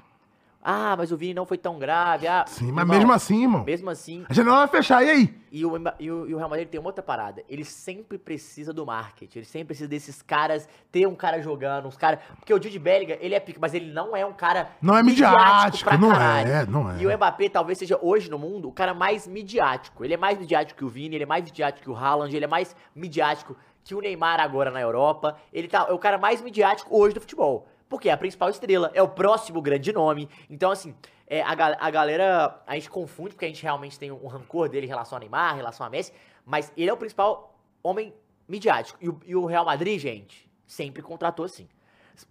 Ah, 0.70 0.96
mas 0.98 1.14
o 1.14 1.18
Vini 1.18 1.34
não 1.34 1.46
foi 1.46 1.58
tão 1.58 1.80
grave. 1.80 2.28
Ah, 2.28 2.44
sim, 2.46 2.74
mas 2.74 2.82
irmão, 2.84 2.98
mesmo 2.98 3.14
assim, 3.14 3.42
irmão. 3.44 3.64
Mesmo 3.64 3.90
assim, 3.90 4.26
A 4.30 4.34
janela 4.34 4.58
vai 4.58 4.68
fechar, 4.68 5.02
e 5.02 5.10
aí? 5.10 5.34
e 5.50 5.66
o, 5.66 5.72
e 5.98 6.12
o- 6.12 6.28
e 6.28 6.34
o 6.34 6.38
Real 6.38 6.50
Madrid 6.50 6.68
tem 6.68 6.78
uma 6.78 6.90
outra 6.90 7.02
parada. 7.02 7.42
Ele 7.48 7.64
sempre 7.64 8.18
precisa 8.18 8.74
do 8.74 8.86
marketing. 8.86 9.40
Ele 9.40 9.46
sempre 9.46 9.68
precisa 9.68 9.88
desses 9.88 10.22
caras, 10.22 10.68
ter 10.92 11.08
um 11.08 11.16
cara 11.16 11.42
jogando, 11.42 11.88
uns 11.88 11.96
caras. 11.96 12.20
Porque 12.36 12.54
o 12.54 12.62
Jude 12.62 12.78
Bellingham, 12.80 13.16
ele 13.22 13.34
é 13.34 13.40
pico, 13.40 13.60
mas 13.62 13.74
ele 13.74 13.90
não 13.94 14.14
é 14.14 14.26
um 14.26 14.34
cara. 14.34 14.68
Não 14.82 14.98
é 14.98 15.02
midiático, 15.02 15.90
não 15.98 16.12
é, 16.14 16.66
não 16.66 16.92
é. 16.92 16.98
E 17.02 17.08
o 17.08 17.16
Mbappé 17.16 17.48
talvez 17.48 17.78
seja 17.78 17.98
hoje 18.02 18.30
no 18.30 18.38
mundo 18.38 18.68
o 18.68 18.72
cara 18.74 18.94
mais 18.94 19.26
midiático. 19.26 20.04
Ele 20.04 20.16
é 20.16 20.18
mais 20.18 20.38
midiático 20.38 20.78
que 20.78 20.84
o 20.86 20.90
Vini, 20.90 21.16
ele 21.16 21.24
é 21.24 21.28
mais 21.28 21.46
midiático 21.46 21.84
que 21.86 21.90
o 21.90 21.96
Haaland, 21.96 22.36
ele 22.36 22.44
é 22.44 22.48
mais 22.48 22.76
midiático 22.94 23.56
que 23.86 23.96
o 23.96 24.02
Neymar 24.02 24.42
agora 24.42 24.70
na 24.70 24.82
Europa. 24.82 25.38
Ele 25.54 25.70
tá, 25.70 25.86
é 25.90 25.94
o 25.94 25.98
cara 25.98 26.18
mais 26.18 26.42
midiático 26.42 26.90
hoje 26.94 27.14
do 27.16 27.22
futebol. 27.22 27.66
Porque 27.90 28.10
é 28.10 28.12
a 28.12 28.18
principal 28.18 28.50
estrela, 28.50 28.92
é 28.94 29.02
o 29.02 29.08
próximo 29.08 29.62
grande 29.62 29.94
nome. 29.94 30.30
Então, 30.50 30.72
assim, 30.72 30.94
é, 31.26 31.42
a, 31.42 31.52
a 31.52 31.90
galera, 31.90 32.62
a 32.66 32.76
gente 32.76 32.90
confunde, 32.90 33.32
porque 33.32 33.46
a 33.46 33.48
gente 33.48 33.64
realmente 33.64 33.98
tem 33.98 34.12
um 34.12 34.28
rancor 34.28 34.70
dele 34.70 34.86
em 34.86 34.90
relação 34.90 35.18
a 35.18 35.20
Neymar, 35.20 35.54
em 35.54 35.58
relação 35.58 35.86
a 35.86 35.90
Messi, 35.90 36.14
mas 36.46 36.72
ele 36.76 36.90
é 36.90 36.94
o 36.94 36.98
principal 36.98 37.58
homem 37.82 38.14
midiático. 38.48 38.98
E 39.02 39.10
o, 39.10 39.20
e 39.26 39.36
o 39.36 39.46
Real 39.46 39.66
Madrid, 39.66 40.00
gente, 40.00 40.50
sempre 40.66 41.02
contratou 41.02 41.46
assim. 41.46 41.68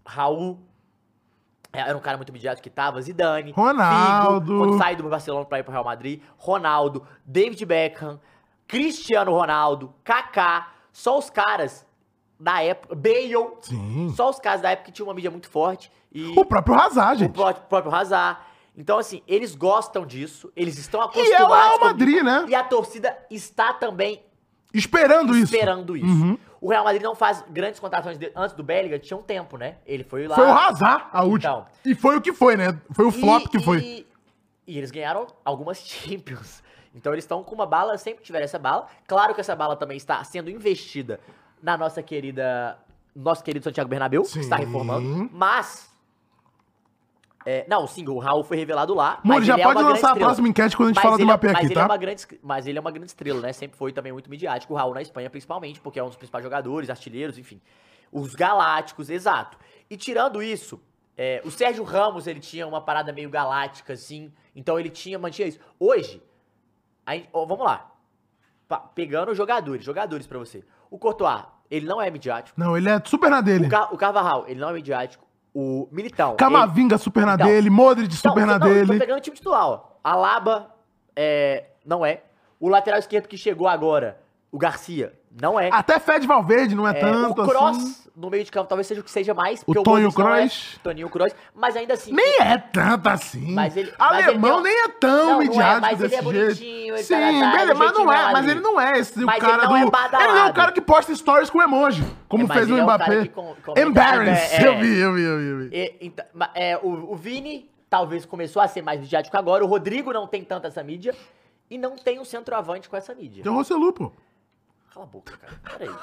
Raul 0.05 0.59
é, 1.73 1.81
era 1.81 1.97
um 1.97 2.01
cara 2.01 2.17
muito 2.17 2.33
midiático 2.33 2.63
que 2.63 2.71
tava, 2.71 3.01
Zidane, 3.03 3.53
Ronaldo. 3.53 4.47
Figo, 4.47 4.59
quando 4.59 4.79
sai 4.79 4.97
do 4.97 5.09
Barcelona 5.09 5.45
pra 5.45 5.59
ir 5.59 5.63
pro 5.63 5.73
Real 5.73 5.85
Madrid, 5.85 6.23
Ronaldo, 6.39 7.07
David 7.25 7.65
Beckham, 7.67 8.19
Cristiano 8.67 9.33
Ronaldo, 9.33 9.95
Kaká, 10.03 10.73
só 10.93 11.19
os 11.19 11.29
caras 11.29 11.87
da 12.39 12.62
época, 12.62 12.95
Bale, 12.95 13.34
Sim. 13.62 14.12
só 14.16 14.28
os 14.30 14.39
caras 14.39 14.61
da 14.61 14.70
época 14.70 14.87
que 14.87 14.93
tinham 14.93 15.09
uma 15.09 15.14
mídia 15.14 15.30
muito 15.30 15.49
forte 15.49 15.91
e 16.12 16.26
O 16.39 16.45
próprio 16.45 16.74
Hazard, 16.78 17.16
o 17.16 17.18
gente. 17.26 17.32
pró- 17.34 17.53
próprio 17.53 17.95
Hazard. 17.95 18.41
Então, 18.76 18.99
assim, 18.99 19.22
eles 19.26 19.55
gostam 19.55 20.05
disso, 20.05 20.53
eles 20.55 20.76
estão 20.76 21.01
E 21.01 21.05
acostumados 21.05 21.32
é 21.41 21.45
o 21.45 21.49
Real 21.49 21.78
com- 21.78 21.84
Madrid, 21.87 22.22
né? 22.22 22.45
E 22.49 22.55
a 22.55 22.62
torcida 22.62 23.16
está 23.30 23.72
também 23.72 24.22
Esperando 24.74 25.34
isso. 25.34 25.55
esperando 25.55 25.97
isso. 25.97 26.07
Uhum. 26.07 26.39
O 26.61 26.68
Real 26.68 26.84
Madrid 26.84 27.03
não 27.03 27.14
faz 27.14 27.43
grandes 27.51 27.80
contratações 27.80 28.18
de- 28.18 28.30
antes 28.37 28.55
do 28.55 28.62
Bellingham, 28.62 28.99
tinha 28.99 29.16
um 29.16 29.22
tempo, 29.22 29.57
né? 29.57 29.76
Ele 29.87 30.05
foi 30.05 30.26
lá. 30.28 30.34
Foi 30.34 30.47
o 30.47 30.53
Hazard, 30.53 31.05
a 31.12 31.22
última. 31.24 31.53
Então. 31.53 31.66
E 31.84 31.95
foi 31.95 32.16
o 32.16 32.20
que 32.20 32.32
foi, 32.34 32.57
né? 32.57 32.78
Foi 32.93 33.07
o 33.07 33.11
flop 33.12 33.45
E- 33.45 33.49
que 33.49 33.61
foi. 33.61 33.78
E, 33.78 34.07
e 34.66 34.76
eles 34.76 34.91
ganharam 34.91 35.26
algumas 35.45 35.78
Champions. 35.87 36.62
Então 36.95 37.12
eles 37.12 37.24
estão 37.24 37.43
com 37.43 37.55
uma 37.55 37.66
bala, 37.66 37.97
sempre 37.97 38.22
tiveram 38.24 38.45
essa 38.45 38.59
bala. 38.59 38.87
Claro 39.07 39.34
que 39.34 39.41
essa 39.41 39.55
bala 39.57 39.76
também 39.76 39.97
está 39.97 40.22
sendo 40.24 40.51
investida 40.51 41.18
na 41.67 41.77
nossa 41.77 42.01
querida. 42.03 42.79
Nosso 43.14 43.43
querido 43.43 43.64
Santiago 43.64 43.89
Bernabéu, 43.91 44.23
que 44.23 44.39
está 44.39 44.59
Sim. 44.59 44.64
reformando. 44.67 45.29
Mas. 45.33 45.91
é, 47.45 47.64
não, 47.69 47.87
sim, 47.87 48.07
o 48.09 48.19
Raul 48.19 48.45
foi 48.45 48.57
revelado 48.57 48.95
lá. 48.95 49.21
Mas 49.25 49.45
já 49.47 49.55
é 49.59 49.62
pode 49.62 49.75
grande 49.79 49.93
lançar 49.95 50.12
a 50.12 50.17
próxima 50.17 50.49
enquete 50.49 50.77
quando 50.77 50.89
a 50.89 50.93
gente 50.93 50.97
Mas 50.97 51.03
fala 51.05 51.17
do 51.17 51.23
ele 51.23 51.31
é- 51.31 51.35
mas 51.35 51.55
aqui, 51.55 51.67
ele 51.67 51.75
tá? 51.75 51.81
É 51.81 51.85
uma 51.85 51.97
grande, 51.97 52.27
mas 52.43 52.67
ele 52.67 52.77
é 52.79 52.81
uma 52.81 52.91
grande 52.91 53.07
estrela, 53.11 53.41
né? 53.41 53.53
Sempre 53.53 53.77
foi 53.79 53.93
também 53.93 54.12
muito 54.12 54.29
midiático. 54.31 54.73
O 54.75 54.77
Raul 54.77 54.93
na 54.95 55.01
Espanha, 55.03 55.31
principalmente, 55.31 55.81
porque 55.81 55.99
é 55.99 56.03
um 56.05 56.09
dos 56.09 56.17
principais 56.17 56.45
jogadores, 56.45 56.89
artilheiros, 56.91 57.39
enfim. 57.39 57.61
Os 58.12 58.35
galácticos, 58.35 59.09
exato. 59.11 59.57
E 59.89 59.97
tirando 59.97 60.43
isso, 60.43 60.81
é, 61.17 61.41
o 61.45 61.51
Sérgio 61.51 61.85
Ramos, 61.85 62.27
ele 62.27 62.41
tinha 62.41 62.67
uma 62.67 62.81
parada 62.83 63.12
meio 63.12 63.31
galáctica, 63.31 63.95
assim. 63.95 64.31
Então 64.55 64.79
ele 64.79 64.91
tinha, 64.91 65.19
mantinha 65.19 65.49
isso. 65.49 65.59
Hoje, 65.81 66.23
a 67.07 67.12
ó, 67.33 67.47
vamos 67.47 67.64
lá. 67.64 67.91
Pa- 68.69 68.81
pegando 68.81 69.35
jogadores, 69.35 69.85
jogadores 69.85 70.27
pra 70.27 70.39
você. 70.39 70.62
O 70.91 70.99
Courtois, 70.99 71.45
ele 71.71 71.87
não 71.87 72.01
é 72.01 72.11
midiático. 72.11 72.59
Não, 72.61 72.77
ele 72.77 72.89
é 72.89 73.01
super 73.05 73.31
na 73.31 73.41
dele. 73.41 73.67
O, 73.67 73.71
Ca- 73.71 73.89
o 73.93 73.97
Carvajal, 73.97 74.45
ele 74.47 74.61
não 74.61 74.71
é 74.71 74.73
midiático. 74.73 75.25
O 75.55 75.89
Militão. 75.91 76.31
ele- 76.31 76.37
Camavinga 76.39 76.99
super 76.99 77.25
na 77.25 77.35
Então, 77.35 77.47
dele, 77.47 77.71
Modric 77.71 78.14
então, 78.14 78.31
super 78.33 78.47
na 78.47 78.59
não, 78.59 78.67
eu 78.69 78.75
Tô 78.85 78.87
dele. 78.87 78.99
pegando 79.01 79.19
o 79.19 79.21
time 79.23 79.37
titular, 79.37 79.67
ó. 79.67 79.85
Alaba 80.05 80.71
é, 81.14 81.64
não 81.85 82.05
é. 82.05 82.23
O 82.61 82.69
lateral 82.69 82.99
esquerdo 82.99 83.27
que 83.27 83.37
chegou 83.39 83.67
agora, 83.67 84.21
o 84.53 84.59
Garcia, 84.59 85.12
não 85.40 85.59
é. 85.61 85.68
Até 85.72 85.99
Fed 85.99 86.26
Valverde 86.26 86.74
não 86.74 86.86
é, 86.88 86.92
É, 86.92 86.94
tanto 86.94 87.42
o 87.42 87.47
Cross 87.47 87.76
assim. 87.76 88.11
no 88.16 88.30
meio 88.30 88.42
de 88.42 88.51
campo 88.51 88.68
talvez 88.68 88.86
seja 88.86 89.01
o 89.03 89.05
que 89.05 89.11
seja 89.11 89.34
mais. 89.34 89.61
O 89.62 89.66
porque 89.66 89.82
Tonho 89.82 90.05
Modric 90.05 90.18
não 90.18 90.34
é. 90.34 90.49
Toninho 90.82 91.11
Kroos. 91.11 91.32
Mas 91.55 91.76
ainda 91.76 91.92
assim. 91.94 92.12
Nem 92.12 92.40
é 92.40 92.57
tanto 92.57 93.07
assim. 93.09 93.53
Mas 93.53 93.76
ele- 93.76 93.92
mas 93.99 94.18
ele 94.18 94.28
Alemão 94.28 94.51
tem 94.51 94.61
um- 94.61 94.62
nem 94.62 94.84
é 94.84 94.88
tão 94.88 95.11
Não, 95.11 95.26
não 95.26 95.42
é, 95.42 95.44
midiático 95.44 95.80
mas 95.82 96.01
ele 96.01 96.07
é 96.07 96.09
jeito. 96.09 96.24
bonitinho, 96.24 96.94
ele 96.94 97.03
Sim, 97.03 97.14
tá- 97.14 97.20
tá, 97.20 97.51
beleza, 97.53 97.72
do 97.74 97.78
mas 97.78 97.92
não 97.92 98.12
é, 98.12 98.32
mas 98.32 98.47
ele 98.49 98.61
não 98.61 98.80
é 98.80 98.99
esse 98.99 99.22
o 99.22 99.26
Mas 99.26 99.36
ele 99.36 99.47
cara 99.47 99.62
não 99.64 99.68
do... 99.68 99.76
é 99.76 99.80
ele 100.22 100.32
não 100.32 100.38
é 100.38 100.51
o 100.51 100.55
cara 100.55 100.72
que 100.72 100.80
posta 100.80 101.14
stories 101.14 101.51
com 101.51 101.61
emoji, 101.62 102.05
como 102.28 102.44
É, 102.44 102.47
mas 102.47 102.57
fez 102.57 102.70
o 102.70 102.72
ele 102.72 102.80
é 102.80 102.82
o 102.82 102.86
Mbappé. 102.86 103.22
que 103.22 103.28
com- 103.28 103.55
comenta- 103.64 103.80
Embarrass, 103.82 104.53
é, 104.53 104.62
é. 104.62 104.68
eu 104.68 104.78
vi, 104.80 104.99
eu 104.99 105.12
vi, 105.12 105.22
eu 105.22 105.59
vi, 105.68 105.99
então, 106.01 106.24
é, 106.55 106.78
o, 106.82 107.12
o 107.12 107.14
Vini 107.16 107.68
talvez 107.90 108.24
começou 108.24 108.62
a 108.62 108.68
ser 108.68 108.80
mais 108.80 109.01
midiático 109.01 109.36
agora. 109.36 109.62
O 109.64 109.68
Rodrigo 109.68 110.12
não 110.14 110.26
tem 110.26 110.42
tanta 110.42 110.68
essa 110.68 110.82
mídia. 110.82 111.14
E 111.68 111.76
não 111.76 111.97
tem 111.97 112.20
um 112.20 112.24
centroavante 112.24 112.88
com 112.88 112.97
essa 112.97 113.12
mídia. 113.12 113.42
Tem 113.42 113.51
o 113.51 113.57
Roselu, 113.57 113.92
pô. 113.92 114.12
Cala 114.97 115.05
a 115.05 115.11
boca, 115.11 115.36
cara. 115.36 115.61
Peraí. 115.62 115.94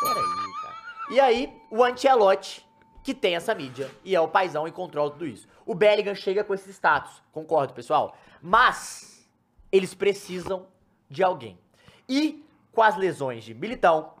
Peraí, 0.00 0.52
cara. 0.60 0.76
E 1.10 1.18
aí, 1.18 1.62
o 1.70 1.82
Ancelotti, 1.82 2.62
que 3.02 3.14
tem 3.14 3.34
essa 3.34 3.54
mídia, 3.54 3.90
e 4.04 4.14
é 4.14 4.20
o 4.20 4.28
paizão 4.28 4.68
e 4.68 4.70
controla 4.70 5.10
tudo 5.10 5.26
isso. 5.26 5.48
O 5.64 5.74
Bellingham 5.74 6.14
chega 6.14 6.44
com 6.44 6.52
esse 6.52 6.70
status, 6.70 7.22
concordo, 7.32 7.72
pessoal. 7.72 8.14
Mas, 8.42 9.26
eles 9.72 9.94
precisam 9.94 10.66
de 11.08 11.24
alguém. 11.24 11.58
E, 12.06 12.46
com 12.70 12.82
as 12.82 12.98
lesões 12.98 13.44
de 13.44 13.54
Militão, 13.54 14.12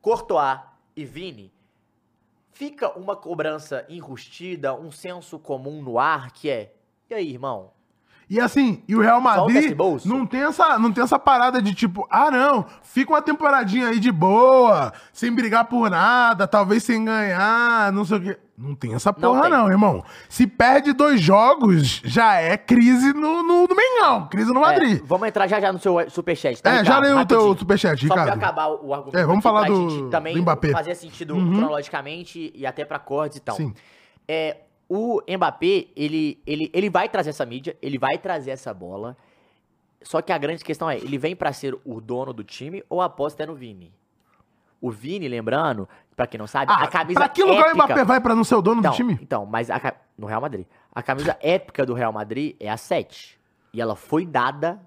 Courtois 0.00 0.60
e 0.94 1.04
Vini, 1.04 1.52
fica 2.52 2.96
uma 2.96 3.16
cobrança 3.16 3.84
enrustida, 3.88 4.74
um 4.74 4.92
senso 4.92 5.40
comum 5.40 5.82
no 5.82 5.98
ar, 5.98 6.30
que 6.30 6.48
é... 6.48 6.72
E 7.10 7.14
aí, 7.14 7.32
irmão? 7.32 7.72
E 8.28 8.40
assim, 8.40 8.82
e 8.88 8.96
o 8.96 9.00
Real 9.00 9.20
Madrid 9.20 9.76
não 10.04 10.26
tem, 10.26 10.42
essa, 10.42 10.76
não 10.80 10.90
tem 10.90 11.04
essa 11.04 11.16
parada 11.16 11.62
de 11.62 11.72
tipo, 11.72 12.04
ah 12.10 12.28
não, 12.28 12.66
fica 12.82 13.12
uma 13.12 13.22
temporadinha 13.22 13.86
aí 13.86 14.00
de 14.00 14.10
boa, 14.10 14.92
sem 15.12 15.30
brigar 15.32 15.66
por 15.66 15.88
nada, 15.88 16.44
talvez 16.48 16.82
sem 16.82 17.04
ganhar, 17.04 17.92
não 17.92 18.04
sei 18.04 18.16
o 18.18 18.20
quê. 18.20 18.38
Não 18.58 18.74
tem 18.74 18.94
essa 18.94 19.12
Não 19.12 19.20
porra 19.32 19.42
tem. 19.42 19.50
não, 19.50 19.68
irmão. 19.70 20.02
Se 20.30 20.46
perde 20.46 20.92
dois 20.94 21.20
jogos, 21.20 22.00
já 22.02 22.34
é 22.36 22.56
crise 22.56 23.12
no, 23.12 23.42
no, 23.44 23.66
no 23.68 23.76
Mengão, 23.76 24.26
crise 24.28 24.52
no 24.52 24.60
Madrid. 24.60 24.98
É, 25.00 25.04
vamos 25.06 25.28
entrar 25.28 25.46
já 25.46 25.60
já 25.60 25.72
no 25.72 25.78
seu 25.78 26.10
superchat, 26.10 26.60
tá, 26.60 26.70
É, 26.70 26.74
já 26.76 26.82
Ricardo? 26.82 27.02
leio 27.04 27.18
o 27.20 27.26
teu 27.26 27.56
superchat, 27.56 28.08
Só 28.08 28.14
pra 28.14 28.24
Ricardo. 28.24 28.42
acabar 28.42 28.68
o 28.68 28.92
argumento 28.92 29.16
É, 29.18 29.24
vamos 29.26 29.42
falar 29.42 29.66
do- 29.68 29.88
gente 29.90 30.10
também 30.10 30.34
do 30.34 30.42
Mbappé. 30.42 30.72
fazer 30.72 30.94
sentido 30.96 31.34
Uhum. 31.36 31.52
cronologicamente 31.52 32.50
e 32.56 32.66
até 32.66 32.84
pra 32.84 32.98
cortes 32.98 33.38
e 33.38 33.40
tal. 33.40 33.54
Sim. 33.54 33.72
É, 34.26 34.56
o 34.88 35.20
Mbappé, 35.28 35.86
ele, 35.96 36.40
ele, 36.46 36.70
ele 36.72 36.88
vai 36.90 37.08
trazer 37.08 37.30
essa 37.30 37.44
mídia, 37.44 37.76
ele 37.82 37.98
vai 37.98 38.18
trazer 38.18 38.50
essa 38.50 38.72
bola. 38.72 39.16
Só 40.02 40.22
que 40.22 40.32
a 40.32 40.38
grande 40.38 40.62
questão 40.64 40.88
é, 40.88 40.96
ele 40.96 41.18
vem 41.18 41.34
pra 41.34 41.52
ser 41.52 41.76
o 41.84 42.00
dono 42.00 42.32
do 42.32 42.44
time 42.44 42.84
ou 42.88 43.00
a 43.00 43.06
aposta 43.06 43.42
é 43.42 43.46
no 43.46 43.54
Vini? 43.54 43.92
O 44.80 44.90
Vini, 44.90 45.26
lembrando, 45.26 45.88
pra 46.14 46.26
quem 46.26 46.38
não 46.38 46.46
sabe, 46.46 46.70
Ah, 46.70 46.84
a 46.84 46.86
camisa 46.88 47.18
pra 47.20 47.28
que 47.28 47.42
lugar 47.42 47.56
o 47.56 47.68
épica- 47.70 47.74
Mbappé 47.86 48.04
vai 48.04 48.20
pra 48.20 48.34
não 48.36 48.44
ser 48.44 48.54
o 48.54 48.62
dono 48.62 48.80
então, 48.80 48.92
do 48.92 48.96
time? 48.96 49.18
Então, 49.20 49.44
mas 49.46 49.70
a 49.70 49.94
no 50.16 50.26
Real 50.26 50.40
Madrid. 50.40 50.66
A 50.94 51.02
camisa 51.02 51.36
épica 51.40 51.84
do 51.84 51.94
Real 51.94 52.12
Madrid 52.12 52.54
é 52.60 52.68
a 52.70 52.76
7. 52.76 53.38
E 53.72 53.80
ela 53.80 53.96
foi 53.96 54.24
dada 54.24 54.80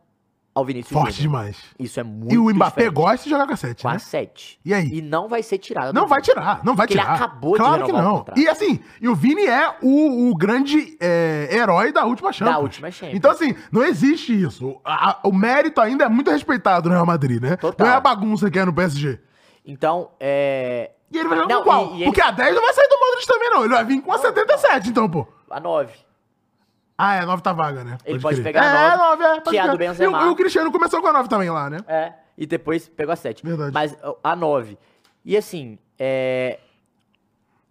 ao 0.53 0.65
Vinícius 0.65 0.91
Forte 0.91 1.21
Júnior. 1.21 1.43
demais. 1.43 1.57
Isso 1.79 1.99
é 1.99 2.03
muito 2.03 2.33
E 2.33 2.37
o 2.37 2.49
Mbappé 2.53 2.69
diferente. 2.81 2.93
gosta 2.93 3.23
de 3.23 3.29
jogar 3.29 3.47
com 3.47 3.53
a 3.53 3.57
7, 3.57 3.81
com 3.83 3.89
né? 3.89 3.95
a 3.95 3.99
7. 3.99 4.59
E 4.65 4.73
aí? 4.73 4.89
E 4.97 5.01
não 5.01 5.27
vai 5.29 5.41
ser 5.43 5.57
tirada. 5.57 5.93
Não 5.93 6.03
do 6.03 6.07
vai 6.07 6.19
Vini. 6.21 6.33
tirar, 6.33 6.61
não 6.63 6.75
vai 6.75 6.87
Porque 6.87 6.99
ele 6.99 7.03
tirar. 7.05 7.15
acabou 7.15 7.51
de 7.53 7.59
claro 7.59 7.73
que 7.85 7.91
renovar 7.91 8.01
o 8.05 8.07
não. 8.09 8.17
contrato. 8.17 8.39
E 8.39 8.47
assim, 8.49 8.79
e 9.01 9.07
o 9.07 9.15
Vini 9.15 9.45
é 9.45 9.75
o, 9.81 10.29
o 10.31 10.35
grande 10.35 10.97
é, 10.99 11.47
herói 11.51 11.91
da 11.93 12.03
última 12.05 12.33
Champions. 12.33 12.61
última 12.63 12.91
Champions. 12.91 13.15
Então 13.17 13.31
assim, 13.31 13.55
não 13.71 13.83
existe 13.83 14.33
isso. 14.41 14.79
A- 14.83 15.11
a- 15.11 15.19
o 15.23 15.31
mérito 15.31 15.79
ainda 15.79 16.03
é 16.05 16.09
muito 16.09 16.29
respeitado 16.31 16.89
no 16.89 16.95
Real 16.95 17.05
Madrid, 17.05 17.41
né? 17.41 17.55
Total. 17.55 17.87
Não 17.87 17.93
é 17.93 17.97
a 17.97 18.01
bagunça 18.01 18.49
que 18.51 18.59
é 18.59 18.65
no 18.65 18.73
PSG. 18.73 19.19
Então, 19.65 20.11
é. 20.19 20.91
E 21.11 21.17
ele 21.17 21.27
vai 21.29 21.37
jogar 21.39 21.53
Não, 21.53 21.63
com 21.63 21.69
qual? 21.69 21.85
e- 21.85 21.89
e 21.89 21.95
ele- 21.97 22.05
Porque 22.05 22.21
a 22.21 22.31
10 22.31 22.55
não 22.55 22.61
vai 22.61 22.73
sair 22.73 22.87
do 22.87 22.99
Modric 22.99 23.27
também, 23.27 23.49
não. 23.49 23.59
Ele 23.65 23.73
vai 23.73 23.85
vir 23.85 24.01
com 24.01 24.11
a 24.11 24.17
77, 24.17 24.89
então, 24.89 25.09
pô. 25.09 25.27
A 25.49 25.59
9. 25.59 25.93
Ah, 27.01 27.15
é, 27.15 27.19
a 27.21 27.25
9 27.25 27.41
tá 27.41 27.53
vaga, 27.53 27.81
né? 27.85 27.97
Ele 28.03 28.19
pode 28.19 28.41
pegar 28.41 28.61
a 28.61 28.93
é, 28.93 28.97
nove, 28.97 29.23
é, 29.23 29.39
pode 29.39 29.49
que 29.51 29.57
é 29.57 29.59
a 29.61 29.63
crer. 29.63 29.71
do 29.71 29.77
Benzema. 29.77 30.21
E, 30.21 30.25
o- 30.25 30.27
e 30.27 30.31
o 30.31 30.35
Cristiano 30.35 30.69
começou 30.69 31.01
com 31.01 31.07
a 31.07 31.13
9 31.13 31.29
também 31.29 31.49
lá, 31.49 31.69
né? 31.69 31.77
É, 31.87 32.11
e 32.37 32.45
depois 32.45 32.89
pegou 32.89 33.13
a 33.13 33.15
7. 33.15 33.41
Verdade. 33.45 33.71
Mas 33.73 33.97
a 34.21 34.35
9. 34.35 34.77
E 35.23 35.37
assim, 35.37 35.79
é... 35.97 36.59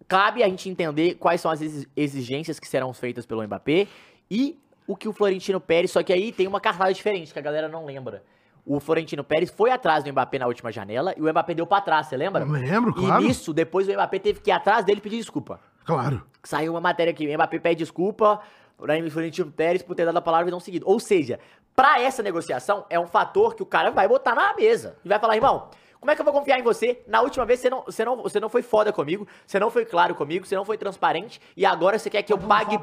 cabe 0.07 0.41
a 0.43 0.47
gente 0.49 0.67
entender 0.69 1.15
quais 1.15 1.39
são 1.41 1.51
as 1.51 1.61
exi- 1.61 1.87
exigências 1.95 2.59
que 2.59 2.67
serão 2.67 2.91
feitas 2.93 3.25
pelo 3.25 3.43
Mbappé 3.43 3.87
e 4.31 4.57
o 4.87 4.95
que 4.95 5.07
o 5.07 5.13
Florentino 5.13 5.59
Pérez, 5.61 5.91
só 5.91 6.01
que 6.01 6.11
aí 6.11 6.31
tem 6.31 6.47
uma 6.47 6.59
cartada 6.59 6.91
diferente 6.91 7.31
que 7.31 7.37
a 7.37 7.41
galera 7.41 7.67
não 7.67 7.85
lembra. 7.85 8.23
O 8.65 8.79
Florentino 8.79 9.23
Pérez 9.23 9.49
foi 9.51 9.69
atrás 9.71 10.03
do 10.03 10.11
Mbappé 10.11 10.39
na 10.39 10.47
última 10.47 10.71
janela 10.71 11.13
e 11.15 11.21
o 11.21 11.29
Mbappé 11.29 11.53
deu 11.53 11.67
pra 11.67 11.81
trás, 11.81 12.07
você 12.07 12.17
lembra? 12.17 12.43
Eu 12.43 12.47
lembro, 12.51 12.93
claro. 12.93 13.23
E 13.23 13.27
nisso, 13.27 13.53
depois 13.53 13.87
o 13.87 13.91
Mbappé 13.93 14.17
teve 14.19 14.39
que 14.41 14.49
ir 14.49 14.53
atrás 14.53 14.83
dele 14.85 14.99
pedir 15.01 15.17
desculpa. 15.17 15.59
Claro. 15.85 16.23
Saiu 16.43 16.73
uma 16.73 16.81
matéria 16.81 17.11
aqui, 17.11 17.31
Mbappé 17.35 17.59
pede 17.59 17.79
desculpa 17.79 18.41
pra 18.79 19.09
Florentino 19.09 19.51
Pérez 19.51 19.81
por 19.81 19.95
ter 19.95 20.05
dado 20.05 20.17
a 20.17 20.21
palavra 20.21 20.47
e 20.49 20.51
não 20.51 20.59
seguido. 20.59 20.85
Ou 20.87 20.99
seja, 20.99 21.39
pra 21.75 22.01
essa 22.01 22.23
negociação, 22.23 22.85
é 22.89 22.99
um 22.99 23.07
fator 23.07 23.55
que 23.55 23.63
o 23.63 23.65
cara 23.65 23.91
vai 23.91 24.07
botar 24.07 24.35
na 24.35 24.53
mesa. 24.55 24.97
E 25.03 25.09
vai 25.09 25.19
falar, 25.19 25.35
irmão, 25.35 25.69
como 25.99 26.11
é 26.11 26.15
que 26.15 26.21
eu 26.21 26.25
vou 26.25 26.33
confiar 26.33 26.57
em 26.59 26.63
você? 26.63 27.03
Na 27.07 27.21
última 27.21 27.45
vez 27.45 27.59
você 27.59 27.69
não, 27.69 27.83
você 27.83 28.05
não, 28.05 28.17
você 28.23 28.39
não 28.39 28.49
foi 28.49 28.61
foda 28.61 28.91
comigo, 28.93 29.27
você 29.45 29.59
não 29.59 29.69
foi 29.69 29.85
claro 29.85 30.15
comigo, 30.15 30.45
você 30.45 30.55
não 30.55 30.63
foi 30.63 30.77
transparente, 30.77 31.41
e 31.57 31.65
agora 31.65 31.99
você 31.99 32.09
quer 32.09 32.23
que 32.23 32.31
eu 32.31 32.37
pague... 32.37 32.77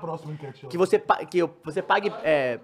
Que 0.69 0.77
você, 0.77 1.03
que 1.31 1.39
eu, 1.39 1.51
você 1.65 1.81
pague... 1.83 2.13
é, 2.23 2.61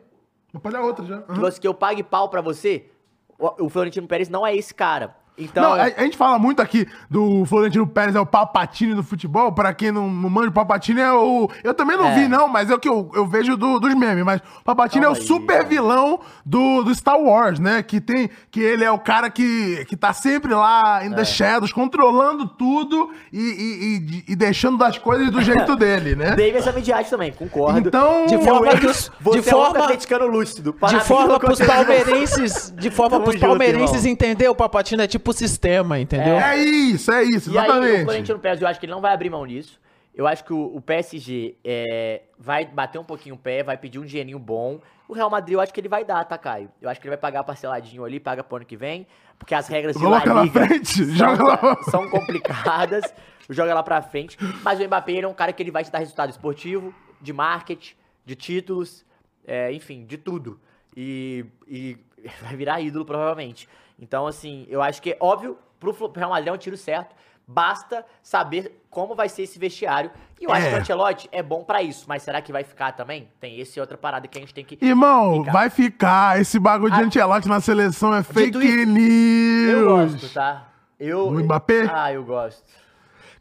Pode 0.63 0.75
dar 0.75 0.83
outra 0.83 1.05
já. 1.07 1.23
que, 1.23 1.33
Aham. 1.33 1.41
você- 1.41 1.61
que 1.61 1.67
eu 1.67 1.73
pague 1.73 2.03
pau 2.03 2.29
pra 2.29 2.43
você? 2.43 2.91
O, 3.39 3.65
o 3.65 3.69
Florentino 3.71 4.07
Pérez 4.07 4.29
não 4.29 4.47
é 4.47 4.55
esse 4.55 4.75
cara. 4.75 5.17
Então... 5.37 5.63
Não, 5.63 5.73
a, 5.73 5.85
a 5.85 6.03
gente 6.03 6.17
fala 6.17 6.39
muito 6.39 6.61
aqui 6.61 6.87
do 7.09 7.45
Florentino 7.47 7.87
Pérez, 7.87 8.15
é 8.15 8.21
o 8.21 8.27
Palpatine 8.27 8.95
do 8.95 9.03
futebol. 9.03 9.51
Pra 9.53 9.73
quem 9.73 9.91
não, 9.91 10.09
não 10.11 10.29
manja, 10.29 10.51
o 10.51 10.53
Palpatine 10.53 11.01
é 11.01 11.11
o. 11.13 11.49
Eu 11.65 11.73
também 11.73 11.97
não 11.97 12.07
É. 12.09 12.15
vi, 12.15 12.29
não, 12.29 12.47
mas 12.49 12.69
é 12.71 12.75
o 12.75 12.79
que 12.79 12.89
eu, 12.89 13.11
eu 13.15 13.27
vejo 13.27 13.57
do- 13.57 13.81
dos 13.81 13.95
memes. 13.95 14.25
Mas 14.25 14.41
o 14.61 14.63
Palpatine 14.65 15.03
Calma 15.05 15.17
é 15.17 15.19
o 15.19 15.23
aí, 15.23 15.27
super 15.27 15.57
cara. 15.57 15.69
vilão 15.69 16.21
do, 16.45 16.83
do 16.83 16.95
Star 16.95 17.19
Wars, 17.19 17.59
né? 17.59 17.83
Que 17.83 17.99
tem. 18.01 18.29
Que 18.51 18.61
ele 18.61 18.85
é 18.85 18.91
o 18.91 18.99
cara 18.99 19.31
que, 19.31 19.85
que 19.87 19.97
tá 19.97 20.13
sempre 20.13 20.53
lá 20.53 21.05
in 21.05 21.13
É. 21.13 21.17
the 21.17 21.25
shadows, 21.25 21.73
controlando 21.73 22.47
tudo 22.47 23.11
e, 23.33 23.39
e, 23.41 23.97
e- 24.29 24.33
e 24.33 24.37
deixando 24.37 24.77
das 24.77 24.99
coisas 24.99 25.31
do 25.31 25.41
jeito 25.41 25.75
dele, 25.77 26.15
né? 26.15 26.37
Teve 26.37 26.59
essa 26.59 26.73
midiate 26.73 27.09
também, 27.09 27.33
concordo. 27.33 27.79
Então. 27.89 28.27
De 28.27 28.37
forma 28.45 28.67
Eu- 28.71 28.79
que 28.79 28.87
os- 28.87 29.11
você 29.19 29.41
de 29.41 29.49
é 29.49 29.51
forma- 29.51 29.79
atleticano 29.79 30.27
lúcido. 30.27 30.75
De 30.89 31.01
forma 31.01 31.41
pros 31.41 31.59
palmeirenses, 31.59 32.73
de 32.77 32.91
forma 32.91 33.13
Tamo 33.13 33.25
pros 33.25 33.37
palmeirenses 33.41 34.05
entender, 34.05 34.49
o 34.49 34.55
Papatino 34.55 35.01
é 35.03 35.07
tipo 35.07 35.22
sistema, 35.33 36.01
entendeu? 36.01 36.35
É 36.35 36.57
isso, 36.57 37.13
é 37.13 37.23
isso, 37.23 37.51
E 37.51 37.59
aí, 37.59 37.65
o 37.65 37.71
exatamente. 37.71 38.05
Florentino 38.05 38.39
Pérez, 38.39 38.61
eu 38.61 38.67
acho 38.67 38.81
que 38.81 38.87
ele 38.87 38.93
não 38.93 39.01
vai 39.01 39.13
abrir 39.13 39.31
mão 39.31 39.47
disso. 39.47 39.81
Eu 40.15 40.27
acho 40.27 40.45
que 40.45 40.53
o, 40.53 40.77
o 40.77 40.81
PSG 40.81 41.57
é, 41.65 42.23
vai 42.39 42.67
bater 42.67 42.99
um 42.99 43.05
pouquinho 43.05 43.35
o 43.35 43.39
pé, 43.39 43.63
vai 43.63 43.77
pedir 43.79 43.99
um 43.99 44.05
dinheirinho 44.05 44.39
bom. 44.39 44.81
O 45.09 45.15
Real 45.15 45.31
Madrid, 45.31 45.55
eu 45.55 45.61
acho 45.61 45.73
que 45.73 45.81
ele 45.81 45.89
vai 45.89 46.05
dar, 46.05 46.25
tá, 46.25 46.37
Caio? 46.37 46.71
Eu 46.81 46.89
acho 46.89 47.01
que 47.01 47.07
ele 47.07 47.17
vai 47.17 47.19
pagar 47.19 47.45
parceladinho 47.45 48.05
ali, 48.05 48.21
paga 48.21 48.43
pro 48.43 48.57
ano 48.57 48.67
que 48.67 48.77
vem, 48.77 49.07
porque 49.39 49.55
as 49.55 49.69
regras 49.69 49.97
de 49.97 50.03
Coloca 50.03 50.33
La 50.33 50.43
Liga 50.43 50.67
frente, 50.67 51.05
são, 51.05 51.15
joga 51.15 51.43
lá. 51.45 51.83
são 51.91 52.11
complicadas. 52.11 53.15
joga 53.49 53.75
lá 53.75 53.83
pra 53.83 54.03
frente. 54.03 54.37
Mas 54.63 54.81
o 54.81 54.85
Mbappé 54.85 55.13
ele 55.13 55.27
é 55.27 55.29
um 55.29 55.35
cara 55.35 55.53
que 55.53 55.63
ele 55.63 55.71
vai 55.71 55.85
te 55.85 55.91
dar 55.91 55.99
resultado 55.99 56.31
esportivo, 56.31 56.95
de 57.21 57.33
marketing, 57.33 57.95
de 58.25 58.35
títulos, 58.35 59.05
é, 59.47 59.73
enfim, 59.73 60.05
de 60.05 60.19
tudo. 60.19 60.61
E, 60.97 61.45
e 61.67 61.97
vai 62.43 62.55
virar 62.55 62.81
ídolo, 62.81 63.05
provavelmente. 63.05 63.69
Então, 64.03 64.27
assim, 64.27 64.67
eu 64.69 64.83
acho 64.83 65.01
que 65.01 65.11
é 65.13 65.17
óbvio, 65.21 65.57
pro 65.79 65.93
Real 66.17 66.31
Madrid 66.31 66.49
é 66.49 66.53
um 66.53 66.59
tiro 66.59 66.77
certo. 66.77 67.15
Basta 67.47 68.05
saber 68.21 68.83
como 68.91 69.15
vai 69.15 69.29
ser 69.29 69.43
esse 69.43 69.59
vestiário. 69.61 70.11
E 70.41 70.45
eu 70.45 70.51
acho 70.53 70.67
É. 70.67 70.71
que 70.71 70.75
o 70.75 70.79
Ancelotti 70.81 71.29
é 71.31 71.41
bom 71.41 71.63
pra 71.63 71.83
isso. 71.83 72.05
Mas 72.09 72.23
será 72.25 72.43
que 72.43 72.51
vai 72.53 72.65
ficar 72.65 72.91
também? 72.93 73.29
Tem 73.41 73.61
esse 73.61 73.79
outra 73.81 73.97
parada 73.97 74.27
que 74.27 74.37
a 74.37 74.41
gente 74.41 74.53
tem 74.53 74.65
que. 74.65 74.77
Irmão, 74.85 75.39
Fica. 75.41 75.53
vai 75.53 75.71
ficar. 75.71 76.41
Esse 76.41 76.59
bagulho 76.59 76.93
de 76.93 77.01
Ah, 77.01 77.05
Antelote 77.05 77.49
na 77.49 77.61
seleção 77.61 78.13
é 78.13 78.25
fake 78.25 78.59
news. 78.87 79.73
Eu 79.73 79.85
gosto, 79.87 80.35
tá? 80.35 80.69
Eu, 80.99 81.31
Do 81.31 81.45
Mbappé? 81.45 81.89
Ah, 81.93 82.13
eu 82.13 82.25
gosto. 82.25 82.65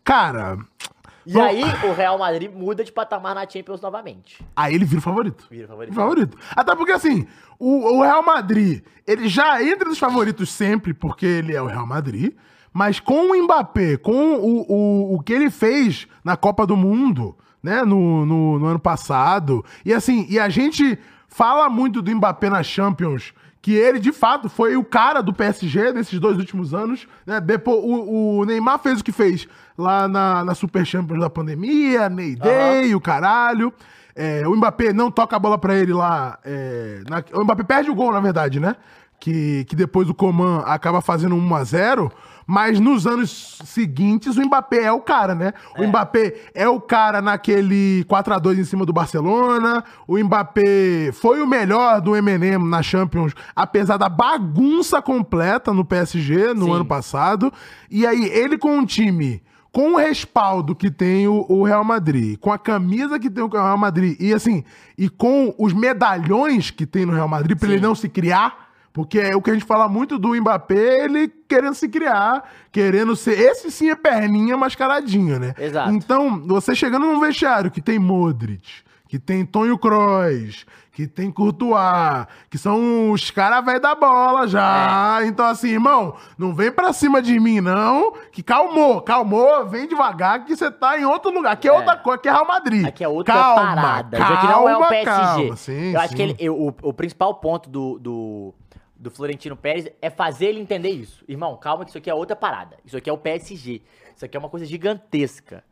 Cara, 0.03 0.57
E 1.25 1.33
Bom- 1.33 1.41
aí, 1.43 1.63
o 1.87 1.93
Real 1.93 2.17
Madrid 2.17 2.51
muda 2.51 2.83
de 2.83 2.91
patamar 2.91 3.35
na 3.35 3.47
Champions 3.47 3.79
novamente. 3.81 4.43
aí 4.55 4.73
ele 4.75 4.85
vira 4.85 4.99
o 4.99 5.01
favorito. 5.03 5.45
Vira 5.49 5.67
favorito. 5.67 5.93
Favorito. 5.93 6.37
Até 6.55 6.75
porque, 6.75 6.91
assim, 6.91 7.27
o, 7.59 7.97
o 7.97 8.01
Real 8.01 8.23
Madrid, 8.23 8.83
ele 9.05 9.27
já 9.27 9.63
entra 9.63 9.87
nos 9.87 9.99
favoritos 9.99 10.49
sempre, 10.49 10.93
porque 10.93 11.25
ele 11.25 11.55
é 11.55 11.61
o 11.61 11.67
Real 11.67 11.85
Madrid. 11.85 12.33
Mas 12.73 12.99
com 13.01 13.31
o 13.31 13.43
Mbappé, 13.43 13.97
com 13.97 14.35
o, 14.35 14.65
o, 14.71 15.15
o 15.15 15.19
que 15.21 15.33
ele 15.33 15.49
fez 15.51 16.07
na 16.23 16.37
Copa 16.37 16.65
do 16.65 16.77
Mundo, 16.77 17.37
né, 17.61 17.83
no, 17.83 18.25
no, 18.25 18.59
no 18.59 18.65
ano 18.65 18.79
passado. 18.79 19.63
E 19.85 19.93
assim, 19.93 20.25
e 20.29 20.39
a 20.39 20.47
gente 20.49 20.97
fala 21.27 21.69
muito 21.69 22.01
do 22.01 22.15
Mbappé 22.15 22.49
na 22.49 22.63
Champions, 22.63 23.33
que 23.61 23.73
ele, 23.73 23.99
de 23.99 24.11
fato, 24.11 24.49
foi 24.49 24.75
o 24.75 24.83
cara 24.83 25.21
do 25.21 25.31
PSG 25.33 25.93
nesses 25.93 26.19
dois 26.19 26.37
últimos 26.37 26.73
anos. 26.73 27.07
Né? 27.25 27.39
Depois, 27.39 27.77
o, 27.83 28.39
o 28.39 28.45
Neymar 28.45 28.79
fez 28.79 28.99
o 28.99 29.03
que 29.03 29.11
fez 29.11 29.47
lá 29.77 30.07
na, 30.07 30.43
na 30.43 30.55
Super 30.55 30.85
Champions 30.85 31.19
da 31.19 31.29
pandemia, 31.29 32.09
Ney 32.09 32.35
Day, 32.35 32.95
o 32.95 32.99
caralho. 33.01 33.71
É, 34.15 34.45
o 34.47 34.55
Mbappé 34.55 34.91
não 34.91 35.09
toca 35.11 35.35
a 35.35 35.39
bola 35.39 35.57
pra 35.57 35.75
ele 35.75 35.93
lá. 35.93 36.37
é, 36.43 37.01
na- 37.09 37.23
o 37.39 37.43
Mbappé 37.43 37.63
perde 37.63 37.89
o 37.91 37.95
gol, 37.95 38.11
na 38.11 38.19
verdade, 38.19 38.59
né? 38.59 38.75
Que, 39.19 39.63
que 39.65 39.75
depois 39.75 40.09
o 40.09 40.13
Coman 40.15 40.63
acaba 40.65 40.99
fazendo 40.99 41.35
1 41.35 41.55
a 41.55 41.63
0 41.63 42.11
Mas 42.45 42.79
nos 42.79 43.07
anos 43.07 43.59
seguintes, 43.65 44.37
o 44.37 44.41
Mbappé 44.41 44.83
é 44.83 44.91
o 44.91 44.99
cara, 44.99 45.35
né? 45.35 45.53
O 45.77 45.87
Mbappé 45.87 46.35
é 46.53 46.67
o 46.67 46.79
cara 46.79 47.21
naquele 47.21 48.03
4 48.07 48.33
a 48.33 48.39
2 48.39 48.59
em 48.59 48.63
cima 48.63 48.85
do 48.85 48.93
Barcelona. 48.93 49.83
O 50.07 50.17
Mbappé 50.17 51.11
foi 51.13 51.41
o 51.41 51.47
melhor 51.47 52.01
do 52.01 52.15
Eminem 52.15 52.57
na 52.57 52.81
Champions, 52.81 53.33
apesar 53.55 53.97
da 53.97 54.09
bagunça 54.09 55.01
completa 55.01 55.73
no 55.73 55.85
PSG 55.85 56.53
no 56.53 56.65
Sim. 56.65 56.73
ano 56.73 56.85
passado. 56.85 57.51
E 57.89 58.05
aí, 58.05 58.25
ele 58.25 58.57
com 58.57 58.77
um 58.77 58.85
time 58.85 59.41
com 59.71 59.93
o 59.93 59.97
respaldo 59.97 60.75
que 60.75 60.91
tem 60.91 61.27
o, 61.27 61.45
o 61.47 61.63
Real 61.63 61.83
Madrid, 61.83 62.37
com 62.37 62.51
a 62.51 62.59
camisa 62.59 63.17
que 63.17 63.29
tem 63.29 63.43
o 63.43 63.47
Real 63.47 63.77
Madrid, 63.77 64.17
e 64.19 64.33
assim, 64.33 64.63
e 64.97 65.07
com 65.07 65.55
os 65.57 65.73
medalhões 65.73 66.69
que 66.71 66.85
tem 66.85 67.05
no 67.05 67.13
Real 67.13 67.27
Madrid, 67.27 67.57
pra 67.57 67.69
ele 67.69 67.79
não 67.79 67.95
se 67.95 68.09
criar, 68.09 68.70
porque 68.93 69.19
é 69.19 69.35
o 69.35 69.41
que 69.41 69.49
a 69.49 69.53
gente 69.53 69.65
fala 69.65 69.87
muito 69.87 70.19
do 70.19 70.35
Mbappé, 70.35 71.05
ele 71.05 71.27
querendo 71.47 71.73
se 71.75 71.87
criar, 71.87 72.43
querendo 72.71 73.15
ser. 73.15 73.39
Esse 73.39 73.71
sim 73.71 73.89
é 73.89 73.95
perninha 73.95 74.57
mascaradinha, 74.57 75.39
né? 75.39 75.53
Exato. 75.57 75.91
Então, 75.91 76.41
você 76.45 76.75
chegando 76.75 77.05
num 77.05 77.19
vestiário 77.19 77.71
que 77.71 77.81
tem 77.81 77.97
Modric, 77.97 78.83
que 79.07 79.17
tem 79.17 79.45
Tonho 79.45 79.77
Kroos, 79.77 80.65
que 80.91 81.07
tem 81.07 81.31
Courtois, 81.31 82.27
que 82.49 82.57
são 82.57 83.11
os 83.11 83.31
caras 83.31 83.63
velho 83.63 83.79
da 83.79 83.95
bola 83.95 84.47
já. 84.47 85.19
É. 85.21 85.25
Então, 85.25 85.45
assim, 85.45 85.69
irmão, 85.69 86.15
não 86.37 86.53
vem 86.53 86.71
pra 86.71 86.91
cima 86.91 87.21
de 87.21 87.39
mim, 87.39 87.61
não. 87.61 88.13
Que 88.31 88.43
calmou, 88.43 89.01
calmou, 89.01 89.65
vem 89.67 89.87
devagar 89.87 90.43
que 90.43 90.55
você 90.55 90.69
tá 90.69 90.99
em 90.99 91.05
outro 91.05 91.31
lugar. 91.31 91.53
Aqui 91.53 91.67
é, 91.67 91.71
outra 91.71 91.95
coisa, 91.95 92.19
aqui 92.19 92.27
é 92.27 92.31
Real 92.31 92.45
Madrid. 92.45 92.85
Aqui 92.85 93.03
é 93.03 93.07
outra 93.07 93.33
calma, 93.33 93.75
parada. 93.75 94.17
Calma, 94.17 94.35
aqui 94.35 94.47
não 94.47 94.69
é 94.69 94.77
o 94.77 94.87
PSG. 94.87 95.05
Calma. 95.05 95.55
Sim, 95.55 95.91
eu 95.93 95.99
acho 95.99 96.09
sim. 96.09 96.15
que 96.15 96.21
ele, 96.21 96.35
eu- 96.39 96.55
o, 96.57 96.89
o 96.89 96.93
principal 96.93 97.35
ponto 97.35 97.69
do, 97.69 97.97
do, 97.97 98.53
do 99.01 99.09
Florentino 99.09 99.57
Pérez 99.57 99.87
é 100.01 100.09
fazer 100.11 100.45
ele 100.45 100.59
entender 100.59 100.89
isso. 100.91 101.25
Irmão, 101.27 101.57
calma 101.57 101.83
que 101.83 101.89
isso 101.89 101.97
aqui 101.97 102.09
é 102.09 102.13
outra 102.13 102.35
parada. 102.35 102.77
Isso 102.85 102.95
aqui 102.95 103.09
é 103.09 103.13
o 103.13 103.17
PSG. 103.17 103.81
Isso 104.15 104.23
aqui 104.23 104.37
é 104.37 104.39
uma 104.39 104.47
coisa 104.49 104.65
gigantesca. 104.65 105.63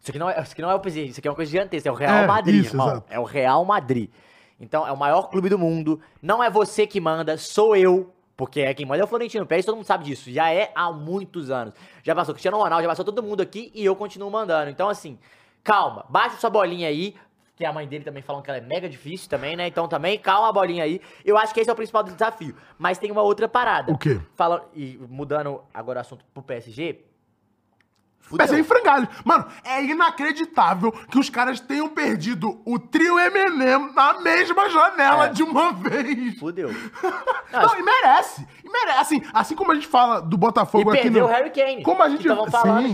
Isso 0.00 0.10
aqui 0.12 0.18
não 0.20 0.30
é, 0.30 0.40
isso 0.40 0.52
aqui 0.52 0.62
não 0.62 0.70
é 0.70 0.74
o 0.74 0.78
PSG, 0.78 1.06
isso 1.06 1.18
aqui 1.18 1.26
é 1.26 1.30
uma 1.30 1.34
coisa 1.36 1.50
gigantesca. 1.50 1.88
É 1.88 1.92
o 1.92 1.96
Real 1.96 2.14
É, 2.22 2.26
Madrid, 2.28 2.60
isso, 2.64 2.74
irmão. 2.74 2.88
exato. 2.88 3.06
É 3.10 3.18
o 3.18 3.24
Real 3.24 3.64
Madrid. 3.64 4.08
Então, 4.60 4.86
é 4.86 4.92
o 4.92 4.96
maior 4.96 5.28
clube 5.30 5.48
do 5.48 5.58
mundo. 5.58 6.00
Não 6.22 6.42
é 6.42 6.48
você 6.48 6.86
que 6.86 7.00
manda, 7.00 7.36
sou 7.36 7.74
eu. 7.76 8.12
Porque 8.36 8.60
é 8.60 8.72
quem 8.72 8.86
manda 8.86 9.00
é 9.00 9.04
o 9.04 9.08
Florentino 9.08 9.44
Pérez, 9.46 9.66
todo 9.66 9.74
mundo 9.76 9.86
sabe 9.86 10.04
disso. 10.04 10.30
Já 10.30 10.52
é 10.52 10.70
há 10.74 10.92
muitos 10.92 11.50
anos. 11.50 11.74
Já 12.04 12.14
passou 12.14 12.34
Cristiano 12.34 12.58
Ronaldo, 12.58 12.82
já 12.82 12.88
passou 12.88 13.04
todo 13.04 13.22
mundo 13.22 13.40
aqui 13.40 13.72
e 13.74 13.84
eu 13.84 13.96
continuo 13.96 14.30
mandando. 14.30 14.70
Então, 14.70 14.88
assim, 14.88 15.18
calma, 15.64 16.04
baixa 16.08 16.36
sua 16.36 16.50
bolinha 16.50 16.86
aí. 16.88 17.16
Que 17.56 17.64
a 17.64 17.72
mãe 17.72 17.88
dele 17.88 18.04
também 18.04 18.22
falando 18.22 18.42
que 18.42 18.50
ela 18.50 18.58
é 18.58 18.62
mega 18.62 18.86
difícil 18.86 19.30
também, 19.30 19.56
né? 19.56 19.66
Então 19.66 19.88
também, 19.88 20.18
calma 20.18 20.48
a 20.50 20.52
bolinha 20.52 20.84
aí. 20.84 21.00
Eu 21.24 21.38
acho 21.38 21.54
que 21.54 21.60
esse 21.60 21.70
é 21.70 21.72
o 21.72 21.76
principal 21.76 22.02
desafio. 22.02 22.54
Mas 22.78 22.98
tem 22.98 23.10
uma 23.10 23.22
outra 23.22 23.48
parada. 23.48 23.90
O 23.92 23.96
quê? 23.98 24.20
Falando, 24.34 24.64
e 24.74 24.98
mudando 25.08 25.62
agora 25.72 25.98
o 25.98 26.00
assunto 26.02 26.22
pro 26.34 26.42
PSG. 26.42 27.02
Vai 28.28 28.48
ser 28.48 28.54
fudeu. 28.54 28.64
infrangável. 28.64 29.08
Mano, 29.24 29.46
é 29.64 29.84
inacreditável 29.84 30.90
que 30.90 31.16
os 31.16 31.30
caras 31.30 31.60
tenham 31.60 31.88
perdido 31.88 32.60
o 32.64 32.76
trio 32.76 33.18
Eminem 33.20 33.92
na 33.94 34.20
mesma 34.20 34.68
janela 34.68 35.26
É. 35.26 35.28
de 35.28 35.44
uma 35.44 35.72
vez. 35.72 36.36
Fudeu. 36.38 36.68
Não, 37.52 37.78
e 37.78 37.82
merece. 37.82 38.44
E 38.64 38.68
merece. 38.68 38.98
Assim, 38.98 39.22
assim 39.32 39.54
como 39.54 39.70
a 39.70 39.76
gente 39.76 39.86
fala 39.86 40.20
do 40.20 40.36
Botafogo 40.36 40.90
E 40.90 40.94
aqui 40.94 41.02
perdeu 41.04 41.22
no... 41.22 41.28
o 41.28 41.32
Harry 41.32 41.50
Kane, 41.50 41.82
Como 41.84 42.02
a 42.02 42.08
gente, 42.08 42.24
sim, 42.24 42.34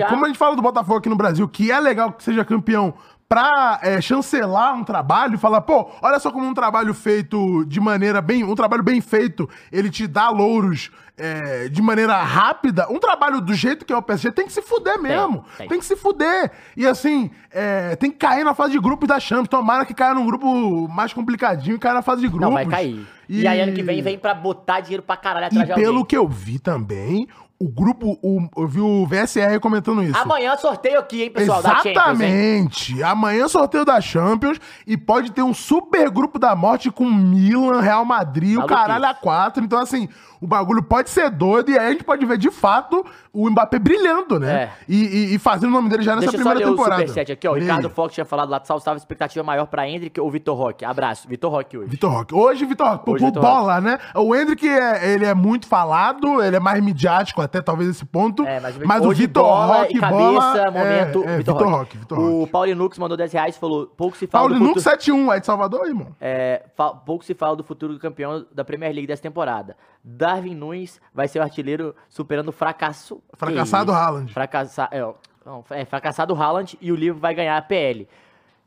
como 0.09 0.25
a 0.25 0.29
gente 0.29 0.39
fala 0.39 0.55
do 0.55 0.61
Botafogo 0.61 0.99
aqui 0.99 1.09
no 1.09 1.17
Brasil, 1.17 1.49
que 1.49 1.73
é 1.73 1.81
legal 1.81 2.13
que 2.13 2.23
seja 2.23 2.45
campeão 2.45 2.93
pra 3.33 3.81
é, 3.83 3.99
chancelar 3.99 4.75
um 4.75 4.85
trabalho 4.85 5.37
e 5.37 5.39
falar, 5.39 5.63
pô, 5.63 5.91
olha 6.03 6.21
só 6.21 6.31
como 6.31 6.47
um 6.47 6.53
trabalho 6.53 6.93
feito 6.93 7.65
de 7.65 7.81
maneira 7.81 8.21
bem. 8.21 8.45
Um 8.45 8.55
trabalho 8.55 8.83
bem 8.83 9.01
feito, 9.01 9.49
ele 9.73 9.89
te 9.89 10.07
dá 10.07 10.29
louros 10.29 10.91
é, 11.17 11.67
de 11.71 11.81
maneira 11.81 12.23
rápida. 12.23 12.87
Um 12.91 12.99
trabalho 12.99 13.41
do 13.41 13.55
jeito 13.55 13.87
que 13.87 13.93
é 13.93 13.97
o 13.97 14.03
PSG 14.03 14.33
tem 14.33 14.45
que 14.45 14.53
se 14.53 14.61
fuder 14.61 15.01
mesmo. 15.01 15.47
Tem, 15.57 15.67
tem. 15.67 15.79
que 15.79 15.85
se 15.87 15.97
fuder. 15.97 16.51
E 16.77 16.87
assim, 16.87 17.31
é, 17.51 17.97
tem 17.97 18.11
que 18.11 18.19
cair 18.19 18.45
na 18.45 18.53
fase 18.53 18.73
de 18.73 18.79
grupos 18.79 19.09
da 19.09 19.19
Champions. 19.19 19.49
Tomara 19.49 19.87
que 19.87 19.95
caia 19.95 20.13
num 20.13 20.27
grupo 20.27 20.87
mais 20.89 21.15
complicadinho 21.15 21.77
e 21.77 21.79
caia 21.79 21.95
na 21.95 22.03
fase 22.03 22.21
de 22.21 22.29
grupos. 22.29 22.47
Não, 22.47 22.53
vai 22.53 22.67
cair. 22.67 23.07
E... 23.27 23.47
aí 23.47 23.63
ano 23.63 23.73
que 23.73 23.83
vem 23.83 24.03
vem 24.03 24.19
pra 24.19 24.35
botar 24.35 24.81
dinheiro 24.81 25.03
pra 25.03 25.17
caralho 25.17 25.47
atrás 25.47 25.71
E 25.71 25.73
de 25.73 25.81
pelo 25.81 25.99
alguém. 25.99 26.05
que 26.05 26.17
eu 26.19 26.29
vi 26.29 26.59
também, 26.59 27.27
o 27.65 27.69
grupo, 27.69 28.19
o, 28.23 28.49
eu 28.57 28.67
vi 28.67 28.81
o 28.81 29.07
VSR 29.07 29.59
comentando 29.61 30.03
isso. 30.03 30.19
Amanhã 30.19 30.57
sorteio 30.57 30.99
aqui, 30.99 31.23
hein, 31.23 31.31
pessoal, 31.31 31.63
da 31.63 31.77
Champions? 31.77 31.93
Exatamente. 31.97 33.03
Amanhã 33.03 33.49
sorteio 33.49 33.85
da 33.85 34.01
Champions 34.01 34.59
e 34.87 34.97
pode 34.97 35.31
ter 35.33 35.43
um 35.43 35.55
super 35.55 36.11
grupo 36.11 36.39
da 36.39 36.55
morte 36.57 36.91
com 36.91 37.05
Milan, 37.05 37.81
Real 37.81 38.05
Madrid, 38.05 38.59
o 38.59 38.67
caralho 38.67 39.05
a 39.07 39.15
quatro. 39.15 39.63
Então, 39.65 39.79
assim, 39.79 40.09
o 40.41 40.47
bagulho 40.47 40.83
pode 40.83 41.09
ser 41.11 41.31
doido 41.31 41.71
e 41.71 41.79
aí 41.79 41.87
a 41.89 41.91
gente 41.93 42.05
pode 42.05 42.25
ver 42.27 42.37
de 42.39 42.51
fato 42.51 43.05
o 43.33 43.49
Mbappé 43.49 43.79
brilhando, 43.79 44.39
né? 44.41 44.53
É. 44.65 44.71
E, 44.89 44.97
e- 45.05 45.35
e 45.35 45.39
fazendo 45.39 45.71
o 45.71 45.73
nome 45.73 45.89
dele 45.89 46.03
já 46.03 46.17
nessa 46.17 46.31
Deixa 46.33 46.37
eu 46.37 46.43
só 46.43 46.51
primeira 46.51 46.69
ler 46.69 46.73
o 46.73 46.77
temporada. 46.77 47.07
superchat 47.07 47.33
aqui, 47.33 47.47
ó. 47.49 47.53
O. 47.53 47.55
Ricardo 47.55 47.89
Fox 47.91 48.13
tinha 48.15 48.25
falado 48.27 48.49
lá 48.51 48.59
de 48.59 48.67
saltava 48.67 48.97
expectativa 48.97 49.45
maior 49.45 49.67
pra 49.67 49.89
Hendrick 49.89 50.21
ou 50.21 50.31
Vitor 50.31 50.57
Roque. 50.57 50.85
Abraço. 50.85 51.29
Vitor 51.29 51.51
Roque 51.51 51.79
hoje. 51.79 51.89
Vitor 51.91 52.11
Roque. 52.11 52.35
Hoje, 52.35 52.65
Vitor 52.65 52.89
Roque, 52.89 53.11
Hoje, 53.11 53.25
Vitor 53.25 53.41
bola, 53.43 53.81
né? 53.81 53.99
O 54.17 54.35
Hendrick, 54.35 54.69
é, 54.69 55.13
ele 55.13 55.25
é 55.25 55.33
muito 55.35 55.67
falado, 55.67 56.43
ele 56.43 56.57
é 56.57 56.61
mais 56.61 56.83
midiático 56.83 57.41
até 57.41 57.52
talvez 57.61 57.91
esse 57.91 58.05
ponto. 58.05 58.45
É, 58.47 58.61
mas, 58.61 58.79
mas 58.79 59.05
o 59.05 59.11
Vitor 59.11 59.43
bola 59.43 59.79
Roque, 59.79 59.97
e 59.97 60.01
cabeça, 60.01 60.19
bola, 60.19 60.71
momento, 60.71 61.25
é, 61.25 61.35
é, 61.35 61.37
Vitor 61.39 61.57
Vitor 61.57 61.69
Roque. 61.69 61.99
O 62.11 62.41
Roque. 62.41 62.53
Paulo 62.53 62.75
Nux 62.75 62.99
mandou 62.99 63.17
10 63.17 63.33
reais 63.33 63.57
e 63.57 63.59
falou, 63.59 63.87
pouco 63.87 64.17
se 64.17 64.27
fala 64.27 64.43
Paulo 64.43 64.55
do 64.55 64.61
Nuke 64.61 64.81
futuro... 64.81 64.97
71, 64.97 65.31
aí 65.31 65.41
de 65.41 65.47
Salvador, 65.47 65.87
irmão. 65.87 66.09
É, 66.21 66.63
pouco 67.05 67.25
se 67.25 67.35
fala 67.35 67.57
do 67.57 67.65
futuro 67.65 67.99
campeão 67.99 68.47
da 68.53 68.65
Premier 68.65 68.93
League 68.93 69.07
dessa 69.07 69.23
temporada. 69.23 69.77
Darwin 70.03 70.55
Nunes 70.55 71.01
vai 71.13 71.29
ser 71.29 71.41
o 71.41 71.43
artilheiro 71.43 71.95
superando 72.09 72.49
o 72.49 72.53
fracasso... 72.53 73.21
Fracassado? 73.35 73.93
Haaland. 73.93 74.33
Fracassa, 74.33 74.89
é, 74.91 75.01
não, 75.45 75.65
é, 75.71 75.85
fracassado 75.85 76.35
Haaland 76.35 76.79
e 76.81 76.93
o 76.93 76.95
Liverpool 76.95 77.21
vai 77.21 77.35
ganhar 77.35 77.57
a 77.57 77.63
PL. 77.63 78.09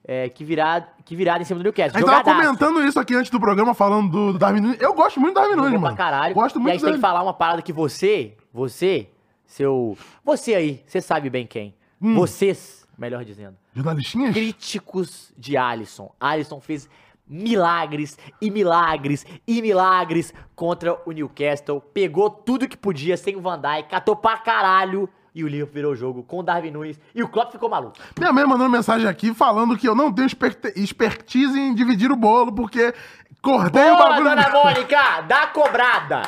É, 0.08 0.30
que, 0.30 0.46
virada, 0.46 0.88
que 1.04 1.16
virada 1.16 1.42
em 1.42 1.46
cima 1.46 1.60
do 1.60 1.64
Newcastle. 1.64 1.98
A 1.98 2.00
gente 2.00 2.08
tava 2.08 2.24
comentando 2.24 2.84
isso 2.84 3.00
aqui 3.00 3.16
antes 3.16 3.32
do 3.32 3.40
programa, 3.40 3.74
falando 3.74 4.12
do, 4.12 4.34
do 4.34 4.40
Darwin 4.40 4.62
Nunes. 4.62 4.80
Eu 4.80 4.94
gosto 4.94 5.20
muito 5.20 5.34
do 5.34 5.42
Darwin 5.42 5.56
Nunes, 5.56 5.82
mano. 5.82 5.98
Gosto 6.32 6.58
e 6.58 6.60
a 6.60 6.62
muito 6.62 6.72
gente 6.74 6.84
tem 6.84 6.94
que 6.94 7.00
falar 7.00 7.24
uma 7.24 7.34
parada 7.34 7.62
que 7.64 7.74
você, 7.74 8.38
você, 8.56 9.10
seu. 9.46 9.98
Você 10.24 10.56
aí, 10.56 10.84
você 10.88 11.02
sabe 11.02 11.30
bem 11.30 11.46
quem. 11.46 11.76
Hum. 12.02 12.16
Vocês, 12.16 12.88
melhor 12.98 13.26
dizendo. 13.26 13.58
Jornalistinhas? 13.74 14.34
Críticos 14.34 15.34
de 15.38 15.58
Alisson. 15.58 16.16
Alisson 16.18 16.62
fez 16.62 16.90
milagres 17.28 18.18
e 18.42 18.50
milagres 18.50 19.26
e 19.46 19.62
milagres 19.62 20.34
contra 20.56 20.98
o 21.06 21.12
Newcastle. 21.12 21.82
Pegou 21.82 22.30
tudo 22.30 22.68
que 22.68 22.78
podia 22.78 23.18
sem 23.18 23.36
o 23.36 23.42
Van 23.42 23.60
Dijk, 23.60 23.90
catou 23.90 24.16
pra 24.16 24.38
caralho. 24.38 25.10
E 25.36 25.44
o 25.44 25.48
Liverpool 25.50 25.74
virou 25.74 25.92
o 25.92 25.96
jogo 25.98 26.24
com 26.24 26.40
o 26.40 26.44
Darwin 26.44 26.72
Nunes. 26.72 26.98
E 27.14 27.22
o 27.22 27.28
Klopp 27.28 27.52
ficou 27.52 27.70
maluco. 27.70 27.98
Minha 28.18 28.32
mãe 28.32 28.46
mandou 28.46 28.70
mensagem 28.70 29.06
aqui 29.08 29.34
falando 29.34 29.78
que 29.78 29.88
eu 29.88 29.94
não 29.94 30.10
tenho 30.12 30.28
expertise 30.78 31.60
em 31.60 31.76
dividir 31.76 32.10
o 32.10 32.16
bolo, 32.16 32.54
porque 32.54 32.94
cortei 33.42 33.92
o 33.92 33.96
Boa, 33.98 34.10
bagulho. 34.10 34.30
dona 34.30 34.50
Mônica! 34.64 35.22
Dá 35.28 35.48
cobrada! 35.48 36.22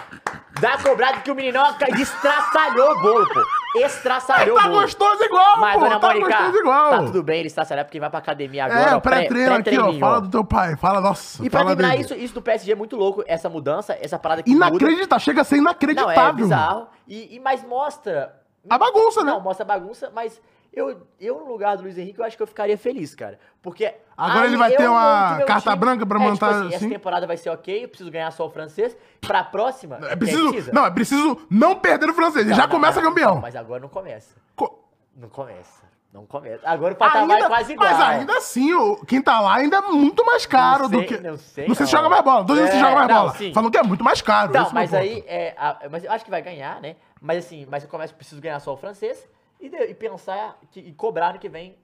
Dá 0.60 0.76
cobrada 0.80 1.20
que 1.22 1.30
o 1.32 1.36
meninão 1.36 1.64
destraçalhou 1.96 2.92
o 2.98 3.02
bolo, 3.02 3.28
pô. 3.30 3.80
Estraçalhou 3.80 4.58
Tá 4.58 4.66
o 4.66 4.70
bolo. 4.70 4.82
gostoso 4.82 5.24
igual, 5.24 5.60
Mas, 5.60 5.74
pô. 5.76 5.80
dona 5.82 6.00
Tá 6.00 6.08
Mônica, 6.08 6.28
gostoso 6.28 6.58
igual. 6.58 6.90
tá 6.90 7.04
tudo 7.04 7.24
bem 7.24 7.40
ele 7.40 7.48
estraçalhar 7.48 7.86
porque 7.86 8.00
vai 8.00 8.10
pra 8.10 8.20
academia 8.20 8.66
agora. 8.66 8.80
É, 8.90 8.94
ó, 8.94 8.98
o 8.98 9.02
pré-treino 9.02 9.54
aqui, 9.56 9.78
ó. 9.78 9.94
Fala 10.00 10.20
do 10.22 10.30
teu 10.30 10.44
pai. 10.44 10.76
Fala, 10.76 11.00
nossa. 11.00 11.46
E 11.46 11.50
pra 11.50 11.64
dele. 11.76 12.02
isso, 12.02 12.14
isso 12.16 12.34
do 12.34 12.42
PSG 12.42 12.72
é 12.72 12.76
muito 12.76 12.96
louco, 12.98 13.24
essa 13.28 13.48
mudança, 13.48 13.96
essa 14.02 14.18
parada 14.18 14.42
que 14.44 14.50
muda. 14.52 14.68
Inacreditável. 14.68 15.20
Chega 15.24 15.42
a 15.42 15.44
ser 15.44 15.56
Não, 15.58 15.62
inacreditável. 15.64 16.12
é 16.12 16.24
mano. 16.24 16.38
bizarro. 16.38 16.88
E, 17.08 17.36
e 17.36 17.40
mas 17.40 17.64
mostra. 17.64 18.34
A 18.70 18.78
bagunça, 18.78 19.24
né? 19.24 19.32
Não, 19.32 19.40
mostra 19.42 19.64
a 19.64 19.68
bagunça, 19.68 20.12
mas 20.14 20.42
eu, 20.74 21.02
eu, 21.20 21.40
no 21.40 21.46
lugar 21.52 21.78
do 21.78 21.84
Luiz 21.84 21.98
Henrique, 21.98 22.20
eu 22.20 22.26
acho 22.26 22.36
que 22.38 22.44
eu 22.44 22.48
ficaria 22.48 22.78
feliz, 22.78 23.16
cara. 23.16 23.40
Porque. 23.62 23.94
Agora 24.16 24.42
aí 24.42 24.48
ele 24.48 24.58
vai 24.58 24.72
ter 24.76 24.88
uma 24.90 25.42
carta 25.46 25.76
branca 25.76 26.06
pra 26.06 26.18
é, 26.18 26.20
tipo 26.22 26.32
montar, 26.32 26.50
assim, 26.50 26.68
Essa 26.68 26.76
assim? 26.78 26.90
temporada 26.90 27.28
vai 27.28 27.38
ser 27.38 27.50
ok, 27.52 27.84
eu 27.84 27.88
preciso 27.90 28.10
ganhar 28.12 28.32
só 28.32 28.46
o 28.46 28.50
francês. 28.50 28.98
Pra 29.22 29.44
próxima. 29.44 30.00
É 30.10 30.16
preciso, 30.16 30.72
não, 30.74 30.86
é 30.86 30.92
preciso 30.92 31.40
não 31.50 31.76
perder 31.76 32.10
o 32.10 32.14
francês. 32.14 32.46
Ele 32.46 32.56
já 32.56 32.64
não, 32.64 32.70
começa 32.70 33.00
não, 33.02 33.10
campeão. 33.10 33.36
não, 33.36 33.42
mas 33.42 33.56
agora 33.56 33.80
não 33.82 33.90
começa. 33.90 34.36
Co- 34.56 34.84
Não 35.16 35.30
começa. 35.30 35.86
Não 36.14 36.26
começa. 36.26 36.68
Agora 36.68 36.94
o 36.94 36.98
patamar 36.98 37.38
é 37.42 37.48
quase 37.48 37.74
igual. 37.74 37.90
Mas 37.92 38.02
ainda 38.02 38.38
assim, 38.38 38.74
o, 38.74 38.96
quem 39.06 39.22
tá 39.22 39.40
lá 39.40 39.56
ainda 39.56 39.78
é 39.78 39.82
muito 39.82 40.26
mais 40.26 40.46
caro 40.48 40.84
Não 40.84 40.90
do 40.90 40.98
sei, 41.00 41.08
que. 41.08 41.18
não 41.18 41.38
sei, 41.38 41.68
Não 41.68 41.76
sei 41.76 41.86
se 41.86 41.94
não. 41.94 42.00
joga 42.02 42.10
mais 42.10 42.24
bola. 42.24 42.46
Tô 42.46 42.54
dizendo 42.54 42.72
se 42.72 42.78
É, 42.78 42.80
joga 42.80 42.96
mais 42.96 43.08
não, 43.10 43.16
bola. 43.22 43.34
sim. 43.36 43.54
Falando 43.54 43.72
que 43.72 43.78
é 43.78 43.84
muito 43.84 44.04
mais 44.04 44.22
caro. 44.22 44.52
Não, 44.54 44.66
é 44.68 44.70
mas 44.74 44.94
aí, 44.94 45.24
é, 45.28 45.54
a- 45.58 45.80
mas 45.92 46.04
eu 46.06 46.12
acho 46.12 46.24
que 46.26 46.32
vai 46.32 46.42
ganhar, 46.42 46.80
né? 46.82 46.96
Mas 47.22 47.46
assim, 47.46 47.66
mas 47.70 47.84
eu 47.84 47.90
começo, 47.90 48.14
preciso 48.14 48.42
ganhar 48.42 48.60
só 48.60 48.74
o 48.74 48.78
francês 48.78 49.28
e, 49.60 49.70
de- 49.70 49.78
e 49.90 49.94
pensar 49.94 50.58
que, 50.72 50.80
e 50.80 50.92
cobrar 50.94 51.34
no 51.34 51.40
que 51.40 51.50
vem 51.50 51.76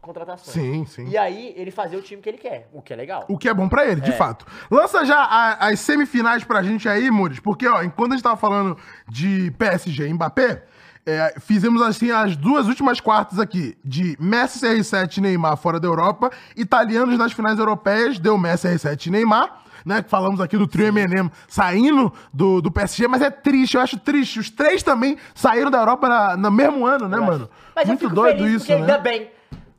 contratações. 0.00 0.54
Sim, 0.54 0.86
sim. 0.86 1.08
E 1.08 1.18
aí 1.18 1.52
ele 1.56 1.70
fazer 1.70 1.96
o 1.96 2.02
time 2.02 2.22
que 2.22 2.28
ele 2.28 2.38
quer, 2.38 2.68
o 2.72 2.80
que 2.80 2.92
é 2.92 2.96
legal. 2.96 3.24
O 3.28 3.36
que 3.36 3.48
é 3.48 3.52
bom 3.54 3.68
pra 3.68 3.84
ele, 3.86 4.00
de 4.00 4.10
É. 4.10 4.14
fato. 4.14 4.46
Lança 4.70 5.04
já 5.04 5.18
a- 5.18 5.68
as 5.68 5.80
semifinais 5.80 6.42
pra 6.42 6.62
gente 6.62 6.88
aí, 6.88 7.10
Muris, 7.10 7.38
porque, 7.38 7.66
ó, 7.68 7.82
enquanto 7.82 8.12
a 8.12 8.14
gente 8.16 8.22
tava 8.22 8.36
falando 8.36 8.78
de 9.08 9.50
PSG 9.58 10.06
e 10.08 10.12
Mbappé, 10.14 10.64
é, 11.04 11.34
fizemos 11.38 11.82
assim 11.82 12.10
as 12.10 12.34
duas 12.36 12.66
últimas 12.66 12.98
quartas 13.00 13.38
aqui, 13.38 13.76
de 13.84 14.16
Messi, 14.18 14.60
CR7 14.60 15.18
e 15.18 15.20
Neymar 15.20 15.56
fora 15.58 15.78
da 15.78 15.86
Europa, 15.88 16.30
italianos 16.56 17.18
nas 17.18 17.32
finais 17.32 17.58
europeias, 17.58 18.18
deu 18.18 18.38
Messi, 18.38 18.68
CR7 18.68 19.06
e 19.06 19.10
Neymar, 19.10 19.64
né, 19.84 20.02
que 20.02 20.10
falamos 20.10 20.40
aqui 20.40 20.56
do 20.56 20.66
trio 20.66 20.86
Eminem 20.86 21.30
saindo 21.48 22.12
do, 22.32 22.60
do 22.60 22.70
PSG, 22.70 23.08
mas 23.08 23.22
é 23.22 23.30
triste, 23.30 23.74
eu 23.76 23.80
acho 23.80 23.98
triste, 23.98 24.38
os 24.40 24.50
três 24.50 24.82
também 24.82 25.16
saíram 25.34 25.70
da 25.70 25.78
Europa 25.78 26.08
na- 26.08 26.36
no 26.36 26.50
mesmo 26.50 26.86
ano, 26.86 27.08
né, 27.08 27.16
eu 27.18 27.24
mano? 27.24 27.48
Mas 27.74 27.86
Muito 27.88 28.08
doido 28.08 28.46
isso, 28.46 28.58
porque 28.66 28.74
né? 28.74 28.80
ainda 28.80 28.98
bem. 28.98 29.30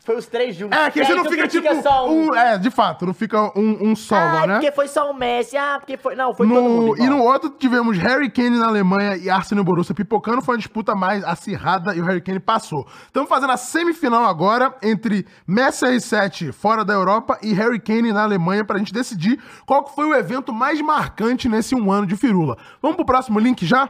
Foi 0.03 0.15
os 0.17 0.25
três 0.25 0.55
juntos. 0.55 0.75
É, 0.75 0.89
que 0.89 0.99
E 0.99 1.05
você 1.05 1.11
aí 1.11 1.15
não 1.17 1.23
tu 1.23 1.29
fica 1.29 1.47
tipo 1.47 1.63
critica 1.63 1.83
só 1.87 2.09
um... 2.09 2.33
É, 2.35 2.57
de 2.57 2.71
fato, 2.71 3.05
não 3.05 3.13
fica 3.13 3.39
um, 3.55 3.89
um 3.91 3.95
solo, 3.95 4.19
ah, 4.21 4.47
né? 4.47 4.53
porque 4.55 4.71
foi 4.71 4.87
só 4.87 5.11
o 5.11 5.13
Messi. 5.13 5.55
Ah, 5.55 5.75
porque 5.79 5.95
foi. 5.95 6.15
Não, 6.15 6.33
foi 6.33 6.47
todo 6.47 6.55
No- 6.55 6.69
mundo. 6.69 6.97
e 6.99 7.07
no 7.07 7.21
outro 7.21 7.51
tivemos 7.51 7.97
Harry 7.99 8.27
Kane 8.31 8.57
na 8.57 8.65
Alemanha 8.65 9.15
e 9.15 9.29
Arsenal 9.29 9.61
e 9.63 9.65
Borussia 9.65 9.93
pipocando. 9.93 10.41
Foi 10.41 10.55
uma 10.55 10.57
disputa 10.59 10.95
mais 10.95 11.23
acirrada 11.23 11.95
e 11.95 12.01
o 12.01 12.05
Harry 12.05 12.19
Kane 12.19 12.39
passou. 12.39 12.87
Estamos 13.05 13.29
fazendo 13.29 13.51
a 13.51 13.57
semifinal 13.57 14.25
agora 14.25 14.73
entre 14.81 15.23
Messi 15.45 15.85
R7 15.85 16.51
fora 16.51 16.83
da 16.83 16.93
Europa 16.93 17.37
e 17.43 17.53
Harry 17.53 17.79
Kane 17.79 18.11
na 18.11 18.23
Alemanha 18.23 18.65
pra 18.65 18.79
gente 18.79 18.91
decidir 18.91 19.39
qual 19.67 19.83
que 19.83 19.93
foi 19.93 20.05
o 20.07 20.15
evento 20.15 20.51
mais 20.51 20.81
marcante 20.81 21.47
nesse 21.47 21.75
um 21.75 21.91
ano 21.91 22.07
de 22.07 22.15
firula. 22.15 22.57
Vamos 22.81 22.95
pro 22.97 23.05
próximo 23.05 23.37
link 23.39 23.63
já? 23.67 23.87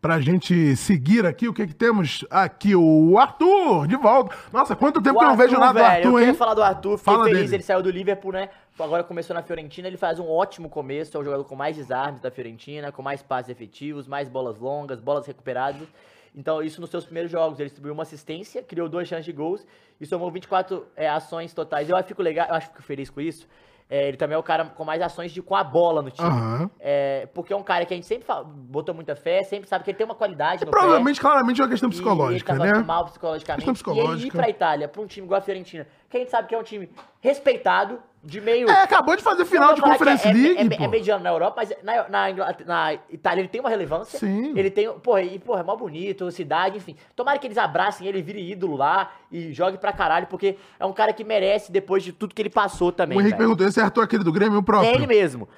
Pra 0.00 0.20
gente 0.20 0.76
seguir 0.76 1.26
aqui, 1.26 1.48
o 1.48 1.52
que 1.52 1.66
que 1.66 1.74
temos 1.74 2.24
aqui? 2.30 2.76
O 2.76 3.18
Arthur, 3.18 3.88
de 3.88 3.96
volta. 3.96 4.36
Nossa, 4.52 4.76
quanto 4.76 5.02
tempo 5.02 5.16
O 5.16 5.18
que 5.18 5.24
eu 5.24 5.28
não 5.28 5.36
vejo 5.36 5.54
Arthur, 5.56 5.60
nada 5.60 5.72
do 5.72 5.82
velho, 5.82 5.96
Arthur, 5.96 6.08
Eu 6.08 6.18
hein? 6.18 6.24
queria 6.26 6.34
falar 6.38 6.54
do 6.54 6.62
Arthur, 6.62 6.98
fiquei 6.98 7.14
Fala 7.14 7.24
feliz, 7.24 7.40
dele. 7.42 7.54
ele 7.56 7.62
saiu 7.64 7.82
do 7.82 7.90
Liverpool, 7.90 8.32
né? 8.32 8.48
Agora 8.78 9.02
começou 9.02 9.34
na 9.34 9.42
Fiorentina, 9.42 9.88
ele 9.88 9.96
faz 9.96 10.20
um 10.20 10.28
ótimo 10.28 10.68
começo, 10.68 11.16
é 11.16 11.20
o 11.20 11.24
jogador 11.24 11.42
com 11.44 11.56
mais 11.56 11.74
desarmes 11.76 12.20
da 12.20 12.30
Fiorentina, 12.30 12.92
com 12.92 13.02
mais 13.02 13.22
passes 13.22 13.50
efetivos, 13.50 14.06
mais 14.06 14.28
bolas 14.28 14.56
longas, 14.56 15.00
bolas 15.00 15.26
recuperadas. 15.26 15.88
Então, 16.32 16.62
isso 16.62 16.80
nos 16.80 16.90
seus 16.90 17.04
primeiros 17.04 17.32
jogos, 17.32 17.58
ele 17.58 17.68
distribuiu 17.68 17.92
uma 17.92 18.04
assistência, 18.04 18.62
criou 18.62 18.88
duas 18.88 19.08
chances 19.08 19.24
de 19.24 19.32
gols 19.32 19.66
e 20.00 20.06
somou 20.06 20.30
24 20.30 20.86
é, 20.94 21.08
ações 21.08 21.52
totais. 21.52 21.88
Eu 21.88 22.00
fico 22.04 22.22
legal, 22.22 22.46
eu 22.48 22.54
acho 22.54 22.68
que 22.68 22.74
fico 22.74 22.86
feliz 22.86 23.10
com 23.10 23.20
isso. 23.20 23.48
É, 23.90 24.06
ele 24.06 24.18
também 24.18 24.34
é 24.34 24.38
o 24.38 24.42
cara 24.42 24.66
com 24.66 24.84
mais 24.84 25.00
ações 25.00 25.32
de, 25.32 25.40
com 25.40 25.56
a 25.56 25.64
bola 25.64 26.02
no 26.02 26.10
time. 26.10 26.28
Aham. 26.28 26.70
É, 26.78 27.26
porque 27.32 27.54
é 27.54 27.56
um 27.56 27.62
cara 27.62 27.86
que 27.86 27.94
a 27.94 27.96
gente 27.96 28.06
sempre 28.06 28.26
fala- 28.26 28.44
botou 28.44 28.94
muita 28.94 29.16
fé, 29.16 29.42
sempre 29.42 29.66
sabe 29.66 29.82
que 29.82 29.90
ele 29.90 29.96
tem 29.96 30.04
uma 30.04 30.14
qualidade 30.14 30.64
pé. 30.66 30.70
Provavelmente, 30.70 31.18
claramente, 31.18 31.58
é 31.60 31.64
uma 31.64 31.70
questão 31.70 31.88
E 31.88 31.92
psicológica, 31.92 32.52
ele 32.52 32.58
tava 32.60 32.72
né? 32.80 32.84
mal 32.84 33.06
psicologicamente. 33.06 33.64
Questão 33.64 33.94
E 33.94 33.96
ele 33.96 34.00
ir 34.00 34.04
psicológica. 34.10 34.36
pra 34.38 34.48
Itália, 34.50 34.88
pra 34.88 35.00
um 35.00 35.06
time 35.06 35.24
igual 35.26 35.38
a 35.38 35.40
Fiorentina, 35.42 35.86
que 36.08 36.16
a 36.16 36.20
gente 36.20 36.30
sabe 36.30 36.48
que 36.48 36.54
é 36.54 36.58
um 36.58 36.62
time 36.62 36.88
respeitado, 37.20 38.00
de 38.22 38.40
meio... 38.40 38.68
É, 38.68 38.82
acabou 38.82 39.16
de 39.16 39.22
fazer 39.22 39.44
final 39.44 39.74
de 39.74 39.80
Conference 39.80 40.26
é, 40.26 40.32
League, 40.32 40.58
é, 40.58 40.82
é, 40.82 40.84
é 40.84 40.88
mediano 40.88 41.22
na 41.22 41.30
Europa, 41.30 41.54
mas 41.56 41.72
na, 41.82 42.08
na, 42.08 42.54
na 42.66 42.94
Itália 43.10 43.40
ele 43.40 43.48
tem 43.48 43.60
uma 43.60 43.70
relevância. 43.70 44.18
Sim. 44.18 44.52
Ele 44.56 44.70
tem, 44.70 44.92
porra, 45.00 45.22
e, 45.22 45.38
porra, 45.38 45.60
é 45.60 45.62
mó 45.62 45.76
bonito, 45.76 46.30
cidade, 46.30 46.76
enfim. 46.76 46.96
Tomara 47.14 47.38
que 47.38 47.46
eles 47.46 47.58
abracem 47.58 48.06
ele, 48.06 48.20
vire 48.20 48.50
ídolo 48.50 48.76
lá 48.76 49.12
e 49.30 49.52
jogue 49.52 49.78
pra 49.78 49.92
caralho, 49.92 50.26
porque 50.26 50.56
é 50.78 50.84
um 50.84 50.92
cara 50.92 51.12
que 51.12 51.24
merece 51.24 51.70
depois 51.70 52.02
de 52.02 52.12
tudo 52.12 52.34
que 52.34 52.42
ele 52.42 52.50
passou 52.50 52.90
também, 52.90 53.16
O 53.16 53.20
Henrique 53.20 53.38
perguntou, 53.38 53.66
esse 53.66 53.80
é 53.80 53.84
aquele 53.84 54.24
do 54.24 54.32
Grêmio 54.32 54.58
o 54.58 54.62
próprio? 54.62 54.90
É 54.90 54.94
ele 54.94 55.06
mesmo. 55.06 55.48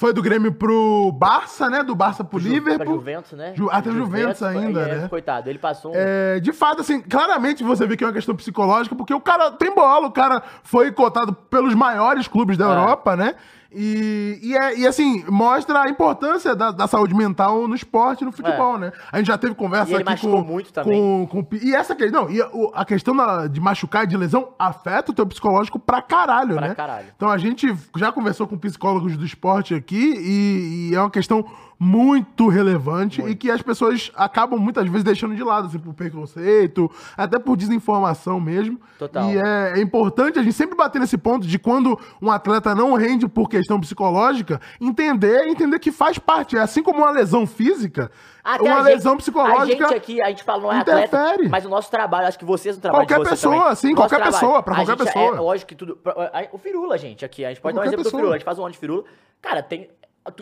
Foi 0.00 0.14
do 0.14 0.22
Grêmio 0.22 0.50
pro 0.50 1.12
Barça, 1.12 1.68
né? 1.68 1.82
Do 1.82 1.94
Barça 1.94 2.24
pro 2.24 2.40
Pra 2.40 2.48
Liverpool. 2.48 2.94
Juventus, 2.94 3.32
né? 3.32 3.52
Ju- 3.54 3.68
até 3.70 3.90
Juventus 3.92 4.42
ainda, 4.42 4.80
é, 4.80 4.94
né? 5.02 5.08
Coitado, 5.08 5.50
ele 5.50 5.58
passou 5.58 5.92
um... 5.92 5.94
É, 5.94 6.40
de 6.40 6.54
fato, 6.54 6.80
assim, 6.80 7.02
claramente 7.02 7.62
você 7.62 7.86
vê 7.86 7.98
que 7.98 8.02
é 8.02 8.06
uma 8.06 8.12
questão 8.14 8.34
psicológica, 8.34 8.96
porque 8.96 9.12
o 9.12 9.20
cara 9.20 9.50
tem 9.50 9.74
bola, 9.74 10.06
o 10.06 10.10
cara 10.10 10.42
foi 10.62 10.90
cotado 10.90 11.34
pelos 11.34 11.74
maiores 11.74 12.26
clubes 12.26 12.56
da 12.56 12.64
É. 12.64 12.68
Europa, 12.70 13.14
né? 13.14 13.34
E, 13.72 14.38
e, 14.42 14.56
é- 14.56 14.78
e, 14.80 14.86
assim, 14.86 15.24
mostra 15.28 15.82
a 15.82 15.88
importância 15.88 16.56
da, 16.56 16.70
da 16.72 16.86
saúde 16.88 17.14
mental 17.14 17.68
no 17.68 17.74
esporte 17.74 18.22
e 18.22 18.24
no 18.24 18.32
futebol, 18.32 18.76
né? 18.78 18.92
A 19.12 19.18
gente 19.18 19.28
já 19.28 19.38
teve 19.38 19.54
conversa 19.54 19.90
É. 19.90 19.92
E 19.92 19.94
ele 19.94 20.02
aqui 20.02 20.10
machucou 20.10 20.42
com, 20.44 20.50
muito 20.52 20.72
também. 20.72 21.26
com, 21.28 21.44
com- 21.44 21.56
E 21.56 21.74
essa 21.74 21.94
que 21.94 22.10
não, 22.10 22.28
e 22.30 22.40
a 22.74 22.84
questão 22.84 23.14
da- 23.14 23.46
de 23.46 23.60
machucar 23.60 24.04
e 24.04 24.06
de 24.08 24.16
lesão 24.16 24.48
afeta 24.58 25.12
o 25.12 25.14
teu 25.14 25.26
psicológico 25.26 25.78
pra 25.78 26.02
caralho, 26.02 26.56
Pra 26.56 26.68
né? 26.68 26.74
caralho. 26.74 27.06
Então 27.16 27.28
a 27.30 27.38
gente 27.38 27.72
já 27.96 28.10
conversou 28.10 28.46
com 28.48 28.58
psicólogos 28.58 29.16
do 29.16 29.24
esporte 29.24 29.74
aqui 29.74 30.14
e, 30.18 30.90
e 30.90 30.94
é 30.94 31.00
uma 31.00 31.10
questão 31.10 31.44
muito 31.82 32.46
relevante 32.48 33.22
e 33.22 33.34
que 33.34 33.50
as 33.50 33.62
pessoas 33.62 34.12
acabam 34.14 34.58
muitas 34.60 34.86
vezes 34.86 35.02
deixando 35.02 35.34
de 35.34 35.42
lado, 35.42 35.66
assim, 35.68 35.78
por 35.78 35.94
preconceito, 35.94 36.90
até 37.16 37.38
por 37.38 37.56
desinformação 37.56 38.38
mesmo. 38.38 38.78
Total. 38.98 39.30
E 39.30 39.38
é, 39.38 39.78
é 39.78 39.80
importante 39.80 40.38
a 40.38 40.42
gente 40.42 40.52
sempre 40.52 40.76
bater 40.76 40.98
nesse 41.00 41.16
ponto 41.16 41.46
de 41.46 41.58
quando 41.58 41.98
um 42.20 42.30
atleta 42.30 42.74
não 42.74 42.92
rende 42.92 43.26
por 43.26 43.48
questão 43.48 43.80
psicológica, 43.80 44.60
entender, 44.78 45.46
entender 45.48 45.78
que 45.78 45.90
faz 45.90 46.18
parte. 46.18 46.54
É 46.54 46.60
assim 46.60 46.82
como 46.82 46.98
uma 46.98 47.10
lesão 47.10 47.46
física, 47.46 48.10
Até 48.44 48.62
uma 48.62 48.74
a 48.74 48.82
gente- 48.82 48.92
lesão 48.92 49.16
psicológica. 49.16 49.62
A 49.86 49.88
gente 49.88 49.94
aqui, 49.94 50.20
a 50.22 50.28
gente 50.28 50.44
fala 50.44 50.62
não 50.62 50.72
é 50.72 50.80
atleta, 50.80 51.16
interfere. 51.16 51.48
mas 51.48 51.64
o 51.64 51.70
nosso 51.70 51.90
trabalho, 51.90 52.26
acho 52.26 52.38
que 52.38 52.44
vocês 52.44 52.76
não 52.76 52.82
trabalham 52.82 53.06
Qualquer 53.06 53.30
pessoa, 53.30 53.54
também. 53.62 53.74
sim, 53.76 53.94
qualquer 53.94 54.16
trabalho, 54.16 54.34
pessoa, 54.34 54.62
pra 54.62 54.74
qualquer 54.74 54.92
é- 54.92 54.96
pessoa. 54.96 55.36
É, 55.36 55.40
lógico 55.40 55.68
que 55.70 55.74
tudo... 55.74 55.96
pra- 55.96 56.12
a- 56.12 56.48
O 56.52 56.58
Firula, 56.58 56.98
gente, 56.98 57.24
aqui. 57.24 57.42
A 57.42 57.48
gente 57.48 57.60
pode 57.62 57.74
dar 57.74 57.80
um 57.80 57.84
exemplo 57.84 58.04
pessoa. 58.04 58.12
do 58.12 58.16
Firula. 58.20 58.34
A 58.34 58.38
gente 58.38 58.44
faz 58.44 58.58
um 58.58 58.62
ano 58.64 58.72
de 58.72 58.78
Firula. 58.78 59.04
Cara, 59.40 59.62
tem... 59.62 59.88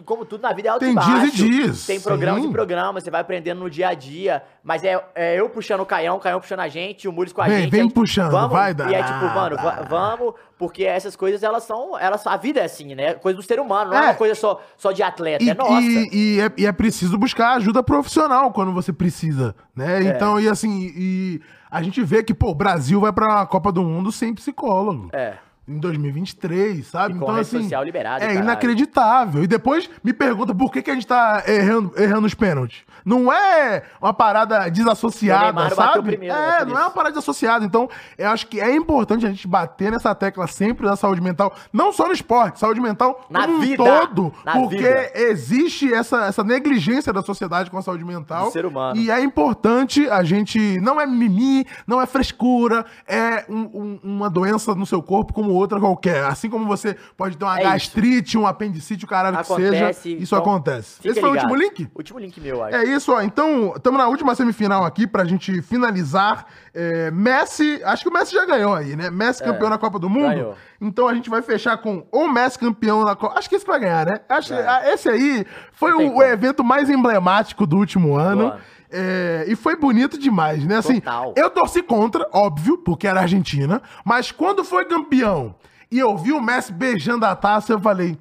Como 0.04 0.24
tudo 0.24 0.42
na 0.42 0.52
vida 0.52 0.68
é 0.68 0.72
alto 0.72 0.80
Tem 0.80 0.90
e 0.90 0.94
baixo. 0.94 1.10
dias 1.10 1.24
e 1.34 1.36
dias, 1.50 1.86
Tem 1.86 2.00
programas 2.00 2.42
sim. 2.42 2.48
e 2.48 2.52
programas, 2.52 3.04
você 3.04 3.10
vai 3.12 3.20
aprendendo 3.20 3.60
no 3.60 3.70
dia 3.70 3.88
a 3.88 3.94
dia. 3.94 4.42
Mas 4.62 4.82
é, 4.82 5.00
é 5.14 5.38
eu 5.40 5.48
puxando 5.48 5.80
o 5.80 5.86
Caião, 5.86 6.16
o 6.16 6.20
Caião 6.20 6.40
puxando 6.40 6.60
a 6.60 6.68
gente, 6.68 7.06
o 7.06 7.12
Muris 7.12 7.32
com 7.32 7.40
a 7.42 7.46
Vem, 7.46 7.60
gente. 7.62 7.70
vem 7.70 7.80
a 7.80 7.82
gente- 7.84 7.94
puxando, 7.94 8.30
vamos, 8.32 8.50
vai 8.52 8.74
dar. 8.74 8.90
E 8.90 8.94
é 8.94 9.02
tipo, 9.02 9.24
mano, 9.26 9.56
va- 9.56 9.86
vamos... 9.88 10.34
Porque 10.58 10.82
essas 10.84 11.14
coisas, 11.14 11.44
elas 11.44 11.62
são... 11.62 11.96
Elas, 11.96 12.26
a 12.26 12.36
vida 12.36 12.58
é 12.58 12.64
assim, 12.64 12.92
né? 12.96 13.14
Coisa 13.14 13.36
do 13.36 13.42
ser 13.42 13.60
humano, 13.60 13.92
não 13.92 13.96
é, 13.98 14.00
É. 14.00 14.08
uma 14.08 14.14
coisa 14.14 14.34
só, 14.34 14.60
só 14.76 14.90
de 14.90 15.04
atleta. 15.04 15.44
E, 15.44 15.50
é 15.50 15.54
nossa. 15.54 15.80
e- 15.80 16.08
e 16.12 16.40
é, 16.40 16.52
e 16.58 16.66
é 16.66 16.72
preciso 16.72 17.16
buscar 17.16 17.52
ajuda 17.54 17.80
profissional 17.80 18.50
quando 18.52 18.72
você 18.72 18.92
precisa, 18.92 19.54
É. 19.76 19.78
né? 19.78 20.02
Então, 20.02 20.40
e 20.40 20.48
assim, 20.48 20.92
e 20.96 21.40
a 21.70 21.80
gente 21.80 22.02
vê 22.02 22.24
que, 22.24 22.34
pô, 22.34 22.50
o 22.50 22.54
Brasil 22.54 23.00
vai 23.00 23.12
pra 23.12 23.46
Copa 23.46 23.70
do 23.70 23.84
Mundo 23.84 24.10
sem 24.10 24.34
psicólogo. 24.34 25.08
É. 25.12 25.34
Em 25.68 25.78
2023, 25.78 26.86
sabe? 26.86 27.14
E 27.14 27.18
com 27.18 27.30
rede 27.30 27.46
social 27.48 27.84
liberada, 27.84 28.24
É 28.24 28.34
inacreditável. 28.34 29.42
E 29.42 29.46
depois 29.46 29.88
me 30.02 30.12
pergunta 30.12 30.54
por 30.54 30.72
que, 30.72 30.80
que 30.82 30.90
a 30.90 30.94
gente 30.94 31.06
tá 31.06 31.42
errando, 31.46 31.92
errando 31.96 32.26
os 32.26 32.34
pênaltis. 32.34 32.82
Não 33.04 33.32
é 33.32 33.82
uma 34.00 34.12
parada 34.12 34.68
desassociada, 34.70 35.70
sabe? 35.70 36.02
primeiro, 36.10 36.34
é, 36.34 36.58
por 36.58 36.66
não 36.66 36.72
isso. 36.72 36.80
é 36.80 36.84
uma 36.84 36.90
parada 36.90 37.10
desassociada. 37.14 37.64
Então, 37.64 37.88
eu 38.16 38.28
acho 38.30 38.46
que 38.46 38.60
é 38.60 38.74
importante 38.74 39.24
a 39.26 39.28
gente 39.28 39.46
bater 39.46 39.90
nessa 39.92 40.14
tecla 40.14 40.46
sempre 40.46 40.86
da 40.86 40.96
saúde 40.96 41.20
mental. 41.20 41.54
Não 41.72 41.92
só 41.92 42.06
no 42.06 42.12
esporte, 42.12 42.58
saúde 42.58 42.80
mental 42.80 43.26
Na 43.30 43.42
como 43.42 43.54
um 43.56 43.60
vida. 43.60 43.82
todo. 43.84 44.32
Na 44.44 44.52
porque 44.54 44.76
vida. 44.76 45.10
existe 45.14 45.92
essa, 45.92 46.26
essa 46.26 46.42
negligência 46.44 47.12
da 47.12 47.22
sociedade 47.22 47.70
com 47.70 47.78
a 47.78 47.82
saúde 47.82 48.04
mental. 48.04 48.46
Do 48.46 48.52
ser 48.52 48.66
humano. 48.66 48.96
E 48.98 49.10
é 49.10 49.20
importante 49.22 50.08
a 50.08 50.22
gente. 50.22 50.78
Não 50.80 51.00
é 51.00 51.06
mimimi, 51.06 51.66
não 51.86 52.00
é 52.00 52.06
frescura, 52.06 52.84
é 53.06 53.44
um- 53.48 53.70
um- 53.74 54.00
uma 54.02 54.28
doença 54.30 54.74
no 54.74 54.84
seu 54.86 55.02
corpo 55.02 55.32
como 55.32 55.57
outra 55.58 55.78
qualquer. 55.80 56.24
Assim 56.24 56.48
como 56.48 56.66
você 56.66 56.96
pode 57.16 57.36
ter 57.36 57.44
uma 57.44 57.56
É 57.58 57.62
isso. 57.62 57.70
gastrite, 57.70 58.38
um 58.38 58.46
apendicite, 58.46 59.04
o 59.04 59.08
caralho 59.08 59.36
que 59.38 59.44
seja. 59.44 59.68
Acontece, 59.68 60.12
Isso 60.14 60.34
então, 60.34 60.38
acontece. 60.38 61.08
Esse 61.08 61.20
foi 61.20 61.28
o 61.28 61.32
último 61.32 61.54
link? 61.54 61.88
Último 61.94 62.18
link 62.18 62.40
meu, 62.40 62.62
acho. 62.64 62.76
É 62.76 62.84
isso, 62.84 63.12
ó. 63.12 63.20
Então, 63.22 63.72
estamos 63.76 63.98
na 63.98 64.08
última 64.08 64.34
semifinal 64.34 64.84
aqui 64.84 65.06
pra 65.06 65.24
gente 65.24 65.60
finalizar. 65.62 66.46
É, 66.74 67.10
Messi, 67.10 67.80
acho 67.84 68.02
que 68.04 68.08
o 68.08 68.12
Messi 68.12 68.32
já 68.34 68.44
ganhou 68.46 68.74
aí, 68.74 68.94
né? 68.94 69.10
Messi 69.10 69.42
campeão 69.42 69.68
na 69.68 69.78
Copa 69.78 69.98
do 69.98 70.08
Mundo. 70.08 70.30
É, 70.32 70.34
ganhou. 70.36 70.54
Então 70.80 71.08
a 71.08 71.14
gente 71.14 71.28
vai 71.28 71.42
fechar 71.42 71.76
com 71.78 72.06
o 72.12 72.28
Messi 72.28 72.58
campeão 72.58 73.04
na 73.04 73.16
Copa. 73.16 73.38
Acho 73.38 73.48
que 73.48 73.56
esse 73.56 73.66
vai 73.66 73.80
ganhar, 73.80 74.06
né? 74.06 74.20
Acho, 74.28 74.54
Vai. 74.54 74.64
ah, 74.66 74.92
esse 74.92 75.08
aí 75.08 75.44
foi 75.72 75.92
o, 75.92 76.16
o 76.18 76.22
evento 76.22 76.62
mais 76.62 76.88
emblemático 76.88 77.66
do 77.66 77.76
último 77.76 78.16
ano. 78.16 78.48
ano. 78.52 78.60
É, 78.90 79.44
e 79.46 79.54
foi 79.54 79.76
bonito 79.76 80.18
demais, 80.18 80.64
né? 80.64 80.76
Assim, 80.78 81.00
Total. 81.00 81.34
eu 81.36 81.50
torci 81.50 81.82
contra, 81.82 82.26
óbvio, 82.32 82.78
porque 82.78 83.06
era 83.06 83.20
Argentina. 83.20 83.82
Mas 84.04 84.32
quando 84.32 84.64
foi 84.64 84.84
campeão 84.84 85.54
e 85.90 85.98
eu 85.98 86.16
vi 86.16 86.32
o 86.32 86.40
Messi 86.40 86.72
beijando 86.72 87.24
a 87.26 87.36
taça, 87.36 87.72
eu 87.72 87.80
falei. 87.80 88.18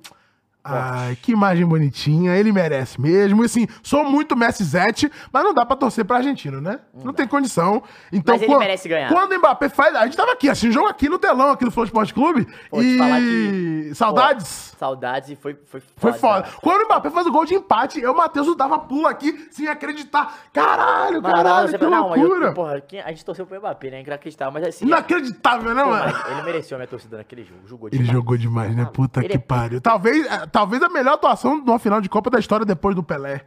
Ai, 0.69 1.15
que 1.21 1.31
imagem 1.31 1.65
bonitinha, 1.65 2.35
ele 2.35 2.51
merece 2.51 2.99
mesmo. 2.99 3.43
E 3.43 3.45
assim, 3.45 3.67
sou 3.83 4.03
muito 4.03 4.35
Messi 4.35 4.63
Zete, 4.63 5.11
mas 5.31 5.43
não 5.43 5.53
dá 5.53 5.65
pra 5.65 5.75
torcer 5.75 6.05
pra 6.05 6.17
Argentina, 6.17 6.59
né? 6.61 6.79
Não, 7.03 7.13
tem 7.13 7.27
condição. 7.27 7.81
Então, 8.11 8.35
Mas 8.35 8.41
ele 8.41 8.51
quan- 8.51 8.59
merece 8.59 8.87
ganhar. 8.89 9.09
Quando 9.09 9.31
o 9.33 9.37
Mbappé 9.39 9.69
faz. 9.69 9.95
A 9.95 10.05
gente 10.05 10.17
tava 10.17 10.31
aqui, 10.33 10.49
assim, 10.49 10.71
jogo 10.71 10.87
aqui 10.87 11.07
no 11.09 11.17
telão, 11.19 11.51
aqui 11.51 11.65
do 11.65 11.71
Flow 11.71 11.85
Esporte 11.85 12.13
Clube. 12.13 12.47
Pô, 12.69 12.81
e. 12.81 12.97
que- 12.97 13.95
Saudades? 13.95 14.71
Pô, 14.71 14.77
saudades 14.79 15.29
e 15.29 15.35
foi, 15.35 15.55
foi 15.65 15.79
foda. 15.79 15.93
Foi 15.97 16.13
foda. 16.13 16.41
cara. 16.43 16.55
Quando 16.61 16.81
o 16.81 16.85
Mbappé 16.85 17.09
faz 17.09 17.25
o 17.27 17.31
gol 17.31 17.45
de 17.45 17.55
empate, 17.55 17.99
eu, 17.99 18.13
Matheus, 18.15 18.55
dava 18.55 18.77
pulo 18.79 19.07
aqui 19.07 19.47
sem 19.51 19.67
acreditar. 19.67 20.37
Caralho, 20.53 21.21
Mano, 21.21 21.35
caralho, 21.35 21.67
você- 21.69 21.77
que 21.77 21.85
não, 21.85 22.09
mas 22.09 22.21
eu- 22.21 22.27
loucura. 22.27 22.53
porra, 22.53 22.83
a 23.05 23.09
gente 23.09 23.25
torceu 23.25 23.45
pro 23.45 23.57
Mbappé, 23.59 23.89
né? 23.91 24.01
Inacreditável, 24.01 24.53
mas 24.53 24.63
assim. 24.67 24.85
Inacreditável, 24.85 25.73
né, 25.73 25.83
mano? 25.83 26.13
ele 26.31 26.41
mereceu 26.43 26.75
a 26.75 26.79
minha 26.79 26.87
torcida 26.87 27.17
naquele 27.17 27.43
jogo. 27.43 27.61
Jogou 27.67 27.89
Ele 27.89 27.97
demais. 27.97 28.13
jogou 28.13 28.37
demais, 28.37 28.75
né? 28.75 28.85
Puta 28.91 29.19
Ele 29.21 29.29
que 29.29 29.35
é- 29.35 29.39
pariu. 29.39 29.81
Talvez, 29.81 30.25
eh, 30.25 30.47
talvez 30.57 30.81
a 30.81 30.89
melhor 30.89 31.13
atuação 31.13 31.61
de 31.63 31.69
uma 31.69 31.77
final 31.77 32.01
de 32.01 32.09
Copa 32.09 32.31
da 32.31 32.39
história 32.39 32.65
depois 32.65 32.95
do 32.95 33.03
Pelé. 33.03 33.45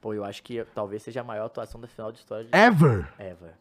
Pô, 0.00 0.14
eu 0.14 0.24
acho 0.24 0.40
que 0.44 0.64
talvez 0.72 1.02
seja 1.02 1.20
a 1.20 1.24
maior 1.24 1.46
atuação 1.46 1.80
da 1.80 1.88
final 1.88 2.12
de 2.12 2.18
história 2.18 2.44
de 2.44 2.56
Ever. 2.56 3.08
Ever. 3.18 3.54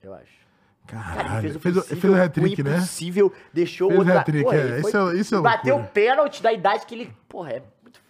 Eu 0.00 0.14
acho. 0.14 0.38
Cara, 0.86 1.16
Caralho. 1.24 1.40
fez 1.42 1.56
o 1.56 1.60
Fez 1.60 1.76
o, 1.76 1.80
possível, 1.80 2.00
fez 2.00 2.12
o 2.14 2.22
hat-trick, 2.22 2.62
né? 2.62 2.76
impossível, 2.76 3.32
deixou 3.52 3.88
Fez 3.88 3.98
o 3.98 4.02
o 4.02 4.04
outro... 4.06 4.18
hat-trick, 4.20 4.44
Pô, 4.44 4.52
é. 4.52 4.78
Isso 4.80 4.96
é- 4.96 5.14
isso 5.16 5.34
é 5.34 5.40
Bateu 5.40 5.76
o 5.78 5.84
pênalti 5.88 6.40
da 6.40 6.52
idade 6.52 6.86
que 6.86 6.94
ele... 6.94 7.12
Porra, 7.28 7.50
é. 7.50 7.62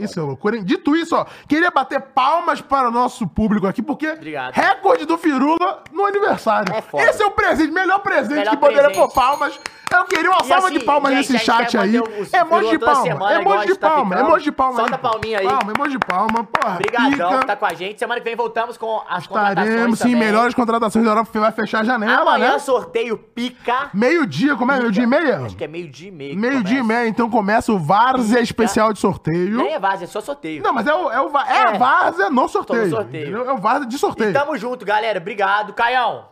Isso 0.05 0.19
é 0.19 0.23
loucura? 0.23 0.63
Dito 0.63 0.95
isso, 0.97 1.15
ó, 1.17 1.25
queria 1.49 1.71
bater 1.71 2.01
palmas 2.01 2.61
para 2.61 2.89
o 2.89 2.91
nosso 2.91 3.27
público 3.27 3.67
aqui, 3.67 3.83
porque 3.83 4.09
Obrigado. 4.11 4.53
recorde 4.55 5.05
do 5.05 5.17
Firula 5.19 5.83
no 5.93 6.05
aniversário. 6.07 6.73
É 6.75 6.81
foda. 6.83 7.05
Esse 7.05 7.23
é 7.23 7.27
o 7.27 7.31
presente, 7.31 7.73
melhor 7.73 7.99
presente 8.01 8.39
Melhor 8.39 8.51
que 8.53 8.57
poderia 8.59 8.83
presente. 8.85 8.99
pôr 9.01 9.13
palmas. 9.13 9.59
Eu 9.93 10.05
queria 10.05 10.31
uma 10.31 10.41
E 10.43 10.45
salva 10.47 10.69
assim, 10.69 10.79
de 10.79 10.85
palmas 10.85 11.11
gente, 11.11 11.19
nesse 11.19 11.33
gente 11.33 11.45
chat 11.45 11.71
quer 11.73 11.79
aí. 11.81 11.99
manter 11.99 12.21
os 12.23 12.33
Emoji 12.33 12.61
de 12.65 12.71
Firula 12.71 12.79
toda 12.79 12.93
palma, 12.93 13.03
semana, 13.03 13.41
igual 13.41 13.41
a 13.41 13.41
emoji 13.41 13.61
de 13.67 13.69
gente 13.73 13.81
tá 13.81 13.89
palma, 13.91 14.11
ficando. 14.15 14.29
emoji 14.29 14.45
de 14.45 14.53
palma. 14.53 14.77
Solta 14.77 14.95
a 14.95 14.99
palminha 14.99 15.39
aí. 15.41 15.47
Palma, 15.49 15.73
emoji 15.77 15.91
de 15.91 15.99
palma, 15.99 16.45
porra. 16.45 16.75
Obrigadão 16.75 17.11
pica. 17.11 17.29
por 17.29 17.45
tá 17.45 17.57
com 17.57 17.67
a 17.67 17.75
gente. 17.75 17.99
Semana 17.99 18.21
que 18.21 18.25
vem 18.25 18.37
voltamos 18.37 18.77
com 18.77 19.03
as 19.09 19.27
contratações 19.27 19.69
Estaremos, 19.69 19.99
sim, 19.99 20.05
também. 20.13 20.21
melhores 20.21 20.55
contratações 20.55 21.05
da 21.05 21.11
Europa, 21.11 21.41
vai 21.41 21.51
fechar 21.51 21.81
a 21.81 21.85
janela, 21.85 22.21
Amanhã 22.35 22.53
né? 22.53 22.59
sorteio 22.61 23.19
pica. 23.19 23.91
Meio-dia, 23.93 24.55
como 24.55 24.71
é? 24.71 24.79
Meio-dia 24.79 25.03
e 25.03 25.07
meia? 25.09 25.39
Acho 25.41 25.57
que 25.57 25.65
é 25.65 25.69
meio-dia 25.69 26.09
e 26.09 26.13
meia. 26.13 26.31
que 26.31 26.37
Meio-dia 26.37 26.79
e 26.79 26.81
começa. 26.83 27.01
meia, 27.01 27.09
então 27.09 27.29
começa 27.29 27.73
o 27.73 27.79
Várzea 27.79 28.41
especial 28.41 28.93
de 28.93 29.01
sorteio. 29.01 29.57
Nem 29.57 29.73
é 29.75 29.79
é 30.03 30.07
só 30.07 30.21
sorteio. 30.21 30.63
Não, 30.63 30.73
mas 30.73 30.87
é, 30.87 30.95
o, 30.95 31.11
é, 31.11 31.21
o, 31.21 31.29
é, 31.39 31.63
a 31.69 31.75
É. 31.75 31.79
várzea 31.79 32.31
no 32.31 32.49
sorteio. 32.49 32.85
No 32.85 32.91
sorteio. 32.91 33.37
É 33.45 33.53
o 33.53 33.59
várzea 33.59 33.87
de 33.89 33.99
sorteio. 33.99 34.31
E 34.31 34.33
tamo 34.33 34.57
junto, 34.57 34.85
galera. 34.85 35.19
Obrigado. 35.19 35.73
Caião. 35.73 36.27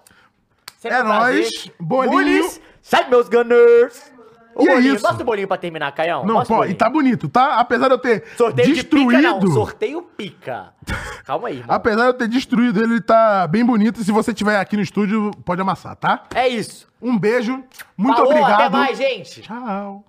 Sempre 0.79 0.99
É 0.99 1.03
um 1.03 1.09
nóis. 1.09 1.71
Bolinho. 1.81 2.49
Sai, 2.81 3.09
meus 3.11 3.29
gunners. 3.29 4.13
O 4.55 4.63
E 4.65 4.69
é 4.69 4.75
bolinho. 4.75 4.95
isso. 4.95 5.05
Mostra 5.05 5.23
o 5.23 5.27
bolinho 5.27 5.47
pra 5.47 5.57
terminar, 5.57 5.93
Caião. 5.93 6.25
Não, 6.25 6.43
pô, 6.43 6.65
e 6.65 6.75
tá 6.75 6.89
bonito, 6.91 7.29
tá? 7.29 7.61
Apesar 7.61 7.87
de 7.89 7.95
eu 7.95 7.99
ter 7.99 8.25
Sorteio 8.37 8.75
destruído. 8.75 9.11
de 9.11 9.17
pica, 9.17 9.41
não. 9.47 9.51
Sorteio 9.53 10.03
pica. 10.03 10.73
Calma 11.25 11.49
aí, 11.49 11.59
irmão. 11.59 11.77
Apesar 11.77 12.03
de 12.03 12.09
eu 12.09 12.15
ter 12.15 12.29
destruído 12.29 12.83
ele, 12.83 13.01
tá 13.01 13.47
bem 13.47 13.65
bonito. 13.65 14.01
E 14.01 14.05
se 14.05 14.11
você 14.11 14.35
tiver 14.35 14.59
aqui 14.59 14.77
no 14.77 14.83
estúdio, 14.83 15.31
pode 15.45 15.61
amassar, 15.61 15.95
tá? 15.95 16.25
É 16.35 16.49
isso. 16.49 16.89
Um 17.01 17.17
beijo, 17.17 17.63
muito 17.97 18.17
Falou, 18.17 18.33
obrigado. 18.33 18.61
Até 18.63 18.69
mais, 18.71 18.99
gente. 18.99 19.43
Tchau. 19.43 20.05